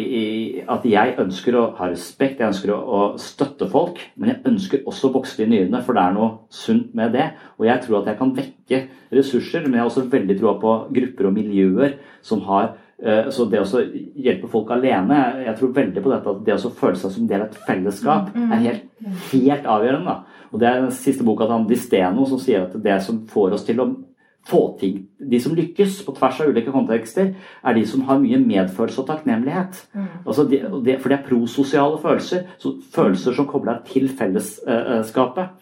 At 0.73 0.85
jeg 0.89 1.15
ønsker 1.21 1.57
å 1.59 1.65
ha 1.77 1.89
respekt, 1.91 2.41
jeg 2.41 2.49
ønsker 2.49 2.73
å, 2.73 3.01
støtte 3.21 3.69
folk, 3.71 4.01
men 4.17 4.33
jeg 4.33 4.41
ønsker 4.49 4.87
også 4.89 5.11
å 5.11 5.17
vokse 5.19 5.43
i 5.43 5.49
nyrene, 5.49 5.83
for 5.85 5.97
det 5.97 6.05
er 6.05 6.15
noe 6.17 6.31
sunt 6.53 6.95
med 6.97 7.13
det. 7.13 7.33
Og 7.59 7.67
jeg 7.69 7.83
tror 7.85 8.01
at 8.01 8.13
jeg 8.13 8.19
kan 8.21 8.33
vekke 8.37 8.81
ressurser, 9.13 9.67
men 9.67 9.77
jeg 9.77 9.85
har 9.85 9.91
også 9.91 10.07
veldig 10.13 10.39
troa 10.41 10.55
på 10.63 10.77
grupper 10.97 11.29
og 11.29 11.37
miljøer 11.37 11.99
som 12.25 12.41
har 12.49 12.73
eh, 13.03 13.29
så 13.35 13.49
det 13.51 13.61
å 13.61 13.83
hjelpe 14.17 14.49
folk 14.49 14.71
alene 14.73 15.19
Jeg 15.45 15.57
tror 15.59 15.75
veldig 15.77 16.05
på 16.05 16.13
dette 16.13 16.33
at 16.33 16.45
det 16.47 16.57
å 16.57 16.73
føle 16.79 17.01
seg 17.01 17.13
som 17.17 17.27
del 17.29 17.45
av 17.45 17.51
et 17.51 17.61
fellesskap 17.67 18.33
Mm. 18.33 18.53
er 18.53 18.65
helt, 18.69 18.87
helt 19.33 19.69
avgjørende. 19.69 20.07
Da. 20.07 20.47
Og 20.53 20.61
Det 20.61 20.69
er 20.69 20.81
den 20.81 20.91
siste 20.97 21.25
boka 21.25 21.45
til 21.45 21.57
han 21.57 21.69
Disteno 21.69 22.25
som 22.29 22.39
sier 22.41 22.65
at 22.65 22.83
det 22.83 23.03
som 23.03 23.27
får 23.27 23.53
oss 23.59 23.65
til 23.65 23.81
å 23.81 23.91
få 24.49 24.77
ting 24.81 24.97
De 25.19 25.39
som 25.41 25.55
lykkes 25.55 26.01
på 26.07 26.15
tvers 26.17 26.41
av 26.43 26.51
ulike 26.51 26.73
kontekster, 26.75 27.35
er 27.63 27.77
de 27.77 27.85
som 27.87 28.03
har 28.09 28.19
mye 28.19 28.41
medfølelse 28.43 29.03
og 29.03 29.07
takknemlighet. 29.07 29.85
Altså 30.27 30.45
de, 30.51 30.59
de, 30.83 30.97
for 30.99 31.13
det 31.13 31.19
er 31.19 31.29
prososiale 31.29 32.01
følelser. 32.03 32.49
Så 32.59 32.75
følelser 32.95 33.37
som 33.37 33.47
kobler 33.47 33.79
deg 33.79 33.93
til 33.93 34.11
fellesskapet. 34.11 35.55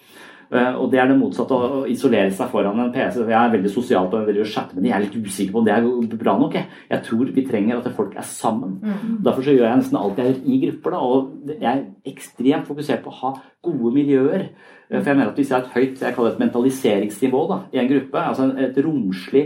Eh, 0.50 0.72
og 0.74 0.88
det 0.90 0.98
er 0.98 1.06
det 1.06 1.18
motsatte 1.18 1.54
å 1.54 1.84
isolere 1.90 2.32
seg 2.34 2.50
foran 2.50 2.80
en 2.82 2.90
PC. 2.94 3.20
Jeg 3.22 3.36
er 3.38 3.52
veldig 3.52 3.70
sosial 3.70 4.08
på 4.10 4.18
å 4.18 4.48
chatte 4.48 4.74
men. 4.74 4.88
Jeg 4.88 4.96
er 4.96 5.04
litt 5.04 5.18
usikker 5.28 5.54
på 5.54 5.62
om 5.62 5.68
det 5.68 5.76
er 5.76 6.16
bra 6.18 6.34
nok. 6.40 6.56
Jeg, 6.58 6.66
jeg 6.90 7.04
tror 7.06 7.30
vi 7.36 7.46
trenger 7.46 7.78
at 7.78 7.94
folk 7.94 8.16
er 8.18 8.26
sammen. 8.26 8.80
Mm. 8.82 9.20
Derfor 9.26 9.46
så 9.46 9.54
gjør 9.54 9.68
jeg 9.68 9.82
nesten 9.84 10.00
alt 10.00 10.18
jeg 10.18 10.32
gjør 10.32 10.42
i 10.42 10.58
grupper. 10.64 10.96
Da, 10.96 11.04
og 11.06 11.54
jeg 11.54 11.70
er 11.70 11.86
ekstremt 12.10 12.70
fokusert 12.70 13.04
på 13.04 13.14
å 13.14 13.18
ha 13.20 13.32
gode 13.68 13.94
miljøer. 13.94 14.48
Eh, 14.90 14.98
For 15.00 15.10
jeg 15.10 15.16
mener 15.16 15.30
at 15.30 15.36
Hvis 15.38 15.50
jeg 15.50 15.58
har 15.58 15.66
et 15.66 15.74
høyt 15.74 16.02
jeg 16.02 16.14
kaller 16.14 16.30
det 16.30 16.38
et 16.38 16.44
mentaliseringsnivå 16.46 17.42
da, 17.50 17.58
i 17.72 17.78
en 17.78 17.90
gruppe, 17.90 18.18
altså 18.18 18.48
et 18.58 18.84
romslig, 18.84 19.44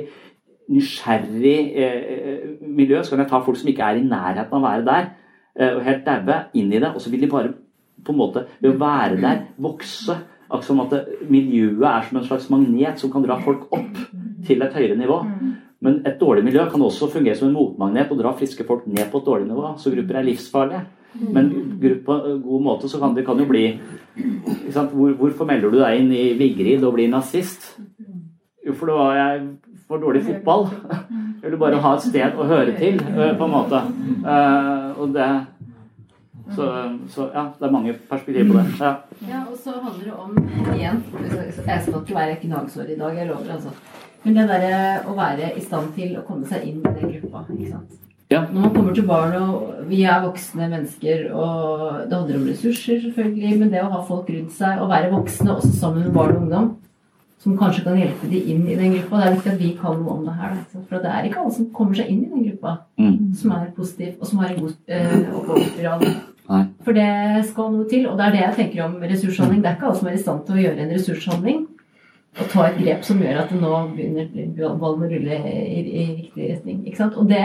nysgjerrig 0.72 1.58
eh, 1.76 2.46
miljø, 2.60 3.02
så 3.02 3.10
kan 3.10 3.24
jeg 3.24 3.30
ta 3.30 3.42
folk 3.44 3.58
som 3.60 3.68
ikke 3.68 3.84
er 3.84 4.00
i 4.00 4.06
nærheten 4.06 4.54
av 4.56 4.62
å 4.62 4.64
være 4.64 4.86
der, 4.86 5.10
eh, 5.58 5.74
og 5.74 5.82
helt 5.84 6.06
daue, 6.06 6.38
inn 6.54 6.72
i 6.72 6.80
det. 6.80 6.94
Og 6.94 7.00
så 7.04 7.12
vil 7.12 7.20
de 7.20 7.32
bare 7.32 7.52
på 8.04 8.12
en 8.12 8.18
måte 8.18 8.46
ved 8.60 8.72
å 8.72 8.78
være 8.80 9.20
der 9.20 9.44
vokse. 9.60 10.16
Akkurat 10.44 10.64
som 10.64 10.80
at 10.84 10.90
det, 10.92 11.28
miljøet 11.28 11.84
er 11.88 12.08
som 12.08 12.18
en 12.18 12.26
slags 12.26 12.48
magnet 12.52 13.00
som 13.00 13.12
kan 13.12 13.24
dra 13.24 13.36
folk 13.42 13.68
opp 13.72 14.00
til 14.46 14.62
et 14.62 14.76
høyere 14.76 14.96
nivå. 14.96 15.20
Men 15.84 16.00
et 16.06 16.20
dårlig 16.20 16.44
miljø 16.46 16.64
kan 16.70 16.82
også 16.84 17.10
fungere 17.12 17.36
som 17.36 17.48
en 17.48 17.56
motmagnet 17.56 18.12
og 18.12 18.20
dra 18.20 18.32
friske 18.36 18.64
folk 18.64 18.86
ned 18.86 19.10
på 19.12 19.20
et 19.20 19.26
dårlig 19.26 19.48
nivå. 19.50 19.74
Så 19.80 19.92
grupper 19.92 20.20
er 20.20 20.28
livsfarlige. 20.28 20.84
Men 21.20 21.50
på 22.06 22.16
en 22.18 22.42
god 22.42 22.62
måte 22.62 22.88
så 22.90 22.98
kan 22.98 23.14
det 23.14 23.26
kan 23.26 23.38
jo 23.38 23.46
bli? 23.46 23.66
Hvor, 24.74 25.14
Hvorfor 25.18 25.46
melder 25.46 25.70
du 25.70 25.78
deg 25.78 26.00
inn 26.00 26.12
i 26.14 26.32
Vigrid 26.38 26.84
og 26.84 26.96
blir 26.96 27.10
nazist? 27.12 27.74
Jo, 28.64 28.72
for 28.72 28.90
da 28.90 28.98
var 28.98 29.16
jeg 29.18 29.48
for 29.88 30.02
dårlig 30.02 30.24
fotball. 30.24 30.68
Jeg 31.44 31.50
ville 31.50 31.60
bare 31.60 31.80
ha 31.84 31.94
et 31.94 32.06
sted 32.06 32.38
å 32.40 32.46
høre 32.48 32.72
til, 32.78 33.00
eh, 33.04 33.34
på 33.36 33.44
en 33.44 33.52
måte. 33.52 33.82
Eh, 34.24 35.00
og 35.00 35.12
det 35.12 35.28
så, 36.56 36.64
så 37.08 37.26
ja, 37.34 37.44
det 37.58 37.66
er 37.66 37.72
mange 37.72 37.92
perspektiver 38.08 38.48
på 38.52 38.58
det. 38.58 38.64
Ja. 38.80 38.94
Ja, 39.28 39.42
og 39.50 39.56
så 39.56 39.76
handler 39.80 40.04
det 40.04 40.12
om 40.12 40.74
igjen 40.74 41.02
Jeg 41.66 41.82
skal 41.82 42.00
ikke 42.02 42.16
være 42.16 42.36
gnagsår 42.42 42.90
i 42.92 42.98
dag, 42.98 43.16
jeg 43.16 43.28
lover. 43.28 43.52
altså. 43.56 43.72
Men 44.24 44.36
det 44.38 44.48
derre 44.48 45.04
å 45.08 45.16
være 45.16 45.52
i 45.56 45.64
stand 45.64 45.92
til 45.96 46.16
å 46.16 46.24
komme 46.28 46.48
seg 46.48 46.64
inn 46.68 46.80
i 46.80 46.94
den 47.00 47.14
gruppa. 47.16 47.44
ikke 47.52 47.70
sant? 47.70 48.03
Ja. 48.32 48.40
Når 48.52 48.60
man 48.60 48.72
kommer 48.74 48.94
til 48.96 49.04
barn, 49.06 49.34
og 49.36 49.84
vi 49.90 50.02
er 50.08 50.22
voksne 50.24 50.68
mennesker, 50.72 51.26
og 51.36 52.08
det 52.08 52.16
handler 52.16 52.38
om 52.40 52.46
ressurser, 52.48 53.02
selvfølgelig, 53.04 53.58
men 53.60 53.70
det 53.72 53.82
å 53.84 53.90
ha 53.92 54.00
folk 54.08 54.30
rundt 54.32 54.54
seg, 54.56 54.80
og 54.80 54.88
være 54.90 55.10
voksne 55.12 55.52
også 55.54 55.72
sammen 55.76 56.06
med 56.06 56.14
barn 56.16 56.32
og 56.36 56.42
ungdom, 56.42 56.70
som 57.44 57.58
kanskje 57.60 57.84
kan 57.84 57.98
hjelpe 58.00 58.30
de 58.30 58.40
inn 58.54 58.62
i 58.72 58.76
den 58.80 58.94
gruppa. 58.96 59.20
Det 59.20 59.26
er 59.28 59.34
viktig 59.34 59.52
at 59.52 59.60
vi 59.60 59.72
kan 59.80 59.98
noe 60.00 60.14
om 60.16 60.22
det 60.24 60.34
her. 60.38 60.54
For 60.88 61.04
det 61.04 61.10
er 61.12 61.26
ikke 61.28 61.42
alle 61.42 61.52
som 61.58 61.66
kommer 61.76 61.98
seg 62.00 62.08
inn 62.08 62.22
i 62.24 62.30
den 62.32 62.46
gruppa, 62.48 62.78
Mm. 62.96 63.34
som 63.36 63.50
er 63.52 63.66
positiv, 63.76 64.14
og 64.20 64.26
som 64.26 64.38
har 64.38 64.48
en 64.54 64.60
god 64.60 64.74
øh, 64.88 65.34
oppoverspiral. 65.40 66.04
Nei. 66.48 66.62
For 66.84 66.92
det 66.92 67.44
skal 67.50 67.70
noe 67.72 67.88
til, 67.90 68.06
og 68.08 68.18
det 68.18 68.24
er 68.26 68.30
det 68.32 68.40
jeg 68.40 68.56
tenker 68.56 68.84
om 68.84 68.96
ressurshandling. 69.02 69.62
Det 69.62 69.68
er 69.70 69.76
ikke 69.76 69.86
alle 69.90 69.98
som 70.00 70.08
er 70.08 70.16
i 70.16 70.22
stand 70.24 70.44
til 70.46 70.54
å 70.54 70.62
gjøre 70.64 70.80
en 70.84 70.92
ressurshandling 70.96 71.62
og 72.40 72.48
ta 72.50 72.64
et 72.66 72.78
grep 72.80 73.04
som 73.06 73.20
gjør 73.22 73.38
at 73.44 73.52
det 73.52 73.60
nå 73.62 73.70
begynner 73.94 74.76
ballen 74.80 75.04
å 75.06 75.08
rulle 75.12 75.38
i, 75.38 75.80
i 75.84 76.04
riktig 76.18 76.48
retning. 76.50 76.80
Ikke 76.86 76.96
sant? 77.04 77.16
Og 77.20 77.28
det, 77.30 77.42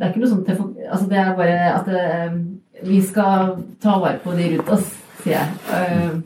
det 0.00 0.06
er 0.06 0.14
ikke 0.14 0.22
noe 0.22 0.30
sånt 0.30 0.46
telefon... 0.48 0.72
Altså 0.88 1.06
det 1.10 1.18
er 1.20 1.34
bare 1.36 1.56
at 1.74 1.88
det, 1.92 2.84
vi 2.88 3.02
skal 3.04 3.58
ta 3.84 3.98
vare 4.00 4.16
på 4.24 4.32
de 4.32 4.46
rundt 4.54 4.70
oss, 4.72 4.86
sier 5.20 5.36
jeg. 5.36 5.50
Uh, 5.68 6.22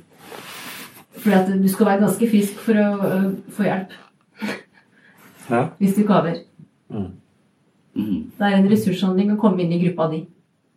fordi 1.24 1.34
at 1.34 1.50
du 1.64 1.66
skal 1.72 1.88
være 1.88 2.02
ganske 2.04 2.28
frisk 2.30 2.60
for 2.62 2.78
å 2.78 2.88
øh, 3.08 3.26
få 3.56 3.64
hjelp. 3.66 3.94
Ja. 5.48 5.62
Hvis 5.78 5.94
du 5.96 6.02
kaver. 6.06 6.36
Mm. 6.92 7.10
Det 8.38 8.46
er 8.46 8.56
en 8.58 8.70
ressurshandling 8.70 9.32
å 9.32 9.38
komme 9.40 9.64
inn 9.64 9.72
i 9.72 9.80
gruppa 9.86 10.10
di. 10.12 10.20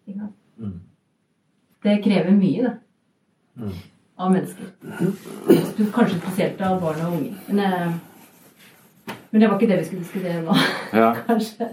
Sant? 0.07 0.33
Det 1.83 1.99
krever 2.03 2.33
mye, 2.33 2.71
det. 3.57 3.73
Av 4.17 4.31
mennesker. 4.33 4.71
Du, 5.77 5.83
Kanskje 5.93 6.17
spesielt 6.17 6.61
av 6.65 6.79
barn 6.81 7.03
og 7.05 7.19
unge. 7.19 7.35
Men, 7.49 7.59
eh, 7.59 9.13
men 9.29 9.41
det 9.41 9.49
var 9.49 9.59
ikke 9.59 9.69
det 9.69 9.81
vi 9.81 9.89
skulle 9.89 10.05
diskutere 10.05 10.41
nå. 10.45 10.55
Ja. 10.93 11.11
Kanskje. 11.27 11.69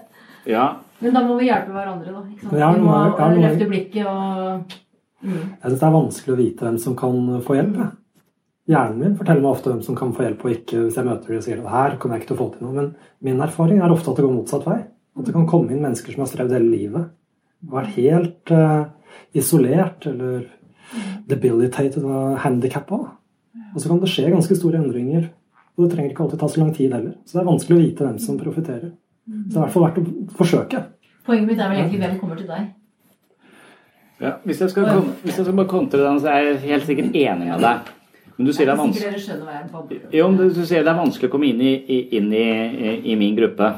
ja. 0.51 0.67
Men 1.03 1.17
da 1.17 1.25
må 1.27 1.37
vi 1.41 1.49
hjelpe 1.49 1.75
hverandre, 1.75 2.15
da. 2.15 2.23
Ikke 2.31 2.47
sant? 2.47 2.57
Ja, 2.61 2.71
vi 2.75 2.85
må 2.85 2.95
ja, 2.95 3.29
løfte 3.35 3.69
blikket 3.71 4.07
og 4.07 4.75
mm. 5.25 5.35
Jeg 5.35 5.69
syns 5.69 5.81
det 5.81 5.89
er 5.89 5.95
vanskelig 5.99 6.35
å 6.35 6.41
vite 6.41 6.67
hvem 6.67 6.81
som 6.81 6.97
kan 6.99 7.21
få 7.45 7.59
hjelp. 7.59 7.79
jeg. 7.81 7.93
Hjernen 8.75 9.01
min 9.03 9.17
forteller 9.19 9.45
meg 9.45 9.51
ofte 9.51 9.69
hvem 9.73 9.83
som 9.85 9.97
kan 9.99 10.13
få 10.17 10.25
hjelp 10.25 10.45
og 10.45 10.53
ikke. 10.55 10.83
Hvis 10.87 10.99
jeg 11.01 11.09
møter 11.09 11.33
dem 11.33 11.41
og 11.41 11.47
sier 11.47 11.61
at 11.61 11.73
her 11.75 11.97
kommer 12.01 12.17
jeg 12.17 12.23
ikke 12.23 12.31
til 12.31 12.37
å 12.37 12.41
få 12.41 12.49
til 12.55 12.65
noe. 12.65 12.75
Men 12.79 12.91
min 13.29 13.45
erfaring 13.45 13.83
er 13.83 13.93
ofte 13.93 14.13
at 14.13 14.21
det 14.21 14.25
går 14.25 14.37
motsatt 14.39 14.69
vei. 14.69 14.81
At 15.15 15.29
det 15.29 15.35
kan 15.37 15.49
komme 15.51 15.75
inn 15.75 15.83
mennesker 15.85 16.15
som 16.15 16.25
har 16.25 16.31
strevd 16.31 16.57
hele 16.57 16.71
livet. 16.73 17.11
Vært 17.75 17.93
helt 17.99 18.55
uh, 18.55 18.87
isolert 19.37 20.09
eller 20.09 20.47
debilitated 21.29 22.05
og 22.05 22.39
handikappa. 22.45 23.01
Og 23.75 23.83
så 23.83 23.91
kan 23.91 24.01
det 24.01 24.11
skje 24.13 24.33
ganske 24.33 24.57
store 24.57 24.81
endringer. 24.81 25.29
Og 25.75 25.85
det 25.85 25.95
trenger 25.95 26.15
ikke 26.15 26.25
alltid 26.25 26.41
ta 26.41 26.49
så 26.51 26.63
lang 26.63 26.73
tid 26.75 26.95
heller. 26.95 27.17
Så 27.27 27.37
det 27.37 27.43
er 27.43 27.51
vanskelig 27.51 27.77
å 27.77 27.83
vite 27.83 28.07
hvem 28.07 28.19
som 28.23 28.41
profitterer. 28.41 28.93
Så 29.25 29.33
det 29.33 29.57
er 29.57 29.59
i 29.59 29.63
hvert 29.63 29.75
fall 29.75 29.87
verdt 29.87 30.01
å 30.01 30.39
forsøke. 30.39 30.81
Poenget 31.25 31.49
mitt 31.49 31.61
er 31.61 31.71
vel 31.71 31.79
egentlig 31.81 32.01
hvem 32.03 32.17
kommer 32.21 32.41
til 32.41 32.49
deg? 32.51 32.73
Ja, 34.21 34.37
hvis, 34.45 34.61
jeg 34.61 34.71
skal, 34.71 35.01
hvis 35.25 35.39
jeg 35.39 35.47
skal 35.47 35.57
bare 35.57 35.69
kontre 35.69 36.03
den, 36.05 36.21
så 36.21 36.31
er 36.31 36.49
jeg 36.49 36.59
helt 36.69 36.87
sikkert 36.89 37.17
enig 37.19 37.49
med 37.49 37.65
deg. 37.65 37.89
Men 38.37 38.49
du 38.49 38.53
sier 38.55 38.69
det 38.69 38.75
er 38.75 38.81
vanskelig. 38.83 39.99
Jo, 40.15 40.29
men 40.29 40.39
du, 40.39 40.45
du 40.55 40.63
sier 40.67 40.85
det 40.85 40.93
er 40.93 40.99
vanskelig 41.01 41.31
å 41.31 41.33
komme 41.35 41.49
inn 41.51 41.61
i, 41.63 41.75
i, 41.75 41.99
inn 42.19 42.31
i, 42.35 42.47
i, 43.13 43.17
min 43.19 43.37
gruppe. 43.39 43.71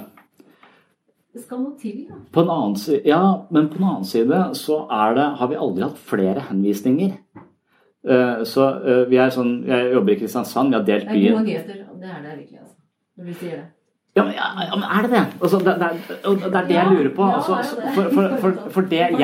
Det 1.36 1.44
skal 1.44 1.60
noe 1.60 1.76
til, 1.80 2.06
da. 2.08 2.18
På 2.32 2.44
en 2.44 2.52
annen 2.54 2.76
side, 2.80 3.02
ja, 3.08 3.20
men 3.52 3.68
på 3.72 3.80
en 3.80 3.88
annen 3.90 4.08
side 4.08 4.40
så 4.56 4.80
er 4.88 5.16
det, 5.18 5.26
har 5.40 5.50
vi 5.52 5.60
aldri 5.66 5.84
hatt 5.84 6.00
flere 6.12 6.46
henvisninger. 6.48 7.18
Eh, 8.06 8.42
så 8.48 8.68
eh, 8.80 9.02
vi 9.10 9.18
er 9.20 9.32
sånn, 9.34 9.58
Jeg 9.66 9.92
jobber 9.92 10.14
i 10.14 10.18
Kristiansand, 10.20 10.72
vi 10.72 10.78
har 10.78 10.84
delt 10.86 11.08
byen 11.10 11.20
Det 11.20 11.26
er 11.26 11.36
gode 11.36 11.48
nyheter. 11.50 11.80
Det 12.00 12.12
er 12.12 12.20
det 12.22 12.36
virkelig, 12.38 12.60
altså. 12.62 12.76
Når 13.16 13.28
du 13.28 13.40
sier 13.40 13.56
det. 13.56 13.66
Ja, 14.16 14.24
men, 14.24 14.32
ja, 14.32 14.46
ja, 14.64 14.76
men 14.80 14.84
er 14.88 15.02
det 15.06 15.10
det? 15.12 15.24
Altså, 15.42 15.58
det, 15.60 15.74
det, 15.80 15.88
er- 15.90 16.28
og 16.30 16.36
det 16.40 16.54
er 16.54 16.68
det 16.70 16.76
jeg 16.78 16.92
lurer 16.94 17.10
på. 17.16 17.26
Ja, 17.28 17.36
Altså, 17.36 17.80
for, 17.94 18.06
for, 18.14 18.36
for, 18.40 18.70
for 18.76 18.86
det 18.92 19.02
jeg. 19.02 19.18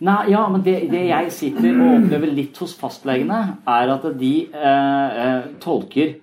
Nei, 0.00 0.20
ja, 0.30 0.46
men 0.48 0.62
det, 0.64 0.76
det 0.92 1.02
jeg 1.10 1.32
sitter 1.34 1.74
og 1.82 1.90
opplever 1.98 2.32
litt 2.32 2.56
hos 2.62 2.72
fastlegene, 2.78 3.40
er 3.68 3.92
at 3.96 4.08
de 4.20 4.32
eh, 4.54 5.20
eh, 5.26 5.44
tolker 5.60 6.14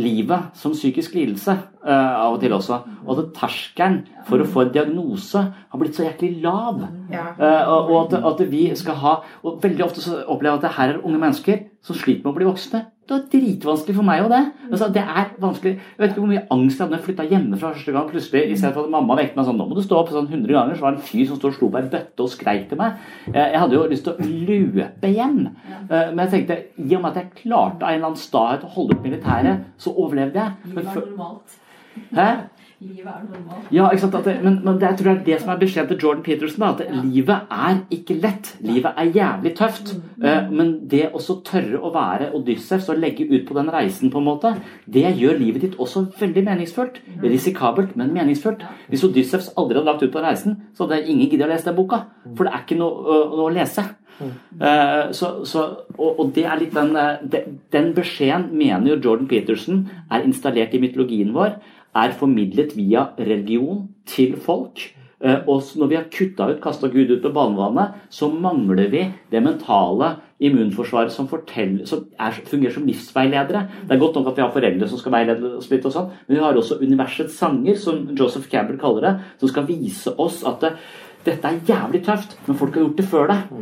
livet 0.00 0.52
som 0.54 0.72
psykisk 0.72 1.14
lidelse 1.18 1.50
eh, 1.50 1.90
av 2.20 2.36
og 2.36 2.40
til 2.42 2.52
også. 2.54 2.76
Og 3.06 3.18
at 3.18 3.32
terskelen 3.40 4.02
for 4.28 4.38
å 4.42 4.46
få 4.46 4.66
en 4.66 4.72
diagnose 4.76 5.40
har 5.50 5.80
blitt 5.80 5.96
så 5.98 6.04
jæklig 6.06 6.36
lav. 6.44 6.84
Eh, 7.10 7.72
og 7.72 7.90
og 7.90 7.98
at, 8.14 8.20
at 8.34 8.44
vi 8.52 8.68
skal 8.78 8.94
ha 9.02 9.16
Og 9.42 9.58
veldig 9.62 9.84
ofte 9.88 10.00
så 10.04 10.20
opplever 10.26 10.54
jeg 10.54 10.60
at 10.60 10.66
det 10.68 10.76
her 10.76 10.92
er 10.94 11.02
unge 11.04 11.18
mennesker 11.24 11.64
som 11.82 11.96
sliter 11.98 12.22
med 12.26 12.32
å 12.34 12.38
bli 12.38 12.46
voksne. 12.50 12.84
Det 13.10 13.16
var 13.16 13.22
dritvanskelig 13.32 13.94
for 13.96 14.06
meg 14.06 14.20
òg, 14.22 14.28
det. 14.30 14.40
Altså, 14.70 14.86
det 14.94 15.02
er 15.02 15.30
vanskelig. 15.42 15.70
Jeg 15.80 15.98
vet 15.98 16.12
ikke 16.12 16.22
hvor 16.22 16.28
mye 16.30 16.42
angst 16.54 16.76
jeg 16.78 16.84
hadde 16.84 16.92
da 16.94 16.98
jeg 17.00 17.06
flytta 17.08 17.24
hjemmefra 17.32 17.70
første 17.74 17.94
gang. 17.96 18.04
plutselig, 18.12 18.42
I 18.52 18.58
stedet 18.60 18.76
for 18.76 18.86
at 18.86 18.92
mamma 18.92 19.16
vekket 19.18 19.34
meg 19.40 19.48
sånn 19.48 19.58
Nå 19.58 19.66
må 19.66 19.74
du 19.74 19.82
stå 19.82 19.96
opp 19.98 20.12
sånn 20.14 20.28
100 20.30 20.54
ganger. 20.54 20.76
Så 20.78 20.84
var 20.86 20.94
det 20.94 21.00
en 21.00 21.08
fyr 21.08 21.24
som 21.26 21.40
stod 21.40 21.50
og 21.50 21.56
slo 21.56 21.70
på 21.74 21.80
ei 21.80 21.88
bøtte 21.90 22.22
og 22.22 22.30
skreik 22.30 22.68
til 22.70 22.78
meg. 22.78 23.00
Eh, 23.34 23.48
Jeg 23.50 23.58
hadde 23.64 23.74
jo 23.74 23.82
lyst 23.90 24.06
til 24.06 24.14
å 24.14 24.28
løpe 24.46 25.10
hjem. 25.10 25.40
Eh, 25.90 26.12
Men 26.14 26.22
jeg 26.28 26.30
tenkte 26.36 26.60
i 26.86 26.94
og 26.94 27.02
med 27.02 27.10
at 27.10 27.18
jeg 27.24 27.34
klarte 27.42 27.82
av 27.82 27.90
en 27.90 27.98
eller 27.98 28.06
annen 28.12 28.22
stahet 28.22 28.62
å 28.62 28.70
holde 28.78 28.94
opp 28.94 29.02
militæret, 29.02 29.66
så 29.76 29.90
overlevde 29.90 30.38
jeg. 30.38 30.52
Men 30.70 30.84
normalt. 30.94 31.58
Hæ? 32.14 32.28
Livet 32.80 33.12
er 33.12 33.24
normalt. 33.28 33.64
Ja, 33.76 33.90
ikke 33.92 34.06
sant? 34.06 34.14
Det, 34.24 34.32
men, 34.40 34.54
men 34.64 34.78
det, 34.80 34.86
jeg 34.88 34.96
tror 34.98 35.08
det 35.10 35.20
er 35.20 35.24
det 35.26 35.36
som 35.42 35.50
er 35.52 35.58
beskjeden 35.60 35.88
til 35.90 35.98
Jordan 36.00 36.22
Peterson. 36.24 36.62
At 36.64 36.78
at 36.80 36.94
livet 37.04 37.50
er 37.52 37.82
ikke 37.92 38.14
lett. 38.22 38.54
Livet 38.64 38.96
er 38.96 39.10
jævlig 39.18 39.52
tøft. 39.58 39.92
Eh, 40.24 40.46
men 40.48 40.70
det 40.88 41.10
også 41.10 41.36
tørre 41.44 41.76
å 41.76 41.92
være 41.92 42.30
Odyssevs 42.38 42.88
og 42.88 43.02
legge 43.02 43.26
ut 43.28 43.44
på 43.48 43.58
den 43.58 43.68
reisen, 43.74 44.08
på 44.08 44.22
en 44.22 44.28
måte, 44.30 44.54
det 44.88 45.04
gjør 45.20 45.36
livet 45.42 45.66
ditt 45.66 45.76
også 45.76 46.06
veldig 46.22 46.46
meningsfullt. 46.48 47.02
Risikabelt, 47.20 47.92
men 48.00 48.14
meningsfullt. 48.16 48.64
Hvis 48.88 49.04
Odyssevs 49.04 49.52
aldri 49.60 49.76
hadde 49.76 49.90
lagt 49.90 50.06
ut 50.06 50.14
på 50.14 50.24
reisen, 50.24 50.56
så 50.72 50.86
hadde 50.86 51.04
ingen 51.04 51.28
giddet 51.28 51.50
å 51.50 51.52
lese 51.52 51.68
den 51.68 51.76
boka. 51.76 52.06
For 52.32 52.48
det 52.48 52.54
er 52.54 52.64
ikke 52.64 52.80
noe, 52.80 53.18
noe 53.34 53.50
å 53.50 53.56
lese. 53.60 53.84
Eh, 54.20 55.12
så, 55.16 55.30
så, 55.48 55.66
og, 55.96 56.08
og 56.20 56.32
det 56.36 56.46
er 56.48 56.60
litt 56.60 56.74
den, 56.76 56.96
eh, 56.96 57.44
den 57.72 57.92
beskjeden 57.96 58.50
mener 58.56 58.94
jo 58.94 58.98
Jordan 59.04 59.28
Peterson 59.28 59.84
er 60.12 60.24
installert 60.24 60.74
i 60.76 60.80
mytologien 60.82 61.36
vår. 61.36 61.58
Er 61.96 62.16
formidlet 62.16 62.76
via 62.78 63.10
religion 63.18 63.88
til 64.06 64.36
folk. 64.40 64.82
Eh, 65.20 65.42
og 65.52 65.62
når 65.76 65.90
vi 65.90 65.98
har 65.98 66.08
kutta 66.08 66.46
ut, 66.48 66.62
kasta 66.62 66.88
Gud 66.88 67.10
ut 67.12 67.26
av 67.28 67.34
banevannet, 67.36 67.98
så 68.08 68.30
mangler 68.32 68.88
vi 68.92 69.02
det 69.32 69.42
mentale 69.44 70.14
immunforsvaret 70.40 71.12
som, 71.12 71.28
som 71.28 72.06
er, 72.16 72.38
fungerer 72.48 72.72
som 72.72 72.86
livsveiledere. 72.88 73.66
Det 73.84 73.96
er 73.96 74.00
godt 74.00 74.16
nok 74.16 74.30
at 74.30 74.40
vi 74.40 74.44
har 74.46 74.54
foreldre 74.54 74.88
som 74.88 75.02
skal 75.02 75.14
veilede 75.18 75.52
oss 75.58 75.68
litt, 75.72 75.84
og 75.84 75.92
sånn, 75.92 76.08
men 76.24 76.38
vi 76.38 76.42
har 76.46 76.56
også 76.56 76.80
universets 76.80 77.36
sanger, 77.36 77.76
som 77.76 78.06
Joseph 78.16 78.48
Campbell 78.48 78.80
kaller 78.80 79.08
det, 79.10 79.14
som 79.42 79.52
skal 79.52 79.68
vise 79.68 80.14
oss 80.16 80.40
at 80.48 80.64
det, 80.64 80.72
dette 81.26 81.50
er 81.50 81.60
jævlig 81.68 82.00
tøft, 82.06 82.38
men 82.46 82.56
folk 82.56 82.78
har 82.78 82.86
gjort 82.86 82.96
det 83.02 83.08
før 83.10 83.28
deg. 83.28 83.54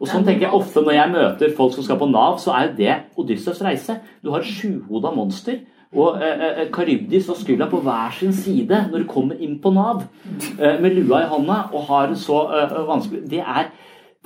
Og 0.00 0.08
sånn 0.08 0.24
tenker 0.24 0.46
jeg 0.46 0.56
ofte 0.56 0.80
når 0.80 0.96
jeg 0.96 1.12
møter 1.12 1.56
folk 1.56 1.76
som 1.76 1.84
skal 1.84 2.00
på 2.00 2.08
Nav, 2.08 2.38
så 2.40 2.54
er 2.56 2.72
det 2.76 2.94
Odyssevs 3.20 3.60
reise. 3.64 3.98
Du 4.24 4.30
har 4.32 4.40
et 4.40 4.48
sjuhoda 4.48 5.12
monster 5.12 5.60
og 5.96 6.20
eh, 6.22 6.44
eh, 6.46 6.62
eh, 6.64 7.28
og 7.30 7.36
Skylla 7.40 7.68
på 7.70 7.80
hver 7.80 8.14
sin 8.18 8.32
side 8.36 8.82
når 8.90 9.04
du 9.04 9.08
kommer 9.08 9.40
inn 9.40 9.58
på 9.62 9.72
Nav 9.72 10.02
eh, 10.60 10.76
med 10.80 10.94
lua 10.98 11.22
i 11.24 11.30
hånda 11.30 11.58
og 11.72 11.88
har 11.88 12.10
en 12.10 12.16
så 12.20 12.42
eh, 12.52 12.76
vanskelig. 12.88 13.24
Det 13.30 13.40
er 13.40 13.70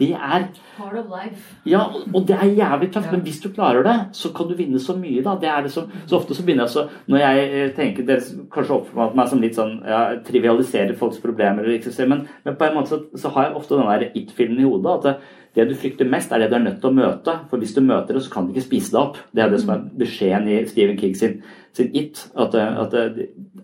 det 0.00 0.10
er 0.16 0.46
Part 0.76 0.96
of 0.96 1.10
life. 1.12 1.56
Ja, 1.68 1.82
og 2.14 2.22
det 2.28 2.36
er 2.36 2.54
jævlig 2.56 2.88
tøft, 2.92 3.10
men 3.12 3.20
hvis 3.20 3.40
du 3.42 3.50
klarer 3.52 3.84
det, 3.84 3.96
så 4.16 4.30
kan 4.32 4.48
du 4.48 4.54
vinne 4.56 4.80
så 4.80 4.94
mye, 4.96 5.20
da. 5.22 5.34
Det 5.40 5.50
er 5.50 5.66
liksom, 5.66 5.90
så 6.08 6.16
ofte 6.16 6.34
så 6.34 6.44
begynner 6.46 6.64
jeg 6.64 6.72
så 6.72 6.86
Når 7.12 7.20
jeg 7.20 7.50
eh, 7.50 7.74
tenker 7.76 8.06
Dere 8.08 8.46
kanskje 8.54 8.78
oppfatter 8.78 9.18
meg 9.18 9.28
som 9.28 9.44
litt 9.44 9.58
sånn 9.58 9.74
ja, 9.84 10.00
trivialiserer 10.24 10.96
folks 10.96 11.20
problemer, 11.20 11.68
men, 11.68 12.24
men, 12.46 12.56
på 12.56 12.66
en 12.66 12.78
måte 12.78 12.94
så, 12.94 13.02
så 13.20 13.34
har 13.34 13.48
jeg 13.50 13.60
ofte 13.60 13.76
den 13.76 13.92
der 13.92 14.08
it-filmen 14.14 14.64
i 14.64 14.66
hodet. 14.70 14.96
at 14.96 15.04
det, 15.04 15.14
det 15.54 15.68
du 15.68 15.76
frykter 15.76 16.08
mest, 16.08 16.32
er 16.32 16.38
det 16.38 16.50
du 16.50 16.56
er 16.56 16.64
nødt 16.64 16.80
til 16.80 16.92
å 16.92 16.96
møte. 16.96 17.36
For 17.50 17.60
hvis 17.60 17.74
du 17.76 17.82
møter 17.82 18.16
det, 18.16 18.24
så 18.24 18.32
kan 18.32 18.46
du 18.46 18.54
ikke 18.54 18.68
spise 18.68 18.94
det 18.94 19.00
opp. 19.02 19.20
Det 19.34 19.44
er 19.44 19.50
det 19.52 19.60
som 19.60 19.74
er 19.74 19.86
beskjeden 19.98 20.48
i 20.48 20.60
Stephen 20.70 20.98
King 21.00 21.16
sin, 21.18 21.40
sin 21.76 21.90
It. 21.92 22.22
At, 22.38 22.54
at, 22.54 22.94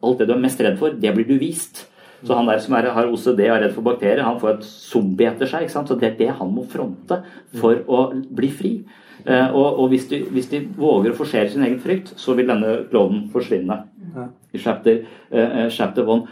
alt 0.02 0.18
det 0.18 0.26
du 0.28 0.34
er 0.34 0.42
mest 0.42 0.60
redd 0.60 0.80
for, 0.80 0.96
det 1.00 1.14
blir 1.14 1.28
du 1.28 1.38
vist. 1.40 1.86
Så 2.24 2.36
han 2.36 2.48
der 2.48 2.60
som 2.62 2.76
er, 2.78 2.88
har 2.96 3.10
OCD 3.10 3.42
og 3.46 3.56
er 3.56 3.64
redd 3.66 3.74
for 3.74 3.86
bakterier, 3.86 4.24
han 4.24 4.40
får 4.40 4.54
et 4.54 4.68
zombie 4.68 5.28
etter 5.28 5.50
seg. 5.50 5.66
ikke 5.66 5.74
sant? 5.74 5.90
Så 5.90 5.98
det 6.00 6.12
er 6.12 6.16
det 6.20 6.30
han 6.38 6.54
må 6.54 6.64
fronte 6.70 7.20
for 7.60 7.82
å 7.86 8.06
bli 8.14 8.50
fri. 8.52 8.72
Eh, 9.26 9.48
og, 9.50 9.80
og 9.82 9.90
hvis, 9.92 10.06
de, 10.10 10.22
hvis, 10.30 10.48
de, 10.52 10.62
våger 10.78 11.12
å 11.12 11.18
forsere 11.18 11.50
sin 11.50 11.66
egen 11.66 11.80
frykt, 11.82 12.14
så 12.20 12.36
vil 12.38 12.48
denne 12.48 12.78
klovnen 12.90 13.26
forsvinne. 13.32 13.82
I 14.54 14.60
chapter, 14.62 15.02
eh, 15.30 15.66
chapter 15.74 16.06
one. 16.08 16.28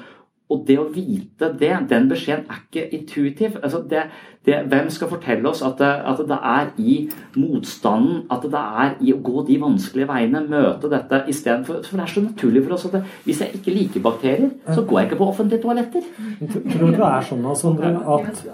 Og 0.52 0.62
det 0.68 0.76
å 0.78 0.90
vite 0.92 1.50
det, 1.58 1.72
den 1.90 2.08
beskjeden 2.10 2.46
er 2.52 2.62
ikke 2.62 2.86
intuitiv. 2.94 3.58
Altså 3.62 3.80
det, 3.90 4.04
det, 4.44 4.58
hvem 4.68 4.90
skal 4.92 5.08
fortelle 5.08 5.48
oss 5.48 5.62
at 5.64 5.78
det, 5.80 5.90
at 6.04 6.20
det, 6.28 6.36
er 6.36 6.70
i 6.76 6.96
motstanden, 7.40 8.24
at 8.32 8.44
det 8.44 8.60
er 8.60 8.90
i 9.00 9.14
å 9.14 9.20
gå 9.24 9.44
de 9.48 9.56
vanskelige 9.62 10.08
veiene, 10.10 10.42
møte 10.50 10.90
dette 10.92 11.22
istedenfor 11.32 11.80
For 11.86 11.96
det 11.96 12.04
er 12.04 12.12
så 12.12 12.24
naturlig 12.24 12.64
for 12.66 12.76
oss 12.76 12.84
at 12.90 12.98
hvis 13.24 13.40
jeg 13.40 13.60
ikke 13.60 13.74
liker 13.74 14.04
bakterier, 14.04 14.50
så 14.68 14.84
går 14.84 15.00
jeg 15.00 15.10
ikke 15.10 15.20
på 15.22 15.30
offentlige 15.32 15.64
toaletter. 15.64 16.04
Tror 16.52 16.84
du 16.84 16.98
det 16.98 17.08
er 17.08 17.28
sånn 17.30 17.48
altså, 17.48 17.72
at, 18.18 18.44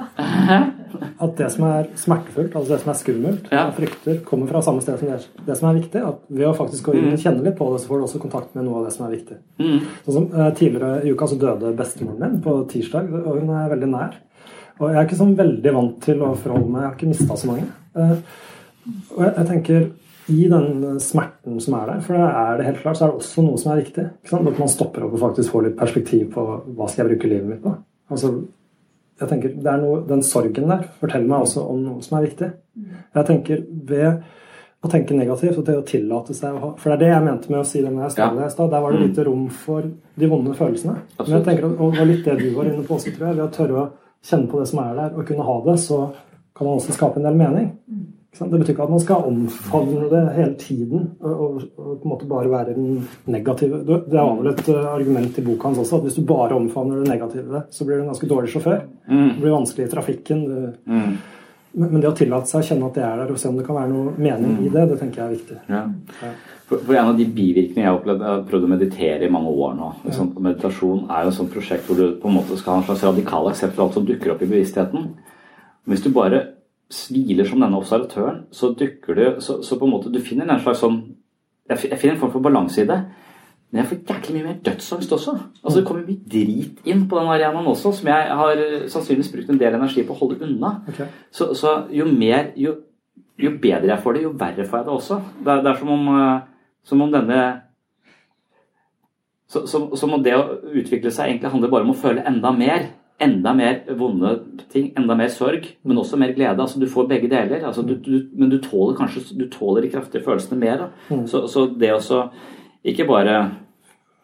at 1.26 1.34
det 1.41 1.51
som 1.57 1.66
er 1.68 1.91
smertefullt, 1.99 2.55
altså 2.55 2.74
det 2.74 2.80
som 2.84 2.93
er 2.95 3.01
skummelt, 3.03 3.51
ja. 3.55 3.66
frykter, 3.74 4.22
kommer 4.26 4.51
fra 4.51 4.62
samme 4.64 4.84
sted 4.84 5.01
som 5.01 5.11
det, 5.11 5.45
det 5.47 5.59
som 5.59 5.70
er 5.72 5.78
viktig? 5.80 6.07
At 6.07 6.22
ved 6.30 6.49
å 6.51 6.55
faktisk 6.57 6.91
gå 6.91 6.97
inn 6.97 7.11
og 7.11 7.18
mm. 7.18 7.22
kjenne 7.24 7.47
litt 7.47 7.59
på 7.59 7.70
det, 7.74 7.82
så 7.82 7.91
får 7.91 8.01
du 8.01 8.07
også 8.07 8.22
kontakt 8.22 8.55
med 8.55 8.68
noe 8.68 8.80
av 8.80 8.88
det 8.88 8.95
som 8.95 9.07
er 9.09 9.14
viktig. 9.18 9.43
Mm. 9.59 9.78
Sånn 10.07 10.18
som 10.20 10.30
uh, 10.34 10.49
Tidligere 10.61 11.05
i 11.07 11.14
uka 11.14 11.30
så 11.30 11.38
døde 11.41 11.74
bestemoren 11.78 12.20
min 12.20 12.43
på 12.45 12.57
tirsdag, 12.70 13.11
og 13.24 13.38
hun 13.41 13.55
er 13.59 13.70
veldig 13.74 13.91
nær. 13.91 14.18
Og 14.81 14.89
jeg 14.89 14.97
er 14.97 15.09
ikke 15.09 15.18
sånn 15.18 15.37
veldig 15.39 15.72
vant 15.76 15.99
til 16.05 16.22
å 16.24 16.35
forholde 16.41 16.70
meg 16.72 16.83
Jeg 16.83 16.89
har 16.89 16.95
ikke 16.97 17.11
mista 17.11 17.37
så 17.37 17.51
mange. 17.51 17.66
Eh, 17.95 18.14
og 19.16 19.24
jeg, 19.26 19.47
tenker 19.51 19.83
i 20.31 20.47
den 20.49 21.01
smerten 21.03 21.59
som 21.61 21.76
er 21.76 21.91
der, 21.91 22.01
for 22.07 22.16
det 22.16 22.31
er 22.31 22.57
det 22.57 22.66
helt 22.68 22.81
klart, 22.85 22.97
så 22.97 23.05
er 23.05 23.12
det 23.12 23.20
også 23.20 23.45
noe 23.45 23.61
som 23.61 23.72
er 23.74 23.83
viktig. 23.83 24.07
At 24.31 24.62
man 24.62 24.72
stopper 24.72 25.05
opp 25.05 25.16
og 25.16 25.22
faktisk 25.26 25.53
får 25.53 25.66
litt 25.66 25.78
perspektiv 25.78 26.31
på 26.35 26.47
hva 26.47 26.89
skal 26.89 27.05
jeg 27.05 27.12
bruke 27.12 27.31
livet 27.31 27.51
mitt 27.51 27.62
på. 27.64 27.74
Altså, 28.11 28.33
jeg 29.20 29.28
tenker, 29.28 29.57
det 29.61 29.70
er 29.70 29.81
noe, 29.83 30.03
Den 30.09 30.22
sorgen 30.24 30.70
der 30.70 30.87
forteller 31.01 31.28
meg 31.28 31.45
også 31.45 31.64
om 31.68 31.83
noe 31.85 32.05
som 32.05 32.16
er 32.18 32.28
viktig. 32.28 32.51
Jeg 33.18 33.28
tenker 33.28 33.64
ved 33.91 34.22
å 34.81 34.89
tenke 34.89 35.16
negativt 35.16 35.59
og 35.61 35.66
til 35.66 35.76
å 35.76 35.85
tillate 35.85 36.35
seg 36.37 36.55
å 36.57 36.61
ha 36.62 36.68
For 36.81 36.89
det 36.89 36.95
er 36.95 37.01
det 37.03 37.09
jeg 37.11 37.24
mente 37.26 37.51
med 37.53 37.61
å 37.61 37.66
si 37.68 37.83
det 37.85 37.91
når 37.93 38.07
jeg 38.07 38.14
stod 38.14 38.39
der 38.39 38.47
i 38.47 38.55
stad. 38.55 38.70
Der 38.72 38.85
var 38.85 38.95
det 38.95 39.01
mm. 39.01 39.09
lite 39.11 39.26
rom 39.26 39.43
for 39.53 39.89
de 40.22 40.31
vonde 40.31 40.55
følelsene. 40.57 40.95
Men 41.18 41.35
jeg 41.35 41.47
tenker, 41.51 41.66
Og 41.74 41.93
det 41.93 42.01
var 42.01 42.09
litt 42.09 42.22
det 42.31 42.37
du 42.41 42.47
var 42.57 42.70
inne 42.70 42.87
på 42.87 42.97
også, 42.97 43.12
tror 43.12 43.28
jeg. 43.28 43.37
Ved 43.37 43.45
å 43.45 43.51
tørre 43.59 43.83
å 43.83 43.91
kjenne 44.27 44.51
på 44.51 44.61
det 44.61 44.68
som 44.71 44.83
er 44.85 44.97
der, 44.99 45.12
og 45.14 45.27
kunne 45.29 45.47
ha 45.47 45.59
det, 45.66 45.77
så 45.83 46.01
kan 46.57 46.66
man 46.66 46.81
også 46.81 46.97
skape 46.97 47.21
en 47.21 47.29
del 47.29 47.39
mening. 47.39 47.71
Det 48.41 48.59
betyr 48.61 48.73
ikke 48.73 48.85
at 48.87 48.93
man 48.93 49.03
skal 49.03 49.25
omfavne 49.27 50.07
det 50.09 50.21
hele 50.37 50.53
tiden 50.55 51.09
og, 51.18 51.41
og, 51.43 51.64
på 51.75 51.97
en 51.97 52.12
måte 52.12 52.29
bare 52.31 52.53
være 52.53 52.77
den 52.77 53.09
negative. 53.27 53.81
Det 53.83 54.14
var 54.14 54.37
vel 54.39 54.53
et 54.53 54.71
eh, 54.71 54.87
argument 54.87 55.41
i 55.41 55.45
boka 55.45 55.66
hans 55.66 55.81
også, 55.83 55.99
at 55.99 56.07
hvis 56.07 56.21
du 56.21 56.23
bare 56.29 56.55
omfavner 56.55 57.03
det 57.03 57.11
negative, 57.11 57.64
så 57.75 57.85
blir 57.85 57.99
du 57.99 58.05
en 58.05 58.12
ganske 58.12 58.31
dårlig 58.31 58.53
sjåfør. 58.55 58.85
Mm. 59.11 59.27
Det 59.33 59.43
blir 59.43 59.57
vanskelig 59.57 59.89
i 59.89 59.93
trafikken. 59.97 60.47
Mm 60.87 61.12
men 61.73 62.01
det 62.03 62.09
å 62.09 62.16
tillate 62.16 62.51
seg 62.51 62.64
å 62.64 62.66
kjenne 62.66 62.89
at 62.91 62.97
det 62.99 63.03
er 63.07 63.21
der, 63.21 63.31
og 63.31 63.39
se 63.39 63.51
om 63.51 63.59
det 63.59 63.64
kan 63.66 63.77
være 63.79 63.93
noe 63.93 64.14
mening 64.18 64.57
i 64.64 64.71
det, 64.73 64.89
det 64.91 64.97
tenker 64.99 65.21
jeg 65.21 65.27
er 65.27 65.35
viktig. 65.37 65.59
Ja. 65.71 66.33
For, 66.71 66.95
En 66.95 67.11
av 67.11 67.16
de 67.18 67.27
bivirkningene 67.27 67.83
jeg 67.83 67.91
har 67.91 67.99
opplevd, 67.99 68.23
jeg 68.23 68.31
har 68.37 68.47
prøvd 68.47 68.66
å 68.66 68.71
meditere 68.71 69.27
i 69.27 69.33
mange 69.33 69.51
år 69.51 69.75
nå. 69.75 69.91
Liksom, 70.07 70.31
meditasjon 70.39 71.03
er 71.11 71.27
jo 71.27 71.33
et 71.33 71.39
sånt 71.41 71.53
prosjekt 71.55 71.89
hvor 71.89 71.99
du 71.99 72.14
på 72.23 72.31
en 72.31 72.37
måte 72.39 72.59
skal 72.61 72.77
ha 72.77 72.83
en 72.83 72.87
slags 72.87 73.03
radikal 73.09 73.51
aksept 73.51 73.75
for 73.75 73.87
alt 73.89 73.99
som 73.99 74.07
dukker 74.07 74.35
opp 74.35 74.45
i 74.47 74.51
bevisstheten. 74.51 75.09
Hvis 75.91 76.05
du 76.05 76.12
bare 76.14 76.45
sviler 76.91 77.47
som 77.47 77.62
denne 77.62 77.79
observatøren, 77.79 78.45
så 78.55 78.71
dukker 78.79 79.18
du 79.18 79.25
så, 79.43 79.59
så, 79.66 79.79
på 79.79 79.87
en 79.87 79.95
måte 79.97 80.12
du 80.14 80.21
finner 80.23 80.47
en 80.47 80.62
slags 80.62 80.83
sånn 80.85 81.03
Jeg 81.71 81.99
finner 82.01 82.16
en 82.16 82.18
form 82.18 82.33
for 82.33 82.43
balanse 82.43 82.81
i 82.83 82.87
det. 82.89 82.97
Men 83.71 83.85
jeg 83.85 83.87
får 83.87 83.99
jæklig 84.09 84.33
mye 84.35 84.47
mer 84.49 84.57
dødsangst 84.66 85.12
også. 85.14 85.37
Altså 85.62 85.79
Det 85.79 85.87
kommer 85.87 86.07
mye 86.07 86.31
drit 86.33 86.81
inn 86.91 87.05
på 87.07 87.18
den 87.21 87.31
arenaen 87.31 87.68
også, 87.71 87.93
som 87.95 88.09
jeg 88.11 88.39
har 88.41 88.62
eh, 88.64 88.89
sannsynligvis 88.91 89.31
brukt 89.31 89.53
en 89.53 89.61
del 89.61 89.77
energi 89.79 90.03
på 90.07 90.16
å 90.16 90.18
holde 90.18 90.41
unna. 90.43 90.73
Okay. 90.91 91.07
Så, 91.31 91.53
så, 91.55 91.77
jo 91.95 92.09
mer 92.11 92.51
jo, 92.59 92.75
jo, 93.39 93.53
bedre 93.62 93.93
jeg 93.93 94.03
får 94.03 94.18
det, 94.18 94.25
jo 94.27 94.33
verre 94.41 94.66
får 94.66 94.81
jeg 94.81 94.89
det 94.89 94.97
også. 94.97 95.21
Det 95.39 95.57
det 95.62 95.71
er 95.71 95.79
som, 95.79 95.93
om, 95.95 96.11
eh, 96.16 96.49
som 96.87 97.03
om 97.05 97.12
denne 97.12 97.41
så, 99.51 99.66
som, 99.66 99.89
som 99.99 100.12
om 100.14 100.22
det 100.22 100.37
å 100.39 100.45
utvikle 100.78 101.11
seg 101.11 101.33
egentlig 101.33 101.51
handler 101.51 101.70
bare 101.72 101.87
om 101.87 101.91
å 101.91 101.99
føle 101.99 102.22
enda 102.28 102.53
mer. 102.55 102.85
Enda 103.20 103.51
mer 103.53 103.81
vonde 103.99 104.31
ting, 104.72 104.93
enda 104.97 105.12
mer 105.18 105.28
sorg, 105.35 105.66
men 105.85 105.99
også 106.01 106.16
mer 106.16 106.31
glede. 106.37 106.62
altså 106.62 106.78
Du 106.81 106.87
får 106.89 107.09
begge 107.11 107.28
deler. 107.28 107.64
altså 107.66 107.83
du, 107.85 107.97
du, 108.01 108.31
Men 108.33 108.49
du 108.49 108.61
tåler 108.62 108.95
kanskje 108.97 109.37
du 109.37 109.49
tåler 109.51 109.85
de 109.85 109.91
kraftige 109.93 110.24
følelsene 110.24 110.61
mer. 110.61 110.87
Mm. 111.11 111.26
Så, 111.28 111.43
så 111.51 111.66
det 111.66 111.91
også 111.93 112.22
ikke 112.87 113.09
bare 113.11 113.35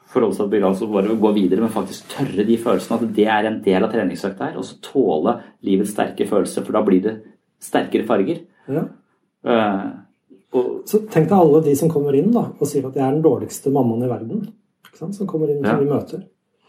forholde 0.07 0.38
seg 0.38 0.54
til 0.54 0.64
altså 0.64 0.88
bare 0.94 1.18
gå 1.18 1.34
videre, 1.36 1.61
men 1.64 1.74
faktisk 1.74 2.07
tørre 2.14 2.46
de 2.46 2.57
følelsene. 2.62 3.00
At 3.02 3.16
det 3.18 3.26
er 3.26 3.50
en 3.50 3.61
del 3.66 3.84
av 3.84 3.92
treningsøkta 3.92 4.52
her. 4.52 4.61
Og 4.62 4.68
så 4.70 4.78
tåle 4.84 5.40
livets 5.66 5.92
sterke 5.96 6.28
følelser, 6.30 6.64
for 6.64 6.78
da 6.78 6.86
blir 6.86 7.02
det 7.04 7.18
sterkere 7.66 8.07
farger. 8.07 8.44
Ja. 8.70 8.86
Uh, 9.46 10.05
så 10.86 11.01
tenk 11.11 11.28
deg 11.28 11.36
alle 11.36 11.61
de 11.64 11.74
som 11.78 11.90
kommer 11.90 12.16
inn 12.16 12.30
da, 12.34 12.47
og 12.55 12.68
sier 12.70 12.86
at 12.86 12.97
jeg 12.97 13.05
er 13.05 13.16
den 13.16 13.24
dårligste 13.24 13.72
mammaen 13.74 14.07
i 14.07 14.11
verden. 14.11 14.47
Som 14.97 15.12
kommer 15.28 15.51
inn 15.53 15.64
som 15.64 15.82
vi 15.82 15.90
møter. 15.90 16.22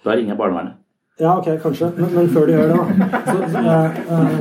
Da 0.04 0.16
ringer 0.16 0.34
jeg 0.34 0.40
barnevernet. 0.40 0.80
Ja, 1.18 1.38
ok, 1.40 1.48
kanskje. 1.62 1.90
Men, 1.98 2.12
men, 2.14 2.28
før 2.30 2.46
de 2.46 2.58
gjør 2.58 2.72
det, 2.72 2.78
da. 2.78 3.22
Så, 3.26 3.38
så, 3.54 3.62
eh, 3.64 4.36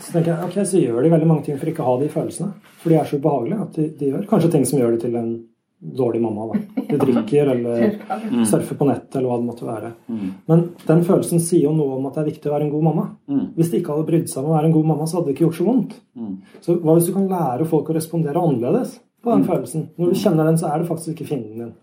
så, 0.00 0.12
tenker 0.12 0.30
jeg, 0.32 0.46
ok, 0.48 0.56
så 0.66 0.80
gjør 0.80 1.04
de 1.04 1.12
veldig 1.12 1.28
mange 1.30 1.44
ting 1.46 1.58
for 1.60 1.70
ikke 1.70 1.84
å 1.84 1.92
ha 1.92 1.98
de 2.00 2.08
følelsene. 2.10 2.50
For 2.80 2.90
de 2.90 2.98
er 2.98 3.06
så 3.06 3.20
ubehagelige 3.20 3.66
at 3.66 3.76
de, 3.76 3.86
de 4.00 4.08
gjør 4.10 4.24
kanskje 4.32 4.50
ting 4.56 4.66
som 4.66 4.80
gjør 4.80 4.96
det 4.96 5.02
til 5.04 5.18
en 5.20 5.30
dårlig 5.80 6.20
mamma. 6.22 6.46
da. 6.46 6.82
Du 6.88 6.96
drikker 6.98 7.46
eller 7.46 8.00
mm. 8.30 8.44
surfer 8.46 8.76
på 8.76 8.88
nettet 8.88 9.16
eller 9.16 9.30
hva 9.30 9.38
det 9.40 9.48
måtte 9.48 9.66
være. 9.68 9.92
Mm. 10.12 10.30
Men 10.50 10.64
den 10.86 11.04
følelsen 11.08 11.42
sier 11.42 11.68
jo 11.68 11.74
noe 11.76 11.98
om 11.98 12.08
at 12.08 12.18
det 12.18 12.24
er 12.24 12.30
viktig 12.30 12.50
å 12.50 12.54
være 12.54 12.66
en 12.68 12.72
god 12.74 12.86
mamma. 12.88 13.04
Mm. 13.30 13.44
Hvis 13.56 13.70
de 13.72 13.80
ikke 13.80 13.94
hadde 13.94 14.08
brydd 14.10 14.32
seg 14.32 14.42
om 14.42 14.50
å 14.50 14.56
være 14.56 14.70
en 14.70 14.74
god 14.76 14.90
mamma, 14.92 15.06
så 15.08 15.18
hadde 15.18 15.30
det 15.30 15.36
ikke 15.36 15.46
gjort 15.48 15.60
så 15.60 15.68
vondt. 15.68 15.94
Så 16.64 16.80
hva 16.80 16.96
hvis 16.96 17.08
du 17.08 17.14
kan 17.16 17.30
lære 17.30 17.68
folk 17.70 17.92
å 17.92 17.96
respondere 17.96 18.42
annerledes 18.48 18.98
på 19.24 19.32
den 19.32 19.46
følelsen? 19.48 19.86
Når 20.00 20.10
du 20.10 20.20
kjenner 20.24 20.50
den, 20.50 20.58
så 20.60 20.72
er 20.72 20.82
det 20.82 20.90
faktisk 20.90 21.14
ikke 21.14 21.30
fienden 21.32 21.62
din. 21.64 21.78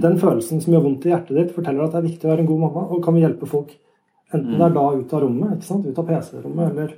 Den 0.00 0.16
følelsen 0.20 0.62
som 0.64 0.72
gjør 0.72 0.86
vondt 0.86 1.04
i 1.04 1.10
hjertet 1.12 1.36
ditt, 1.36 1.50
forteller 1.56 1.84
at 1.84 1.92
det 1.92 2.00
er 2.00 2.06
viktig 2.06 2.28
å 2.28 2.30
være 2.32 2.44
en 2.46 2.52
god 2.52 2.62
mamma. 2.62 2.84
Og 2.94 3.02
kan 3.04 3.16
vi 3.16 3.24
hjelpe 3.24 3.48
folk 3.50 3.74
enten 4.34 4.56
det 4.56 4.66
er 4.66 4.72
da 4.74 4.84
ut 4.94 5.12
av 5.14 5.20
rommet, 5.22 5.58
ikke 5.58 5.68
sant? 5.68 5.84
ut 5.86 5.98
av 6.00 6.06
PC-rommet, 6.08 6.70
eller 6.72 6.94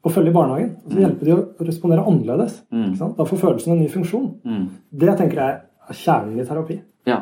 å 0.00 0.12
følge 0.12 0.32
i 0.32 0.36
barnehagen. 0.36 0.70
Så 0.86 0.94
mm. 0.94 1.02
hjelper 1.02 1.28
de 1.28 1.34
å 1.36 1.66
respondere 1.66 2.06
annerledes. 2.08 2.62
Mm. 2.72 2.94
Da 3.18 3.26
får 3.28 3.42
følelsen 3.42 3.74
en 3.74 3.82
ny 3.82 3.90
funksjon. 3.92 4.30
Mm. 4.46 4.64
Det 5.02 5.18
tenker 5.18 5.42
jeg 5.42 5.58
er 5.90 6.00
kjernen 6.00 6.40
i 6.40 6.46
terapi. 6.48 6.78
Ja. 7.08 7.20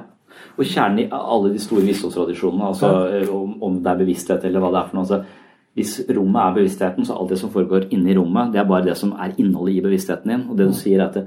Og 0.59 0.65
kjernen 0.69 1.03
i 1.03 1.09
alle 1.15 1.53
de 1.55 1.61
store 1.63 1.87
visdomstradisjonene, 1.89 2.71
altså 2.71 2.93
ja. 3.11 3.27
om, 3.35 3.57
om, 3.65 3.83
det 3.83 3.93
er 3.93 4.01
bevissthet 4.03 4.47
eller 4.47 4.63
hva 4.63 4.73
det 4.75 4.81
er 4.81 4.91
for 4.91 5.01
noe. 5.01 5.07
Altså, 5.07 5.45
hvis 5.79 5.99
rommet 6.11 6.41
er 6.43 6.55
bevisstheten, 6.57 7.07
så 7.07 7.15
alt 7.15 7.33
det 7.33 7.39
som 7.39 7.53
foregår 7.55 7.87
inni 7.95 8.17
rommet, 8.19 8.51
det 8.55 8.63
er 8.63 8.67
bare 8.67 8.89
det 8.89 8.97
som 8.99 9.13
er 9.15 9.37
innholdet 9.39 9.79
i 9.79 9.85
bevisstheten 9.85 10.33
din. 10.33 10.47
Og 10.51 10.59
det 10.59 10.67
du 10.71 10.75
sier 10.75 10.99
er 10.99 11.07
at 11.07 11.19
det, 11.21 11.27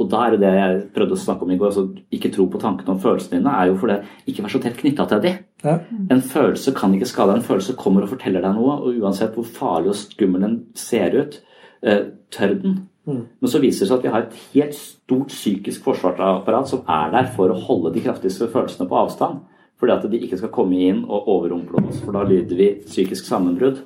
og 0.00 0.08
da 0.10 0.24
er 0.24 0.34
det 0.34 0.42
det 0.42 0.52
jeg 0.56 0.78
prøvde 0.96 1.14
å 1.14 1.22
snakke 1.22 1.46
om 1.46 1.52
i 1.54 1.58
går. 1.60 1.70
altså 1.70 2.14
Ikke 2.16 2.30
tro 2.34 2.48
på 2.50 2.60
tankene 2.62 2.94
om 2.94 3.00
følelsene 3.02 3.38
dine. 3.38 3.52
er 3.52 3.70
jo 3.70 3.76
for 3.78 3.92
det, 3.92 4.02
Ikke 4.26 4.42
vær 4.42 4.54
så 4.54 4.62
tett 4.62 4.78
knytta 4.78 5.06
til 5.06 5.22
dem. 5.22 5.38
Ja. 5.62 5.78
En 6.10 6.22
følelse 6.22 6.74
kan 6.74 6.94
ikke 6.94 7.06
skade. 7.10 7.36
En 7.36 7.44
følelse 7.46 7.76
kommer 7.78 8.04
og 8.04 8.12
forteller 8.12 8.42
deg 8.42 8.56
noe. 8.56 8.78
Og 8.82 9.02
uansett 9.02 9.36
hvor 9.36 9.46
farlig 9.46 9.92
og 9.92 9.98
skummel 9.98 10.42
den 10.42 10.58
ser 10.78 11.14
ut, 11.18 11.38
eh, 11.82 12.10
tør 12.30 12.56
den. 12.62 12.80
Mm. 13.06 13.22
Men 13.40 13.50
så 13.50 13.58
viser 13.62 13.84
det 13.84 13.90
seg 13.90 13.98
at 13.98 14.04
vi 14.04 14.12
har 14.14 14.26
et 14.26 14.42
helt 14.54 14.74
stort 14.78 15.32
psykisk 15.32 15.82
forsvarsapparat 15.86 16.68
som 16.70 16.84
er 16.88 17.10
der 17.14 17.30
for 17.34 17.50
å 17.50 17.58
holde 17.58 17.94
de 17.94 18.02
kraftigste 18.04 18.50
følelsene 18.50 18.88
på 18.88 18.98
avstand. 18.98 19.40
Fordi 19.78 19.92
at 19.92 20.10
de 20.10 20.20
ikke 20.22 20.38
skal 20.38 20.52
komme 20.54 20.78
inn 20.78 21.02
og 21.08 21.26
overrumple 21.26 21.82
oss, 21.88 21.98
for 22.04 22.14
da 22.14 22.22
lyder 22.22 22.54
vi 22.54 22.68
psykisk 22.86 23.26
sammenbrudd. 23.26 23.80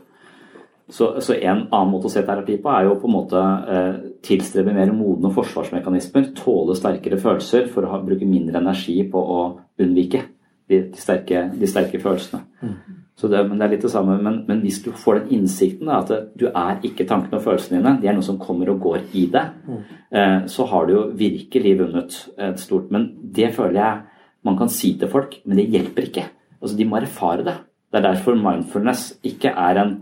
Så, 0.89 1.17
så, 1.25 1.35
en 1.35 1.65
annen 1.65 1.91
måte 1.91 2.07
å 2.07 2.13
se 2.13 2.21
terapi 2.23 2.61
på 2.63 2.71
er 2.71 2.85
jo 2.87 2.99
på 3.01 3.09
en 3.09 3.15
måte 3.17 3.41
eh, 3.43 3.97
tilstrebe 4.23 4.75
mer 4.77 4.93
modne 4.95 5.33
forsvarsmekanismer, 5.35 6.29
tåle 6.37 6.77
sterkere 6.79 7.19
følelser 7.19 7.67
for 7.73 7.83
å 7.83 7.91
ha, 7.91 8.03
bruke 8.05 8.29
mindre 8.29 8.61
energi 8.61 9.01
på 9.11 9.19
å 9.19 9.41
unnvike 9.83 10.21
de, 10.69 10.81
de, 10.93 11.01
sterke, 11.01 11.47
de 11.55 11.69
sterke, 11.71 12.01
følelsene. 12.03 12.43
Mm. 12.63 13.03
Så 13.17 13.31
det, 13.33 13.41
men 13.49 13.57
det 13.57 13.65
er 13.65 13.73
litt 13.73 13.85
det 13.87 13.93
samme, 13.93 14.19
men, 14.21 14.43
men 14.49 14.61
hvis 14.65 14.83
du 14.85 14.91
får 14.93 15.23
den 15.23 15.39
innsikten 15.39 15.89
da, 15.89 16.03
at 16.03 16.33
du 16.37 16.49
er 16.51 16.83
ikke 16.85 17.07
tankene 17.09 17.39
og 17.39 17.47
følelsene 17.47 17.79
dine, 17.79 17.95
de 18.03 18.11
er 18.11 18.17
noe 18.17 18.27
som 18.27 18.41
kommer 18.41 18.73
og 18.73 18.83
går 18.85 19.07
i 19.17 19.25
deg, 19.33 19.55
mm. 19.65 19.79
eh, 20.21 20.41
så 20.53 20.67
har 20.73 20.89
du 20.89 20.93
jo 20.97 21.05
virkelig 21.17 21.77
vunnet 21.81 22.19
et 22.49 22.61
stort 22.61 22.91
Men 22.93 23.09
det 23.37 23.55
føler 23.57 23.81
jeg 23.81 24.03
man 24.47 24.59
kan 24.59 24.71
si 24.71 24.93
til 24.99 25.11
folk, 25.11 25.41
men 25.45 25.59
det 25.59 25.71
hjelper 25.73 26.11
ikke. 26.11 26.27
Altså, 26.61 26.77
De 26.79 26.87
må 26.87 27.01
erfare 27.01 27.47
det. 27.47 27.57
Det 27.91 27.99
er 27.99 28.09
derfor 28.11 28.37
mindfulness 28.39 29.15
ikke 29.27 29.51
er 29.55 29.81
en 29.83 29.97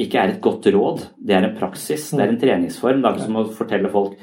ikke 0.00 0.20
er 0.20 0.30
et 0.30 0.40
godt 0.40 0.68
råd. 0.70 1.02
Det 1.18 1.34
er 1.34 1.44
en 1.44 1.56
praksis, 1.56 2.10
det 2.14 2.22
er 2.22 2.30
en 2.30 2.40
treningsform. 2.40 3.00
Det 3.02 3.08
er 3.08 3.16
ikke 3.16 3.26
som 3.26 3.40
å 3.40 3.48
fortelle 3.56 3.90
folk 3.92 4.14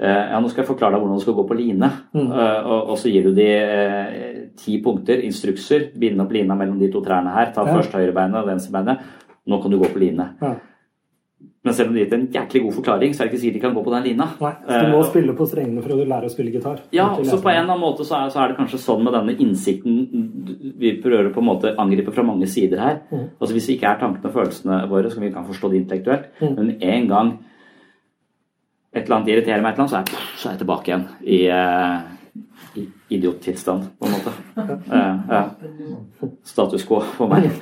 ja, 0.00 0.38
nå 0.40 0.48
skal 0.48 0.62
jeg 0.62 0.70
forklare 0.70 0.96
deg 0.96 1.02
hvordan 1.02 1.20
du 1.20 1.22
skal 1.22 1.36
gå 1.36 1.44
på 1.46 1.56
line. 1.58 1.88
Mm. 2.16 2.30
Uh, 2.32 2.60
og, 2.64 2.78
og, 2.94 2.96
så 2.98 3.12
gir 3.12 3.28
du 3.28 3.36
de 3.36 3.48
uh, 3.60 4.42
ti 4.58 4.78
punkter, 4.84 5.20
instrukser. 5.28 5.90
Binde 6.00 6.24
opp 6.24 6.32
lina 6.32 6.56
mellom 6.58 6.80
de 6.80 6.88
to 6.92 7.04
trærne 7.04 7.34
her. 7.36 7.52
Ta 7.54 7.66
ja. 7.68 7.76
først 7.76 7.94
høyrebeinet 7.98 8.40
og 8.40 8.48
venstrebeinet. 8.48 9.08
Nå 9.52 9.58
kan 9.62 9.74
du 9.74 9.80
gå 9.82 9.90
på 9.92 10.00
line. 10.00 10.32
Ja. 10.40 10.54
Men 11.62 11.74
selv 11.74 11.92
om 11.92 11.94
de 11.94 12.00
har 12.00 12.08
gitt 12.08 12.14
en 12.16 12.24
jæklig 12.34 12.60
god 12.64 12.74
forklaring, 12.74 13.12
så 13.14 13.22
er 13.22 13.28
det 13.28 13.32
ikke 13.32 13.40
sikkert 13.40 13.54
de 13.54 13.62
kan 13.62 13.74
gå 13.76 13.82
på 13.86 13.92
den 13.92 14.06
lina. 14.08 14.26
Nei, 14.40 14.50
så 14.66 14.78
Du 14.82 14.88
må 14.90 14.98
uh, 14.98 15.06
spille 15.06 15.34
på 15.38 15.46
strengene 15.46 15.84
for 15.84 15.94
å 15.94 16.06
lære 16.10 16.26
å 16.26 16.32
spille 16.32 16.50
gitar. 16.54 16.80
Ja, 16.94 17.06
så 17.22 17.38
på 17.38 17.52
en 17.52 17.60
eller 17.60 17.76
annen 17.76 17.84
måte 17.84 18.06
så 18.08 18.16
er, 18.18 18.32
så 18.34 18.40
er, 18.42 18.50
det 18.50 18.58
kanskje 18.58 18.80
sånn 18.82 19.04
med 19.06 19.14
denne 19.14 19.36
innsikten 19.44 20.00
Vi 20.82 20.96
prøver 21.04 21.30
på 21.34 21.38
en 21.42 21.46
måte 21.52 21.74
angripe 21.78 22.14
fra 22.16 22.24
mange 22.26 22.48
sider 22.50 22.82
her. 22.82 22.98
Mm. 23.12 23.28
Altså 23.38 23.54
Hvis 23.54 23.70
vi 23.70 23.76
ikke 23.78 23.92
er 23.92 24.02
tankene 24.02 24.32
og 24.32 24.34
følelsene 24.40 24.80
våre, 24.90 25.06
så 25.06 25.20
kan 25.20 25.26
vi 25.26 25.30
ikke 25.30 25.46
forstå 25.52 25.70
det 25.70 25.80
intellektuelt, 25.84 26.28
mm. 26.40 26.58
men 26.58 26.74
en 26.80 27.08
gang 27.14 27.32
et 28.92 29.04
eller 29.04 29.16
annet 29.16 29.32
irriterer 29.32 29.62
meg, 29.64 29.72
et 29.72 29.78
eller 29.78 29.96
annet, 29.96 30.10
så 30.12 30.18
er, 30.20 30.34
så 30.36 30.48
er 30.48 30.52
jeg 30.52 30.62
tilbake 30.62 30.90
igjen 30.90 31.04
i, 31.24 31.38
uh, 31.48 32.00
i 32.76 32.86
idiottilstand, 33.16 33.86
på 33.98 34.08
en 34.08 34.16
måte. 34.18 34.34
Uh, 34.56 35.14
uh, 35.32 36.34
status 36.44 36.84
quo 36.88 37.00
for 37.16 37.32
meg. 37.32 37.48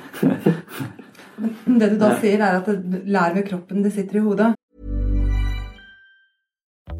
Det 1.41 1.87
du 1.89 1.95
da 1.97 2.11
sier, 2.21 2.37
er 2.37 2.59
at 2.59 2.67
det 2.69 2.99
lærer 3.09 3.39
ved 3.39 3.47
kroppen, 3.47 3.81
det 3.81 3.95
sitter 3.95 4.19
i 4.19 4.25
hodet. 4.27 4.51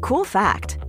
Cool 0.02 0.24
fact 0.26 0.81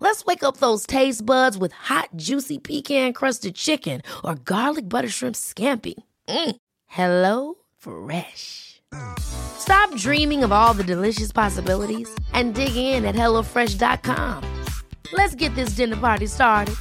Let's 0.00 0.24
wake 0.24 0.44
up 0.44 0.58
those 0.58 0.86
taste 0.86 1.26
buds 1.26 1.58
with 1.58 1.72
hot, 1.72 2.10
juicy 2.14 2.58
pecan 2.58 3.12
crusted 3.12 3.56
chicken 3.56 4.02
or 4.24 4.36
garlic 4.36 4.88
butter 4.88 5.08
shrimp 5.08 5.34
scampi. 5.34 5.94
Mm. 6.28 6.56
Hello 6.86 7.54
Fresh. 7.76 8.80
Stop 9.18 9.94
dreaming 9.96 10.44
of 10.44 10.52
all 10.52 10.72
the 10.72 10.84
delicious 10.84 11.32
possibilities 11.32 12.08
and 12.32 12.54
dig 12.54 12.76
in 12.76 13.04
at 13.04 13.14
HelloFresh.com. 13.14 14.44
Let's 15.12 15.34
get 15.34 15.54
this 15.54 15.70
dinner 15.70 15.96
party 15.96 16.26
started. 16.26 16.76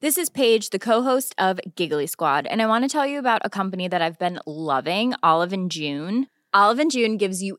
This 0.00 0.16
is 0.16 0.30
Paige, 0.30 0.70
the 0.70 0.78
co-host 0.78 1.34
of 1.36 1.60
Giggly 1.76 2.06
Squad, 2.06 2.46
and 2.46 2.62
I 2.62 2.66
want 2.66 2.84
to 2.84 2.88
tell 2.88 3.06
you 3.06 3.18
about 3.18 3.42
a 3.44 3.50
company 3.50 3.86
that 3.86 4.00
I've 4.00 4.18
been 4.18 4.40
loving, 4.46 5.12
Olive 5.22 5.52
and 5.52 5.70
June. 5.70 6.26
Olive 6.54 6.78
and 6.78 6.90
June 6.90 7.18
gives 7.18 7.42
you 7.42 7.58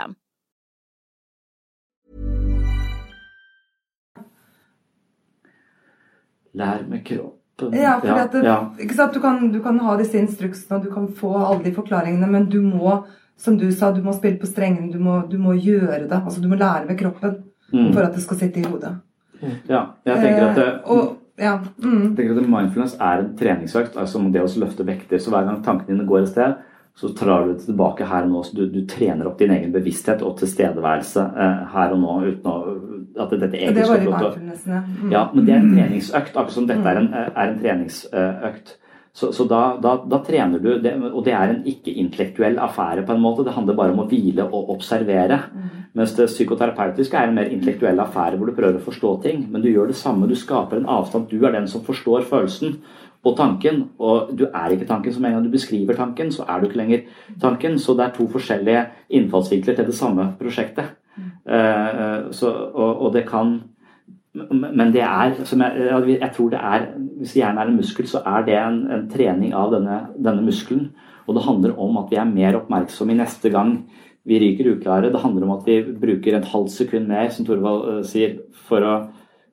System. 0.01 0.15
Lær 6.53 6.83
med 6.89 7.05
kroppen. 7.05 7.73
Ja, 7.73 7.99
for 7.99 8.07
ja, 8.07 8.27
det, 8.31 8.45
ja. 8.45 8.73
Ikke 8.79 8.95
sant? 8.95 9.13
Du, 9.13 9.21
kan, 9.21 9.51
du 9.51 9.61
kan 9.63 9.79
ha 9.79 9.95
disse 9.99 10.17
instruksene 10.19 10.79
og 10.79 10.85
du 10.85 10.91
kan 10.91 11.07
få 11.07 11.35
alle 11.37 11.63
de 11.63 11.73
forklaringene, 11.75 12.27
men 12.27 12.49
du 12.49 12.59
må, 12.61 13.03
som 13.37 13.57
du 13.57 13.69
sa, 13.71 13.91
du 13.91 14.01
må 14.03 14.13
spille 14.17 14.39
på 14.41 14.49
strengene. 14.49 14.91
Du 14.91 14.99
må, 14.99 15.21
du 15.29 15.37
må 15.39 15.53
gjøre 15.53 16.07
det. 16.07 16.17
Altså, 16.17 16.41
du 16.41 16.49
må 16.49 16.57
lære 16.59 16.87
med 16.89 16.97
kroppen 16.99 17.37
mm. 17.71 17.93
for 17.93 18.01
at 18.03 18.17
det 18.17 18.23
skal 18.25 18.41
sitte 18.41 18.59
i 18.59 18.65
hodet. 18.65 18.97
Ja, 19.69 19.85
jeg 20.05 20.17
tenker 20.21 20.47
at 20.47 20.57
det, 20.57 20.67
eh, 20.67 20.91
og, 20.91 21.15
ja, 21.41 21.55
mm. 21.57 22.01
jeg 22.01 22.17
tenker 22.17 22.41
at 22.41 22.51
mindfulness 22.57 22.97
er 22.99 23.23
en 23.23 23.31
treningsøkt. 23.37 23.95
altså 23.97 24.19
Det 24.33 24.41
å 24.41 24.51
løfte 24.65 24.85
vekter. 24.85 25.21
Så 25.21 25.33
hver 25.33 25.47
gang 25.47 25.63
tankene 25.63 25.95
dine 25.95 26.09
går 26.09 26.25
et 26.25 26.33
sted, 26.33 26.59
så 26.95 27.09
trar 27.17 27.47
du 27.47 27.55
tilbake 27.59 28.05
her 28.05 28.27
og 28.27 28.33
nå. 28.33 28.43
så 28.43 28.55
Du, 28.57 28.65
du 28.69 28.81
trener 28.87 29.27
opp 29.29 29.39
din 29.39 29.53
egen 29.55 29.71
bevissthet 29.73 30.21
og 30.27 30.37
tilstedeværelse 30.41 31.23
eh, 31.23 31.63
her 31.73 31.95
og 31.95 32.03
nå. 32.03 32.17
uten 32.27 32.51
å, 32.51 32.57
at 33.21 33.33
dette 33.33 33.57
egentlig 33.57 33.81
det 33.81 33.89
var 33.89 34.03
i 34.03 34.09
mindfulnessene. 34.09 34.83
Mm. 34.99 35.09
Ja, 35.13 35.25
men 35.33 35.47
det 35.47 35.55
er 35.55 35.63
en 35.63 35.73
treningsøkt, 35.73 36.35
akkurat 36.35 36.55
som 36.55 36.69
dette 36.69 36.93
er 36.93 37.01
en, 37.01 37.09
mm. 37.11 37.33
er 37.33 37.43
en 37.47 37.59
treningsøkt. 37.63 38.77
Så, 39.13 39.33
så 39.35 39.43
da, 39.43 39.61
da, 39.83 39.97
da, 40.07 40.21
trener 40.23 40.61
du, 40.63 40.69
det, 40.79 40.93
og 41.09 41.25
det 41.25 41.33
er 41.35 41.51
en 41.51 41.65
ikke-intellektuell 41.67 42.55
affære 42.63 43.03
på 43.07 43.15
en 43.15 43.23
måte. 43.23 43.43
Det 43.43 43.55
handler 43.57 43.75
bare 43.75 43.95
om 43.95 44.05
å 44.05 44.07
hvile 44.07 44.45
og 44.47 44.71
observere. 44.71 45.41
Mm. 45.51 45.81
Mens 45.99 46.13
det 46.15 46.29
psykoterapeutiske 46.31 47.19
er 47.19 47.27
en 47.27 47.35
mer 47.35 47.51
intellektuell 47.51 47.99
affære 47.99 48.39
hvor 48.39 48.47
du 48.47 48.55
prøver 48.55 48.79
å 48.79 48.85
forstå 48.85 49.11
ting. 49.25 49.43
Men 49.51 49.63
du 49.63 49.67
gjør 49.67 49.91
det 49.91 49.99
samme, 49.99 50.29
du 50.31 50.37
skaper 50.39 50.79
en 50.79 50.87
avstand. 50.87 51.27
Du 51.27 51.43
er 51.43 51.57
den 51.57 51.67
som 51.67 51.83
forstår 51.83 52.23
følelsen 52.29 52.79
og 53.23 53.37
tanken. 53.37 53.83
Og 53.99 54.31
du 54.37 54.47
er 54.49 54.73
ikke 54.73 54.87
tanken. 54.89 55.13
Så 55.13 55.21
med 55.21 55.29
en 55.29 55.35
gang 55.35 55.45
du 55.45 55.53
beskriver 55.53 55.97
tanken, 55.97 56.31
så 56.31 56.45
er 56.47 56.59
du 56.59 56.67
ikke 56.67 56.81
lenger 56.81 57.05
tanken. 57.41 57.79
Så 57.79 57.93
det 57.97 58.05
er 58.05 58.15
to 58.15 58.27
forskjellige 58.31 58.85
innfallsvinkler 59.09 59.75
til 59.75 59.85
det 59.85 59.97
samme 59.97 60.31
prosjektet. 60.39 60.95
Uh, 61.45 62.31
så, 62.31 62.49
og, 62.73 63.01
og, 63.01 63.13
det 63.13 63.25
kan 63.27 63.61
Men 64.31 64.93
det 64.93 65.01
er 65.01 65.33
jeg, 65.35 66.19
jeg, 66.21 66.31
tror 66.33 66.49
det 66.49 66.59
er 66.63 66.85
Hvis 67.19 67.33
hjernen 67.35 67.57
er 67.57 67.67
en 67.67 67.75
muskel, 67.75 68.07
så 68.07 68.21
er 68.25 68.45
det 68.45 68.55
en, 68.55 68.77
en 68.87 69.09
trening 69.11 69.53
av 69.53 69.73
denne, 69.73 69.97
denne 70.15 70.45
muskelen. 70.45 70.93
Og 71.27 71.35
det 71.35 71.43
handler 71.43 71.75
om 71.79 71.97
at 71.97 72.07
vi 72.11 72.15
er 72.15 72.29
mer 72.29 72.55
oppmerksomme 72.61 73.11
i 73.11 73.19
neste 73.19 73.49
gang 73.49 73.81
vi 74.23 74.39
ryker 74.39 74.71
uklare. 74.75 75.11
Det 75.11 75.19
handler 75.19 75.47
om 75.47 75.57
at 75.57 75.67
vi 75.67 75.81
bruker 75.83 76.37
et 76.37 76.47
halvt 76.47 76.71
sekund 76.71 77.09
mer, 77.09 77.29
som 77.29 77.45
Torvald 77.45 77.87
uh, 77.89 78.01
sier, 78.07 78.37
for 78.69 78.85
å 78.85 78.95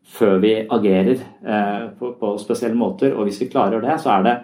før 0.09 0.39
vi 0.43 0.55
agerer 0.65 1.15
eh, 1.19 1.85
på, 1.99 2.15
på, 2.21 2.33
spesielle 2.41 2.79
måter. 2.79 3.15
Og 3.15 3.29
hvis 3.29 3.43
vi 3.43 3.51
klarer 3.53 3.83
det, 3.85 3.99
så, 4.03 4.17
det, 4.25 4.37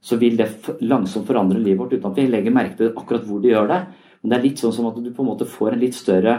så 0.00 0.18
vil 0.20 0.38
det 0.40 0.50
langsomt 0.88 1.28
forandre 1.28 1.60
livet 1.60 1.82
vårt 1.82 1.96
uten 1.96 2.10
at 2.10 2.20
vi 2.20 2.28
legger 2.32 2.54
merke 2.54 2.78
til 2.80 2.92
akkurat 2.94 3.26
hvor 3.28 3.42
de 3.42 3.52
gjør 3.52 3.70
det. 3.72 3.80
Men 4.22 4.32
det 4.32 4.38
er 4.38 4.46
litt 4.48 4.62
sånn 4.62 4.74
som 4.74 4.88
at 4.90 5.00
du 5.00 5.10
på 5.12 5.24
en 5.24 5.32
måte 5.32 5.48
får 5.48 5.74
en 5.74 5.82
litt 5.82 5.96
større 5.96 6.38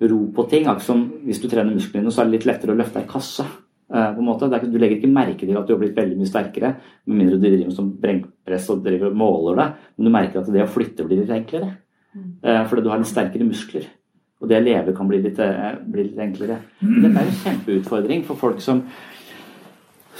ro 0.00 0.20
på 0.34 0.46
ting. 0.50 0.64
Akkurat 0.66 0.86
som 0.86 1.04
hvis 1.26 1.42
du 1.42 1.48
trener 1.50 1.76
musklene 1.76 2.06
dine, 2.06 2.14
så 2.14 2.22
er 2.22 2.30
det 2.30 2.38
litt 2.38 2.48
lettere 2.48 2.74
å 2.74 2.80
løfte 2.80 3.02
ei 3.02 3.10
kasse. 3.10 3.46
Eh, 3.90 4.10
på 4.14 4.22
en 4.22 4.26
måte. 4.26 4.48
du 4.48 4.78
legger 4.78 4.96
ikke 4.96 5.10
merke 5.10 5.46
til 5.46 5.56
at 5.58 5.66
du 5.66 5.74
har 5.74 5.80
blitt 5.82 5.96
veldig 5.98 6.16
mye 6.18 6.30
sterkere, 6.30 6.74
med 7.06 7.16
mindre 7.16 7.38
du 7.38 7.46
driver 7.46 7.72
som 7.74 7.92
brengpress 8.00 8.68
og 8.70 8.84
driver 8.84 9.10
og 9.10 9.16
måler 9.18 9.60
det. 9.60 9.68
Men 9.96 10.06
du 10.06 10.12
merker 10.14 10.40
at 10.40 10.52
det 10.54 10.62
å 10.64 10.70
flytte 10.70 11.06
blir 11.06 11.24
litt 11.24 11.34
enklere. 11.34 11.72
Mm. 12.14 12.28
Eh, 12.42 12.62
fordi 12.70 12.84
du 12.86 12.90
har 12.92 13.02
litt 13.02 13.10
sterkere 13.10 13.48
muskler. 13.48 13.88
Og 14.40 14.48
det 14.48 14.56
å 14.56 14.64
leve 14.64 14.96
kan 14.96 15.08
bli 15.08 15.20
litt, 15.20 15.38
eh, 15.38 15.72
bli 15.84 16.06
litt 16.08 16.20
enklere. 16.20 16.60
Men 16.80 17.02
dette 17.02 17.22
er 17.22 17.28
en 17.28 17.40
kjempeutfordring 17.44 18.24
for 18.24 18.40
folk 18.40 18.60
som 18.64 18.84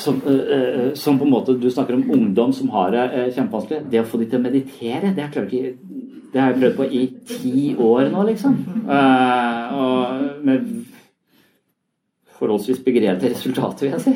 som, 0.00 0.20
uh, 0.24 0.94
som, 0.94 1.18
på 1.18 1.26
en 1.26 1.30
måte 1.30 1.52
Du 1.60 1.70
snakker 1.70 1.94
om 1.94 2.10
ungdom 2.10 2.52
som 2.56 2.70
har 2.72 2.90
det 2.94 3.02
uh, 3.12 3.34
kjempevanskelig. 3.34 3.90
Det 3.90 4.00
å 4.00 4.06
få 4.08 4.20
de 4.20 4.28
til 4.30 4.40
å 4.40 4.42
meditere, 4.42 5.10
det 5.14 5.26
har, 5.26 5.50
jeg 6.32 6.56
prøvd 6.60 6.76
på 6.78 6.86
i 6.86 7.02
ti 7.28 7.74
år 7.74 8.08
nå, 8.12 8.22
liksom. 8.30 8.56
Uh, 8.86 9.76
og 9.76 10.46
med 10.46 10.70
forholdsvis 12.40 12.80
begredelige 12.86 13.34
resultater, 13.34 13.90
vil 13.90 13.98
jeg 13.98 14.00
si. 14.00 14.14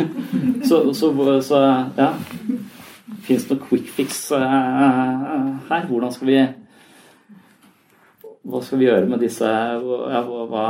så, 0.68 0.84
så, 0.94 1.10
så 1.42 1.62
ja. 1.98 2.12
Fins 3.26 3.48
det 3.48 3.56
noe 3.56 3.66
quick 3.66 3.88
fix 3.92 4.28
uh, 4.32 4.38
her? 5.68 5.88
Hvordan 5.88 6.14
skal 6.14 6.30
vi 6.30 6.38
Hva 8.46 8.62
skal 8.62 8.80
vi 8.80 8.88
gjøre 8.88 9.08
med 9.10 9.22
disse 9.24 9.48
ja, 9.48 10.22
hva, 10.22 10.66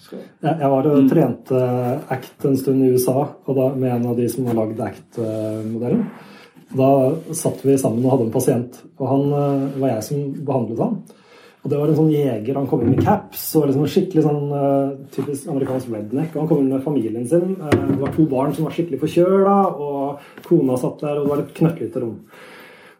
skal... 0.00 0.24
Jeg 0.42 0.70
var 0.72 0.88
og 0.90 1.08
trente 1.10 1.62
ACT 2.14 2.46
en 2.48 2.60
stund 2.60 2.84
i 2.84 2.92
USA 2.94 3.16
og 3.20 3.56
da, 3.58 3.70
med 3.74 3.96
en 3.96 4.12
av 4.12 4.18
de 4.18 4.28
som 4.32 4.48
har 4.48 4.58
lagd 4.58 4.80
ACT-modellen. 4.80 6.06
Da 6.72 6.92
satt 7.36 7.60
vi 7.66 7.74
sammen 7.76 8.04
og 8.06 8.14
hadde 8.14 8.28
en 8.28 8.32
pasient, 8.32 8.78
og 8.96 9.10
han 9.10 9.26
uh, 9.34 9.80
var 9.82 9.90
jeg 9.90 10.06
som 10.06 10.22
behandlet 10.46 10.80
han. 10.80 10.94
Og 11.62 11.70
det 11.70 11.78
var 11.78 11.90
en 11.92 11.98
sånn 11.98 12.10
jeger. 12.10 12.56
Han 12.58 12.68
kom 12.70 12.80
inn 12.82 12.94
med 12.96 13.04
caps 13.06 13.42
og 13.60 13.68
liksom 13.68 13.84
skikkelig 13.92 14.24
sånn 14.24 14.46
uh, 14.50 14.94
typisk 15.14 15.50
amerikansk 15.52 15.92
redneck. 15.92 16.32
Og 16.32 16.40
han 16.40 16.48
kom 16.50 16.62
inn 16.62 16.72
med 16.72 16.82
familien 16.82 17.28
sin. 17.28 17.52
Uh, 17.60 17.68
det 17.92 17.98
var 18.00 18.14
to 18.16 18.26
barn 18.30 18.56
som 18.56 18.66
var 18.66 18.74
skikkelig 18.74 19.02
forkjøla, 19.04 19.58
og 19.84 20.48
kona 20.48 20.78
satt 20.80 21.04
der, 21.04 21.20
og 21.20 21.28
det 21.28 21.34
var 21.34 21.44
et 21.44 21.54
knøttlite 21.60 22.02
rom. 22.02 22.16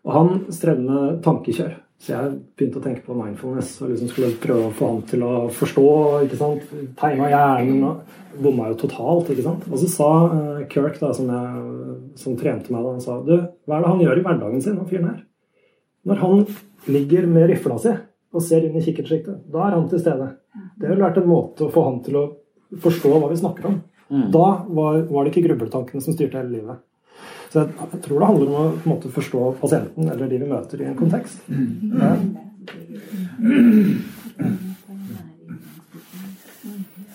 Og 0.03 0.15
han 0.19 0.31
strevde 0.53 0.87
med 0.87 1.19
tankekjør. 1.25 1.75
Så 2.03 2.11
jeg 2.11 2.31
begynte 2.59 2.81
å 2.81 2.83
tenke 2.83 3.05
på 3.07 3.15
mindfulness 3.15 3.77
og 3.83 3.93
liksom 3.93 4.09
skulle 4.11 4.33
prøve 4.43 4.67
å 4.67 4.75
få 4.75 4.89
han 4.91 5.03
til 5.07 5.23
å 5.23 5.35
forstå. 5.55 5.87
ikke 6.27 6.39
sant? 6.41 6.73
Tegna 6.99 7.29
hjernen. 7.31 7.85
og 7.87 8.41
Bomma 8.43 8.73
jo 8.73 8.79
totalt. 8.81 9.31
ikke 9.31 9.45
sant? 9.47 9.69
Og 9.71 9.79
så 9.79 9.91
sa 9.93 10.09
uh, 10.33 10.65
Kirk, 10.73 10.99
da, 10.99 11.13
som, 11.15 11.31
jeg, 11.31 11.93
som 12.19 12.39
trente 12.41 12.75
meg, 12.75 12.83
da, 12.83 12.97
han 12.97 13.05
sa 13.05 13.21
du, 13.23 13.37
hva 13.69 13.79
er 13.79 13.85
det 13.85 13.93
han 13.93 14.03
gjør 14.03 14.19
i 14.19 14.27
hverdagen 14.27 14.65
sin, 14.65 14.81
han 14.83 14.91
fyren 14.91 15.13
her? 15.13 15.21
Når 16.11 16.23
han 16.25 16.43
ligger 16.91 17.29
med 17.31 17.47
rifla 17.53 17.79
si 17.79 17.95
og 18.33 18.45
ser 18.45 18.67
inn 18.67 18.77
i 18.79 18.83
kikkertsjiktet. 18.85 19.45
Da 19.53 19.67
er 19.67 19.77
han 19.77 19.89
til 19.91 20.01
stede. 20.01 20.31
Det 20.81 20.89
ville 20.89 21.05
vært 21.05 21.21
en 21.21 21.29
måte 21.29 21.67
å 21.67 21.73
få 21.73 21.85
han 21.89 22.01
til 22.05 22.19
å 22.19 22.25
forstå 22.83 23.13
hva 23.13 23.29
vi 23.31 23.41
snakker 23.41 23.69
om. 23.69 23.79
Mm. 24.13 24.25
Da 24.33 24.47
var, 24.69 25.03
var, 25.09 25.25
det 25.25 25.33
ikke 25.33 25.47
grubletankene 25.49 26.05
som 26.05 26.17
styrte 26.17 26.41
hele 26.41 26.57
livet. 26.57 26.81
Så 27.53 27.61
jeg, 27.61 27.69
jeg, 27.93 28.01
tror 28.07 28.23
det 28.23 28.29
handler 28.31 28.49
om 28.49 28.55
å 28.57 28.67
måte, 28.89 29.13
forstå 29.13 29.41
pasienten 29.61 30.09
eller 30.09 30.31
de 30.31 30.39
vi 30.41 30.47
møter, 30.49 30.81
i 30.81 30.89
en 30.89 30.97
kontekst. 30.97 31.43
Ja. 32.01 32.17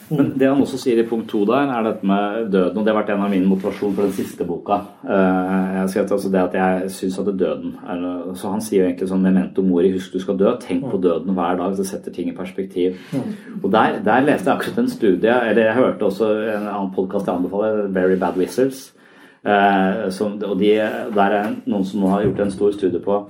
Men 0.07 0.29
det 0.39 0.47
han 0.47 0.61
også 0.63 0.77
sier 0.79 1.01
i 1.01 1.05
punkt 1.07 1.27
to 1.31 1.41
der, 1.47 1.67
er 1.73 1.83
dette 1.83 2.07
med 2.07 2.51
døden. 2.53 2.77
Og 2.77 2.85
det 2.85 2.93
har 2.93 2.99
vært 2.99 3.09
en 3.15 3.23
av 3.25 3.31
mine 3.33 3.49
motivasjoner 3.49 3.95
for 3.97 4.07
den 4.07 4.15
siste 4.15 4.45
boka. 4.47 4.77
Eh, 5.03 5.73
jeg 5.81 5.89
skrev 5.91 6.13
altså 6.15 6.31
det 6.31 6.43
at 6.45 6.55
jeg 6.55 6.91
syns 6.95 7.17
at 7.23 7.31
døden 7.41 7.73
er 7.81 8.05
Så 8.39 8.51
han 8.53 8.63
sier 8.63 8.83
jo 8.83 8.87
egentlig 8.87 9.09
sånn 9.09 9.25
memento 9.25 9.65
mori, 9.65 9.91
husk 9.95 10.15
du 10.15 10.21
skal 10.23 10.37
dø. 10.39 10.53
Tenk 10.63 10.85
på 10.87 11.01
døden 11.03 11.35
hver 11.35 11.59
dag. 11.59 11.75
Det 11.75 11.87
setter 11.89 12.15
ting 12.15 12.29
i 12.31 12.37
perspektiv. 12.37 13.01
Og 13.63 13.71
der, 13.73 13.99
der 14.05 14.23
leste 14.29 14.51
jeg 14.51 14.55
akkurat 14.55 14.83
en 14.83 14.93
studie, 14.93 15.33
eller 15.33 15.65
jeg 15.65 15.79
hørte 15.81 16.07
også 16.07 16.29
en 16.53 16.69
annen 16.69 16.93
podkast 16.95 17.27
jeg 17.27 17.35
anbefaler, 17.35 17.89
Very 17.91 18.15
Bad 18.21 18.39
Wizards. 18.39 18.93
Eh, 19.45 20.07
som, 20.15 20.39
og 20.43 20.55
de, 20.61 20.71
der 21.15 21.35
er 21.41 21.51
noen 21.65 21.85
som 21.85 22.01
nå 22.01 22.13
har 22.13 22.25
gjort 22.25 22.45
en 22.45 22.55
stor 22.55 22.73
studie 22.77 23.03
på 23.03 23.21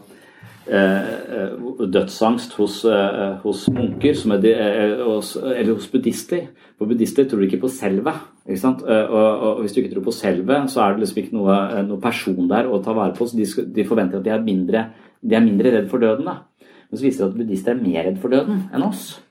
Eh, 0.68 1.12
eh, 1.32 1.52
dødsangst 1.88 2.58
hos, 2.60 2.86
eh, 2.86 3.36
hos 3.44 3.70
munker, 3.72 4.18
de, 4.42 4.52
eller 4.52 5.74
hos 5.74 5.88
buddhister. 5.88 6.50
For 6.78 6.86
buddhister 6.86 7.24
tror 7.24 7.46
ikke 7.46 7.62
på 7.62 7.70
selve. 7.72 8.12
Ikke 8.50 8.68
og, 8.68 9.42
og, 9.42 9.62
hvis 9.62 9.72
du 9.72 9.80
ikke 9.80 9.94
tror 9.94 10.04
på 10.04 10.12
selve, 10.12 10.68
så 10.68 10.82
er 10.82 10.94
det 10.94 11.00
liksom 11.06 11.22
ikke 11.24 11.38
noe, 11.38 11.84
noe 11.88 12.02
person 12.04 12.50
der 12.50 12.68
å 12.68 12.82
ta 12.84 12.92
vare 12.92 13.16
på. 13.16 13.26
Så 13.26 13.40
de, 13.40 13.48
de 13.64 13.88
forventer 13.88 14.20
at 14.20 14.26
de 14.26 14.34
er 14.36 14.44
mindre, 14.44 14.90
de 15.24 15.36
er 15.36 15.46
mindre 15.46 15.72
redd 15.72 15.88
for 15.90 16.04
døden. 16.04 16.28
Da. 16.28 16.68
Men 16.90 17.00
så 17.00 17.08
viser 17.08 17.24
det 17.24 17.30
at 17.32 17.40
buddhister 17.40 17.72
er 17.72 17.82
mer 17.88 18.04
redd 18.04 18.20
for 18.20 18.36
døden 18.36 18.68
enn 18.76 18.84
oss. 18.84 19.22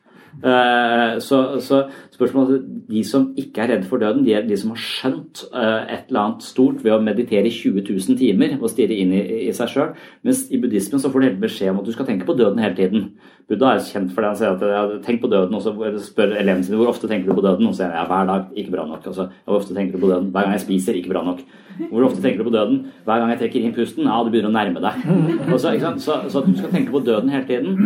Eh, 0.44 1.18
så, 1.24 1.60
så, 1.64 1.78
spørsmålet 2.12 2.64
De 2.88 3.00
som 3.08 3.30
ikke 3.40 3.62
er 3.62 3.70
redde 3.72 3.88
for 3.88 4.00
døden, 4.00 4.24
de 4.24 4.34
er 4.36 4.44
de 4.44 4.56
som 4.60 4.74
har 4.74 4.80
skjønt 4.80 5.44
eh, 5.48 5.94
et 5.96 6.10
eller 6.10 6.20
annet 6.22 6.44
stort 6.44 6.82
ved 6.84 6.92
å 6.92 7.00
meditere 7.02 7.48
i 7.48 7.54
20 7.54 7.86
000 7.88 8.18
timer 8.20 8.58
og 8.60 8.68
stirre 8.72 8.96
inn 8.96 9.14
i, 9.16 9.22
i 9.48 9.54
seg 9.56 9.72
sjøl. 9.72 9.94
Mens 10.26 10.44
i 10.52 10.60
buddhismen 10.60 11.00
så 11.02 11.10
får 11.12 11.22
du 11.22 11.28
hele 11.28 11.42
beskjed 11.46 11.72
om 11.72 11.80
at 11.80 11.88
du 11.88 11.94
skal 11.96 12.08
tenke 12.08 12.28
på 12.28 12.36
døden 12.36 12.60
hele 12.62 12.76
tiden. 12.78 13.08
Buddha 13.48 13.76
er 13.76 13.84
kjent 13.86 14.12
for 14.12 14.24
det. 14.24 14.32
Han 14.32 14.38
sier 14.40 14.56
at 14.56 14.64
ja, 14.76 15.00
tenk 15.06 15.22
på 15.22 15.30
døden, 15.30 15.54
og 15.54 15.62
så 15.62 15.72
spør 16.02 16.34
elevene 16.34 16.66
sine 16.66 16.80
hvor 16.80 16.90
ofte 16.90 17.08
tenker 17.10 17.30
du 17.30 17.38
på 17.38 17.44
døden. 17.46 17.68
Og 17.68 17.74
så 17.74 17.84
sier 17.84 17.94
han 17.94 18.02
ja, 18.02 18.06
hver 18.10 18.30
dag, 18.32 18.48
ikke 18.58 18.74
bra 18.74 18.86
nok. 18.90 19.06
Altså, 19.06 19.28
hvor 19.46 19.60
ofte 19.60 19.76
tenker 19.76 19.96
du 19.96 20.02
på 20.02 20.10
døden? 20.10 20.32
Hver 20.34 20.48
gang 20.48 20.56
jeg 20.56 20.64
spiser, 20.66 20.98
ikke 20.98 21.14
bra 21.14 21.24
nok. 21.26 21.44
Hvor 21.90 22.06
ofte 22.08 22.22
tenker 22.24 22.42
du 22.42 22.48
på 22.50 22.56
døden? 22.56 22.80
Hver 23.06 23.22
gang 23.22 23.32
jeg 23.34 23.42
trekker 23.44 23.66
inn 23.66 23.76
pusten? 23.76 24.08
Ja, 24.08 24.18
du 24.24 24.32
begynner 24.34 24.50
å 24.50 24.56
nærme 24.56 24.82
deg. 24.82 25.04
Så, 25.56 25.72
så, 26.02 26.16
så, 26.28 26.42
du 26.44 26.56
skal 26.56 26.72
tenke 26.72 26.92
på 26.92 27.00
døden 27.06 27.30
hele 27.32 27.46
tiden. 27.48 27.78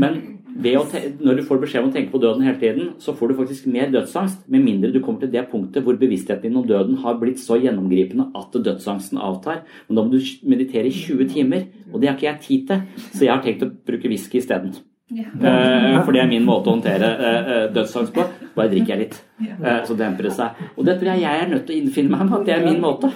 Men 0.00 0.33
når 0.54 1.38
du 1.38 1.42
får 1.48 1.60
beskjed 1.62 1.82
om 1.82 1.90
å 1.90 1.94
tenke 1.94 2.12
på 2.12 2.20
døden 2.22 2.44
hele 2.46 2.60
tiden, 2.60 2.92
så 3.02 3.14
får 3.16 3.30
du 3.32 3.36
faktisk 3.40 3.66
mer 3.66 3.90
dødsangst, 3.90 4.46
med 4.46 4.62
mindre 4.62 4.92
du 4.94 5.00
kommer 5.02 5.24
til 5.24 5.32
det 5.32 5.48
punktet 5.50 5.82
hvor 5.82 5.98
bevisstheten 5.98 6.46
din 6.46 6.60
om 6.60 6.66
døden 6.66 7.00
har 7.02 7.18
blitt 7.18 7.42
så 7.42 7.58
gjennomgripende 7.58 8.30
at 8.38 8.54
dødsangsten 8.54 9.18
avtar. 9.18 9.64
Men 9.88 9.98
da 9.98 10.06
må 10.06 10.14
du 10.14 10.32
meditere 10.46 10.90
i 10.90 10.94
20 10.94 11.30
timer, 11.34 11.68
og 11.92 12.00
det 12.00 12.10
har 12.10 12.18
ikke 12.18 12.30
jeg 12.30 12.42
tid 12.46 12.66
til, 12.70 13.06
så 13.10 13.24
jeg 13.26 13.34
har 13.34 13.42
tenkt 13.42 13.66
å 13.66 13.72
bruke 13.74 14.10
whisky 14.10 14.38
isteden. 14.38 14.76
Ja. 15.08 15.24
Uh, 15.36 16.04
for 16.04 16.12
det 16.16 16.22
er 16.22 16.28
min 16.30 16.46
måte 16.48 16.70
å 16.70 16.72
håndtere 16.78 17.08
uh, 17.20 17.74
dødsangst 17.74 18.14
på. 18.16 18.22
Bare 18.54 18.70
drikker 18.72 18.94
jeg 18.94 19.00
litt, 19.02 19.16
uh, 19.60 19.82
så 19.84 19.92
demper 19.98 20.30
det 20.30 20.32
seg. 20.32 20.62
Og 20.78 20.86
det 20.88 20.94
tror 20.96 21.10
jeg 21.12 21.20
jeg 21.26 21.42
er 21.42 21.50
nødt 21.50 21.66
til 21.68 21.74
å 21.74 21.78
innfinne 21.82 22.08
meg 22.14 22.22
med 22.30 22.36
at 22.38 22.46
det 22.48 22.54
er 22.54 22.64
min 22.64 22.80
måte. 22.80 23.10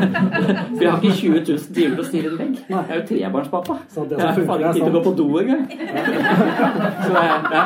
for 0.74 0.82
jeg 0.82 0.90
har 0.90 0.98
ikke 0.98 1.14
20 1.20 1.38
000 1.38 1.70
timer 1.76 1.94
til 1.94 2.02
å 2.02 2.08
stirre 2.08 2.32
en 2.32 2.40
vegg. 2.40 2.54
Jeg 2.66 2.82
er 2.82 2.98
jo 2.98 3.04
trebarnspappa. 3.12 3.74
Jeg 3.94 4.18
har 4.24 4.34
faen 4.40 4.64
ikke 4.64 4.74
tid 4.74 4.82
til 4.82 4.90
å 4.90 4.94
gå 4.96 5.02
på 5.06 5.12
do 5.20 5.28
engang. 5.44 5.64
så 7.06 7.12
ja. 7.54 7.64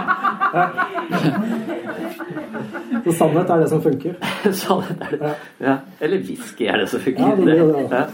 Så 3.04 3.10
sannhet 3.16 3.48
er 3.48 3.64
det 3.64 3.68
som 3.72 3.80
funker? 3.88 4.14
sannhet 4.64 5.08
er 5.08 5.18
det. 5.24 5.34
Ja. 5.64 5.76
Eller 6.04 6.18
whisky 6.28 6.68
er 6.68 6.84
det 6.84 6.88
som 6.92 7.00
funker. 7.00 7.24
Ja, 7.24 7.32
det 7.32 7.44
blir 7.48 7.64
det. 7.88 8.04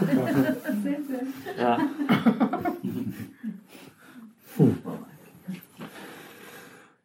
Ja. 1.59 1.73
Hmm. 4.51 4.75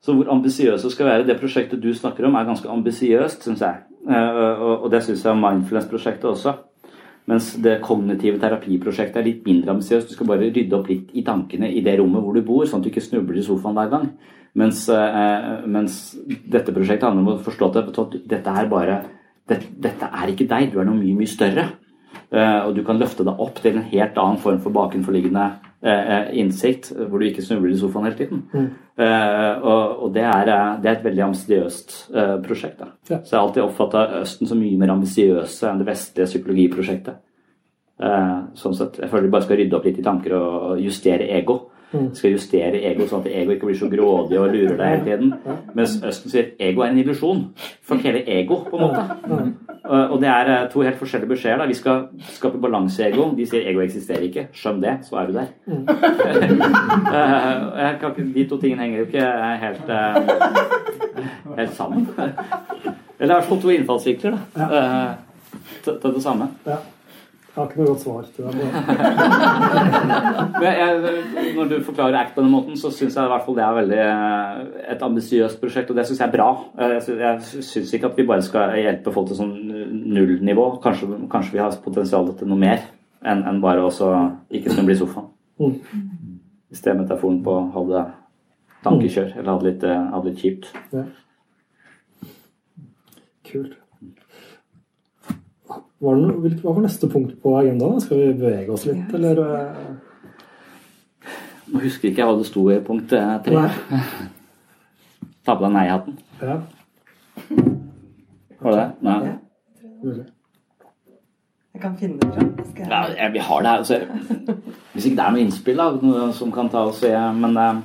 Så 0.07 0.15
hvor 0.15 0.29
ambisiøse 0.31 0.91
skal 0.93 1.09
være 1.09 1.27
Det 1.27 1.39
prosjektet 1.41 1.83
du 1.83 1.91
snakker 1.95 2.29
om, 2.29 2.35
er 2.39 2.47
ganske 2.47 2.71
ambisiøst, 2.71 3.43
syns 3.43 3.65
jeg. 3.65 3.83
Eh, 4.07 4.63
og 4.85 4.87
det 4.93 5.03
syns 5.03 5.25
jeg 5.25 5.33
er 5.33 5.41
mindfulness-prosjektet 5.41 6.31
også. 6.31 6.55
Mens 7.27 7.49
det 7.59 7.81
kognitive 7.83 8.39
terapiprosjektet 8.39 9.19
er 9.19 9.27
litt 9.27 9.43
mindre 9.49 9.75
ambisiøst. 9.75 10.09
Du 10.09 10.15
skal 10.15 10.29
bare 10.31 10.47
rydde 10.47 10.79
opp 10.79 10.87
litt 10.93 11.11
i 11.11 11.25
tankene 11.27 11.73
i 11.75 11.83
det 11.83 11.97
rommet 11.99 12.23
hvor 12.23 12.39
du 12.39 12.45
bor, 12.47 12.63
sånn 12.71 12.85
at 12.85 12.87
du 12.87 12.93
ikke 12.93 13.03
snubler 13.03 13.41
i 13.41 13.43
sofaen 13.49 13.75
hver 13.75 13.91
gang. 13.91 14.07
Mens, 14.57 14.87
eh, 14.89 15.67
mens 15.67 15.99
dette 16.23 16.73
prosjektet 16.73 17.09
handler 17.09 17.25
om 17.25 17.33
å 17.35 17.43
forstå 17.43 17.73
at 17.75 18.17
dette 18.31 18.55
er 18.63 18.71
bare 18.71 19.01
dette, 19.49 19.75
dette 19.75 20.07
er 20.07 20.31
ikke 20.31 20.47
deg, 20.47 20.71
du 20.71 20.79
er 20.79 20.87
noe 20.87 21.01
mye, 21.01 21.19
mye 21.19 21.35
større. 21.35 21.67
Eh, 22.31 22.61
og 22.63 22.77
du 22.79 22.85
kan 22.87 22.99
løfte 22.99 23.27
deg 23.27 23.43
opp 23.43 23.59
til 23.59 23.75
en 23.75 23.91
helt 23.91 24.23
annen 24.23 24.39
form 24.39 24.63
for 24.63 24.75
bakenforliggende 24.75 25.51
Eh, 25.85 26.17
eh, 26.17 26.39
innsikt, 26.41 26.89
hvor 26.97 27.21
du 27.21 27.27
ikke 27.29 27.43
snubler 27.45 27.75
i 27.75 27.77
sofaen 27.77 28.07
hele 28.09 28.17
tiden. 28.17 28.39
Mm. 28.49 28.69
Eh, 28.97 29.59
og, 29.61 30.07
og 30.07 30.15
det, 30.15 30.23
er, 30.25 30.49
det, 30.81 30.89
er, 30.89 30.95
et 30.97 31.05
veldig 31.05 31.25
ambisiøst 31.27 31.97
eh, 32.17 32.33
prosjekt. 32.47 32.81
Ja. 33.11 33.19
Så 33.21 33.35
jeg 33.35 33.37
har 33.37 33.45
alltid 33.45 33.65
oppfatta 33.67 34.05
Østen 34.23 34.49
som 34.49 34.59
mye 34.63 34.79
mer 34.81 34.95
ambisiøse 34.95 35.69
enn 35.69 35.83
det 35.83 35.89
vestlige 35.91 36.31
psykologiprosjektet. 36.33 37.21
Uh, 37.97 38.53
sånn 38.53 38.75
sett, 38.77 38.99
Jeg 39.01 39.09
føler 39.09 39.25
de 39.25 39.33
bare 39.33 39.47
skal 39.47 39.57
rydde 39.57 39.77
opp 39.79 39.87
litt 39.89 40.01
i 40.03 40.05
tanker 40.05 40.35
og 40.37 40.81
justere 40.85 41.31
ego. 41.33 41.55
Mm. 41.93 42.09
Skal 42.19 42.33
justere 42.35 42.81
ego 42.89 43.07
sånn 43.07 43.23
at 43.23 43.31
ego 43.31 43.55
ikke 43.55 43.69
blir 43.69 43.79
så 43.79 43.87
grådig 43.91 44.39
og 44.41 44.51
lurer 44.51 44.75
deg 44.81 44.89
hele 44.91 45.05
tiden. 45.07 45.29
Mens 45.79 45.93
Østen 46.05 46.33
sier 46.33 46.49
ego 46.59 46.83
er 46.83 46.91
en 46.91 46.99
illusjon. 46.99 47.45
Fuck 47.87 48.03
hele 48.03 48.25
ego, 48.27 48.59
på 48.67 48.81
en 48.81 48.83
måte. 48.89 49.05
Og 49.87 50.17
det 50.21 50.31
er 50.33 50.51
eh, 50.51 50.65
to 50.73 50.83
helt 50.83 50.99
forskjellige 50.99 51.31
beskjeder. 51.31 51.63
Da. 51.63 51.69
Vi 51.71 51.79
skal 51.79 52.09
skape 52.35 52.59
balanse 52.63 53.05
i 53.05 53.07
ego. 53.13 53.29
De 53.37 53.47
sier 53.47 53.69
ego 53.71 53.85
eksisterer 53.85 54.27
ikke. 54.27 54.49
Skjønn 54.57 54.83
det, 54.83 54.97
så 55.07 55.21
er 55.21 55.31
du 55.31 55.33
der. 55.37 55.49
Mm. 55.67 55.85
de 58.35 58.49
to 58.51 58.59
tingene 58.63 58.83
henger 58.83 58.99
jo 58.99 59.07
ikke 59.07 59.27
helt, 59.63 59.87
eh, 59.95 60.15
helt 61.63 61.75
sammen. 61.79 62.11
Eller 63.19 63.31
i 63.31 63.37
hvert 63.39 63.49
fall 63.49 63.63
to 63.63 63.73
innfallsvinkler 63.73 64.37
da. 64.37 64.67
Eh, 64.67 65.11
til 65.87 66.13
det 66.13 66.23
samme. 66.23 66.51
Jeg 67.57 67.63
har 67.63 67.71
ikke 67.71 67.79
noe 67.81 67.89
godt 67.89 68.03
svar 68.03 68.25
til 68.37 68.45
det. 68.53 68.67
jeg, 70.77 71.53
når 71.57 71.71
du 71.71 71.77
forklarer 71.87 72.19
ACT 72.21 72.35
på 72.35 72.43
den 72.45 72.51
måten, 72.53 72.77
så 72.77 72.91
syns 72.93 73.15
jeg 73.17 73.25
i 73.25 73.31
hvert 73.33 73.47
fall 73.47 73.57
det 73.57 73.63
er 73.65 73.79
veldig 73.79 74.01
eh, 74.03 74.59
et 74.93 75.05
ambisiøst 75.07 75.57
prosjekt, 75.63 75.89
og 75.89 75.97
det 75.97 76.05
syns 76.05 76.21
jeg 76.21 76.29
er 76.29 76.35
bra. 76.35 76.51
Jeg 76.77 77.65
syns 77.65 77.95
ikke 77.97 78.11
at 78.11 78.21
vi 78.21 78.27
bare 78.29 78.45
skal 78.45 78.77
hjelpe 78.77 79.15
folk 79.15 79.31
til 79.31 79.41
sånn 79.41 79.55
nullnivå. 80.19 80.67
Kanskje, 80.85 81.09
kanskje 81.33 81.57
vi 81.57 81.63
har 81.65 81.81
potensial 81.81 82.29
til 82.37 82.53
noe 82.53 82.61
mer 82.61 82.85
enn 83.25 83.41
en 83.49 83.63
bare 83.65 83.89
å 83.89 84.13
ikke 84.53 84.77
snuble 84.77 84.93
i 84.93 85.01
sofaen. 85.01 85.33
Mm. 85.57 85.81
I 86.69 86.77
stedet 86.77 86.99
metaforen 87.01 87.41
på 87.41 87.57
å 87.57 87.65
ha 87.73 87.87
det 87.89 88.05
tankekjør, 88.85 89.33
eller 89.39 89.51
ha 89.55 89.57
det 89.63 89.71
litt, 89.71 89.89
eh, 89.89 90.13
det 90.13 90.29
litt 90.29 90.45
kjipt. 90.45 90.71
Ja. 90.93 91.09
Kult. 93.49 93.81
Hva 95.67 96.13
var 96.73 96.81
neste 96.85 97.09
punkt 97.11 97.39
på 97.43 97.55
agendaen? 97.59 98.01
Skal 98.01 98.19
vi 98.21 98.33
bevege 98.39 98.71
oss 98.75 98.85
litt, 98.87 99.13
eller? 99.17 99.41
Nå 101.67 101.81
husker 101.83 102.09
ikke 102.13 102.23
jeg 102.23 102.29
hva 102.29 102.37
det 102.39 102.47
sto 102.47 102.63
i 102.71 102.77
punkt 102.87 103.13
eh, 103.17 103.33
tre. 103.43 103.65
Ta 105.47 105.57
på 105.57 105.65
deg 105.65 105.73
nei-hatten. 105.75 106.15
Ja. 106.43 106.61
Var 108.61 108.71
det 108.71 108.79
det? 108.79 108.89
Nei. 109.03 109.35
Jeg 111.77 111.83
kan 111.83 111.97
finne 111.99 112.19
det 112.23 112.31
fram. 112.35 112.53
Skal 112.71 112.87
jeg- 112.87 113.17
Ja, 113.19 113.29
vi 113.35 113.39
har 113.49 113.63
det 113.63 113.69
her. 113.69 113.79
Altså, 113.79 113.99
hvis 114.95 115.07
ikke 115.07 115.17
det 115.19 115.25
er 115.27 115.31
noe 115.35 115.41
innspill 115.45 115.77
da, 115.83 115.91
noe 116.03 116.33
som 116.33 116.53
kan 116.53 116.69
ta 116.73 116.85
oss 116.89 117.03
i 117.03 117.11
Men 117.35 117.57
eh, 117.57 117.83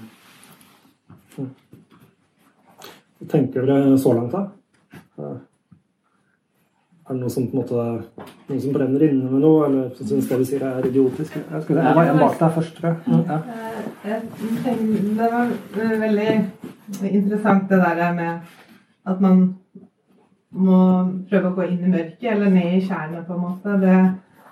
Hva 3.21 3.27
tenker 3.29 3.65
dere 3.67 3.97
så 4.01 4.13
langt, 4.17 4.31
da? 4.31 4.47
Eh, 7.01 7.09
Er 7.09 7.13
det 7.13 7.21
noe 7.21 7.29
som 7.29 7.47
på 7.47 7.57
en 7.57 7.61
måte 7.61 8.03
Noen 8.49 8.61
som 8.61 8.73
brenner 8.73 9.03
inne 9.03 9.29
med 9.31 9.41
noe, 9.41 9.65
eller 9.67 9.89
syns 9.95 10.27
det 10.29 10.37
vi 10.37 10.45
sier 10.45 10.63
er 10.67 10.85
idiotisk? 10.85 11.35
Jeg 11.35 11.63
skal 11.63 11.75
se, 11.75 11.81
det 11.81 11.95
var 11.95 12.05
en 12.11 12.19
bak 12.19 12.37
deg 12.39 12.51
først, 12.57 12.75
tror 12.77 12.89
jeg. 12.89 12.97
Ja. 13.27 13.37
Det 15.17 15.31
var 15.31 15.47
veldig 16.03 16.31
interessant 17.11 17.69
det 17.69 17.79
der 17.81 18.13
med 18.13 18.39
at 19.05 19.21
man 19.21 19.55
må 20.51 20.77
prøve 21.29 21.49
å 21.49 21.55
gå 21.55 21.67
inn 21.69 21.85
i 21.85 21.91
mørket, 21.93 22.27
eller 22.33 22.49
ned 22.51 22.75
i 22.75 22.81
tjernet, 22.85 23.25
på 23.27 23.33
en 23.33 23.45
måte. 23.45 23.77
Det, 23.81 23.97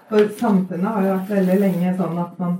for 0.09 0.29
samfunnet 0.39 0.87
har 0.87 1.03
jo 1.05 1.15
vært 1.17 1.33
veldig 1.35 1.57
lenge 1.59 1.95
sånn 1.97 2.21
at 2.23 2.37
man 2.39 2.53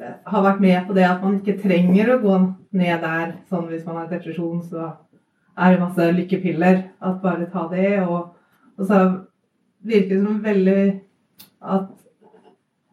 eh, 0.00 0.14
har 0.26 0.46
vært 0.48 0.62
med 0.64 0.86
på 0.88 0.96
det 0.96 1.04
at 1.06 1.22
man 1.22 1.36
ikke 1.40 1.60
trenger 1.62 2.14
å 2.14 2.22
gå 2.24 2.38
ned 2.72 3.04
der. 3.04 3.34
Sånn 3.50 3.68
hvis 3.70 3.84
man 3.86 4.00
har 4.00 4.08
depresjon, 4.10 4.62
så 4.64 4.94
er 5.56 5.74
det 5.76 5.82
masse 5.84 6.08
lykkepiller. 6.16 6.82
At 7.04 7.20
bare 7.22 7.46
ta 7.52 7.68
det. 7.70 8.00
Og, 8.08 8.32
og 8.76 8.88
så 8.88 9.02
virker 9.86 10.16
det 10.16 10.24
som 10.24 10.42
veldig 10.44 10.80
at 11.76 11.86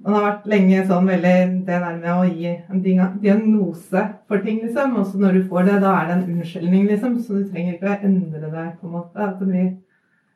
man 0.03 0.17
har 0.17 0.25
vært 0.25 0.47
lenge 0.51 0.81
sånn 0.87 1.07
veldig 1.07 1.35
det 1.63 1.77
der 1.79 1.99
med 2.01 2.09
å 2.11 2.23
gi 2.27 2.49
en 2.51 2.81
diagnose 3.23 4.01
for 4.27 4.43
ting, 4.43 4.59
liksom. 4.65 4.97
Og 4.99 5.05
så 5.07 5.21
når 5.21 5.37
du 5.37 5.45
får 5.47 5.69
det, 5.69 5.77
da 5.79 5.93
er 5.95 6.09
det 6.09 6.15
en 6.17 6.25
unnskyldning, 6.33 6.89
liksom. 6.89 7.13
Så 7.23 7.39
du 7.39 7.45
trenger 7.47 7.77
ikke 7.77 7.93
å 7.93 7.99
endre 8.09 8.49
deg, 8.49 8.73
på 8.81 8.89
en 8.89 8.95
måte. 8.97 9.29
At 9.29 9.39
det 9.39 9.63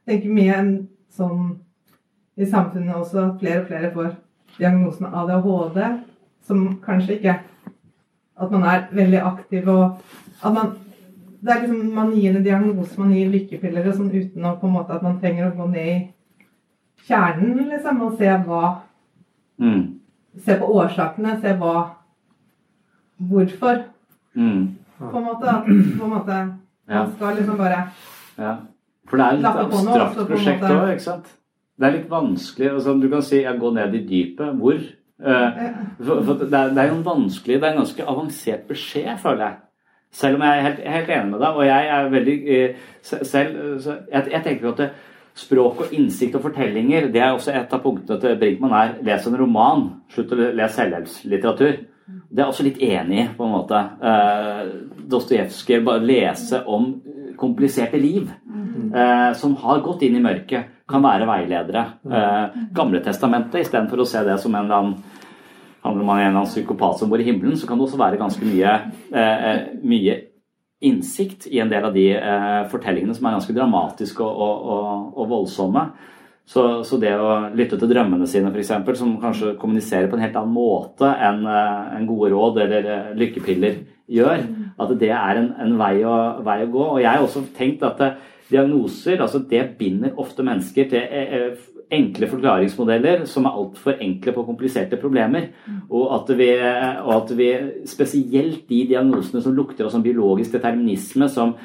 tenker 0.07 0.37
mye 0.37 0.55
en 0.55 0.71
sånn 1.11 1.49
i 2.37 2.47
samfunnet 2.47 2.95
også 2.95 3.23
at 3.25 3.39
flere 3.41 3.63
og 3.63 3.67
flere 3.67 3.91
får 3.91 4.09
diagnosen 4.57 5.11
ADHD, 5.11 5.79
som 6.47 6.67
kanskje 6.85 7.19
ikke 7.19 7.39
At 8.37 8.51
man 8.53 8.67
er 8.69 8.83
veldig 8.93 9.17
aktiv 9.25 9.65
og 9.73 9.97
at 10.45 10.53
man 10.53 10.75
det 11.41 11.53
er 11.53 11.61
liksom, 11.61 11.93
Man 11.95 12.13
gir 12.15 12.35
en 12.35 12.43
diagnose, 12.43 12.99
man 12.99 13.13
gir 13.13 13.29
lykkepiller 13.33 13.89
og 13.89 13.97
sånn 13.97 14.13
uten 14.13 14.45
å 14.45 14.55
på 14.59 14.67
en 14.69 14.75
måte 14.77 14.95
at 14.95 15.05
man 15.05 15.19
trenger 15.21 15.49
å 15.49 15.55
gå 15.57 15.67
ned 15.71 15.91
i 15.91 15.97
kjernen 17.07 17.69
liksom, 17.69 18.01
og 18.01 18.17
se 18.17 18.33
hva 18.47 18.63
mm, 19.61 19.85
Se 20.37 20.53
på 20.59 20.67
årsakene, 20.69 21.39
se 21.41 21.55
hva 21.57 21.75
Hvorfor, 23.17 23.79
mm, 24.37 24.65
på 24.99 25.17
en 25.17 25.23
måte. 25.25 25.53
På 25.97 26.05
en 26.05 26.11
måte 26.11 26.35
Ja. 26.87 26.99
man 26.99 27.15
skal 27.15 27.35
liksom 27.35 27.57
bare 27.57 27.79
ja. 28.37 28.51
For 29.09 29.17
det 29.17 29.25
er 29.25 29.37
litt 29.37 29.45
abstrakt 29.45 29.73
og 29.73 30.13
så 30.13 30.13
på 30.13 30.21
en 30.21 30.27
prosjekt 30.27 30.63
òg, 30.67 30.91
ikke 30.91 31.03
sant? 31.03 31.31
Det 31.77 31.87
er 31.87 31.95
litt 31.95 32.09
vanskelig. 32.09 32.69
Altså, 32.73 32.93
du 33.01 33.09
kan 33.09 33.21
si 33.21 33.41
ja, 33.41 33.53
'gå 33.53 33.73
ned 33.73 33.93
i 33.95 34.03
dypet'. 34.07 34.57
Hvor? 34.57 34.79
Uh, 35.17 35.49
for, 35.97 36.23
for 36.23 36.33
det, 36.33 36.53
er, 36.53 36.69
det 36.69 36.77
er 36.77 36.89
jo 36.91 36.97
en 36.99 37.05
vanskelig, 37.05 37.61
det 37.61 37.63
er 37.63 37.71
en 37.71 37.81
ganske 37.81 38.05
avansert 38.05 38.67
beskjed, 38.69 39.17
føler 39.17 39.45
jeg. 39.45 39.55
Selv 40.17 40.39
om 40.39 40.45
jeg 40.45 40.57
er 40.57 40.65
helt, 40.65 40.79
helt 40.95 41.11
enig 41.13 41.33
med 41.35 41.43
deg, 41.43 41.59
og 41.59 41.67
jeg 41.67 41.91
er 41.93 42.09
veldig 42.13 42.37
eh, 42.55 42.87
selv, 43.05 43.59
jeg, 43.85 44.23
jeg 44.33 44.43
tenker 44.45 44.71
at 44.71 44.81
det, 44.81 44.89
språk 45.37 45.83
og 45.83 45.93
innsikt 45.93 46.37
og 46.37 46.47
fortellinger, 46.47 47.11
det 47.13 47.21
er 47.21 47.35
også 47.35 47.53
et 47.53 47.73
av 47.73 47.83
punktene 47.83 48.17
til 48.21 48.39
Brinkmann 48.41 48.73
er 48.73 48.95
les 49.05 49.27
en 49.29 49.37
roman, 49.37 49.83
slutt 50.13 50.33
å 50.33 50.39
lese 50.39 50.79
selvhjelpslitteratur. 50.79 51.77
Det 52.07 52.41
er 52.41 52.47
også 52.47 52.65
litt 52.65 52.79
enig 52.83 53.19
i, 53.21 53.27
på 53.37 53.45
en 53.45 53.53
måte. 53.53 53.81
Eh, 54.01 54.63
Dostojevskij, 55.11 55.83
bare 55.85 56.03
lese 56.07 56.63
om 56.65 56.89
kompliserte 57.37 57.99
liv 58.01 58.31
eh, 58.95 59.31
som 59.37 59.53
har 59.61 59.83
gått 59.85 60.07
inn 60.07 60.17
i 60.17 60.23
mørket, 60.23 60.73
kan 60.87 61.03
være 61.03 61.27
veiledere. 61.27 61.83
Eh, 62.07 62.57
Gamle 62.75 63.03
testamentet, 63.05 63.61
istedenfor 63.61 64.01
å 64.01 64.07
se 64.09 64.23
det 64.25 64.39
som 64.41 64.55
en 64.55 64.65
eller 64.65 64.79
annen 64.79 65.16
handler 65.83 66.03
om 66.03 66.09
en 66.09 66.19
eller 66.19 66.33
annen 66.33 66.49
psykopat 66.49 66.99
som 66.99 67.11
bor 67.11 67.21
i 67.21 67.27
himmelen, 67.27 67.57
så 67.57 67.67
kan 67.67 67.79
det 67.79 67.87
også 67.87 67.99
være 68.01 68.19
ganske 68.19 68.45
mye, 68.47 68.73
eh, 69.13 69.47
eh, 69.51 69.61
mye 69.83 70.17
innsikt 70.85 71.47
i 71.49 71.59
en 71.59 71.71
del 71.71 71.87
av 71.87 71.95
de 71.95 72.11
eh, 72.13 72.61
fortellingene 72.71 73.15
som 73.17 73.25
er 73.25 73.37
ganske 73.37 73.55
dramatiske 73.55 74.23
og, 74.23 74.37
og, 74.45 74.69
og, 74.75 75.09
og 75.17 75.29
voldsomme. 75.31 75.87
Så, 76.47 76.63
så 76.87 76.95
det 77.01 77.11
å 77.19 77.49
lytte 77.57 77.75
til 77.75 77.89
drømmene 77.91 78.27
sine, 78.29 78.53
f.eks., 78.53 78.99
som 78.99 79.17
kanskje 79.19 79.57
kommuniserer 79.59 80.07
på 80.07 80.15
en 80.15 80.23
helt 80.23 80.37
annen 80.39 80.55
måte 80.55 81.09
enn 81.09 81.43
eh, 81.43 81.95
en 81.97 82.07
gode 82.07 82.31
råd 82.31 82.61
eller 82.63 82.91
eh, 82.93 83.13
lykkepiller 83.19 83.81
gjør, 84.07 84.45
at 84.79 84.93
det 85.01 85.11
er 85.11 85.41
en, 85.41 85.49
en 85.65 85.73
vei, 85.79 85.97
å, 86.07 86.17
vei 86.45 86.61
å 86.63 86.69
gå. 86.71 86.85
Og 86.93 87.01
jeg 87.03 87.11
har 87.11 87.25
også 87.25 87.43
tenkt 87.57 87.83
at 87.83 87.99
diagnoser 88.47 89.19
altså 89.19 89.41
det 89.49 89.65
binder 89.79 90.15
ofte 90.21 90.45
mennesker 90.47 90.87
til 90.93 91.57
enkle 91.93 92.27
forklaringsmodeller 92.27 93.25
som 93.29 93.45
er 93.47 93.55
altfor 93.61 94.01
enkle 94.03 94.33
på 94.35 94.43
kompliserte 94.47 94.99
problemer. 94.99 95.49
Og 95.89 96.09
at, 96.17 96.31
vi, 96.37 96.49
og 97.05 97.13
at 97.15 97.31
vi 97.37 97.49
spesielt 97.87 98.65
de 98.69 98.81
diagnosene 98.89 99.41
som 99.43 99.55
lukter 99.55 99.87
av 99.87 99.93
sånn 99.93 100.03
biologisk 100.05 100.57
determinisme, 100.57 101.29
som 101.31 101.55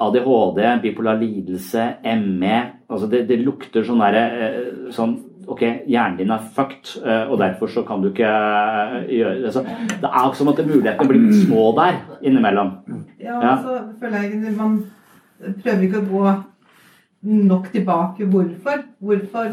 ADHD, 0.00 0.60
bipolar 0.82 1.18
lidelse, 1.20 1.82
ME 2.22 2.60
altså 2.90 3.08
det, 3.10 3.26
det 3.28 3.40
lukter 3.44 3.84
sånn 3.86 4.00
derre 4.02 4.22
eh, 4.46 4.70
sånn 4.96 5.18
Ok, 5.50 5.64
hjernen 5.90 6.14
din 6.20 6.30
er 6.30 6.42
fucked, 6.54 7.00
eh, 7.02 7.24
og 7.32 7.40
derfor 7.40 7.66
så 7.72 7.82
kan 7.82 7.98
du 8.04 8.10
ikke 8.12 8.28
eh, 8.28 9.08
gjøre 9.16 9.40
det. 9.42 9.50
Så 9.50 9.64
det 9.64 10.06
er 10.06 10.26
jo 10.28 10.36
som 10.38 10.50
at 10.52 10.60
mulighetene 10.62 11.08
blir 11.08 11.24
litt 11.24 11.40
små 11.40 11.64
der 11.74 11.96
innimellom. 12.22 12.68
Ja, 13.18 13.40
Ja. 13.42 13.54
så 13.64 13.80
føler 13.98 14.28
jeg 14.28 14.44
at 14.52 14.60
man 14.60 14.76
prøver 15.40 15.82
ikke 15.88 16.04
å 16.04 16.06
gå 16.12 16.22
nok 17.22 17.68
tilbake. 17.72 18.26
Hvorfor? 18.30 18.82
Hvorfor 19.00 19.52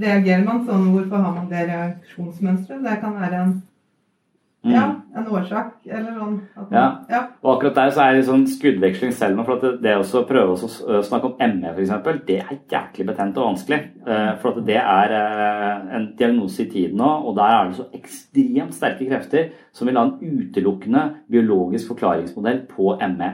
reagerer 0.00 0.44
man 0.44 0.66
sånn? 0.66 0.90
Hvorfor 0.94 1.22
har 1.22 1.32
man 1.38 1.48
det 1.50 1.68
reaksjonsmønsteret? 1.70 2.84
Det 2.84 3.00
kan 3.00 3.14
være 3.16 3.40
en, 3.44 3.54
ja, 4.66 4.86
en 5.14 5.28
årsak, 5.30 5.76
eller 5.86 6.16
sånn. 6.18 6.40
Man, 6.56 6.72
Ja. 7.08 7.20
Og 7.42 7.52
akkurat 7.54 7.76
der 7.76 7.90
så 7.94 8.02
er 8.02 8.16
det 8.16 8.24
sånn 8.26 8.46
skuddveksling 8.50 9.12
selv 9.14 9.36
nå. 9.38 9.44
For 9.46 9.56
at 9.56 9.62
det, 9.62 9.82
det 9.84 9.92
å 10.02 10.22
prøve 10.26 10.56
å 10.56 11.02
snakke 11.06 11.30
om 11.30 11.36
ME 11.38 11.70
f.eks., 11.70 12.24
det 12.26 12.40
er 12.42 12.58
jæklig 12.72 13.06
betent 13.06 13.38
og 13.38 13.52
vanskelig. 13.52 13.78
Eh, 14.06 14.32
For 14.42 14.50
at 14.50 14.66
det 14.66 14.80
er 14.82 15.14
eh, 15.20 15.94
en 15.96 16.08
diagnose 16.18 16.64
i 16.64 16.70
tiden 16.72 16.98
nå, 16.98 17.12
og 17.28 17.36
der 17.38 17.54
er 17.54 17.70
det 17.70 17.78
så 17.78 17.86
ekstremt 17.94 18.74
sterke 18.74 19.06
krefter 19.06 19.52
som 19.72 19.86
vil 19.86 19.96
ha 20.00 20.08
en 20.08 20.18
utelukkende 20.18 21.04
biologisk 21.30 21.94
forklaringsmodell 21.94 22.66
på 22.74 22.96
ME. 23.14 23.30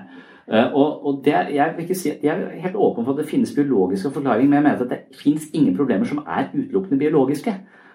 Eh, 0.48 0.74
Og, 0.74 1.06
og 1.06 1.20
det, 1.24 1.35
jeg, 1.55 1.97
si, 1.97 2.10
jeg 2.23 2.32
er 2.32 2.60
helt 2.60 2.77
åpen 2.77 3.05
for 3.05 3.12
at 3.12 3.19
det 3.23 3.28
finnes 3.31 3.55
biologiske 3.55 4.10
forklaringer, 4.10 4.48
men 4.48 4.59
jeg 4.59 4.62
mener 4.62 4.82
at 4.82 4.90
det 4.90 5.19
finnes 5.23 5.47
ingen 5.55 5.77
problemer 5.77 6.05
som 6.05 6.19
er 6.27 6.51
utelukkende 6.55 6.98
biologiske. 6.98 7.55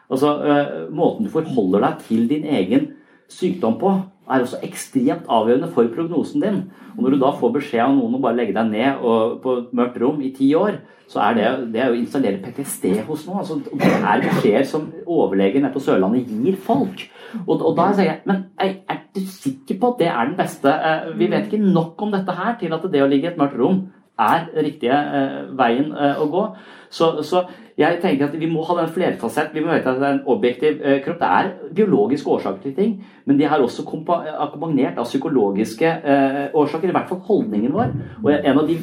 Altså, 0.09 0.29
eh, 0.43 0.93
Måten 0.95 1.25
du 1.25 1.31
forholder 1.31 1.79
deg 1.79 2.05
til 2.07 2.29
din 2.29 2.45
egen 2.45 2.87
sykdom 3.29 3.75
på, 3.79 3.91
er 4.27 4.43
også 4.43 4.59
ekstremt 4.65 5.27
avgjørende 5.31 5.69
for 5.73 5.89
prognosen 5.93 6.43
din. 6.43 6.59
Og 6.97 7.03
Når 7.03 7.15
du 7.15 7.19
da 7.21 7.31
får 7.39 7.53
beskjed 7.55 7.83
av 7.85 7.95
noen 7.95 8.15
om 8.17 8.21
bare 8.21 8.37
legge 8.37 8.55
deg 8.55 8.71
ned 8.71 9.01
og, 9.01 9.41
på 9.43 9.57
et 9.61 9.73
mørkt 9.79 9.99
rom 10.01 10.21
i 10.21 10.33
ti 10.35 10.49
år, 10.57 10.79
så 11.07 11.21
er 11.23 11.37
det, 11.37 11.51
det 11.73 11.81
er 11.81 11.93
å 11.93 11.95
installere 11.95 12.41
PTSD 12.43 13.05
hos 13.07 13.23
noen. 13.27 13.39
Altså, 13.39 13.59
det 13.63 13.91
er 13.95 14.25
beskjeder 14.25 14.65
som 14.67 14.89
overlegen 15.05 15.63
nede 15.63 15.71
på 15.75 15.83
Sørlandet 15.83 16.27
gir 16.27 16.57
folk. 16.59 17.05
Og, 17.45 17.61
og 17.61 17.75
da 17.77 17.91
sier 17.95 18.09
jeg 18.09 18.17
men 18.27 18.43
er, 18.59 18.73
er 18.91 19.05
du 19.15 19.21
sikker 19.23 19.79
på 19.79 19.93
at 19.93 20.01
det 20.01 20.09
er 20.11 20.27
den 20.27 20.35
beste? 20.39 20.73
Eh, 20.73 21.13
Vi 21.19 21.29
vet 21.31 21.47
ikke 21.47 21.63
nok 21.63 22.01
om 22.03 22.11
dette 22.11 22.35
her 22.35 22.57
til 22.59 22.75
at 22.75 22.89
det 22.91 23.03
å 23.03 23.07
ligge 23.07 23.29
i 23.29 23.31
et 23.31 23.39
mørkt 23.39 23.59
rom 23.59 23.85
er 24.17 24.49
riktige 24.65 24.97
eh, 24.97 25.39
veien 25.55 25.93
eh, 25.93 26.19
å 26.19 26.27
gå. 26.33 26.43
Så, 26.89 27.11
så 27.23 27.45
jeg 27.77 27.99
tenker 28.01 28.25
at 28.25 28.35
vi 28.39 28.47
må 28.49 28.63
ha 28.65 28.75
den 28.79 28.89
flerfasett. 28.89 29.51
Vi 29.53 29.61
må 29.61 29.69
vite 29.69 29.91
at 29.91 29.99
det 30.01 30.07
er 30.07 30.15
en 30.15 30.23
objektiv 30.33 30.79
eh, 30.81 31.01
kropp. 31.05 31.19
Det 31.21 31.27
er 31.29 31.73
biologiske 31.77 32.31
årsaker 32.33 32.63
til 32.63 32.73
ting, 32.73 32.95
men 33.25 33.37
de 33.37 33.45
er 33.45 33.61
også 33.61 33.85
kompa- 33.85 34.23
akkompagnert 34.33 34.97
av 34.97 35.05
psykologiske 35.05 35.85
eh, 35.85 36.39
årsaker. 36.57 36.89
I 36.89 36.95
hvert 36.97 37.11
fall 37.11 37.21
holdningen 37.27 37.75
vår. 37.75 37.93
Og 38.23 38.31
en 38.33 38.63
av 38.63 38.65
de 38.67 38.79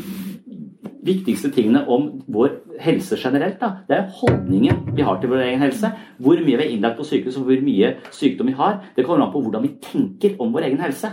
viktigste 1.04 1.50
tingene 1.52 1.82
om 1.90 2.06
vår 2.32 2.54
helse 2.80 3.18
generelt, 3.20 3.58
da, 3.60 3.72
det 3.88 3.98
er 3.98 4.14
holdningen 4.20 4.94
vi 4.94 5.04
har 5.04 5.18
til 5.20 5.34
vår 5.34 5.42
egen 5.48 5.66
helse. 5.66 5.90
Hvor 6.22 6.38
mye 6.38 6.54
vi 6.56 6.62
er 6.62 6.72
innlagt 6.76 7.00
på 7.00 7.08
sykehus 7.08 7.36
og 7.40 7.50
hvor 7.50 7.66
mye 7.66 7.96
sykdom 8.14 8.50
vi 8.52 8.56
har, 8.62 8.80
det 8.96 9.04
kommer 9.04 9.26
an 9.26 9.34
på 9.34 9.42
hvordan 9.42 9.66
vi 9.66 9.74
tenker 9.82 10.38
om 10.38 10.54
vår 10.54 10.70
egen 10.70 10.82
helse. 10.86 11.10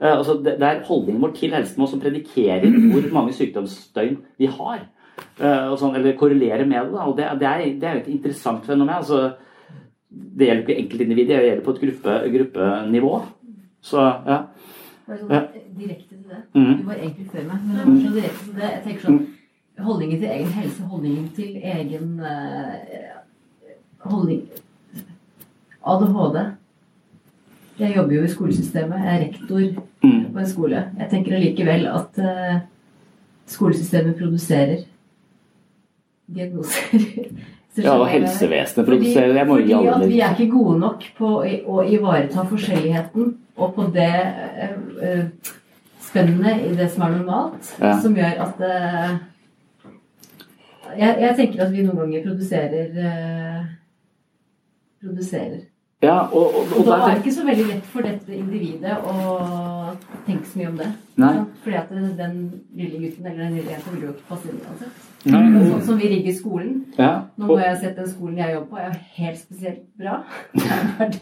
Eh, 0.00 0.12
altså 0.14 0.38
det, 0.38 0.60
det 0.62 0.70
er 0.70 0.86
holdningen 0.86 1.22
vår 1.22 1.34
til 1.36 1.54
helsen 1.54 1.82
vår 1.82 1.92
som 1.92 2.02
predikerer 2.02 2.70
hvor 2.92 3.10
mange 3.18 3.34
sykdomsdøgn 3.36 4.20
vi 4.38 4.54
har. 4.54 4.86
Eh, 5.40 5.66
og 5.72 5.78
sånn, 5.80 5.96
eller 5.98 6.16
korrelere 6.18 6.66
med 6.66 6.78
det. 6.86 6.92
Da. 6.94 7.04
Og 7.10 7.16
det, 7.18 7.28
det, 7.40 7.48
er, 7.48 7.64
det 7.80 7.88
er 7.88 7.94
jo 7.98 8.02
et 8.04 8.12
interessant 8.14 8.66
fenomen. 8.66 8.94
Altså, 8.94 9.34
det 10.10 10.46
gjelder 10.48 10.62
ikke 10.64 10.80
enkeltindivider, 10.84 11.40
det 11.42 11.48
gjelder 11.50 11.64
på 11.66 11.74
et 11.74 11.80
gruppe, 11.84 12.16
gruppenivå. 12.36 13.12
Så 13.84 14.02
ja. 14.26 14.40
Sånn 15.04 15.30
Ja. 15.30 15.40
direkte 15.76 16.14
til 16.14 16.28
det. 16.30 16.38
Mm. 16.54 16.76
Du 16.78 16.84
var 16.88 16.94
egentlig 16.96 17.26
før 17.32 17.42
meg, 17.50 17.64
men 17.66 17.76
jeg, 17.76 17.86
var 17.86 17.96
så 18.00 18.12
direkte 18.14 18.44
til 18.44 18.54
det. 18.60 18.68
Jeg 18.72 18.82
tenker 18.88 19.08
sånn 19.08 19.22
Holdningen 19.84 20.20
til 20.22 20.28
egen 20.30 20.52
helse, 20.54 20.82
holdningen 20.86 21.24
til 21.34 21.56
egen 21.66 22.10
uh, 22.22 23.16
holdning 24.06 24.44
ADHD. 25.82 26.36
Jeg 27.80 27.96
jobber 27.96 28.14
jo 28.14 28.22
i 28.22 28.30
skolesystemet. 28.30 29.02
Jeg 29.02 29.14
er 29.16 29.24
rektor 29.24 29.82
Mm. 30.04 30.32
på 30.32 30.38
en 30.38 30.46
skole. 30.46 30.80
Jeg 30.98 31.10
tenker 31.10 31.34
allikevel 31.34 31.86
at 31.88 32.18
uh, 32.22 32.60
skolesystemet 33.50 34.16
produserer 34.18 34.84
diagnoser. 36.26 37.28
Ja, 37.74 37.96
og 37.98 38.06
helsevesenet 38.06 38.86
produserer. 38.86 39.32
Jeg 39.34 39.46
må 39.48 39.56
gi 39.58 39.72
Fordi 39.74 39.88
alle 39.90 40.06
vi 40.06 40.20
er 40.22 40.34
ikke 40.36 40.52
gode 40.52 40.76
nok 40.78 41.06
på 41.18 41.30
å 41.42 41.80
ivareta 41.82 42.44
forskjelligheten 42.46 43.32
og 43.56 43.72
på 43.74 43.86
det 43.94 44.12
uh, 44.14 44.76
eh, 45.02 45.24
spennet 46.02 46.68
i 46.68 46.70
det 46.78 46.86
som 46.92 47.02
er 47.08 47.16
normalt, 47.16 47.72
Ja. 47.80 47.96
som 47.98 48.14
gjør 48.14 48.44
at 48.46 48.62
uh, 48.62 49.16
jeg, 50.94 51.16
jeg 51.24 51.36
tenker 51.36 51.64
at 51.66 51.72
vi 51.74 51.82
noen 51.82 51.98
ganger 52.04 52.22
produserer 52.28 52.94
uh, 52.94 53.64
Produserer. 55.04 55.66
Ja, 56.00 56.20
og, 56.30 56.54
og, 56.54 56.62
og, 56.62 56.78
Og 56.78 56.86
da 56.86 56.94
er 56.96 57.10
det 57.10 57.24
ikke 57.24 57.34
så 57.34 57.42
veldig 57.44 57.66
lett 57.68 57.88
for 57.92 58.06
dette 58.06 58.36
individet 58.38 58.94
å 59.02 59.16
tenke 60.24 60.46
så 60.48 60.60
mye 60.60 60.70
om 60.70 60.78
det. 60.78 60.86
Nei. 61.16 61.34
Fordi 61.62 61.76
at 61.76 61.90
den 62.18 62.38
lille 62.74 62.98
gutten 63.04 63.26
eller 63.26 63.44
den 63.44 63.54
lille 63.58 63.70
jenta 63.70 63.90
vil 63.94 64.02
jo 64.08 64.14
ikke 64.14 64.28
passe 64.28 64.48
inn 64.50 64.60
uansett. 64.66 65.10
Sånn 65.24 65.82
som 65.86 65.96
vi 65.98 66.08
rigger 66.10 66.34
skolen. 66.36 66.72
Ja. 66.98 67.12
Nå 67.40 67.46
må 67.48 67.56
jeg 67.58 67.70
ha 67.70 67.76
sett 67.80 67.96
den 67.96 68.08
skolen 68.10 68.36
jeg 68.36 68.54
jobber 68.54 68.68
på, 68.74 68.76
er 68.82 68.90
jo 68.90 68.98
helt 69.22 69.38
spesielt 69.40 69.84
bra. 69.96 70.18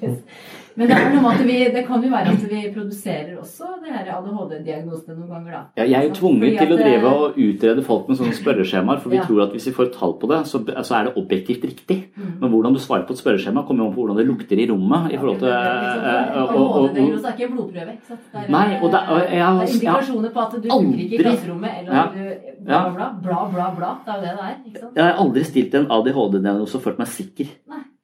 Men 0.73 0.89
det 0.89 0.97
er 0.97 1.11
noe 1.13 1.21
med 1.21 1.35
at 1.37 1.43
vi, 1.45 1.57
det 1.75 1.83
kan 1.85 2.01
jo 2.01 2.09
være 2.09 2.31
at 2.33 2.45
vi 2.49 2.61
produserer 2.73 3.35
også 3.37 3.67
det 3.83 3.91
her 3.93 4.07
ADHD-diagnosene 4.15 5.19
noen 5.19 5.29
ganger, 5.29 5.53
da. 5.53 5.61
Ja, 5.77 5.85
jeg 5.85 5.99
er 5.99 6.07
jo 6.07 6.15
tvunget 6.17 6.47
Fordi 6.47 6.63
til 6.63 6.73
å 6.73 6.79
drive 6.81 7.11
eh, 7.11 7.19
og 7.27 7.37
utrede 7.45 7.85
folk 7.85 8.09
med 8.09 8.17
sånne 8.23 8.37
spørreskjemaer, 8.39 9.03
for 9.03 9.13
vi 9.13 9.19
Ja. 9.21 9.27
tror 9.29 9.43
at 9.45 9.53
hvis 9.53 9.67
vi 9.69 9.75
får 9.77 9.91
tall 9.99 10.15
på 10.23 10.31
det, 10.33 10.39
så, 10.49 10.63
så 10.65 10.97
er 10.97 11.11
det 11.11 11.13
objektivt 11.21 11.67
riktig. 11.69 11.99
Mm. 12.17 12.31
Men 12.41 12.51
hvordan 12.55 12.73
du 12.73 12.81
svarer 12.81 13.05
på 13.05 13.13
et 13.13 13.21
spørreskjema, 13.21 13.67
kommer 13.69 13.85
jo 13.85 13.91
an 13.91 13.95
på 13.99 14.01
hvordan 14.01 14.17
det 14.23 14.27
lukter 14.31 14.57
i 14.65 14.67
rommet. 14.73 15.13
i 15.13 15.21
forhold 15.21 15.39
til... 15.45 15.49
eh, 15.53 16.41
og- 16.41 16.57
og- 16.57 16.57
og- 16.57 16.89
ADHD-diagnose 16.89 17.29
er 17.29 17.37
ikke 17.37 17.53
blodprøve. 17.53 17.93
ikke 17.93 18.09
sant? 18.09 18.49
Nei, 18.57 18.67
og 18.81 18.89
det- 18.97 19.05
og 19.13 19.21
jeg 19.29 19.45
har- 19.45 19.61
indikasjoner 19.83 20.33
på 20.35 20.41
at 20.47 20.57
du 20.63 20.69
funker 20.71 20.99
ikke 21.05 21.19
i 21.19 21.23
klasserommet, 21.23 21.71
eller 21.79 21.93
Ja. 21.93 22.05
du 22.13 22.65
bla, 22.65 22.81
bla, 22.95 23.09
bla, 23.23 23.41
bla, 23.55 23.71
bla. 23.77 23.91
Det 24.07 24.13
er 24.13 24.17
jo 24.17 24.23
det 24.23 24.35
det 24.37 24.45
er. 24.49 24.57
ikke 24.67 24.81
sant? 24.81 24.97
Jeg 24.97 25.05
har 25.05 25.21
aldri 25.25 25.45
stilt 25.45 25.75
en 25.75 25.87
ADHD-diagnose 25.99 26.75
og 26.79 26.83
følt 26.83 26.99
meg 27.03 27.09
sikker 27.09 27.49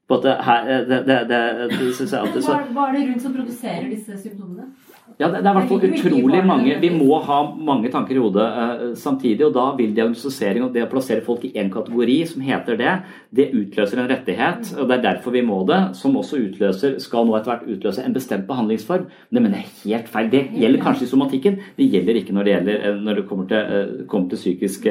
på 0.08 0.14
at 0.16 0.22
det 0.24 0.36
her 0.44 0.64
Det, 0.88 0.98
det, 1.06 1.16
det, 1.28 1.40
det 1.78 1.94
synes 1.94 2.12
jeg 2.12 2.20
alltid 2.20 2.42
så 2.42 2.52
Hva, 2.54 2.62
hva 2.72 2.86
er 2.88 2.92
det 2.96 3.02
rundt 3.10 3.22
som 3.22 3.34
produserer 3.34 3.88
disse 3.92 4.16
symptomene? 4.22 4.70
Ja, 5.18 5.26
det, 5.32 5.40
det 5.42 5.48
er 5.50 5.56
i 5.56 5.58
hvert 5.58 5.70
fall 5.72 5.84
utrolig 5.88 6.40
mange 6.46 6.74
Vi 6.78 6.88
må 6.94 7.16
ha 7.26 7.40
mange 7.50 7.90
tanker 7.90 8.14
i 8.14 8.20
hodet 8.22 8.44
uh, 8.54 8.82
samtidig, 8.98 9.48
og 9.48 9.54
da 9.56 9.64
vil 9.74 9.90
diagnostisering 9.96 10.62
og 10.62 10.76
det 10.76 10.84
å 10.84 10.90
plassere 10.92 11.24
folk 11.26 11.42
i 11.48 11.50
én 11.58 11.72
kategori 11.74 12.18
som 12.30 12.44
heter 12.46 12.78
det, 12.78 12.92
det 13.34 13.48
utløser 13.50 13.98
en 13.98 14.10
rettighet, 14.12 14.70
og 14.78 14.86
det 14.86 14.98
er 14.98 15.04
derfor 15.08 15.34
vi 15.34 15.42
må 15.42 15.58
det, 15.66 15.80
som 15.98 16.14
også 16.20 16.38
utløser, 16.44 16.96
skal 17.02 17.26
nå 17.26 17.34
etter 17.34 17.50
hvert 17.50 17.66
utløse 17.66 18.04
en 18.06 18.14
bestemt 18.14 18.46
behandlingsform. 18.46 19.08
Det 19.34 19.42
mener 19.42 19.58
jeg 19.58 19.66
er 19.66 19.80
helt 19.82 20.12
feil. 20.12 20.30
Det 20.30 20.44
gjelder 20.62 20.84
kanskje 20.84 21.08
i 21.08 21.10
somatikken, 21.10 21.58
det 21.78 21.88
gjelder 21.90 22.20
ikke 22.20 22.36
når 22.36 22.46
det, 22.46 22.54
gjelder, 22.54 22.78
eh, 22.78 23.00
når 23.08 23.18
det 23.18 23.28
kommer, 23.32 23.48
til, 23.50 23.74
eh, 23.78 24.06
kommer 24.12 24.30
til 24.30 24.42
psykisk 24.44 24.86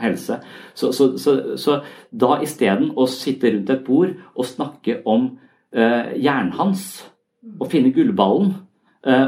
helse. 0.00 0.40
Så, 0.72 0.92
så, 0.96 1.10
så, 1.20 1.36
så 1.60 1.80
da 2.16 2.38
isteden 2.44 2.94
å 2.96 3.04
sitte 3.10 3.52
rundt 3.52 3.74
et 3.76 3.84
bord 3.84 4.16
og 4.32 4.48
snakke 4.48 5.02
om 5.04 5.34
eh, 5.76 6.16
jernhans 6.16 6.86
og 7.60 7.68
finne 7.70 7.92
gullballen 7.94 8.54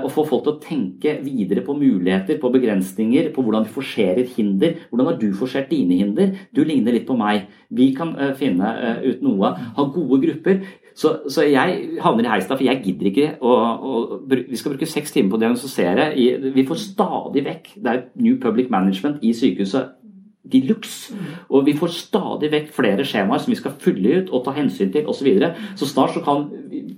og 0.02 0.10
få 0.10 0.24
folk 0.26 0.42
til 0.44 0.54
å 0.54 0.60
tenke 0.62 1.12
videre 1.22 1.62
på 1.66 1.76
muligheter, 1.78 2.40
på 2.40 2.50
begrensninger, 2.50 3.30
på 3.34 3.44
hvordan 3.44 3.66
vi 3.66 3.74
forserer 3.76 4.26
hinder. 4.36 4.74
Hvordan 4.90 5.10
har 5.12 5.18
du 5.20 5.28
forsert 5.38 5.70
dine 5.70 5.98
hinder? 6.00 6.32
Du 6.54 6.64
ligner 6.66 6.96
litt 6.96 7.06
på 7.06 7.16
meg. 7.18 7.46
Vi 7.70 7.92
kan 7.96 8.14
eh, 8.18 8.34
finne 8.38 8.72
eh, 8.74 9.02
ut 9.12 9.22
noe. 9.22 9.52
Ha 9.76 9.88
gode 9.94 10.20
grupper. 10.24 10.64
Så, 10.98 11.12
så 11.30 11.44
jeg 11.46 12.00
havner 12.02 12.26
i 12.26 12.32
heisa, 12.32 12.56
for 12.56 12.66
jeg 12.66 12.82
gidder 12.82 13.10
ikke 13.12 13.28
å, 13.38 13.52
Vi 14.26 14.58
skal 14.58 14.74
bruke 14.74 14.88
seks 14.90 15.14
timer 15.14 15.30
på 15.30 15.38
å 15.38 15.42
diagnostisere. 15.44 16.08
Vi 16.56 16.64
får 16.66 16.80
stadig 16.82 17.44
vekk 17.46 17.70
Det 17.76 17.92
er 17.92 18.00
New 18.18 18.40
Public 18.42 18.72
Management 18.74 19.22
i 19.22 19.30
sykehuset 19.36 19.94
de 20.48 20.62
luxe. 20.64 21.14
Og 21.52 21.66
vi 21.66 21.76
får 21.76 21.92
stadig 21.92 22.50
vekk 22.52 22.72
flere 22.74 23.04
skjemaer 23.06 23.42
som 23.42 23.52
vi 23.52 23.58
skal 23.60 23.76
fylle 23.82 24.22
ut 24.22 24.32
og 24.32 24.46
ta 24.46 24.56
hensyn 24.56 24.90
til 24.94 25.06
osv. 25.10 25.28
Så, 25.28 25.52
så 25.82 25.90
snart 25.92 26.16
så 26.16 26.24
kan 26.24 26.48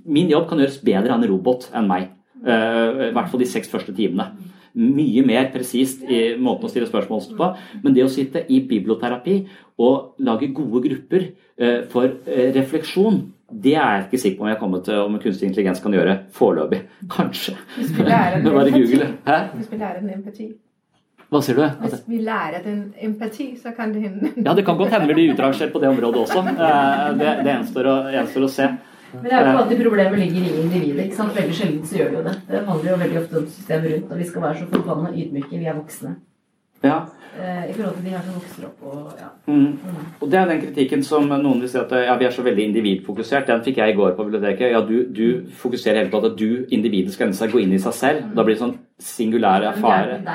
min 0.05 0.31
jobb 0.31 0.47
kan 0.49 0.61
gjøres 0.61 0.81
bedre 0.85 1.11
av 1.11 1.19
en 1.19 1.29
robot 1.29 1.69
enn 1.75 1.89
meg. 1.91 2.09
Eh, 2.41 3.09
I 3.09 3.11
hvert 3.13 3.29
fall 3.29 3.43
de 3.43 3.49
seks 3.49 3.69
første 3.71 3.93
timene. 3.95 4.31
Mye 4.71 5.23
mer 5.27 5.49
presist 5.51 6.05
i 6.07 6.21
måten 6.39 6.65
å 6.65 6.71
stille 6.71 6.87
spørsmål 6.87 7.27
på. 7.37 7.51
Men 7.83 7.97
det 7.97 8.05
å 8.05 8.11
sitte 8.11 8.45
i 8.47 8.61
biblioterapi 8.67 9.37
og 9.83 10.23
lage 10.23 10.51
gode 10.55 10.83
grupper 10.87 11.27
eh, 11.27 11.83
for 11.91 12.07
eh, 12.25 12.49
refleksjon, 12.55 13.21
det 13.51 13.75
er 13.75 13.97
jeg 13.97 14.03
ikke 14.07 14.21
sikker 14.23 14.39
på 14.39 14.45
om 14.45 14.49
jeg 14.49 14.55
har 14.55 14.61
kommet 14.61 14.85
til 14.87 14.99
om 15.03 15.17
kunstig 15.19 15.49
intelligens 15.49 15.83
kan 15.83 15.95
gjøre 15.95 16.17
foreløpig. 16.33 16.83
Kanskje. 17.17 17.57
Hvis 17.77 17.95
vi 17.97 18.09
lærer 18.09 18.39
den 19.99 20.13
empati. 20.17 20.51
Hva 21.31 21.39
sier 21.39 21.55
du? 21.55 21.63
Hvis 21.83 22.01
vi 22.11 22.17
lærer 22.25 22.63
den 22.63 22.79
empati, 22.99 23.53
så 23.59 23.71
kan 23.75 23.93
det 23.95 24.01
hende 24.03 24.33
Ja, 24.35 24.55
det 24.55 24.65
kan 24.67 24.79
godt 24.79 24.91
hende 24.91 25.07
vi 25.07 25.15
blir 25.19 25.35
utrangert 25.35 25.71
på 25.71 25.79
det 25.79 25.91
området 25.91 26.25
også. 26.25 26.41
Det, 27.21 27.29
det 27.43 27.53
gjenstår, 27.53 27.87
å, 27.87 27.93
gjenstår 28.15 28.47
å 28.47 28.49
se. 28.51 28.65
Men 29.13 29.23
det 29.27 29.37
er 29.37 29.47
jo 29.51 29.57
alltid 29.61 29.83
problemet 29.83 30.19
ligger 30.19 30.41
i 30.41 30.57
individet. 30.63 31.05
ikke 31.05 31.15
sant? 31.15 31.35
Veldig 31.35 31.55
sjelden 31.55 31.85
så 31.87 31.97
gjør 31.97 32.11
det 32.11 32.19
jo 32.19 32.25
det. 32.27 32.35
Det 32.49 32.65
handler 32.67 32.91
jo 32.91 32.99
veldig 33.03 33.21
ofte 33.21 33.39
om 33.41 33.47
systemet 33.47 33.93
rundt, 33.93 34.11
og 34.11 34.17
vi 34.17 34.27
skal 34.29 34.41
være 34.41 34.59
så 34.59 34.67
forbanna 34.71 35.15
ydmyke. 35.15 35.57
Vi 35.57 35.65
er 35.65 35.79
voksne. 35.79 36.15
Ja. 36.83 36.95
Eh, 37.39 37.69
I 37.69 37.73
forhold 37.73 37.95
til 37.95 38.05
de 38.05 38.09
her 38.09 38.23
som 38.25 38.35
vokser 38.35 38.65
opp 38.67 38.79
og 38.89 39.11
ja. 39.19 39.27
Mm. 39.47 39.77
Og 40.19 40.31
Det 40.31 40.39
er 40.39 40.47
den 40.49 40.61
kritikken 40.61 41.03
som 41.03 41.27
noen 41.29 41.61
vil 41.61 41.69
si 41.69 41.77
at 41.77 41.91
ja, 41.91 42.15
vi 42.17 42.25
er 42.25 42.33
så 42.35 42.43
veldig 42.43 42.65
individfokusert. 42.71 43.47
Den 43.47 43.63
fikk 43.63 43.77
jeg 43.77 43.93
i 43.93 43.97
går 43.99 44.15
på 44.17 44.25
biblioteket. 44.27 44.71
Ja, 44.71 44.81
Du, 44.81 45.05
du 45.05 45.45
fokuserer 45.61 46.01
helt 46.01 46.11
på 46.11 46.25
at 46.25 46.37
du, 46.39 46.65
individet, 46.69 47.13
skal 47.13 47.33
seg 47.33 47.53
gå 47.53 47.61
inn 47.61 47.73
i 47.73 47.79
seg 47.79 47.93
selv. 47.93 48.23
Da 48.35 48.43
blir 48.43 48.57
det 48.57 48.63
sånn 48.63 48.77
singulære 48.99 49.75
Men 49.77 50.25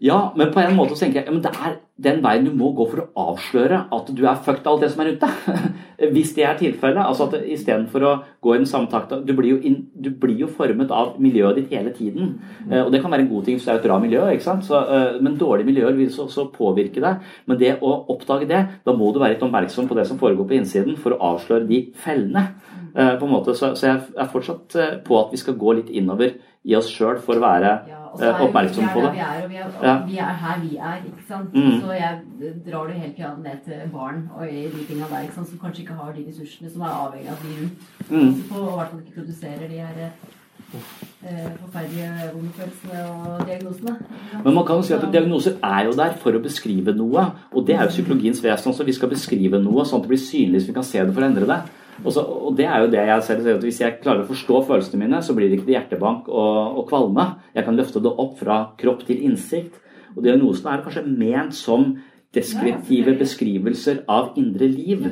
Ja, 0.00 0.32
men 0.36 0.48
på 0.52 0.62
en 0.62 0.76
måte 0.78 0.94
så 0.96 1.04
tenker 1.04 1.20
jeg 1.20 1.28
ja, 1.28 1.32
men 1.34 1.42
det 1.44 1.50
er 1.52 1.74
den 2.00 2.22
veien 2.24 2.46
du 2.46 2.54
må 2.56 2.70
gå 2.72 2.86
for 2.88 3.02
å 3.02 3.24
avsløre 3.34 3.82
at 3.92 4.06
du 4.16 4.22
er 4.24 4.38
fucked 4.40 4.64
av 4.64 4.78
alt 4.78 4.84
det 4.86 4.88
som 4.94 5.02
er 5.04 5.10
ute. 5.12 5.28
Hvis 6.14 6.30
det 6.38 6.46
er 6.48 6.56
tilfellet. 6.56 7.02
altså 7.04 7.26
at 7.28 7.44
Istedenfor 7.44 8.06
å 8.08 8.12
gå 8.40 8.54
i 8.54 8.62
den 8.62 8.70
samme 8.70 8.88
takta 8.88 9.18
du, 9.20 9.34
du 9.36 10.08
blir 10.22 10.40
jo 10.40 10.48
formet 10.56 10.94
av 10.96 11.18
miljøet 11.20 11.60
ditt 11.60 11.76
hele 11.76 11.92
tiden. 11.92 12.38
Eh, 12.70 12.80
Og 12.80 12.88
det 12.94 13.02
kan 13.04 13.12
være 13.12 13.26
en 13.26 13.30
god 13.34 13.44
ting 13.44 13.58
hvis 13.58 13.68
det 13.68 13.74
er 13.74 13.82
et 13.82 13.88
bra 13.90 14.00
miljø, 14.00 14.24
ikke 14.32 14.46
sant? 14.48 14.64
Så, 14.64 14.80
eh, 14.80 15.20
men 15.20 15.36
dårlige 15.36 15.68
miljøer 15.68 15.92
vil 16.00 16.08
så, 16.16 16.30
så 16.32 16.48
påvirke 16.48 17.04
deg. 17.04 17.20
Men 17.44 17.60
det 17.60 17.76
å 17.84 17.92
oppdage 18.14 18.48
det, 18.48 18.64
da 18.88 18.96
må 18.96 19.12
du 19.12 19.20
være 19.20 19.36
litt 19.36 19.44
oppmerksom 19.44 19.90
på 19.90 20.00
det 20.00 20.08
som 20.08 20.20
foregår 20.22 20.48
på 20.48 20.56
innsiden, 20.62 20.96
for 20.96 21.12
å 21.12 21.34
avsløre 21.34 21.68
de 21.68 21.90
fellene. 22.00 22.48
eh, 22.96 23.18
på 23.20 23.28
en 23.28 23.34
måte. 23.36 23.52
Så, 23.54 23.74
så 23.76 23.86
jeg 23.92 24.00
er 24.16 24.32
fortsatt 24.32 24.80
på 25.04 25.20
at 25.20 25.36
vi 25.36 25.44
skal 25.44 25.60
gå 25.60 25.76
litt 25.76 25.92
innover 25.92 26.32
i 26.64 26.76
oss 26.76 26.90
sjøl 26.92 27.20
for 27.24 27.40
å 27.40 27.44
være 27.44 27.72
så 28.16 28.24
eh, 28.24 28.30
er 28.34 28.42
oppmerksom 28.44 28.88
på 28.94 29.02
det. 29.04 29.12
Vi 29.14 29.22
er 29.22 29.46
vi 29.48 29.56
er, 29.56 29.68
vi 29.70 29.86
er, 29.86 29.86
Ja. 29.86 29.94
vi 30.06 30.18
er 30.18 30.34
her 30.42 30.60
vi 30.60 30.76
er, 30.76 30.96
ikke 31.06 31.26
sant. 31.28 31.54
Mm. 31.54 31.80
Så 31.80 31.92
jeg 31.92 32.18
drar 32.66 32.86
det 32.86 32.96
hele 32.96 33.12
tida 33.14 33.30
ned 33.38 33.62
til 33.64 33.86
barn 33.92 34.28
og 34.36 34.42
de 34.48 34.84
tinga 34.88 35.06
der, 35.12 35.22
ikke 35.22 35.34
sant, 35.38 35.48
som 35.48 35.62
kanskje 35.62 35.84
ikke 35.84 35.98
har 36.00 36.12
de 36.16 36.26
ressursene 36.26 36.72
som 36.72 36.82
er 36.82 36.98
avhengig 37.04 37.30
av 37.30 37.44
de 37.44 37.56
rundt. 37.60 37.88
Mm. 38.10 38.34
Så 38.34 38.48
på, 38.50 38.60
og 38.60 38.72
i 38.72 38.76
hvert 38.76 38.90
fall 38.90 39.00
ikke 39.04 39.18
produserer 39.20 39.66
de 39.68 39.80
her 39.80 40.00
eh, 40.04 41.50
forferdelige 41.62 42.30
vondfølelsene 42.34 43.04
og 43.14 43.46
diagnosene. 43.46 43.96
Men 44.44 44.54
man 44.54 44.66
kan 44.66 44.76
jo 44.76 44.88
si 44.88 44.94
at 44.94 45.12
diagnoser 45.12 45.58
er 45.62 45.84
jo 45.84 45.98
der 46.02 46.16
for 46.22 46.34
å 46.34 46.42
beskrive 46.42 46.96
noe. 46.96 47.28
Og 47.54 47.66
det 47.66 47.76
er 47.76 47.86
jo 47.86 47.94
psykologiens 47.94 48.42
vesen 48.42 48.72
også. 48.72 48.88
Vi 48.88 48.98
skal 48.98 49.12
beskrive 49.12 49.62
noe 49.62 49.86
sånn 49.86 50.02
at 50.02 50.08
det 50.08 50.14
blir 50.16 50.24
synlig 50.24 50.64
så 50.64 50.72
vi 50.72 50.78
kan 50.80 50.86
se 50.86 51.04
det 51.04 51.14
for 51.14 51.22
å 51.22 51.30
endre 51.30 51.46
det. 51.46 51.62
Og, 52.04 52.12
så, 52.14 52.24
og 52.24 52.56
det 52.56 52.66
er 52.66 52.82
jo 52.82 52.90
det 52.92 53.02
jeg 53.04 53.24
selv 53.26 53.44
sier, 53.44 53.58
at 53.58 53.64
Hvis 53.66 53.80
jeg 53.82 53.98
klarer 54.02 54.24
å 54.24 54.30
forstå 54.30 54.62
følelsene 54.68 55.02
mine, 55.02 55.22
så 55.22 55.36
blir 55.36 55.50
det 55.50 55.60
ikke 55.60 55.74
hjertebank 55.74 56.28
og, 56.28 56.78
og 56.80 56.88
kvalme. 56.88 57.26
Jeg 57.54 57.66
kan 57.66 57.76
løfte 57.76 58.02
det 58.02 58.12
opp 58.12 58.38
fra 58.40 58.62
kropp 58.80 59.04
til 59.08 59.20
innsikt. 59.26 59.76
Og 60.16 60.24
diagnosen 60.24 60.70
er 60.70 60.82
kanskje 60.84 61.06
ment 61.06 61.54
som 61.54 61.92
deskriptive 62.34 63.16
beskrivelser 63.18 64.04
av 64.08 64.36
indre 64.38 64.68
liv. 64.70 65.06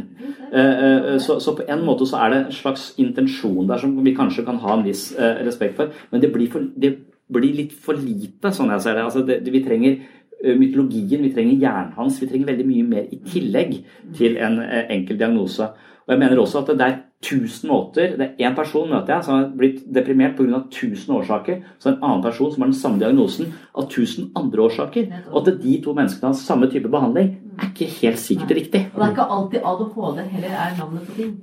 Eh, 0.52 0.84
eh, 0.84 1.18
Så, 1.18 1.40
så 1.40 1.54
på 1.56 1.66
en 1.68 1.84
måte 1.84 2.06
så 2.06 2.20
er 2.22 2.30
det 2.30 2.38
en 2.44 2.52
slags 2.52 2.92
intensjon 2.98 3.66
der 3.68 3.78
som 3.78 3.96
vi 4.04 4.14
kanskje 4.14 4.44
kan 4.46 4.60
ha 4.62 4.76
en 4.76 4.84
viss 4.86 5.10
eh, 5.18 5.42
respekt 5.46 5.76
for. 5.76 5.90
Men 6.12 6.22
det 6.22 6.32
blir, 6.32 6.50
for, 6.50 6.62
det 6.76 6.94
blir 7.32 7.54
litt 7.54 7.72
for 7.72 7.98
lite, 7.98 8.52
sånn 8.54 8.70
jeg 8.70 8.84
ser 8.84 8.94
det. 8.94 9.04
Altså 9.04 9.24
det, 9.26 9.42
vi 9.52 9.64
trenger 9.64 9.98
mytologien, 10.38 11.24
vi 11.24 11.32
trenger 11.34 11.58
hjernen 11.58 11.96
hans, 11.96 12.20
vi 12.22 12.28
trenger 12.30 12.52
veldig 12.52 12.66
mye 12.68 12.84
mer 12.86 13.06
i 13.10 13.16
tillegg 13.26 13.72
til 14.14 14.36
en 14.38 14.60
enkel 14.62 15.18
diagnose. 15.18 15.66
Og 16.08 16.14
jeg 16.14 16.20
mener 16.22 16.40
også 16.40 16.62
at 16.62 16.70
det 16.72 16.86
er 16.86 16.94
tusen 17.20 17.68
måter 17.68 18.14
Det 18.16 18.26
er 18.38 18.48
én 18.48 18.54
person 18.56 18.88
møter 18.88 19.12
jeg 19.12 19.24
som 19.26 19.34
har 19.34 19.50
blitt 19.58 19.82
deprimert 19.94 20.36
pga. 20.38 20.62
tusen 20.70 21.14
årsaker. 21.14 21.60
Så 21.78 21.88
er 21.88 21.92
det 21.92 21.98
en 21.98 22.08
annen 22.08 22.22
person 22.22 22.52
som 22.52 22.62
har 22.62 22.70
den 22.70 22.80
samme 22.80 22.98
diagnosen 22.98 23.52
av 23.76 23.90
tusen 23.90 24.30
andre 24.36 24.62
årsaker. 24.62 25.12
Og 25.32 25.48
at 25.48 25.60
de 25.62 25.80
to 25.84 25.92
menneskene 25.92 26.32
har 26.32 26.32
samme 26.40 26.70
type 26.70 26.88
behandling, 26.88 27.36
er 27.60 27.68
ikke 27.68 27.90
helt 28.00 28.18
sikkert 28.18 28.56
riktig. 28.56 28.86
Og 28.94 29.00
det 29.00 29.06
er 29.06 29.16
ikke 29.16 29.30
alltid 29.36 29.60
ADHD 29.64 30.20
heller 30.32 30.48
er 30.48 30.76
navnet 30.78 31.08
på 31.08 31.16
ting. 31.20 31.38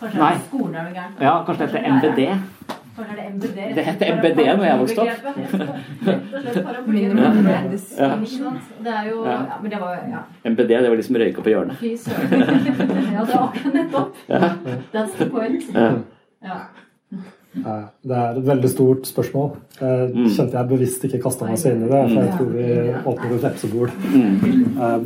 Kanskje 0.00 0.18
Nei. 0.18 0.32
er 0.32 0.42
skolen 0.48 0.74
er 0.74 0.82
noe 0.82 0.94
gærent. 0.94 1.20
Ja, 1.20 1.38
kanskje 1.44 1.66
det 1.66 1.72
heter 1.72 1.92
MBD. 1.96 2.85
Er 2.98 3.16
det 3.16 3.24
MBD. 3.34 3.56
Det 3.76 3.84
heter 3.84 4.06
MBD 4.16 4.40
når 4.56 4.64
jeg 4.64 4.78
vokste 4.80 5.00
opp. 5.00 5.08
Det 8.86 8.92
er 8.92 9.04
jo 9.10 9.24
Ja. 9.24 9.30
ja, 9.32 9.56
Men 9.62 9.70
det 9.70 9.80
var 9.80 9.92
ja. 10.10 10.20
MBD, 10.50 10.68
det 10.68 10.88
var 10.90 10.96
liksom 10.96 11.16
røyka 11.20 11.42
på 11.42 11.48
hjørnet. 11.52 11.76
Fy 11.80 11.96
søren. 11.96 12.30
Ja, 13.16 13.20
det 13.24 13.34
var 13.34 13.48
akkurat 13.48 13.74
nettopp. 13.74 14.16
That's 14.94 15.16
the 15.18 15.26
point. 15.30 15.62
Ja. 15.74 15.92
Ja. 16.44 16.58
Det 18.04 18.16
er 18.16 18.36
et 18.36 18.46
veldig 18.46 18.68
stort 18.70 19.06
spørsmål. 19.08 19.50
Jeg 19.80 20.10
Mm. 20.14 20.26
kjente 20.28 20.58
jeg 20.58 20.68
bevisst 20.68 21.04
ikke 21.04 21.22
kasta 21.22 21.44
meg 21.48 21.58
så 21.58 21.70
inn 21.72 21.82
i 21.86 21.88
det, 21.88 22.02
for 22.10 22.20
jeg 22.20 22.32
tror 22.36 22.50
vi 22.52 22.64
åpner 23.06 23.34
et 23.36 23.42
vepsebol. 23.42 23.88
Mm. 24.14 24.34
Eh, 24.76 24.98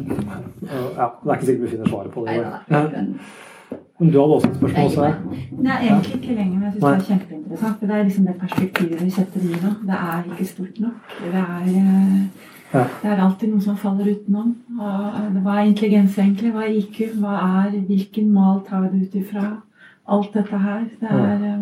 ja, 0.97 1.07
det 1.23 1.31
er 1.31 1.35
ikke 1.35 1.47
sikkert 1.47 1.63
vi 1.63 1.69
finner 1.77 1.89
svaret 1.89 2.11
på 2.11 2.27
det. 2.27 2.35
Men 4.01 4.11
du 4.13 4.17
hadde 4.21 4.35
også 4.35 4.49
et 4.49 4.57
spørsmål? 4.57 4.85
Også 4.85 5.05
jeg. 5.05 5.15
Det 5.51 5.67
er 5.71 5.79
egentlig 5.81 6.15
ikke 6.15 6.35
lenger, 6.35 6.55
men 6.59 6.63
jeg 6.63 6.73
syns 6.73 6.85
det 6.85 6.93
er 6.93 7.01
kjempeinteressant. 7.09 7.79
For 7.79 7.87
det 7.87 7.97
er 7.97 8.03
liksom 8.03 8.27
det 8.27 8.35
perspektivet 8.41 9.05
vi 9.05 9.11
setter 9.11 9.41
i 9.41 9.53
det. 9.65 9.73
Det 9.89 9.97
er 9.97 10.23
ikke 10.31 10.45
stort 10.49 10.81
nok. 10.81 11.13
Det 11.21 11.35
er, 11.35 11.61
eh, 11.67 12.23
Ja. 12.75 12.85
det 13.03 13.11
er 13.11 13.25
alltid 13.25 13.49
noe 13.51 13.61
som 13.61 13.77
faller 13.77 14.07
utenom. 14.15 14.55
Hva 15.43 15.57
er 15.59 15.65
intelligens 15.67 16.19
egentlig? 16.19 16.53
Hva 16.53 16.63
er 16.65 16.79
IQ? 16.79 16.99
Hva 17.21 17.35
er, 17.67 17.71
hvilken 17.81 18.31
mal 18.33 18.61
tar 18.69 18.89
du 18.89 18.97
ut 19.03 19.15
ifra? 19.15 19.63
Alt 20.09 20.33
dette 20.35 20.59
her. 20.59 20.81
Det 21.01 21.11
er, 21.11 21.35
eh, 21.35 21.59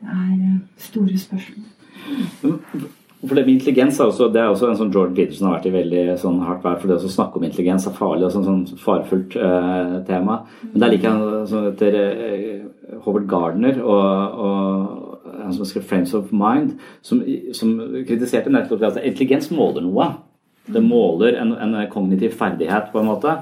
det 0.00 0.08
er 0.08 0.32
eh, 0.32 0.58
store 0.76 1.18
spørsmål. 1.18 1.64
For 3.26 3.34
det 3.34 3.42
med 3.46 3.56
intelligens 3.56 3.98
er 3.98 4.06
også, 4.12 4.28
det 4.30 4.38
er 4.38 4.52
også 4.52 4.68
en 4.68 4.76
sånn 4.78 4.92
Jordan 4.94 5.14
Peterson 5.16 5.48
har 5.48 5.56
vært 5.56 5.66
i 5.66 5.74
veldig 5.74 6.02
sånn 6.22 6.36
hardt 6.46 6.62
vær 6.62 6.76
for 6.78 6.90
det 6.90 7.00
å 7.02 7.10
snakke 7.10 7.40
om 7.40 7.46
intelligens 7.48 7.88
er 7.90 7.96
farlig 7.96 8.28
og 8.28 8.34
sånn, 8.36 8.46
sånn 8.46 8.78
farefullt 8.78 9.34
eh, 9.34 9.96
tema. 10.06 10.36
Men 10.68 10.76
det 10.76 10.86
er 10.86 10.94
like 10.94 11.10
han 11.10 11.48
sånn 11.50 11.66
heter 11.72 11.98
eh, 11.98 13.00
Howard 13.02 13.26
Gardner 13.30 13.80
og, 13.82 14.38
og 14.46 15.34
han 15.42 15.56
som 15.56 15.66
skrev 15.66 15.88
'Frames 15.88 16.14
of 16.14 16.30
Mind', 16.30 16.78
som, 17.02 17.24
som 17.52 17.74
kritiserte 18.06 18.54
nettopp 18.54 18.84
det 18.84 18.92
at 18.92 19.02
intelligens 19.02 19.50
måler 19.50 19.82
noe. 19.82 20.12
Det 20.68 20.82
måler 20.84 21.40
en, 21.40 21.54
en 21.58 21.76
kognitiv 21.90 22.36
ferdighet, 22.38 22.92
på 22.92 23.00
en 23.00 23.08
måte. 23.08 23.38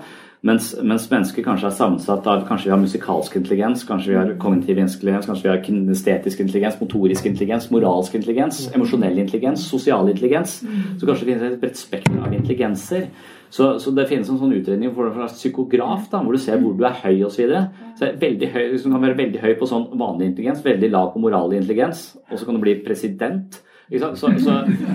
Mens, 0.47 0.69
mens 0.79 1.07
mennesker 1.11 1.43
kanskje 1.43 1.67
er 1.67 1.75
sammensatt 1.75 2.27
av 2.31 2.45
kanskje 2.47 2.69
vi 2.69 2.73
har 2.75 2.79
musikalsk 2.79 3.35
intelligens, 3.41 3.83
kanskje 3.89 4.13
vi 4.13 4.19
har 4.19 4.29
kognitiv 4.39 4.79
intelligens, 4.79 5.27
kanskje 5.27 5.47
vi 5.47 5.51
har 5.51 5.63
kinestetisk 5.65 6.43
intelligens, 6.45 6.77
motorisk 6.79 7.27
intelligens, 7.27 7.67
moralsk 7.75 8.15
intelligens, 8.15 8.61
emosjonell 8.77 9.19
intelligens, 9.19 9.65
sosial 9.67 10.07
intelligens. 10.13 10.61
Så 11.01 11.09
kanskje 11.09 11.27
det 11.27 11.33
finnes 11.33 11.49
et 11.49 11.59
bredt 11.65 11.81
spekter 11.81 12.21
av 12.23 12.37
intelligenser. 12.37 13.09
Så, 13.51 13.73
så 13.83 13.91
det 13.97 14.07
finnes 14.11 14.31
en 14.31 14.39
sånn 14.39 14.55
utredning 14.55 14.95
for 14.95 15.11
en 15.11 15.33
psykograf, 15.33 16.07
da, 16.13 16.23
hvor 16.23 16.37
du 16.37 16.43
ser 16.43 16.63
hvor 16.63 16.79
du 16.79 16.87
er 16.87 16.99
høy 17.03 17.25
osv. 17.27 17.51
Så, 17.51 17.65
så 17.99 18.13
veldig 18.23 18.51
høy, 18.55 18.65
hvis 18.71 18.87
du 18.87 18.91
kan 18.93 19.03
være 19.03 19.19
veldig 19.19 19.43
høy 19.43 19.55
på 19.59 19.71
sånn 19.71 19.89
vanlig 19.99 20.31
intelligens, 20.31 20.63
veldig 20.67 20.93
lav 20.95 21.15
på 21.15 21.23
moral 21.27 21.57
intelligens, 21.59 22.13
og 22.31 22.39
så 22.39 22.47
kan 22.47 22.59
du 22.59 22.63
bli 22.63 22.79
president. 22.87 23.59
Så, 23.87 24.17
så, 24.17 24.31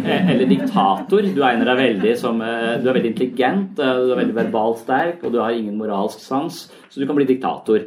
eh, 0.05 0.31
eller 0.34 0.49
diktator. 0.49 1.23
Du 1.23 1.39
egner 1.47 1.69
deg 1.69 1.77
veldig 1.80 2.15
som 2.19 2.41
eh, 2.43 2.73
Du 2.84 2.89
er 2.89 2.97
veldig 2.97 3.13
intelligent, 3.13 3.80
eh, 3.80 3.99
du 4.03 4.09
er 4.11 4.19
veldig 4.19 4.35
verbalt 4.35 4.81
sterk, 4.81 5.22
og 5.23 5.31
du 5.31 5.38
har 5.39 5.55
ingen 5.55 5.77
moralsk 5.80 6.19
sans, 6.19 6.57
så 6.91 6.99
du 6.99 7.05
kan 7.07 7.15
bli 7.15 7.30
diktator. 7.30 7.85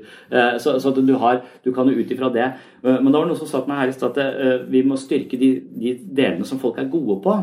Så, 0.62 0.78
så 0.80 0.94
du, 0.96 1.12
har, 1.20 1.42
du 1.60 1.74
kan 1.76 1.90
jo 1.90 1.98
ut 2.00 2.12
ifra 2.14 2.30
det. 2.32 2.46
Men 2.80 3.10
det 3.10 3.18
var 3.18 3.28
noe 3.28 3.36
som 3.36 3.50
sa 3.50 3.60
til 3.60 3.68
meg 3.68 3.82
her 3.82 3.92
i 3.92 3.96
stad 3.98 4.16
at 4.16 4.64
vi 4.72 4.80
må 4.88 4.96
styrke 4.96 5.36
de, 5.36 5.50
de 5.76 5.92
delene 6.00 6.48
som 6.48 6.60
folk 6.62 6.80
er 6.80 6.88
gode 6.88 7.18
på. 7.20 7.36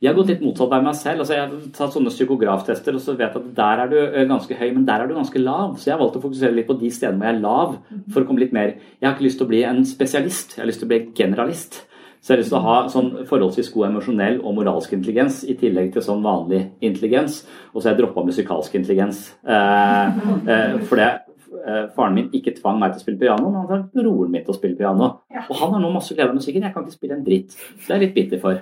Jeg 0.00 0.08
har 0.08 0.16
gått 0.16 0.32
litt 0.32 0.42
motsatt 0.44 0.72
av 0.72 0.88
meg 0.88 0.96
selv. 0.96 1.20
altså 1.20 1.36
Jeg 1.36 1.44
har 1.44 1.70
tatt 1.76 1.92
sånne 1.92 2.12
psykograftester 2.14 2.96
og 2.96 3.04
så 3.04 3.18
vet 3.20 3.36
at 3.36 3.52
der 3.60 3.84
er 3.84 3.92
du 3.92 3.98
ganske 4.32 4.56
høy, 4.56 4.70
men 4.70 4.88
der 4.88 5.04
er 5.04 5.12
du 5.12 5.16
ganske 5.18 5.44
lav. 5.44 5.76
Så 5.76 5.90
jeg 5.90 5.98
har 5.98 6.00
valgt 6.00 6.16
å 6.16 6.24
fokusere 6.24 6.56
litt 6.56 6.70
på 6.72 6.80
de 6.80 6.92
stedene 6.96 7.20
hvor 7.20 7.28
jeg 7.28 7.36
er 7.36 7.44
lav, 7.44 7.80
for 8.14 8.24
å 8.24 8.30
komme 8.30 8.40
litt 8.46 8.56
mer 8.56 8.78
Jeg 8.78 9.04
har 9.04 9.18
ikke 9.18 9.28
lyst 9.28 9.42
til 9.42 9.50
å 9.50 9.52
bli 9.52 9.66
en 9.68 9.84
spesialist, 9.84 10.56
jeg 10.56 10.64
har 10.64 10.72
lyst 10.72 10.80
til 10.80 10.88
å 10.88 10.94
bli 10.94 11.04
generalist. 11.12 11.84
Så 12.24 12.32
jeg 12.32 12.38
har 12.38 12.40
lyst 12.40 12.52
til 12.54 12.56
å 12.56 12.64
ha 12.64 12.74
sånn 12.88 13.08
forholdsvis 13.28 13.66
god 13.74 13.90
emosjonell 13.90 14.38
og 14.40 14.54
moralsk 14.56 14.94
intelligens 14.96 15.42
i 15.44 15.58
tillegg 15.60 15.90
til 15.92 16.00
sånn 16.06 16.22
vanlig 16.24 16.62
intelligens. 16.80 17.42
Og 17.74 17.82
så 17.82 17.90
har 17.90 17.92
jeg 17.92 18.00
droppa 18.00 18.24
musikalsk 18.24 18.78
intelligens. 18.78 19.18
Eh, 19.44 20.06
eh, 20.48 20.78
for 20.88 20.96
det 21.02 21.10
eh, 21.10 21.82
faren 21.92 22.16
min 22.16 22.30
ikke 22.32 22.56
tvang 22.56 22.80
meg 22.80 22.94
til 22.94 23.02
å 23.02 23.04
spille 23.04 23.20
piano, 23.20 23.50
men 23.50 23.60
han 23.60 23.68
tvang 23.68 23.84
broren 23.92 24.32
min 24.32 24.40
til 24.46 24.54
å 24.54 24.56
spille 24.56 24.80
piano. 24.80 25.10
Og 25.44 25.54
han 25.60 25.76
har 25.76 25.84
nå 25.84 25.92
masse 25.92 26.16
glede 26.16 26.32
av 26.32 26.38
musikken. 26.40 26.64
Jeg 26.64 26.72
kan 26.72 26.88
ikke 26.88 26.96
spille 26.96 27.18
en 27.18 27.28
dritt. 27.28 27.52
Det 27.52 27.92
er 27.92 27.98
jeg 27.98 28.06
litt 28.06 28.16
bitter 28.16 28.40
for. 28.40 28.54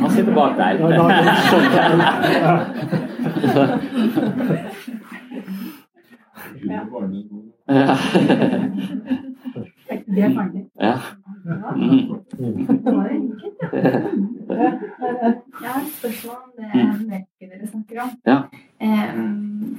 Han 0.00 0.16
sitter 0.16 0.32
bak 0.40 0.56
der. 0.56 0.80
Ja. 7.68 7.96
Det 10.10 10.22
er 10.22 10.32
farlig. 10.34 10.62
Ja. 10.80 10.94
Mm. 11.40 12.20
Jeg 15.60 15.68
har 15.68 15.80
et 15.80 15.92
spørsmål 15.98 16.36
om 16.36 16.50
det 16.56 16.70
mørket 17.08 17.46
dere 17.46 17.68
snakker 17.68 18.02
om. 18.02 18.10
Ja. 18.26 18.38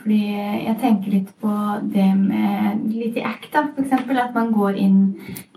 Fordi 0.01 0.21
jeg 0.65 0.77
tenker 0.81 1.11
litt 1.11 1.33
på 1.41 1.51
det 1.93 2.07
med 2.17 2.87
litt 2.93 3.19
i 3.19 3.25
act, 3.25 3.51
da. 3.53 3.67
For 3.75 4.23
at 4.23 4.33
man 4.37 4.53
går 4.55 4.79
inn 4.81 4.97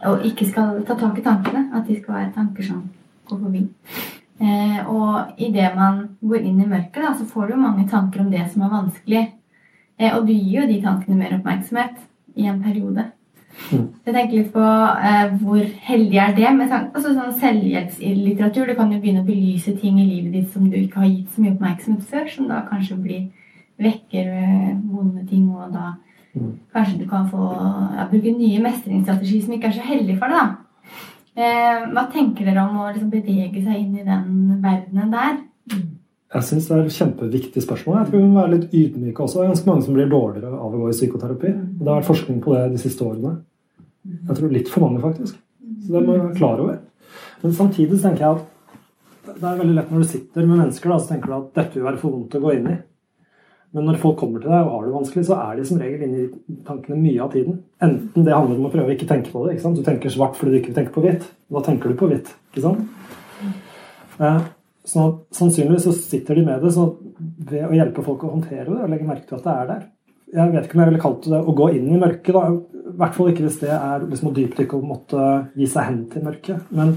og 0.05 0.26
ikke 0.26 0.48
skal 0.51 0.82
ta 0.85 0.98
tak 0.98 1.18
i 1.18 1.24
tankene. 1.24 1.68
At 1.72 1.89
de 1.89 1.97
skal 2.01 2.18
være 2.18 2.35
tanker 2.36 2.68
som 2.68 2.85
går 3.31 3.40
forbi. 3.47 3.64
Eh, 4.43 4.81
og 4.90 5.39
idet 5.39 5.70
man 5.76 6.01
går 6.20 6.43
inn 6.43 6.60
i 6.60 6.66
mørket, 6.66 7.02
da, 7.02 7.12
så 7.14 7.26
får 7.28 7.52
du 7.52 7.60
mange 7.60 7.86
tanker 7.89 8.24
om 8.24 8.31
det 8.32 8.43
som 8.52 8.64
er 8.66 8.72
vanskelig. 8.72 9.24
Eh, 9.98 10.10
og 10.16 10.26
du 10.26 10.32
gir 10.32 10.62
jo 10.62 10.70
de 10.70 10.81
tankene 10.82 11.18
mer 11.20 11.36
oppmerksomhet 11.39 12.01
i 12.35 12.48
en 12.51 12.62
periode. 12.62 13.06
Jeg 13.70 14.12
tenker 14.12 14.35
litt 14.35 14.51
på 14.55 14.64
eh, 14.64 15.35
hvor 15.40 15.62
heldig 15.86 16.18
er 16.20 16.35
det 16.36 16.51
med 16.56 16.72
altså, 16.74 17.14
sånn 17.14 17.36
selvhjelpslitteratur. 17.40 18.68
Du 18.70 18.78
kan 18.78 18.93
jo 18.93 19.01
begynne 19.02 19.22
å 19.22 19.28
belyse 19.28 19.76
ting 19.81 20.01
i 20.02 20.09
livet 20.09 20.35
ditt 20.35 20.51
som 20.52 20.66
du 20.70 20.76
ikke 20.81 21.02
har 21.02 21.10
gitt 21.10 21.31
så 21.32 21.44
mye 21.44 21.55
oppmerksomhet 21.55 22.10
før, 22.10 22.28
som 22.32 22.51
da 22.51 22.64
kanskje 22.68 22.98
blir 23.01 23.22
vekker 23.81 24.35
eh, 24.40 24.74
vonde 24.90 25.24
ting, 25.31 25.48
og 25.55 25.72
da 25.74 25.94
kanskje 26.74 27.01
du 27.05 27.09
kan 27.10 27.26
få 27.31 27.48
ja, 27.94 28.06
bruke 28.10 28.35
nye 28.35 28.62
mestringsstrategier 28.62 29.44
som 29.44 29.56
ikke 29.56 29.70
er 29.70 29.76
så 29.78 29.86
heldige 29.86 30.20
for 30.20 30.35
deg. 30.35 30.55
Eh, 31.35 31.85
hva 31.90 32.06
tenker 32.12 32.47
dere 32.47 32.62
om 32.66 32.81
å 32.82 32.89
liksom, 32.93 33.10
bevege 33.10 33.62
seg 33.62 33.81
inn 33.81 33.98
i 33.98 34.06
den 34.06 34.59
verdenen 34.62 35.14
der? 35.14 35.39
Jeg 36.35 36.47
syns 36.48 36.65
det 36.66 36.74
er 36.74 36.86
et 36.89 36.97
kjempeviktig 36.97 37.62
spørsmål. 37.62 38.01
Jeg 38.01 38.09
tror 38.09 38.23
vi 38.23 38.28
må 38.31 38.40
være 38.40 38.55
litt 38.56 38.73
ydmyke 38.74 39.23
også. 39.23 39.39
Det 39.39 39.44
er 39.44 39.52
ganske 39.52 39.69
mange 39.70 39.85
som 39.86 39.94
blir 39.94 40.09
dårligere 40.11 40.51
av 40.56 40.73
å 40.73 40.81
gå 40.81 40.89
i 40.90 40.97
psykoterapi. 40.97 41.52
Det 41.78 41.86
har 41.86 42.01
vært 42.01 42.09
forskning 42.09 42.40
på 42.43 42.56
det 42.56 42.65
de 42.73 42.81
siste 42.82 43.06
årene. 43.06 43.36
Jeg 44.05 44.39
tror 44.40 44.56
litt 44.56 44.73
for 44.73 44.85
mange, 44.85 45.02
faktisk. 45.05 45.36
Så 45.85 45.94
det 45.94 46.02
må 46.02 46.16
vi 46.16 46.24
være 46.24 46.39
klar 46.40 46.65
over. 46.65 46.81
Men 47.44 47.55
samtidig 47.55 48.01
så 48.01 48.09
tenker 48.09 48.24
jeg 48.24 48.40
at 48.40 48.51
det 49.24 49.47
er 49.47 49.61
veldig 49.61 49.77
lett 49.77 49.93
når 49.93 50.02
du 50.02 50.09
sitter 50.11 50.48
med 50.48 50.59
mennesker, 50.59 50.90
da, 50.90 50.98
så 51.01 51.12
tenker 51.12 51.31
du 51.31 51.36
at 51.36 51.55
dette 51.61 51.78
vil 51.78 51.86
være 51.86 52.01
for 52.02 52.16
vondt 52.16 52.36
å 52.36 52.43
gå 52.43 52.56
inn 52.56 52.66
i. 52.73 52.74
Men 53.74 53.89
når 53.89 54.01
folk 54.02 54.19
kommer 54.20 54.43
til 54.43 54.52
deg 54.52 54.66
og 54.66 54.74
har 54.74 54.85
det 54.85 54.94
vanskelig, 54.94 55.24
så 55.27 55.39
er 55.43 55.56
de 55.59 55.65
som 55.66 55.81
regel 55.82 56.05
inne 56.06 56.27
i 56.27 56.59
tankene 56.66 56.98
mye 56.98 57.23
av 57.24 57.32
tiden. 57.35 57.56
Enten 57.82 58.27
det 58.27 58.35
handler 58.35 58.61
om 58.61 58.69
å 58.69 58.74
prøve 58.74 58.93
å 58.93 58.94
ikke 58.94 59.09
tenke 59.11 59.32
på 59.32 59.47
det. 59.47 59.55
ikke 59.55 59.66
sant? 59.66 59.78
Du 59.78 59.86
tenker 59.86 60.15
svart 60.15 60.39
fordi 60.39 60.55
du 60.55 60.61
ikke 60.61 60.70
vil 60.70 60.78
tenke 60.82 60.94
på 60.94 61.06
hvitt. 61.06 61.27
Da 61.51 61.65
tenker 61.66 61.90
du 61.90 61.98
på 61.98 62.11
hvitt. 62.11 62.31
ikke 62.52 62.66
sant? 62.69 62.85
Eh, 64.85 64.90
Sånn 64.90 65.20
Sannsynligvis 65.32 65.86
så 65.86 65.93
sitter 65.97 66.36
de 66.36 66.44
med 66.44 66.62
det 66.62 66.73
så 66.74 66.90
ved 67.48 67.65
å 67.65 67.74
hjelpe 67.74 68.05
folk 68.05 68.24
å 68.24 68.35
håndtere 68.35 68.69
det 68.69 68.82
og 68.85 68.90
legge 68.93 69.09
merke 69.09 69.28
til 69.28 69.39
at 69.39 69.47
det 69.47 69.55
er 69.55 69.69
der. 69.70 69.85
Jeg 70.35 70.51
vet 70.51 70.66
ikke 70.66 70.77
om 70.77 70.82
jeg 70.82 70.90
ville 70.90 71.02
kalt 71.05 71.28
det 71.31 71.40
å 71.40 71.55
gå 71.56 71.69
inn 71.78 71.89
i 71.94 72.01
mørket. 72.01 72.35
da, 72.35 72.43
I 72.51 72.97
hvert 72.98 73.15
fall 73.15 73.31
ikke 73.31 73.44
hvis 73.47 73.61
det 73.62 73.70
er 73.70 74.05
liksom 74.05 74.28
å 74.28 74.35
dypdykke 74.35 74.77
og 74.77 74.89
måtte 74.89 75.28
gi 75.55 75.69
seg 75.70 75.89
hen 75.89 76.01
til 76.11 76.27
mørket. 76.27 76.66
Men 76.74 76.97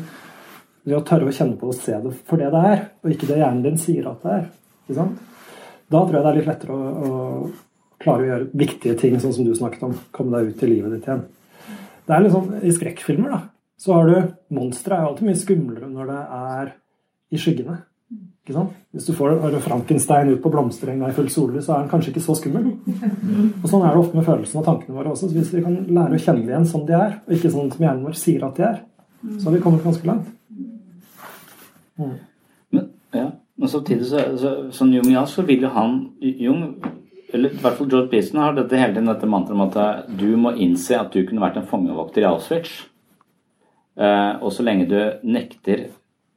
ved 0.83 0.97
å 0.97 1.03
tørre 1.05 1.29
å 1.29 1.35
kjenne 1.35 1.55
på 1.59 1.69
det 1.69 1.75
og 1.75 1.83
se 1.85 1.99
det 2.03 2.13
for 2.27 2.41
det 2.41 2.49
det 2.51 2.63
er, 2.71 2.83
og 3.03 3.13
ikke 3.13 3.29
det 3.29 3.39
hjernen 3.39 3.63
din 3.63 3.79
sier 3.79 4.09
at 4.09 4.23
det 4.23 4.33
er. 4.33 4.49
ikke 4.83 4.97
sant? 4.97 5.21
Da 5.87 6.01
tror 6.01 6.17
jeg 6.17 6.25
det 6.25 6.31
er 6.31 6.39
litt 6.39 6.49
lettere 6.49 6.75
å, 6.75 6.87
å 7.07 8.01
klare 8.03 8.25
å 8.25 8.29
gjøre 8.31 8.49
viktige 8.65 8.97
ting, 8.99 9.19
sånn 9.21 9.35
som 9.35 9.47
du 9.47 9.53
snakket 9.55 9.85
om. 9.87 9.95
Komme 10.15 10.41
deg 10.41 10.51
ut 10.51 10.65
i 10.65 10.71
livet 10.73 10.97
ditt 10.97 11.07
igjen. 11.07 11.23
Det 12.07 12.15
er 12.15 12.29
sånn, 12.31 12.51
I 12.63 12.73
skrekkfilmer 12.73 13.35
da, 13.35 13.39
så 13.79 13.95
har 13.95 14.09
du 14.09 14.17
Monstre 14.57 14.95
er 14.95 15.05
jo 15.05 15.11
alltid 15.11 15.29
mye 15.29 15.39
skumlere 15.39 15.89
når 15.91 16.11
det 16.11 16.21
er 16.39 16.75
i 17.31 17.39
skyggene. 17.41 17.79
Ikke 18.47 18.55
sant? 18.55 18.75
Hvis 18.95 19.09
du 19.09 19.15
får 19.17 19.57
Frankenstein 19.65 20.29
ut 20.31 20.43
på 20.43 20.51
blomsterenga 20.53 21.09
i 21.09 21.15
full 21.15 21.27
sollys, 21.31 21.65
så 21.65 21.75
er 21.75 21.83
den 21.83 21.91
kanskje 21.91 22.13
ikke 22.13 22.23
så 22.23 22.37
skummel. 22.39 22.69
Og 23.61 23.67
Sånn 23.67 23.83
er 23.83 23.91
det 23.91 24.03
ofte 24.03 24.15
med 24.15 24.27
følelsene 24.27 24.61
og 24.61 24.69
tankene 24.69 24.95
våre 24.95 25.11
også. 25.11 25.27
Så 25.27 25.35
hvis 25.35 25.51
vi 25.57 25.65
kan 25.65 25.81
lære 25.83 26.15
å 26.15 26.21
kjenne 26.21 26.45
det 26.45 26.53
igjen 26.53 26.69
som 26.69 26.85
de 26.87 26.95
er, 26.95 27.17
og 27.25 27.35
ikke 27.35 27.51
sånn 27.51 27.73
som 27.73 27.83
hjernen 27.83 28.07
vår 28.07 28.15
sier 28.21 28.45
at 28.47 28.55
de 28.59 28.67
er, 28.69 28.79
så 29.35 29.49
har 29.49 29.57
vi 29.57 29.61
kommet 29.65 29.83
ganske 29.83 30.07
langt. 30.07 30.31
Mm. 31.97 32.15
Ja, 33.11 33.31
men 33.55 33.69
samtidig 33.69 34.05
så, 34.07 34.21
så 34.37 34.53
sånn 34.75 34.93
ja, 35.11 35.23
så 35.27 35.43
vil 35.47 35.63
jo 35.65 35.71
han 35.73 35.99
Jung, 36.21 36.63
eller 37.33 37.51
i 37.51 37.61
hvert 37.61 37.79
fall 37.79 37.89
George 37.89 38.11
Beeson, 38.11 38.39
har 38.41 38.55
dette 38.55 38.79
hele 38.79 38.93
tiden 38.93 39.09
dette 39.09 39.29
mantraet 39.29 39.57
om 39.57 39.65
at 39.65 40.11
du 40.19 40.29
må 40.39 40.53
innse 40.55 40.99
at 40.99 41.11
du 41.11 41.23
kunne 41.27 41.43
vært 41.43 41.59
en 41.61 41.67
fangevokter 41.67 42.23
i 42.23 42.29
Auschwitz. 42.29 42.85
Uh, 43.97 44.37
og 44.45 44.51
så 44.53 44.61
lenge 44.61 44.85
du 44.91 44.99
nekter 45.25 45.87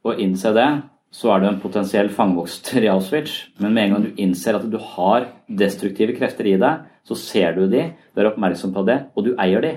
å 0.05 0.15
innse 0.17 0.53
det, 0.55 0.69
så 1.11 1.33
er 1.33 1.41
du 1.41 1.47
en 1.49 1.59
potensiell 1.59 2.09
fangvokster 2.13 2.85
i 2.85 2.89
Auschwitz. 2.91 3.33
Men 3.59 3.73
med 3.75 3.83
en 3.83 3.93
gang 3.95 4.05
du 4.07 4.21
innser 4.23 4.57
at 4.57 4.67
du 4.71 4.77
har 4.95 5.27
destruktive 5.47 6.15
krefter 6.15 6.47
i 6.47 6.57
deg, 6.61 6.87
så 7.03 7.17
ser 7.17 7.57
du 7.57 7.65
de, 7.67 7.89
du 8.13 8.21
er 8.21 8.29
oppmerksom 8.31 8.73
på 8.75 8.85
det, 8.87 8.99
og 9.17 9.25
du 9.25 9.33
eier 9.41 9.63
de. 9.65 9.73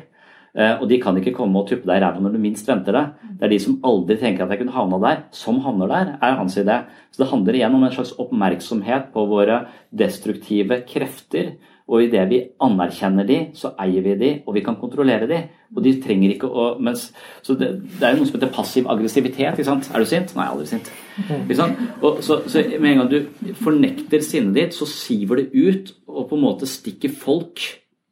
Eh, 0.54 0.78
Og 0.80 0.86
de 0.88 1.00
kan 1.02 1.16
ikke 1.18 1.34
komme 1.34 1.58
og 1.58 1.66
tuppe 1.68 1.88
deg 1.88 1.98
i 1.98 2.04
ræva 2.04 2.22
når 2.22 2.36
du 2.36 2.38
minst 2.38 2.68
venter 2.70 2.94
det. 2.94 3.04
Det 3.40 3.46
er 3.48 3.50
de 3.50 3.58
som 3.58 3.80
aldri 3.82 4.16
tenker 4.20 4.44
at 4.44 4.54
jeg 4.54 4.62
kunne 4.62 4.76
havna 4.76 5.00
der, 5.02 5.22
som 5.34 5.58
havner 5.64 5.90
der, 5.90 6.12
er 6.22 6.36
hans 6.38 6.56
idé. 6.60 6.84
Så 7.10 7.24
det 7.24 7.30
handler 7.32 7.58
igjen 7.58 7.74
om 7.74 7.82
en 7.82 7.94
slags 7.96 8.14
oppmerksomhet 8.22 9.10
på 9.12 9.26
våre 9.26 9.64
destruktive 9.90 10.84
krefter. 10.86 11.56
Og 11.84 12.00
idet 12.06 12.22
vi 12.30 12.38
anerkjenner 12.64 13.26
de, 13.28 13.38
så 13.52 13.74
eier 13.82 14.04
vi 14.06 14.14
de, 14.16 14.30
og 14.48 14.56
vi 14.56 14.62
kan 14.64 14.78
kontrollere 14.80 15.28
de. 15.28 15.40
Og 15.74 15.82
de 15.84 15.92
trenger 16.00 16.32
ikke 16.32 16.48
å 16.48 16.66
mens, 16.80 17.10
Så 17.44 17.58
det, 17.60 17.70
det 17.98 18.06
er 18.06 18.14
jo 18.14 18.22
noe 18.22 18.30
som 18.30 18.38
heter 18.38 18.52
passiv 18.54 18.88
aggressivitet. 18.88 19.52
ikke 19.52 19.66
sant? 19.68 19.90
Er 19.92 20.00
du 20.00 20.08
sint? 20.08 20.32
Nei, 20.38 20.46
aldri 20.48 20.68
sint. 20.70 20.88
Ikke 21.28 21.58
sant? 21.58 21.82
Og 22.00 22.22
så, 22.24 22.40
så 22.48 22.64
med 22.78 22.94
en 22.94 23.02
gang 23.02 23.12
du 23.12 23.52
fornekter 23.60 24.24
sinnet 24.24 24.56
ditt, 24.56 24.76
så 24.76 24.88
siver 24.88 25.42
det 25.42 25.50
ut 25.52 25.92
og 26.08 26.28
på 26.30 26.38
en 26.38 26.44
måte 26.46 26.68
stikker 26.70 27.12
folk 27.12 27.60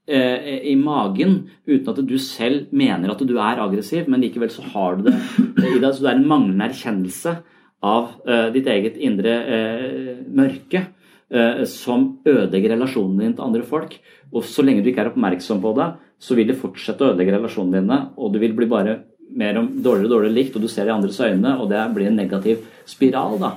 eh, 0.05 0.61
i 0.69 0.77
magen 0.77 1.39
uten 1.65 1.89
at 1.95 2.05
du 2.05 2.17
selv 2.21 2.73
mener 2.77 3.15
at 3.15 3.25
du 3.25 3.37
er 3.39 3.63
aggressiv, 3.63 4.05
men 4.05 4.21
likevel 4.21 4.53
så 4.53 4.67
har 4.75 5.01
du 5.01 5.09
det 5.09 5.17
i 5.17 5.79
deg. 5.79 5.95
Så 5.95 6.05
det 6.05 6.13
er 6.13 6.19
en 6.19 6.29
manglende 6.29 6.69
erkjennelse 6.69 7.39
av 7.83 8.19
eh, 8.29 8.51
ditt 8.55 8.69
eget 8.69 9.01
indre 9.01 9.39
eh, 9.49 10.19
mørke. 10.29 10.91
Eh, 11.33 11.63
som 11.65 12.19
ødelegger 12.29 12.75
relasjonen 12.75 13.21
din 13.23 13.33
til 13.33 13.47
andre 13.47 13.65
folk. 13.65 13.95
Og 14.37 14.45
så 14.45 14.61
lenge 14.61 14.83
du 14.85 14.91
ikke 14.91 15.07
er 15.07 15.09
oppmerksom 15.15 15.63
på 15.63 15.71
det, 15.79 15.87
så 16.21 16.37
vil 16.37 16.51
det 16.51 16.59
fortsette 16.61 17.01
å 17.01 17.13
ødelegge 17.13 17.39
relasjonene 17.39 17.81
dine, 17.81 17.99
og 18.21 18.35
du 18.35 18.39
vil 18.43 18.53
bli 18.57 18.69
bare 18.69 18.99
mer 19.33 19.57
om 19.57 19.71
dårligere 19.73 20.11
og 20.11 20.13
dårligere 20.13 20.37
likt, 20.37 20.59
og 20.59 20.67
du 20.67 20.69
ser 20.69 20.91
i 20.91 20.93
andres 20.93 21.21
øyne, 21.25 21.55
og 21.57 21.71
det 21.73 21.81
blir 21.95 22.11
en 22.11 22.21
negativ 22.21 22.67
spiral. 22.85 23.39
da. 23.41 23.55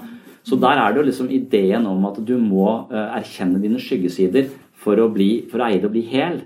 Så 0.47 0.55
der 0.55 0.79
er 0.79 0.93
det 0.93 1.01
jo 1.01 1.07
liksom 1.09 1.29
ideen 1.35 1.87
om 1.89 2.05
at 2.07 2.21
du 2.23 2.37
må 2.39 2.87
uh, 2.87 3.17
erkjenne 3.17 3.59
dine 3.59 3.81
skyggesider 3.81 4.47
for 4.71 4.95
å, 4.95 5.09
bli, 5.11 5.43
for 5.51 5.59
å 5.59 5.67
eie 5.67 5.81
det 5.81 5.89
og 5.89 5.95
bli 5.97 6.05
hel. 6.13 6.45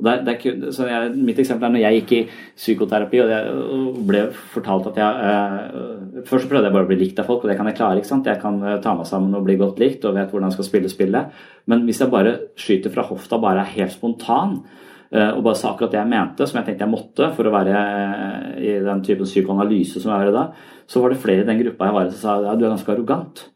Det, 0.00 0.14
det 0.26 0.34
er, 0.34 0.90
jeg, 0.90 1.12
mitt 1.20 1.40
eksempel 1.42 1.68
er 1.68 1.74
når 1.74 1.82
jeg 1.84 2.00
gikk 2.00 2.12
i 2.16 2.20
psykoterapi 2.56 3.20
og, 3.22 3.30
det, 3.30 3.40
og 3.76 4.00
ble 4.08 4.22
fortalt 4.54 4.90
at 4.92 5.00
jeg 5.00 5.30
uh, 5.30 6.24
Først 6.26 6.50
prøvde 6.50 6.68
jeg 6.68 6.74
bare 6.74 6.84
å 6.84 6.90
bli 6.90 6.98
likt 7.00 7.20
av 7.22 7.28
folk, 7.30 7.44
og 7.44 7.50
det 7.50 7.56
kan 7.56 7.68
jeg 7.70 7.78
klare. 7.78 8.00
ikke 8.00 8.10
sant? 8.10 8.28
Jeg 8.28 8.40
kan 8.42 8.58
uh, 8.64 8.76
ta 8.82 8.94
meg 8.98 9.08
sammen 9.08 9.36
og 9.36 9.46
bli 9.46 9.56
godt 9.60 9.80
likt 9.80 10.04
og 10.08 10.16
vet 10.16 10.32
hvordan 10.32 10.50
jeg 10.50 10.58
skal 10.58 10.68
spille 10.68 10.92
spillet. 10.92 11.38
Men 11.70 11.86
hvis 11.86 12.02
jeg 12.02 12.12
bare 12.12 12.34
skyter 12.60 12.92
fra 12.92 13.06
hofta, 13.08 13.38
bare 13.40 13.62
er 13.62 13.72
helt 13.76 13.94
spontan, 13.94 14.58
uh, 15.14 15.30
og 15.30 15.44
bare 15.46 15.60
sa 15.60 15.70
akkurat 15.70 15.94
det 15.94 16.02
jeg 16.02 16.12
mente, 16.12 16.48
som 16.48 16.60
jeg 16.60 16.68
tenkte 16.68 16.86
jeg 16.86 16.94
måtte 16.96 17.30
for 17.36 17.48
å 17.48 17.54
være 17.54 17.86
i 18.60 18.74
den 18.84 19.06
typen 19.06 19.30
psykoanalyse 19.30 20.02
som 20.02 20.12
jeg 20.12 20.26
var 20.26 20.32
i 20.32 20.36
da, 20.36 20.44
så 20.90 21.04
var 21.04 21.14
det 21.14 21.22
flere 21.22 21.46
i 21.46 21.48
den 21.48 21.62
gruppa 21.62 21.88
jeg 21.88 21.98
var 22.00 22.10
i 22.10 22.12
som 22.12 22.22
sa 22.24 22.36
ja, 22.48 22.58
du 22.58 22.66
er 22.66 22.74
ganske 22.74 22.94
arrogant. 22.96 23.46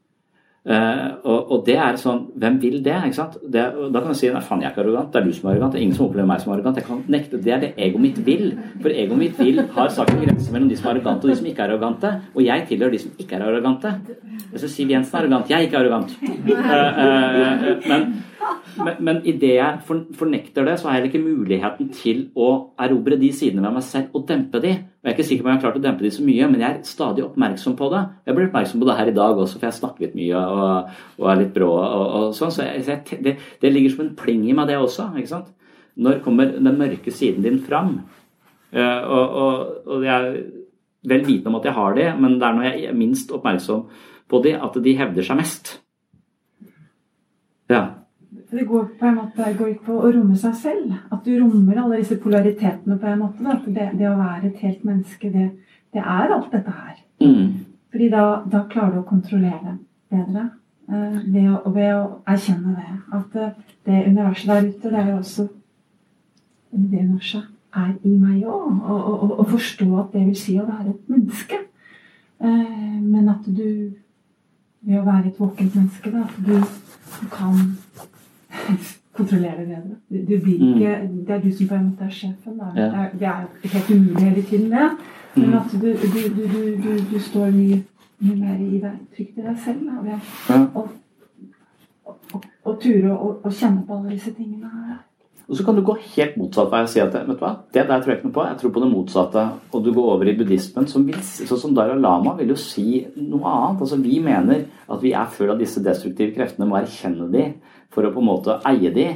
Uh, 0.65 1.21
og, 1.29 1.51
og, 1.53 1.59
det 1.67 1.75
er 1.77 1.99
sånn 2.01 2.23
Hvem 2.41 2.55
vil 2.63 2.79
det? 2.81 2.95
ikke 3.05 3.19
sant? 3.19 3.35
Det, 3.53 3.65
da 3.93 4.01
kan 4.01 4.15
jeg 4.15 4.17
si 4.17 4.31
nei, 4.33 4.41
faen, 4.41 4.63
jeg 4.65 4.71
er 4.71 4.73
ikke 4.73 4.85
arrogant. 4.87 5.11
Det 5.13 5.21
er 5.21 5.27
du 5.27 5.37
som 5.37 5.49
er 5.49 5.53
arrogant. 5.53 5.75
Det 5.75 5.81
er 5.81 5.85
ingen 5.85 5.99
som 5.99 6.07
opplever 6.07 6.31
meg 6.31 6.41
som 6.41 6.55
arrogant. 6.55 6.81
Jeg 6.81 6.89
kan 6.89 7.03
nekte, 7.13 7.41
Det 7.45 7.53
er 7.53 7.63
det 7.67 7.73
egoet 7.77 8.05
mitt 8.07 8.21
vil. 8.25 8.47
For 8.81 8.95
egoet 8.95 9.21
mitt 9.21 9.41
vil 9.43 9.61
har 9.77 9.93
sagt 9.93 10.15
en 10.15 10.23
grense 10.25 10.55
mellom 10.55 10.71
de 10.73 10.79
som 10.81 10.89
er 10.89 10.95
arrogante 10.95 11.29
og 11.29 11.33
de 11.35 11.37
som 11.41 11.51
ikke 11.51 11.67
er 11.67 11.75
arrogante. 11.75 12.13
Og 12.33 12.47
jeg 12.47 12.69
tilhører 12.71 12.97
de 12.97 13.03
som 13.05 13.19
ikke 13.21 13.37
er 13.37 13.49
arrogante. 13.49 13.93
Skal 14.55 14.73
Siv 14.73 14.95
Jensen 14.95 15.19
er 15.19 15.27
arrogant. 15.27 15.53
Jeg 15.53 15.59
er 15.59 15.69
ikke 15.69 15.83
arrogant. 15.83 16.17
Uh, 16.55 16.71
uh, 16.71 17.89
men 17.89 18.03
men, 18.77 18.97
men 19.01 19.21
idet 19.25 19.55
jeg 19.57 20.01
fornekter 20.19 20.67
det, 20.67 20.79
så 20.81 20.89
har 20.89 20.97
jeg 20.97 21.03
heller 21.03 21.13
ikke 21.13 21.37
muligheten 21.39 21.91
til 21.95 22.27
å 22.37 22.49
erobre 22.81 23.19
de 23.21 23.31
sidene 23.35 23.65
ved 23.65 23.77
meg 23.79 23.87
selv 23.87 24.17
og 24.17 24.27
dempe 24.29 24.61
de. 24.65 24.75
Jeg 25.05 25.11
er 25.11 25.19
ikke 25.19 25.25
sikker 25.29 25.45
på 25.45 25.49
om 25.51 25.53
jeg 25.53 25.59
har 25.59 25.63
klart 25.67 25.77
å 25.77 25.81
dempe 25.85 26.05
de 26.07 26.11
så 26.15 26.23
mye, 26.25 26.47
men 26.49 26.63
jeg 26.63 26.71
er 26.71 26.87
stadig 26.89 27.25
oppmerksom 27.27 27.75
på 27.77 27.91
det. 27.93 27.99
Jeg 28.25 28.37
blir 28.39 28.47
oppmerksom 28.49 28.81
på 28.81 28.87
det 28.89 28.95
her 28.97 29.11
i 29.11 29.17
dag 29.19 29.41
også, 29.43 29.59
for 29.59 29.69
jeg 29.69 29.77
snakker 29.77 30.05
litt 30.07 30.15
mye 30.17 30.45
og, 30.49 30.95
og 31.21 31.27
er 31.29 31.41
litt 31.43 31.51
brå. 31.53 31.69
og, 31.77 32.05
og 32.17 32.31
sånn, 32.39 32.55
så 32.55 32.65
jeg, 32.65 33.03
det, 33.27 33.35
det, 33.61 33.73
ligger 33.75 33.93
som 33.93 34.07
en 34.07 34.15
pling 34.17 34.47
i 34.49 34.55
meg, 34.57 34.71
det 34.71 34.79
også. 34.81 35.11
ikke 35.21 35.33
sant? 35.35 35.51
Når 36.01 36.23
kommer 36.25 36.57
den 36.57 36.81
mørke 36.81 37.13
siden 37.13 37.45
din 37.45 37.61
fram? 37.67 37.99
Uh, 38.73 38.81
og, 39.05 39.37
og, 39.43 39.91
og 39.93 40.09
jeg 40.09 40.15
er 40.17 40.41
vel 41.13 41.27
vitende 41.29 41.53
om 41.53 41.61
at 41.61 41.69
jeg 41.69 41.77
har 41.77 42.01
det, 42.01 42.09
men 42.25 42.39
det 42.41 42.49
er 42.49 42.57
når 42.57 42.69
jeg 42.71 42.89
er 42.89 42.97
minst 42.97 43.37
oppmerksom 43.37 43.85
på 44.33 44.41
de, 44.47 44.55
at 44.57 44.81
de 44.89 44.97
hevder 45.03 45.29
seg 45.29 45.41
mest. 45.43 45.75
Ja. 47.69 47.85
Det 48.55 48.65
går 48.69 48.85
på 48.99 49.07
en 49.07 49.17
måte 49.19 49.53
går 49.59 49.71
ikke 49.73 49.87
på 49.89 49.95
å 49.99 50.11
romme 50.15 50.37
seg 50.39 50.55
selv. 50.55 50.91
At 51.11 51.25
du 51.27 51.33
rommer 51.41 51.81
alle 51.83 51.99
disse 51.99 52.19
polaritetene 52.23 52.99
på 53.01 53.09
en 53.11 53.23
måte. 53.25 53.47
At 53.51 53.65
det, 53.67 53.89
det 53.99 54.07
å 54.07 54.19
være 54.19 54.51
et 54.51 54.61
helt 54.63 54.85
menneske, 54.87 55.31
det, 55.35 55.49
det 55.95 56.03
er 56.03 56.35
alt 56.37 56.53
dette 56.53 56.75
her. 56.75 57.01
Mm. 57.25 57.65
Fordi 57.91 58.11
da, 58.13 58.27
da, 58.53 58.63
klarer 58.71 58.95
du 58.95 59.01
å 59.01 59.09
kontrollere 59.09 59.79
bedre. 60.13 60.45
Eh, 60.87 61.19
ved, 61.33 61.51
å, 61.51 61.73
ved, 61.75 61.91
å, 61.97 62.07
erkjenne 62.31 62.77
det. 62.77 62.95
At 63.19 63.35
det, 63.35 63.49
eh, 63.51 63.75
det 63.89 64.05
universet 64.13 64.53
der 64.53 64.71
ute, 64.71 64.95
det 64.95 65.03
er 65.03 65.11
jo 65.11 65.19
også 65.19 65.49
Det 66.75 66.99
universet 66.99 67.51
er 67.75 67.93
i 68.03 68.17
meg 68.19 68.47
òg. 68.51 68.81
Og, 68.91 69.45
forstå 69.51 69.87
at 70.01 70.15
det 70.15 70.25
vil 70.29 70.39
si 70.39 70.57
å 70.59 70.67
være 70.67 70.91
et 70.95 71.11
menneske. 71.11 71.61
Eh, 72.39 72.97
men 73.03 73.29
at 73.31 73.47
du 73.47 73.95
ved 74.85 74.99
å 75.01 75.07
være 75.07 75.31
et 75.31 75.39
våkent 75.41 75.75
menneske, 75.79 76.11
da, 76.13 76.27
at 76.27 76.39
du, 76.45 76.59
du 77.21 77.29
kan 77.33 77.61
kontrollere 79.15 79.65
det. 79.69 79.79
Du 80.29 80.39
blir 80.43 80.59
Mm. 80.59 80.75
ikke, 80.75 80.95
det 81.27 81.31
er 81.37 81.41
du 81.45 81.51
som 81.53 81.69
på 81.69 81.75
en 81.75 81.85
måte 81.91 82.05
er 82.05 82.11
sjefen. 82.11 82.59
Det, 82.75 82.83
er, 82.83 83.11
det 83.19 83.29
er 83.29 83.47
helt 83.75 83.91
umulig 83.91 84.23
hele 84.29 84.43
tiden, 84.43 84.71
det. 84.71 84.91
Men 85.37 85.49
Mm. 85.51 85.55
at 85.55 85.71
du, 85.73 85.93
du, 85.93 86.29
du, 86.37 86.77
du, 86.83 86.99
du 87.13 87.19
står 87.19 87.51
mye, 87.53 87.83
mye 88.21 88.37
mer 88.37 88.59
i 88.61 88.79
deg, 88.81 88.99
trygt 89.17 89.39
i 89.39 89.43
deg 89.43 89.57
selv. 89.65 89.81
Da, 89.87 90.19
Ja. 90.51 90.67
og, 90.75 90.89
og 92.35 92.45
å 92.65 92.77
ture 92.81 93.11
å 93.15 93.35
å 93.45 93.51
kjenne 93.51 93.87
på 93.87 93.97
alle 93.99 94.11
disse 94.15 94.33
tingene 94.37 94.71
her. 94.71 94.99
Og 95.49 95.57
så 95.59 95.65
kan 95.67 95.77
du 95.77 95.83
gå 95.85 95.93
helt 96.17 96.37
motsatt 96.41 96.71
vei 96.73 96.79
og 96.83 96.89
si 96.89 97.01
at 97.01 97.13
vet 97.13 97.27
du 97.27 97.35
hva, 97.37 97.51
det 97.75 97.83
der 97.87 98.01
tror 98.01 98.07
jeg 98.15 98.19
ikke 98.23 98.29
noe 98.31 98.33
på, 98.33 98.45
jeg 98.49 98.59
tror 98.63 98.71
på 98.73 98.81
det 98.81 98.91
motsatte. 98.95 99.43
Og 99.77 99.85
du 99.85 99.91
går 99.93 100.07
over 100.15 100.25
i 100.31 100.37
buddhismen, 100.39 100.87
som 100.89 101.05
vil, 101.05 101.19
sånn 101.21 101.61
som 101.61 101.75
Dalai 101.77 101.99
Lama 102.01 102.33
vil 102.39 102.49
jo 102.49 102.57
si 102.57 103.05
noe 103.17 103.45
annet. 103.45 103.81
Altså 103.85 103.99
Vi 104.03 104.21
mener 104.25 104.65
at 104.89 105.03
vi 105.03 105.13
er 105.13 105.27
full 105.27 105.51
av 105.53 105.59
disse 105.61 105.83
destruktive 105.85 106.33
kreftene, 106.35 106.67
må 106.67 106.79
erkjenne 106.81 107.31
de 107.31 107.45
for 107.95 108.05
å 108.09 108.13
på 108.15 108.21
en 108.25 108.29
måte 108.33 108.59
eie 108.69 108.91
de. 108.95 109.07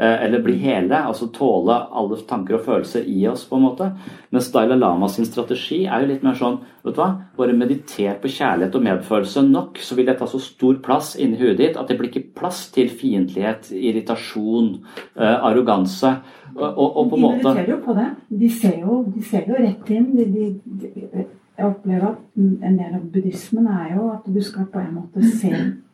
eh, 0.00 0.24
Eller 0.24 0.40
bli 0.40 0.54
hele, 0.56 0.96
altså 1.04 1.26
tåle 1.28 1.74
alle 1.92 2.16
tanker 2.28 2.54
og 2.56 2.62
følelser 2.64 3.04
i 3.06 3.26
oss. 3.28 3.44
på 3.44 3.56
en 3.58 3.62
måte. 3.66 3.90
Mens 4.32 4.50
Dalai 4.52 4.78
Lama 4.78 5.08
sin 5.08 5.26
strategi 5.28 5.82
er 5.84 6.00
jo 6.00 6.08
litt 6.08 6.22
mer 6.24 6.32
sånn 6.38 6.58
vet 6.84 6.94
du 6.96 7.00
hva, 7.02 7.10
Bare 7.36 7.52
mediter 7.52 8.16
på 8.22 8.28
kjærlighet 8.32 8.74
og 8.74 8.82
medfølelse 8.86 9.42
nok, 9.50 9.76
så 9.78 9.94
vil 9.94 10.06
det 10.06 10.16
ta 10.18 10.26
så 10.26 10.40
stor 10.40 10.80
plass 10.82 11.14
inni 11.20 11.36
huet 11.36 11.58
ditt 11.58 11.76
at 11.76 11.88
det 11.88 11.98
blir 11.98 12.08
ikke 12.08 12.32
plass 12.40 12.70
til 12.72 12.88
fiendtlighet, 12.88 13.68
irritasjon, 13.72 14.80
eh, 15.16 15.38
arroganse. 15.44 16.14
Og, 16.56 16.66
og, 16.78 16.96
og 16.96 17.10
på 17.10 17.16
en 17.16 17.22
måte 17.22 17.38
De 17.42 17.48
mediterer 17.48 17.70
jo 17.76 17.78
på 17.84 17.94
det. 17.96 18.08
De 18.40 18.48
ser 18.48 18.80
jo, 18.80 19.04
de 19.14 19.22
ser 19.22 19.44
jo 19.48 19.54
rett 19.60 19.90
inn. 19.90 20.10
De, 20.16 20.24
de, 20.24 20.48
de, 20.64 21.26
jeg 21.58 21.68
opplever 21.68 22.06
at 22.08 22.18
en 22.40 22.76
del 22.80 22.94
av 22.96 23.04
buddhismen 23.12 23.66
er 23.68 23.94
jo 23.96 24.10
at 24.12 24.24
du 24.26 24.40
skal 24.42 24.66
på 24.72 24.80
en 24.80 24.94
måte 24.96 25.20
se 25.36 25.52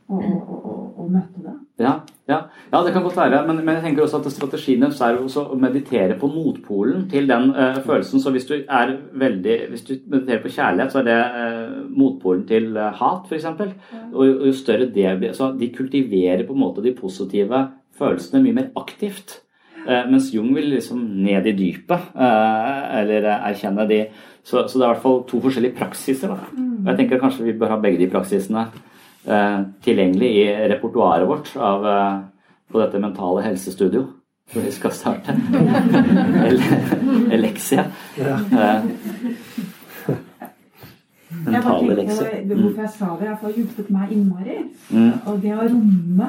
og, 0.08 0.22
og, 0.24 0.58
og, 0.58 0.84
og 0.98 1.08
møte 1.12 1.42
det. 1.44 1.54
Ja, 1.78 1.92
ja, 2.26 2.38
ja, 2.72 2.78
det 2.84 2.92
kan 2.94 3.04
godt 3.04 3.16
være. 3.16 3.40
Men, 3.46 3.60
men 3.62 3.76
jeg 3.76 3.84
tenker 3.84 4.02
også 4.02 4.18
at 4.18 4.30
strategien 4.34 4.82
deres 4.82 5.00
er 5.04 5.18
å 5.20 5.56
meditere 5.60 6.16
på 6.18 6.30
motpolen 6.32 7.04
til 7.12 7.28
den 7.30 7.52
uh, 7.54 7.78
følelsen. 7.84 8.22
Så 8.22 8.32
hvis 8.34 8.48
du 8.48 8.56
veldig 8.58 9.58
Hvis 9.70 9.84
du 9.86 9.92
mediterer 10.06 10.42
på 10.42 10.54
kjærlighet, 10.56 10.92
så 10.92 11.02
er 11.02 11.08
det 11.08 11.18
uh, 11.18 11.76
motpolen 11.92 12.46
til 12.48 12.72
uh, 12.76 12.90
hat, 12.98 13.28
f.eks. 13.30 13.46
Og, 14.12 14.24
og 14.24 14.46
jo 14.48 14.54
større 14.56 14.90
det 14.90 15.18
blir 15.20 15.36
Så 15.36 15.52
de 15.60 15.70
kultiverer 15.76 16.46
på 16.48 16.56
en 16.56 16.64
måte 16.64 16.82
de 16.82 16.96
positive 16.96 17.68
følelsene 17.98 18.42
mye 18.42 18.58
mer 18.58 18.72
aktivt. 18.78 19.42
Eh, 19.88 20.04
mens 20.10 20.32
Jung 20.34 20.50
vil 20.56 20.72
liksom 20.74 21.00
ned 21.22 21.46
i 21.46 21.54
dypet, 21.56 22.10
eh, 22.14 22.82
eller 23.00 23.28
erkjenne 23.38 23.86
de. 23.88 24.02
Så, 24.42 24.66
så 24.68 24.78
det 24.78 24.84
er 24.84 24.88
i 24.88 24.92
hvert 24.92 25.04
fall 25.04 25.22
to 25.28 25.40
forskjellige 25.44 25.76
praksiser. 25.78 26.32
Da. 26.32 26.50
Mm. 26.56 26.74
Og 26.82 26.90
jeg 26.90 27.00
tenker 27.00 27.22
kanskje 27.22 27.46
vi 27.46 27.56
bør 27.58 27.74
ha 27.74 27.80
begge 27.80 28.00
de 28.00 28.10
praksisene 28.12 28.66
eh, 28.66 28.84
tilgjengelig 29.84 30.30
i 30.40 30.44
repertoaret 30.72 31.28
vårt 31.28 31.50
av, 31.56 31.86
eh, 31.86 32.20
på 32.72 32.80
dette 32.80 33.00
mentale 33.02 33.42
helsestudio 33.44 34.06
som 34.52 34.62
vi 34.62 34.72
skal 34.72 34.92
starte. 34.92 35.34
Eleksia. 36.48 36.94
Elexia. 37.32 37.84
Eh, 38.18 38.82
mentale 41.44 41.94
lekser. 41.94 42.44
hvorfor 42.54 42.82
jeg 42.82 42.90
sa 42.90 43.16
det. 43.20 43.28
er 43.28 43.30
Det 43.30 43.38
har 43.42 43.56
hjulpet 43.56 43.90
meg 43.90 44.12
innmari. 44.12 44.58
Mm. 44.90 45.12
Og 45.26 45.42
det 45.42 45.52
å 45.54 45.68
romme 45.68 46.28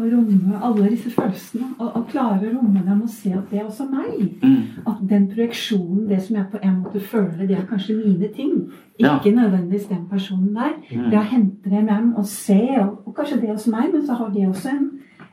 å 0.00 0.08
romme 0.12 0.58
alle 0.66 0.90
disse 0.90 1.10
følelsene. 1.14 1.68
Og, 1.78 1.88
og 1.96 2.06
klare 2.10 2.48
å 2.48 2.52
romme 2.56 2.82
dem 2.86 3.02
og 3.04 3.10
se 3.12 3.32
at 3.36 3.50
det 3.52 3.60
er 3.60 3.66
også 3.68 3.86
meg. 3.90 4.18
Mm. 4.42 4.82
At 4.86 5.00
den 5.10 5.28
projeksjonen, 5.32 6.08
det 6.10 6.20
som 6.24 6.36
jeg 6.40 6.46
på 6.52 6.60
en 6.62 6.78
måte 6.82 7.00
føler, 7.12 7.46
det 7.46 7.56
er 7.58 7.66
kanskje 7.70 7.96
mine 8.00 8.28
ting. 8.36 8.54
Ja. 9.00 9.16
Ikke 9.18 9.34
nødvendigvis 9.36 9.88
den 9.92 10.06
personen 10.10 10.54
der. 10.56 10.74
Mm. 10.90 11.06
Det 11.10 11.18
å 11.20 11.26
hente 11.30 11.70
dem 11.72 11.88
hjem 11.92 12.12
og 12.20 12.26
se, 12.28 12.60
og, 12.82 13.00
og 13.06 13.14
kanskje 13.16 13.40
det 13.44 13.54
hos 13.54 13.66
meg, 13.72 13.92
men 13.92 14.06
så 14.06 14.18
har 14.20 14.32
det 14.34 14.48
også 14.48 14.74
en, 14.74 14.86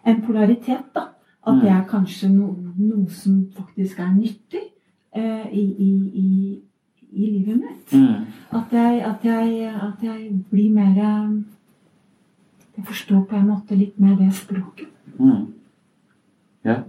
en 0.08 0.22
polaritet. 0.28 0.88
da. 0.96 1.08
At 1.48 1.54
Mm. 1.56 1.60
det 1.64 1.70
er 1.72 1.84
kanskje 1.88 2.28
no, 2.30 2.48
noe 2.76 3.06
som 3.10 3.36
faktisk 3.56 4.00
er 4.04 4.10
nyttig 4.18 4.66
eh, 5.16 5.46
i, 5.54 5.62
i, 5.64 5.92
i, 6.14 6.60
i 7.12 7.30
livet 7.38 7.62
mitt. 7.62 7.94
Mm. 7.94 8.26
At, 8.52 8.74
jeg, 8.76 9.00
at, 9.08 9.24
jeg, 9.24 9.70
at 9.72 10.04
jeg 10.04 10.42
blir 10.52 10.74
mer 10.76 10.98
eh, 11.00 11.30
Jeg 12.78 12.86
forstår 12.86 13.24
på 13.30 13.36
en 13.36 13.50
måte 13.50 13.76
litt 13.78 13.98
mer 14.00 14.16
det 14.20 14.30
språket. 14.38 14.92
Mm. 15.18 15.48
Ja. 16.68 16.84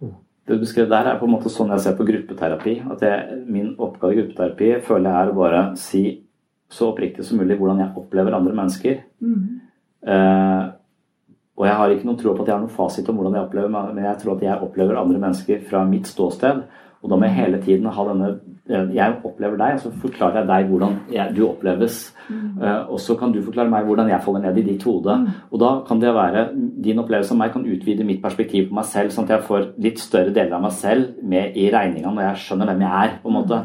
Det 0.00 0.56
du 0.56 0.62
beskrev 0.64 0.88
der, 0.90 1.06
er 1.06 1.18
på 1.18 1.26
en 1.28 1.34
måte 1.34 1.50
sånn 1.52 1.70
jeg 1.74 1.82
ser 1.84 1.96
på 1.98 2.06
gruppeterapi. 2.06 2.80
At 2.90 3.02
jeg, 3.06 3.40
min 3.46 3.72
oppgave 3.78 4.14
i 4.14 4.20
gruppeterapi 4.20 4.70
føler 4.86 5.10
jeg 5.10 5.26
er 5.26 5.30
å 5.30 5.38
bare 5.38 5.62
si 5.78 6.04
så 6.70 6.92
oppriktig 6.92 7.26
som 7.26 7.38
mulig 7.42 7.58
hvordan 7.58 7.82
jeg 7.82 7.94
opplever 7.98 8.34
andre 8.34 8.54
mennesker. 8.58 9.02
Mm. 9.22 9.42
Eh, 10.06 10.68
Og 11.60 11.66
jeg 11.66 11.76
har 11.76 11.92
ikke 11.92 12.06
noen 12.08 12.16
tro 12.16 12.32
på 12.32 12.40
at 12.40 12.48
jeg 12.48 12.54
har 12.56 12.62
noen 12.62 12.72
fasit 12.72 13.08
om 13.10 13.18
hvordan 13.18 13.34
jeg 13.36 13.44
opplever 13.44 13.68
men 13.68 13.98
jeg 14.00 14.18
tror 14.22 14.36
at 14.38 14.44
jeg 14.46 14.62
opplever 14.64 14.96
andre 14.96 15.18
mennesker 15.20 15.58
fra 15.68 15.82
mitt 15.84 16.06
ståsted. 16.08 16.62
Og 17.02 17.10
da 17.10 17.18
må 17.18 17.28
jeg 17.28 17.36
hele 17.36 17.58
tiden 17.60 17.90
ha 17.90 18.04
denne 18.08 18.30
Jeg 18.70 19.16
opplever 19.26 19.58
deg, 19.58 19.76
og 19.76 19.82
så 19.82 19.90
forklarer 20.02 20.40
jeg 20.40 20.48
deg 20.50 20.68
hvordan 20.70 20.96
jeg, 21.10 21.34
du 21.34 21.40
oppleves. 21.48 21.96
Mm. 22.28 22.60
Uh, 22.60 22.92
og 22.94 23.00
så 23.02 23.16
kan 23.18 23.32
du 23.34 23.40
forklare 23.42 23.72
meg 23.72 23.88
hvordan 23.88 24.10
jeg 24.12 24.22
faller 24.22 24.44
ned 24.44 24.60
i 24.60 24.66
ditt 24.68 24.84
hode. 24.86 25.16
Mm. 25.24 25.40
Og 25.50 25.62
da 25.62 25.70
kan 25.88 26.02
det 26.02 26.12
være 26.14 26.44
Din 26.84 27.02
opplevelse 27.02 27.34
av 27.34 27.40
meg 27.40 27.54
kan 27.54 27.66
utvide 27.66 28.06
mitt 28.06 28.22
perspektiv 28.22 28.68
på 28.68 28.78
meg 28.78 28.86
selv, 28.88 29.10
sånn 29.14 29.26
at 29.26 29.34
jeg 29.36 29.46
får 29.48 29.66
litt 29.82 29.98
større 30.02 30.34
deler 30.36 30.54
av 30.58 30.62
meg 30.68 30.76
selv 30.78 31.18
med 31.26 31.58
i 31.58 31.66
regninga 31.74 32.14
når 32.14 32.28
jeg 32.28 32.44
skjønner 32.44 32.70
hvem 32.70 32.86
jeg 32.86 33.08
er. 33.08 33.18
på 33.22 33.32
en 33.32 33.38
måte. 33.40 33.60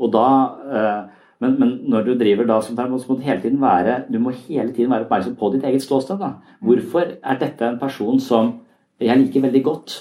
Og 0.00 0.12
da 0.12 0.28
uh, 0.76 1.00
men, 1.40 1.56
men, 1.56 1.70
når 1.88 2.04
du 2.04 2.14
driver 2.20 2.48
da 2.48 2.60
som 2.60 2.76
der, 2.76 2.88
må 2.88 2.98
du 3.00 3.24
hele 3.24 3.40
tiden 3.40 3.60
være 3.62 4.02
du 4.12 4.18
må 4.20 4.32
hele 4.44 4.74
tiden 4.76 4.92
være 4.92 5.06
oppmerksom 5.06 5.38
på 5.40 5.52
ditt 5.54 5.64
eget 5.64 5.82
ståsted. 5.82 6.20
da. 6.20 6.34
Hvorfor 6.60 7.16
er 7.16 7.38
dette 7.40 7.64
en 7.64 7.78
person 7.80 8.20
som 8.20 8.58
jeg 9.00 9.16
liker 9.16 9.46
veldig 9.46 9.62
godt, 9.64 9.94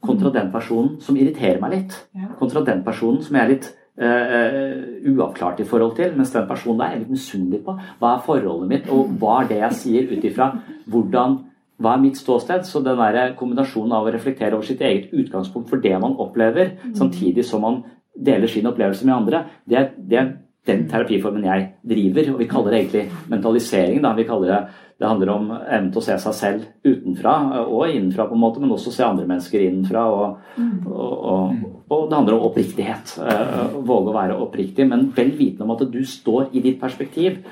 kontra 0.00 0.30
den 0.32 0.48
personen 0.52 0.96
som 1.00 1.16
irriterer 1.16 1.60
meg 1.60 1.74
litt? 1.74 1.98
Kontra 2.40 2.64
den 2.64 2.80
personen 2.84 3.20
som 3.22 3.36
jeg 3.36 3.44
er 3.44 3.52
litt 3.52 3.68
uh, 4.02 4.70
uavklart 5.12 5.60
i 5.60 5.66
forhold 5.68 5.96
til, 5.96 6.14
mens 6.16 6.32
den 6.34 6.48
personen 6.48 6.80
der 6.82 6.94
er 6.94 7.02
litt 7.02 7.12
misunnelig 7.12 7.62
på. 7.66 7.76
Hva 8.00 8.14
er 8.14 8.24
forholdet 8.26 8.72
mitt, 8.72 8.88
og 8.92 9.12
hva 9.20 9.42
er 9.42 9.52
det 9.52 9.60
jeg 9.62 9.80
sier 9.82 10.08
ut 10.12 10.30
ifra 10.30 10.52
hvordan 10.86 11.38
hva 11.82 11.92
er 11.92 12.00
mitt 12.00 12.16
ståsted? 12.16 12.64
Så 12.64 12.80
den 12.80 12.96
der 12.96 13.34
kombinasjonen 13.36 13.92
av 13.92 14.06
å 14.06 14.12
reflektere 14.14 14.56
over 14.56 14.64
sitt 14.64 14.80
eget 14.80 15.12
utgangspunkt 15.12 15.68
for 15.68 15.82
det 15.82 15.92
man 16.00 16.16
opplever, 16.22 16.72
samtidig 16.96 17.44
som 17.44 17.66
man 17.66 17.82
deler 18.16 18.48
sin 18.48 18.68
opplevelse 18.68 19.04
med 19.04 19.16
andre, 19.16 19.42
det 19.68 19.90
det 19.98 20.18
er 20.18 20.30
den 20.66 20.86
terapiformen 20.90 21.44
jeg 21.46 21.66
driver. 21.86 22.32
Og 22.32 22.40
vi 22.40 22.48
kaller 22.50 22.74
det 22.74 22.80
egentlig 22.80 23.04
mentalisering. 23.30 24.00
Da. 24.02 24.14
Vi 24.16 24.26
kaller 24.28 24.52
det, 24.52 24.60
det 24.96 25.04
handler 25.04 25.28
om 25.28 25.50
evnen 25.52 25.90
til 25.92 26.00
å 26.00 26.04
se 26.06 26.14
seg 26.22 26.34
selv 26.36 26.62
utenfra 26.86 27.32
og 27.66 27.90
innenfra, 27.90 28.24
på 28.30 28.32
en 28.32 28.40
måte, 28.40 28.62
men 28.62 28.70
også 28.72 28.94
se 28.94 29.04
andre 29.04 29.26
mennesker 29.28 29.60
innenfra. 29.66 30.04
Og, 30.08 30.54
og, 30.88 31.26
og, 31.32 31.66
og 31.92 32.06
det 32.08 32.16
handler 32.16 32.36
om 32.38 32.46
oppriktighet. 32.48 33.12
Uh, 33.20 33.76
våge 33.76 34.08
å 34.08 34.16
være 34.16 34.38
oppriktig, 34.40 34.88
men 34.88 35.10
vel 35.16 35.34
vitende 35.36 35.66
om 35.66 35.74
at 35.74 35.84
du 35.92 36.00
står 36.08 36.48
i 36.56 36.64
ditt 36.64 36.80
perspektiv. 36.80 37.42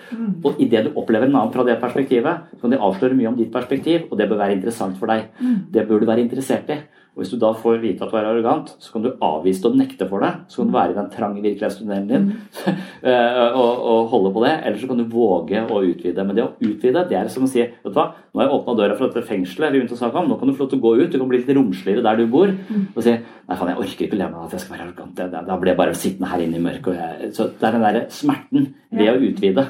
Og 0.41 0.57
idet 0.65 0.87
du 0.87 0.97
opplever 0.97 1.29
en 1.29 1.37
annen 1.37 1.53
fra 1.53 1.66
det 1.69 1.77
perspektivet, 1.85 2.49
så 2.55 2.65
kan 2.65 2.73
de 2.73 2.81
avsløre 2.89 3.21
mye 3.21 3.35
om 3.35 3.37
ditt 3.37 3.53
perspektiv, 3.53 4.09
og 4.09 4.16
det 4.21 4.31
bør 4.33 4.41
være 4.41 4.57
interessant 4.57 4.97
for 5.01 5.12
deg. 5.12 5.29
Det 5.75 5.85
bør 5.91 6.01
du 6.01 6.09
være 6.09 6.25
interessert 6.25 6.73
i. 6.73 6.81
Og 7.15 7.23
Hvis 7.23 7.31
du 7.31 7.36
da 7.39 7.53
får 7.55 7.77
vite 7.78 8.03
at 8.03 8.11
du 8.11 8.16
er 8.19 8.27
arrogant, 8.27 8.73
så 8.82 8.91
kan 8.91 9.05
du 9.05 9.12
avvise 9.23 9.62
det 9.62 9.69
og 9.70 9.77
nekte 9.78 10.07
for 10.11 10.24
det. 10.24 10.32
Så 10.51 10.61
kan 10.61 10.70
du 10.70 10.74
være 10.74 10.91
i 10.91 10.97
den 10.97 11.11
trange 11.12 11.45
virkelighetstunnelen 11.45 12.09
din 12.11 12.24
eh, 13.07 13.55
og, 13.55 13.85
og, 13.86 14.09
holde 14.11 14.32
på 14.35 14.43
det. 14.43 14.55
Eller 14.66 14.81
så 14.81 14.89
kan 14.91 14.99
du 14.99 15.05
våge 15.12 15.62
å 15.62 15.82
utvide. 15.86 16.24
Men 16.27 16.35
det 16.35 16.43
å 16.43 16.51
utvide, 16.59 17.05
det 17.07 17.20
er 17.20 17.31
som 17.31 17.47
å 17.47 17.51
si 17.53 17.62
vet 17.62 17.86
du 17.86 17.95
hva, 17.95 18.09
Nå 18.35 18.43
har 18.43 18.49
jeg 18.49 18.57
åpna 18.57 18.74
døra 18.81 18.99
for 18.99 19.07
dette 19.07 19.28
fengselet, 19.28 19.77
rundt 19.78 19.95
å 19.95 20.01
snakke 20.01 20.19
om, 20.19 20.27
nå 20.27 20.41
kan 20.41 20.51
du 20.51 20.57
få 20.57 20.65
lov 20.65 20.73
til 20.73 20.81
å 20.81 20.86
gå 20.89 20.93
ut. 21.05 21.12
Du 21.12 21.20
kan 21.20 21.31
bli 21.31 21.39
litt 21.39 21.55
romsligere 21.55 22.03
der 22.03 22.19
du 22.19 22.27
bor. 22.35 22.51
Og 22.51 22.99
si 22.99 23.15
nei, 23.15 23.55
faen, 23.55 23.70
jeg 23.70 23.82
orker 23.85 24.09
ikke 24.09 24.19
leve 24.19 24.32
med 24.35 24.49
at 24.49 24.59
jeg 24.59 24.65
skal 24.65 24.74
være 24.74 24.89
arrogant. 24.89 25.24
Da 25.47 25.59
blir 25.61 25.70
jeg 25.70 25.82
bare 25.85 25.97
sittende 26.01 26.35
her 26.35 26.43
inne 26.43 26.59
i 26.59 26.66
mørket. 26.66 26.99
Jeg... 26.99 27.32
Så 27.39 27.47
det 27.55 27.70
er 27.70 27.78
den 27.78 27.86
derre 27.86 28.05
smerten 28.11 28.70
ved 28.91 29.12
å 29.12 29.20
utvide 29.31 29.69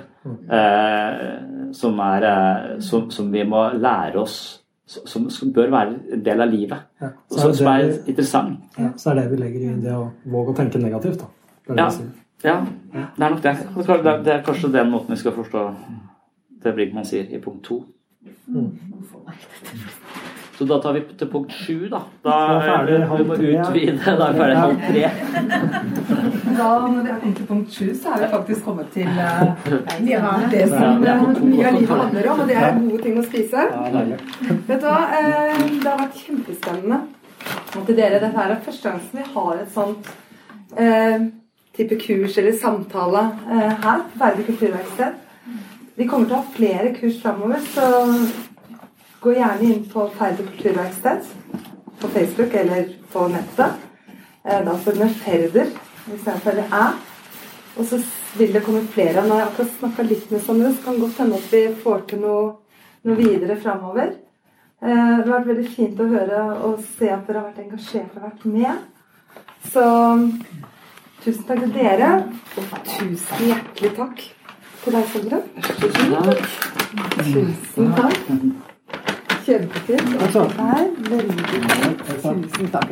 eh, 0.49 1.23
som, 1.77 2.01
er, 2.09 2.31
eh, 2.33 2.77
som, 2.89 3.11
som 3.13 3.29
vi 3.37 3.45
må 3.45 3.67
lære 3.77 4.25
oss 4.25 4.39
som, 4.87 5.31
som, 5.31 5.53
bør 5.53 5.71
være 5.73 5.95
en 6.13 6.25
del 6.25 6.45
av 6.45 6.51
livet. 6.53 6.89
Ja, 7.01 7.11
så 7.33 7.53
som 7.57 7.71
er, 7.73 7.87
er 7.87 8.11
interessant. 8.11 8.61
Ja, 8.79 8.91
så 9.01 9.11
er 9.13 9.23
det 9.23 9.31
vi 9.33 9.41
legger 9.41 9.67
i 9.71 9.75
det 9.81 9.95
å 9.97 10.11
våge 10.33 10.53
å 10.53 10.59
tenke 10.59 10.81
negativt. 10.83 11.25
Da. 11.65 11.75
Ja, 11.79 11.89
ja, 12.45 12.59
det 12.93 13.25
er 13.25 13.31
nok 13.31 13.43
det. 13.43 13.55
Det 14.27 14.33
er 14.35 14.43
kanskje 14.45 14.73
den 14.75 14.91
måten 14.93 15.15
vi 15.15 15.21
skal 15.23 15.33
forstå 15.37 15.69
det 16.65 16.73
Brigman 16.77 17.07
sier 17.09 17.29
i 17.33 17.41
punkt 17.41 17.65
to. 17.65 17.83
Mm. 18.47 18.73
Så 20.59 20.65
da 20.65 20.79
tar 20.79 20.93
vi 20.95 21.01
til 21.19 21.29
punkt 21.31 21.53
sju, 21.53 21.89
da. 21.91 22.01
Da 22.23 22.35
er 22.63 22.85
vi 22.87 22.99
må 23.27 23.35
utvide. 23.35 23.97
Da 24.05 24.29
er 24.29 24.37
vi 24.37 24.39
ferdig 24.39 24.59
halv 24.61 24.85
tre. 24.87 25.11
Da, 26.55 26.67
når 26.87 27.01
vi 27.03 27.11
er 27.11 27.17
kommet 27.19 27.37
til 27.41 27.47
punkt 27.49 27.73
sju, 27.75 27.87
så 27.99 28.13
er 28.15 28.21
vi 28.21 28.27
faktisk 28.31 28.67
kommet 28.69 28.91
til 28.95 29.09
uh, 29.11 30.45
det 30.53 30.69
som 30.71 31.01
mye 31.03 31.17
av 31.67 31.75
livet 31.75 31.91
handler 31.91 32.29
om, 32.31 32.43
og 32.45 32.47
det 32.53 32.59
er 32.61 32.77
gode 32.79 33.01
ting 33.03 33.19
å 33.19 33.25
spise. 33.27 33.65
Vet 34.69 34.85
du 34.85 34.87
hva, 34.87 35.01
uh, 35.11 35.65
det 35.67 35.89
har 35.89 35.99
vært 36.05 36.21
kjempespennende. 36.21 37.01
Og 37.75 37.89
til 37.89 37.99
dere, 37.99 38.23
dette 38.23 38.45
er 38.47 38.55
første 38.69 38.93
gang 38.93 39.03
vi 39.11 39.27
har 39.35 39.65
et 39.65 39.75
sånt 39.75 40.13
uh, 40.79 41.27
type 41.75 41.99
kurs 42.07 42.39
eller 42.39 42.55
samtale 42.63 43.27
her 43.51 44.07
på 44.07 44.23
Færder 44.23 44.47
kulturverksted. 44.53 45.21
Vi 45.99 46.07
kommer 46.07 46.31
til 46.31 46.39
å 46.39 46.45
ha 46.45 46.55
flere 46.55 46.95
kurs 46.95 47.19
framover, 47.23 47.67
så 47.75 47.91
Gå 49.25 49.33
gjerne 49.33 49.65
inn 49.65 49.85
på 49.89 50.03
Færder 50.19 50.45
kulturverksted 50.45 51.29
på 52.01 52.09
Facebook 52.09 52.55
eller 52.55 52.89
på 53.13 53.29
nettet. 53.29 53.71
Eh, 54.45 54.65
da 54.65 54.75
får 54.79 54.93
du 54.93 54.99
med 54.99 55.15
Ferder 55.17 55.71
istedenfor 56.15 56.59
æ. 56.61 56.83
Og 57.77 57.87
så 57.87 58.01
vil 58.39 58.53
det 58.53 58.63
komme 58.67 58.83
flere. 58.87 59.25
Når 59.29 59.41
jeg 59.41 59.47
akkurat 59.47 59.71
snakka 59.79 60.03
litt 60.03 60.31
med 60.31 60.43
Sondre, 60.45 60.73
så 60.75 60.85
kan 60.85 60.95
det 60.95 61.01
godt 61.01 61.23
hende 61.23 61.39
at 61.39 61.53
vi 61.53 61.63
får 61.85 62.05
til 62.11 62.21
noe, 62.21 62.43
noe 63.09 63.17
videre 63.17 63.57
framover. 63.63 64.13
Eh, 64.83 64.93
det 64.93 65.25
har 65.25 65.33
vært 65.33 65.49
veldig 65.55 65.73
fint 65.79 66.05
å 66.05 66.11
høre 66.13 66.43
og 66.69 66.85
se 66.99 67.09
at 67.09 67.25
dere 67.25 67.41
har 67.41 67.49
vært 67.49 67.65
engasjert 67.65 68.21
og 68.21 68.29
vært 68.29 68.45
med. 68.59 68.85
Så 69.71 69.87
tusen 71.25 71.49
takk 71.49 71.65
til 71.65 71.75
dere, 71.79 72.13
og 72.61 72.77
tusen 72.93 73.49
hjertelig 73.49 73.95
takk 73.97 74.23
til 74.85 75.01
deg, 75.01 75.11
Sondre. 75.17 75.43
Tusen 75.73 76.15
takk. 76.21 76.47
Tusen 77.25 77.93
takk. 78.03 78.73
Kjempefint. 79.45 80.15
Og 80.25 80.53
her, 80.59 80.87
veldig 81.11 81.45
fint. 81.51 81.69
Tusen 82.09 82.71
takk. 82.73 82.89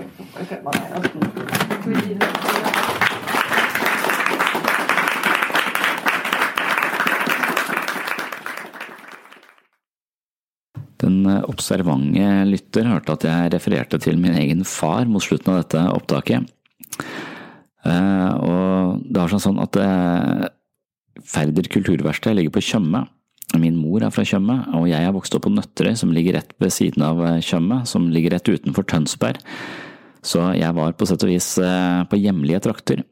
Den 11.02 11.26
observante 11.48 12.28
lytter 12.46 12.86
hørte 12.92 13.16
at 13.16 13.24
jeg 13.26 13.52
refererte 13.56 13.98
til 14.02 14.20
min 14.22 14.36
egen 14.38 14.62
far 14.68 15.08
mot 15.10 15.24
slutten 15.24 15.54
av 15.54 15.64
dette 15.64 15.82
opptaket. 15.96 16.52
Eh, 17.82 18.32
og 18.38 19.02
det 19.10 19.18
har 19.18 19.32
sånn 19.42 19.62
at 19.62 19.78
eh, 19.82 20.50
Færder 21.22 21.66
kulturverksted 21.70 22.34
ligger 22.38 22.54
på 22.54 22.62
Tjøme. 22.64 23.02
Min 23.60 23.76
mor 23.76 24.00
er 24.00 24.12
fra 24.14 24.24
Tjøme, 24.24 24.54
og 24.78 24.86
jeg 24.88 25.04
er 25.04 25.12
vokst 25.12 25.34
opp 25.36 25.44
på 25.44 25.52
Nøtterøy, 25.52 25.92
som 25.98 26.12
ligger 26.14 26.38
rett 26.38 26.52
ved 26.62 26.72
siden 26.72 27.04
av 27.04 27.20
eh, 27.26 27.40
Tjøme, 27.44 27.82
som 27.88 28.08
ligger 28.12 28.36
rett 28.36 28.48
utenfor 28.48 28.86
Tønsberg. 28.88 29.40
Så 30.24 30.44
jeg 30.56 30.76
var 30.76 30.94
på 30.96 31.08
sett 31.08 31.24
og 31.26 31.32
vis 31.32 31.48
eh, 31.60 32.02
på 32.08 32.20
hjemlige 32.20 32.62
trakter, 32.64 33.02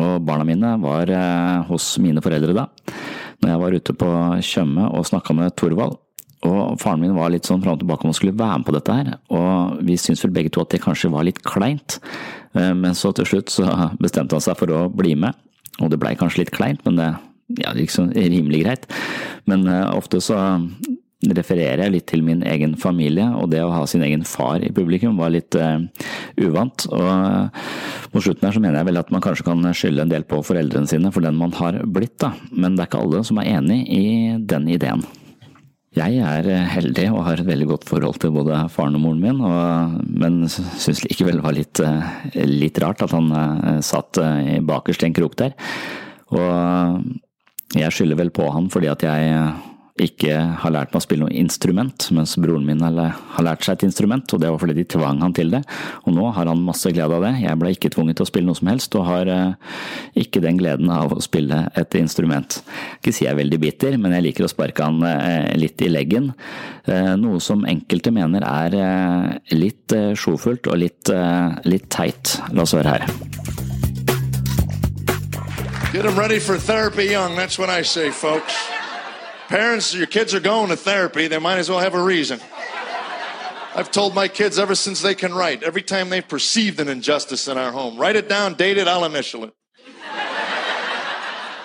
og 0.00 0.24
barna 0.26 0.46
mine 0.48 0.72
var 0.82 1.12
eh, 1.14 1.60
hos 1.68 1.92
mine 2.02 2.24
foreldre 2.24 2.56
da. 2.56 2.66
Når 3.44 3.52
jeg 3.52 3.60
var 3.62 3.76
ute 3.78 3.94
på 4.00 4.08
Tjøme 4.42 4.88
og 4.90 5.06
snakka 5.06 5.36
med 5.38 5.54
Thorvald, 5.60 6.00
og 6.44 6.74
faren 6.82 7.00
min 7.00 7.14
var 7.16 7.30
litt 7.32 7.46
sånn 7.48 7.62
fram 7.62 7.78
og 7.78 7.84
tilbake 7.84 8.04
om 8.04 8.10
han 8.10 8.16
skulle 8.18 8.36
være 8.36 8.58
med 8.60 8.66
på 8.66 8.74
dette 8.74 8.96
her, 8.98 9.12
og 9.32 9.78
vi 9.86 9.94
syntes 10.00 10.26
vel 10.26 10.34
begge 10.34 10.50
to 10.52 10.64
at 10.64 10.74
det 10.74 10.82
kanskje 10.82 11.12
var 11.14 11.24
litt 11.24 11.38
kleint, 11.46 11.96
men 12.52 12.92
så 12.92 13.14
til 13.16 13.30
slutt 13.30 13.54
så 13.54 13.64
bestemte 13.96 14.36
han 14.36 14.44
seg 14.44 14.58
for 14.60 14.68
å 14.76 14.82
bli 14.92 15.14
med, 15.16 15.32
og 15.80 15.88
det 15.88 15.96
blei 16.02 16.12
kanskje 16.20 16.42
litt 16.42 16.52
kleint, 16.52 16.84
men 16.84 17.00
det 17.00 17.08
ja, 17.60 17.72
liksom 17.76 18.12
rimelig 18.14 18.64
greit. 18.64 18.90
Men 19.50 19.66
uh, 19.68 19.94
ofte 19.96 20.20
så 20.24 20.38
refererer 21.24 21.86
jeg 21.86 21.92
litt 21.94 22.06
til 22.10 22.24
min 22.24 22.42
egen 22.44 22.74
familie, 22.80 23.26
og 23.38 23.48
det 23.52 23.62
å 23.64 23.72
ha 23.72 23.84
sin 23.88 24.04
egen 24.04 24.26
far 24.28 24.60
i 24.64 24.72
publikum 24.74 25.16
var 25.20 25.32
litt 25.32 25.56
uh, 25.56 25.80
uvant. 26.40 26.86
Og 26.92 28.12
på 28.12 28.24
slutten 28.24 28.48
her 28.48 28.56
så 28.56 28.62
mener 28.62 28.80
jeg 28.80 28.90
vel 28.90 29.00
at 29.00 29.12
man 29.14 29.24
kanskje 29.24 29.46
kan 29.48 29.64
skylde 29.72 30.04
en 30.04 30.12
del 30.12 30.26
på 30.28 30.42
foreldrene 30.44 30.90
sine 30.90 31.12
for 31.14 31.24
den 31.24 31.38
man 31.40 31.54
har 31.56 31.80
blitt, 31.86 32.18
da. 32.22 32.34
Men 32.52 32.76
det 32.76 32.84
er 32.84 32.92
ikke 32.92 33.04
alle 33.06 33.24
som 33.26 33.40
er 33.40 33.52
enig 33.56 33.84
i 33.88 34.06
den 34.40 34.68
ideen. 34.72 35.04
Jeg 35.94 36.18
er 36.26 36.48
heldig 36.72 37.04
og 37.12 37.20
har 37.22 37.38
et 37.38 37.46
veldig 37.46 37.68
godt 37.70 37.84
forhold 37.86 38.16
til 38.18 38.32
både 38.34 38.64
faren 38.74 38.96
og 38.98 39.04
moren 39.04 39.20
min, 39.22 39.42
og, 39.46 40.00
men 40.10 40.40
syns 40.50 41.04
likevel 41.04 41.38
det 41.38 41.44
var 41.44 41.54
litt, 41.54 41.82
litt, 42.50 42.80
rart 42.82 43.04
at 43.06 43.14
han 43.14 43.30
satt 43.86 44.18
bakerst 44.66 45.04
i 45.04 45.06
en 45.06 45.14
krok 45.14 45.38
der. 45.38 45.54
Og 46.34 47.04
jeg 47.74 47.94
skylder 47.94 48.20
vel 48.22 48.34
på 48.34 48.48
han 48.54 48.70
fordi 48.72 48.90
at 48.92 49.02
jeg 49.06 49.38
ikke 49.94 50.34
har 50.58 50.72
lært 50.74 50.90
meg 50.90 50.98
å 50.98 51.04
spille 51.04 51.22
noe 51.22 51.36
instrument, 51.38 52.08
mens 52.16 52.32
broren 52.42 52.64
min 52.66 52.80
har 52.82 53.44
lært 53.46 53.62
seg 53.62 53.76
et 53.76 53.84
instrument, 53.86 54.26
og 54.34 54.40
det 54.42 54.50
var 54.50 54.58
fordi 54.58 54.74
de 54.80 54.86
tvang 54.90 55.20
han 55.22 55.34
til 55.36 55.52
det. 55.54 55.60
Og 56.02 56.16
nå 56.16 56.32
har 56.34 56.50
han 56.50 56.64
masse 56.66 56.90
glede 56.90 57.14
av 57.14 57.22
det. 57.22 57.30
Jeg 57.44 57.60
ble 57.60 57.70
ikke 57.76 57.92
tvunget 57.94 58.18
til 58.18 58.26
å 58.26 58.30
spille 58.32 58.50
noe 58.50 58.58
som 58.58 58.72
helst, 58.72 58.98
og 58.98 59.06
har 59.06 59.30
eh, 59.30 59.78
ikke 60.24 60.42
den 60.42 60.58
gleden 60.58 60.90
av 60.90 61.14
å 61.14 61.22
spille 61.22 61.68
et 61.78 61.94
instrument. 62.00 62.58
Ikke 62.98 63.14
si 63.14 63.28
jeg 63.28 63.36
er 63.36 63.38
veldig 63.44 63.62
bitter, 63.62 63.98
men 64.02 64.16
jeg 64.18 64.26
liker 64.26 64.48
å 64.48 64.50
sparke 64.50 64.88
han 64.88 64.98
eh, 65.06 65.54
litt 65.62 65.86
i 65.86 65.92
leggen. 65.92 66.32
Eh, 66.90 67.14
noe 67.20 67.38
som 67.38 67.62
enkelte 67.62 68.10
mener 68.14 68.42
er 68.50 68.78
litt 69.54 69.94
sjofullt 70.18 70.66
og 70.72 70.80
litt, 70.82 71.14
litt 71.70 71.90
teit. 71.94 72.40
La 72.50 72.66
oss 72.66 72.74
høre 72.74 72.98
her. 72.98 73.93
Get 75.94 76.02
them 76.02 76.18
ready 76.18 76.40
for 76.40 76.58
therapy 76.58 77.04
young. 77.04 77.36
That's 77.36 77.56
what 77.56 77.70
I 77.70 77.82
say, 77.82 78.10
folks. 78.10 78.52
Parents, 79.46 79.94
your 79.94 80.08
kids 80.08 80.34
are 80.34 80.40
going 80.40 80.70
to 80.70 80.76
therapy. 80.76 81.28
They 81.28 81.38
might 81.38 81.58
as 81.58 81.70
well 81.70 81.78
have 81.78 81.94
a 81.94 82.02
reason. 82.02 82.40
I've 83.76 83.92
told 83.92 84.12
my 84.12 84.26
kids 84.26 84.58
ever 84.58 84.74
since 84.74 85.02
they 85.02 85.14
can 85.14 85.32
write, 85.32 85.62
every 85.62 85.82
time 85.82 86.10
they've 86.10 86.26
perceived 86.26 86.80
an 86.80 86.88
injustice 86.88 87.46
in 87.46 87.56
our 87.56 87.70
home, 87.70 87.96
write 87.96 88.16
it 88.16 88.28
down, 88.28 88.54
date 88.54 88.76
it, 88.76 88.88
I'll 88.88 89.04
initial 89.04 89.44
it. 89.44 89.54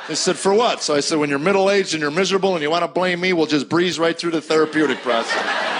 They 0.07 0.13
said, 0.13 0.37
for 0.37 0.53
what? 0.53 0.83
So 0.83 0.93
I 0.93 0.99
said, 0.99 1.17
when 1.17 1.31
you're 1.31 1.39
middle 1.39 1.71
aged 1.71 1.95
and 1.95 2.01
you're 2.01 2.11
miserable 2.11 2.53
and 2.53 2.61
you 2.61 2.69
want 2.69 2.83
to 2.83 2.87
blame 2.87 3.19
me, 3.19 3.33
we'll 3.33 3.47
just 3.47 3.67
breeze 3.67 3.97
right 3.97 4.15
through 4.15 4.31
the 4.31 4.41
therapeutic 4.41 4.99
process. 4.99 5.78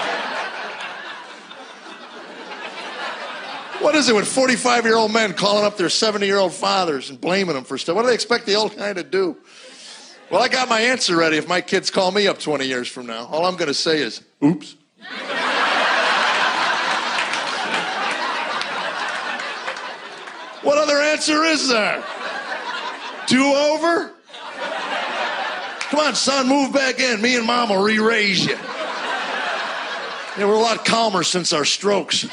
What 3.80 3.94
is 3.94 4.08
it 4.08 4.14
with 4.14 4.28
45 4.28 4.84
year 4.84 4.96
old 4.96 5.12
men 5.12 5.32
calling 5.32 5.64
up 5.64 5.76
their 5.76 5.88
70 5.88 6.26
year 6.26 6.38
old 6.38 6.52
fathers 6.52 7.10
and 7.10 7.20
blaming 7.20 7.54
them 7.54 7.64
for 7.64 7.78
stuff? 7.78 7.96
What 7.96 8.02
do 8.02 8.08
they 8.08 8.14
expect 8.14 8.46
the 8.46 8.54
old 8.54 8.76
guy 8.76 8.92
to 8.92 9.02
do? 9.02 9.36
Well, 10.30 10.42
I 10.42 10.48
got 10.48 10.68
my 10.68 10.80
answer 10.80 11.16
ready 11.16 11.38
if 11.38 11.48
my 11.48 11.60
kids 11.60 11.90
call 11.90 12.12
me 12.12 12.28
up 12.28 12.38
20 12.38 12.64
years 12.64 12.86
from 12.86 13.06
now. 13.06 13.26
All 13.26 13.46
I'm 13.46 13.56
going 13.56 13.68
to 13.68 13.74
say 13.74 14.00
is, 14.00 14.22
oops. 14.44 14.76
what 20.62 20.78
other 20.78 20.98
answer 20.98 21.42
is 21.44 21.68
there? 21.68 22.04
Do 23.26 23.44
over? 23.44 24.12
Come 25.90 26.00
on, 26.00 26.14
son, 26.14 26.48
move 26.48 26.72
back 26.72 27.00
in. 27.00 27.20
Me 27.20 27.36
and 27.36 27.44
mom 27.44 27.70
will 27.70 27.82
re 27.82 27.98
raise 27.98 28.44
you. 28.44 28.56
Yeah, 30.38 30.46
we're 30.46 30.54
a 30.54 30.60
lot 30.60 30.84
calmer 30.84 31.24
since 31.24 31.52
our 31.52 31.64
strokes. 31.64 32.24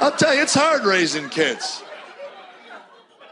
I'll 0.00 0.12
tell 0.12 0.34
you, 0.34 0.40
it's 0.40 0.54
hard 0.54 0.84
raising 0.84 1.28
kids. 1.28 1.82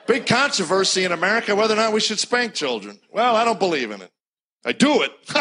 Big 0.07 0.27
controversy 0.27 1.05
in 1.05 1.13
America 1.13 1.57
whether 1.57 1.73
or 1.73 1.79
not 1.79 1.95
we 1.95 2.01
should 2.01 2.19
spank 2.19 2.53
children. 2.55 2.99
Well, 3.11 3.37
I 3.37 3.45
don't 3.45 3.59
believe 3.59 3.91
in 3.91 4.03
it. 4.03 4.11
I 4.67 4.73
do 4.73 5.03
it. 5.03 5.13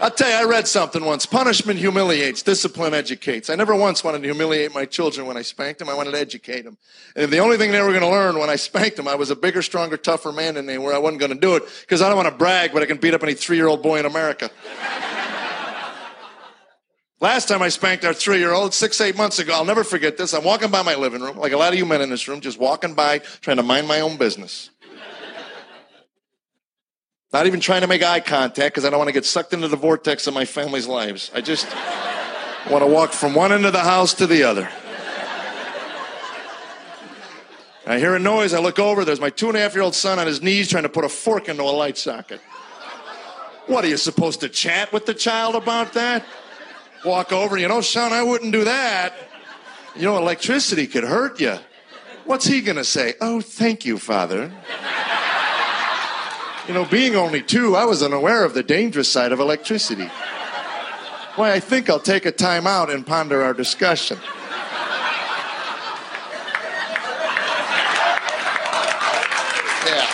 I'll 0.00 0.10
tell 0.10 0.28
you, 0.28 0.34
I 0.34 0.44
read 0.50 0.66
something 0.66 1.04
once. 1.04 1.26
Punishment 1.26 1.78
humiliates, 1.78 2.42
discipline 2.42 2.92
educates. 2.92 3.50
I 3.50 3.54
never 3.54 3.74
once 3.74 4.02
wanted 4.02 4.22
to 4.22 4.24
humiliate 4.24 4.74
my 4.74 4.84
children 4.84 5.28
when 5.28 5.36
I 5.36 5.42
spanked 5.42 5.78
them. 5.78 5.88
I 5.88 5.94
wanted 5.94 6.10
to 6.12 6.18
educate 6.18 6.62
them. 6.62 6.76
And 7.14 7.32
the 7.32 7.38
only 7.38 7.56
thing 7.56 7.70
they 7.70 7.80
were 7.80 7.90
going 7.90 8.00
to 8.00 8.08
learn 8.08 8.38
when 8.38 8.50
I 8.50 8.56
spanked 8.56 8.96
them, 8.96 9.06
I 9.06 9.14
was 9.14 9.30
a 9.30 9.36
bigger, 9.36 9.62
stronger, 9.62 9.96
tougher 9.96 10.32
man 10.32 10.54
than 10.54 10.66
they 10.66 10.78
were. 10.78 10.92
I 10.92 10.98
wasn't 10.98 11.20
going 11.20 11.32
to 11.32 11.38
do 11.38 11.54
it 11.54 11.62
because 11.82 12.02
I 12.02 12.08
don't 12.08 12.16
want 12.16 12.28
to 12.28 12.34
brag, 12.34 12.72
but 12.72 12.82
I 12.82 12.86
can 12.86 12.96
beat 12.96 13.14
up 13.14 13.22
any 13.22 13.34
three 13.34 13.56
year 13.56 13.68
old 13.68 13.82
boy 13.82 14.00
in 14.00 14.06
America. 14.06 14.50
Last 17.22 17.46
time 17.46 17.62
I 17.62 17.68
spanked 17.68 18.04
our 18.04 18.12
three 18.12 18.40
year 18.40 18.52
old, 18.52 18.74
six, 18.74 19.00
eight 19.00 19.16
months 19.16 19.38
ago, 19.38 19.54
I'll 19.54 19.64
never 19.64 19.84
forget 19.84 20.16
this. 20.16 20.34
I'm 20.34 20.42
walking 20.42 20.72
by 20.72 20.82
my 20.82 20.96
living 20.96 21.22
room, 21.22 21.36
like 21.36 21.52
a 21.52 21.56
lot 21.56 21.72
of 21.72 21.78
you 21.78 21.86
men 21.86 22.00
in 22.00 22.10
this 22.10 22.26
room, 22.26 22.40
just 22.40 22.58
walking 22.58 22.94
by, 22.94 23.18
trying 23.18 23.58
to 23.58 23.62
mind 23.62 23.86
my 23.86 24.00
own 24.00 24.16
business. 24.16 24.70
Not 27.32 27.46
even 27.46 27.60
trying 27.60 27.82
to 27.82 27.86
make 27.86 28.02
eye 28.02 28.18
contact 28.18 28.74
because 28.74 28.84
I 28.84 28.90
don't 28.90 28.98
want 28.98 29.06
to 29.06 29.12
get 29.12 29.24
sucked 29.24 29.52
into 29.52 29.68
the 29.68 29.76
vortex 29.76 30.26
of 30.26 30.34
my 30.34 30.44
family's 30.44 30.88
lives. 30.88 31.30
I 31.32 31.42
just 31.42 31.68
want 32.68 32.82
to 32.82 32.88
walk 32.88 33.12
from 33.12 33.36
one 33.36 33.52
end 33.52 33.66
of 33.66 33.72
the 33.72 33.78
house 33.78 34.14
to 34.14 34.26
the 34.26 34.42
other. 34.42 34.68
I 37.86 38.00
hear 38.00 38.16
a 38.16 38.18
noise. 38.18 38.52
I 38.52 38.58
look 38.58 38.80
over. 38.80 39.04
There's 39.04 39.20
my 39.20 39.30
two 39.30 39.46
and 39.46 39.56
a 39.56 39.60
half 39.60 39.74
year 39.74 39.84
old 39.84 39.94
son 39.94 40.18
on 40.18 40.26
his 40.26 40.42
knees 40.42 40.68
trying 40.68 40.82
to 40.82 40.88
put 40.88 41.04
a 41.04 41.08
fork 41.08 41.48
into 41.48 41.62
a 41.62 41.70
light 41.70 41.98
socket. 41.98 42.40
What 43.68 43.84
are 43.84 43.88
you 43.88 43.96
supposed 43.96 44.40
to 44.40 44.48
chat 44.48 44.92
with 44.92 45.06
the 45.06 45.14
child 45.14 45.54
about 45.54 45.92
that? 45.92 46.24
Walk 47.04 47.32
over, 47.32 47.58
you 47.58 47.66
know, 47.66 47.80
son, 47.80 48.12
I 48.12 48.22
wouldn't 48.22 48.52
do 48.52 48.64
that. 48.64 49.14
You 49.96 50.02
know, 50.02 50.16
electricity 50.18 50.86
could 50.86 51.04
hurt 51.04 51.40
you. 51.40 51.58
What's 52.24 52.46
he 52.46 52.60
going 52.60 52.76
to 52.76 52.84
say? 52.84 53.14
Oh, 53.20 53.40
thank 53.40 53.84
you, 53.84 53.98
father. 53.98 54.52
You 56.68 56.74
know, 56.74 56.84
being 56.84 57.16
only 57.16 57.42
two, 57.42 57.74
I 57.74 57.84
was 57.84 58.04
unaware 58.04 58.44
of 58.44 58.54
the 58.54 58.62
dangerous 58.62 59.08
side 59.08 59.32
of 59.32 59.40
electricity. 59.40 60.08
Why, 61.34 61.52
I 61.52 61.60
think 61.60 61.90
I'll 61.90 61.98
take 61.98 62.24
a 62.24 62.30
time 62.30 62.68
out 62.68 62.88
and 62.88 63.04
ponder 63.04 63.42
our 63.42 63.52
discussion. 63.52 64.18
Yeah. 69.84 70.06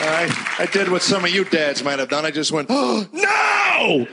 All 0.00 0.08
right. 0.08 0.43
I 0.56 0.66
did 0.66 0.88
what 0.88 1.02
some 1.02 1.24
of 1.24 1.30
you 1.30 1.44
dads 1.44 1.82
might 1.82 1.98
have 1.98 2.08
done. 2.08 2.24
I 2.24 2.30
just 2.30 2.52
went, 2.52 2.68
oh, 2.70 3.06
no! 3.12 4.06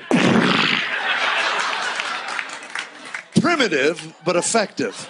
Primitive, 3.39 4.15
but 4.25 4.35
effective. 4.35 5.09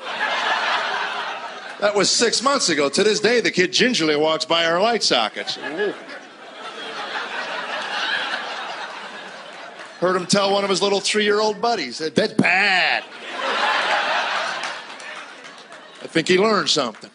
That 1.79 1.95
was 1.95 2.09
six 2.09 2.43
months 2.43 2.69
ago. 2.69 2.89
To 2.89 3.03
this 3.03 3.19
day, 3.19 3.39
the 3.41 3.49
kid 3.49 3.71
gingerly 3.73 4.15
walks 4.15 4.45
by 4.45 4.65
our 4.65 4.81
light 4.81 5.03
sockets. 5.03 5.55
Heard 9.99 10.15
him 10.15 10.25
tell 10.25 10.51
one 10.51 10.63
of 10.63 10.69
his 10.69 10.81
little 10.81 10.99
three 10.99 11.23
year 11.23 11.39
old 11.39 11.61
buddies, 11.61 11.99
that's 11.99 12.33
bad. 12.33 13.03
I 16.03 16.07
think 16.07 16.27
he 16.27 16.37
learned 16.37 16.69
something. 16.69 17.09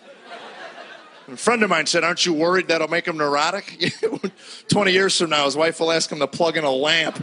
A 1.28 1.36
friend 1.36 1.64
of 1.64 1.70
mine 1.70 1.86
said, 1.86 2.04
Aren't 2.04 2.24
you 2.24 2.32
worried 2.32 2.68
that'll 2.68 2.86
make 2.86 3.06
him 3.06 3.16
neurotic? 3.16 3.92
20 4.68 4.92
years 4.92 5.18
from 5.18 5.30
now, 5.30 5.44
his 5.44 5.56
wife 5.56 5.80
will 5.80 5.90
ask 5.90 6.10
him 6.10 6.20
to 6.20 6.26
plug 6.28 6.56
in 6.56 6.62
a 6.62 6.70
lamp. 6.70 7.16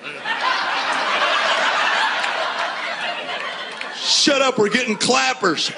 Shut 3.96 4.42
up, 4.42 4.58
we're 4.58 4.70
getting 4.70 4.98
clappers. 4.98 5.72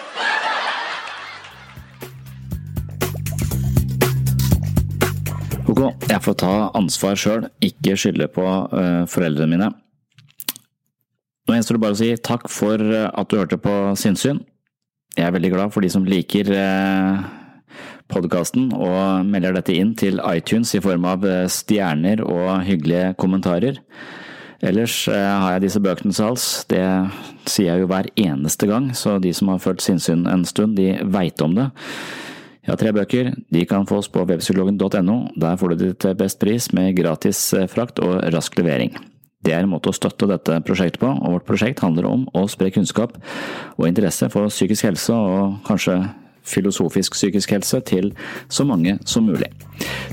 Ok, 5.70 5.82
jeg 6.10 6.22
får 6.24 6.36
ta 6.42 6.52
ansvar 6.78 7.18
sjøl, 7.18 7.48
ikke 7.62 7.94
skylde 7.98 8.28
på 8.34 8.42
uh, 8.46 9.06
foreldrene 9.10 9.54
mine. 9.54 9.70
Nå 11.46 11.54
gjenstår 11.54 11.78
det 11.78 11.86
bare 11.86 11.94
å 11.94 12.02
si 12.02 12.12
takk 12.26 12.50
for 12.50 12.82
eh, 12.82 13.06
at 13.06 13.30
du 13.30 13.38
hørte 13.38 13.58
på 13.62 13.74
Sinnsyn. 14.02 14.40
Jeg 15.14 15.28
er 15.28 15.34
veldig 15.36 15.52
glad 15.54 15.74
for 15.74 15.86
de 15.86 15.92
som 15.94 16.06
liker 16.10 16.50
uh, 16.50 17.45
podkasten 18.12 18.70
og 18.76 19.26
melder 19.30 19.58
dette 19.58 19.76
inn 19.76 19.96
til 19.98 20.22
iTunes 20.30 20.76
i 20.78 20.84
form 20.84 21.08
av 21.10 21.26
stjerner 21.52 22.22
og 22.26 22.62
hyggelige 22.68 23.16
kommentarer. 23.22 23.82
Ellers 24.66 25.04
har 25.12 25.56
jeg 25.56 25.66
disse 25.66 25.82
bøkene 25.84 26.14
til 26.14 26.20
salgs, 26.20 26.46
det 26.72 26.84
sier 27.50 27.74
jeg 27.74 27.84
jo 27.84 27.90
hver 27.92 28.08
eneste 28.18 28.70
gang, 28.70 28.92
så 28.98 29.18
de 29.22 29.34
som 29.36 29.52
har 29.52 29.62
følt 29.62 29.84
sinnssyn 29.84 30.24
en 30.32 30.46
stund, 30.48 30.78
de 30.80 30.96
veit 31.12 31.42
om 31.44 31.58
det. 31.58 31.68
Jeg 32.66 32.74
har 32.74 32.80
tre 32.82 32.92
bøker, 32.98 33.28
de 33.54 33.62
kan 33.70 33.86
fås 33.86 34.08
på 34.10 34.24
webpsykologen.no. 34.26 35.18
Der 35.38 35.58
får 35.62 35.70
du 35.70 35.84
det 35.84 35.92
til 36.02 36.16
best 36.18 36.40
pris 36.42 36.72
med 36.74 36.96
gratis 36.98 37.54
eh, 37.54 37.68
frakt 37.70 38.02
og 38.02 38.24
rask 38.34 38.58
levering. 38.58 38.96
Det 39.46 39.54
er 39.54 39.62
en 39.62 39.70
måte 39.70 39.92
å 39.92 39.94
støtte 39.94 40.26
dette 40.26 40.58
prosjektet 40.66 40.98
på, 41.04 41.12
og 41.14 41.36
vårt 41.36 41.46
prosjekt 41.46 41.84
handler 41.86 42.08
om 42.10 42.24
å 42.34 42.48
spre 42.50 42.72
kunnskap 42.74 43.20
og 43.76 43.86
interesse 43.86 44.32
for 44.34 44.50
psykisk 44.50 44.88
helse 44.88 45.14
og 45.14 45.60
kanskje 45.68 46.00
filosofisk 46.46 47.18
psykisk 47.18 47.56
helse 47.56 47.82
til 47.88 48.12
så 48.50 48.66
mange 48.68 49.00
som 49.06 49.28
mulig. 49.28 49.52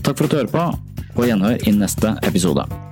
Takk 0.03 0.17
for 0.17 0.25
at 0.25 0.31
du 0.31 0.41
hører 0.41 0.55
på, 0.55 0.71
på 1.17 1.29
gjenhør 1.29 1.69
i 1.69 1.77
neste 1.77 2.17
episode. 2.27 2.92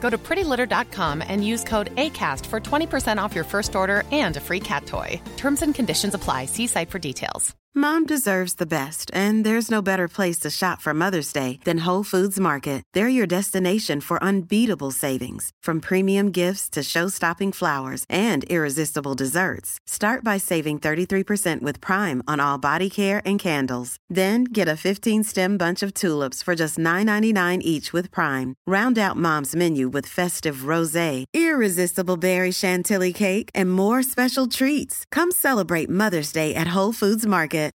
Go 0.00 0.10
to 0.10 0.18
prettylitter.com 0.18 1.22
and 1.26 1.44
use 1.44 1.64
code 1.64 1.94
ACAST 1.96 2.46
for 2.46 2.60
20% 2.60 3.20
off 3.20 3.34
your 3.34 3.44
first 3.44 3.74
order 3.74 4.04
and 4.12 4.36
a 4.36 4.40
free 4.40 4.60
cat 4.60 4.86
toy. 4.86 5.20
Terms 5.36 5.62
and 5.62 5.74
conditions 5.74 6.14
apply. 6.14 6.44
See 6.44 6.68
site 6.68 6.90
for 6.90 7.00
details. 7.00 7.56
Mom 7.78 8.06
deserves 8.06 8.54
the 8.54 8.66
best, 8.66 9.10
and 9.12 9.44
there's 9.44 9.70
no 9.70 9.82
better 9.82 10.08
place 10.08 10.38
to 10.38 10.48
shop 10.48 10.80
for 10.80 10.94
Mother's 10.94 11.30
Day 11.30 11.60
than 11.64 11.84
Whole 11.84 12.02
Foods 12.02 12.40
Market. 12.40 12.82
They're 12.94 13.06
your 13.06 13.26
destination 13.26 14.00
for 14.00 14.22
unbeatable 14.22 14.92
savings, 14.92 15.50
from 15.62 15.80
premium 15.82 16.30
gifts 16.30 16.70
to 16.70 16.82
show-stopping 16.82 17.52
flowers 17.52 18.06
and 18.08 18.44
irresistible 18.44 19.12
desserts. 19.12 19.78
Start 19.86 20.24
by 20.24 20.38
saving 20.38 20.78
33% 20.78 21.60
with 21.60 21.82
Prime 21.82 22.22
on 22.26 22.40
all 22.40 22.56
body 22.56 22.88
care 22.88 23.20
and 23.26 23.38
candles. 23.38 23.98
Then 24.08 24.44
get 24.44 24.68
a 24.68 24.80
15-stem 24.86 25.58
bunch 25.58 25.82
of 25.82 25.92
tulips 25.92 26.42
for 26.42 26.54
just 26.54 26.78
$9.99 26.78 27.60
each 27.60 27.92
with 27.92 28.10
Prime. 28.10 28.54
Round 28.66 28.96
out 28.96 29.18
Mom's 29.18 29.54
menu 29.54 29.85
with 29.88 30.06
festive 30.06 30.66
rosé, 30.72 31.24
irresistible 31.32 32.16
berry 32.16 32.50
chantilly 32.50 33.12
cake, 33.12 33.50
and 33.54 33.70
more 33.70 34.02
special 34.02 34.48
treats. 34.48 35.04
Come 35.12 35.30
celebrate 35.30 35.88
Mother's 35.88 36.32
Day 36.32 36.54
at 36.54 36.74
Whole 36.74 36.92
Foods 36.92 37.26
Market. 37.26 37.66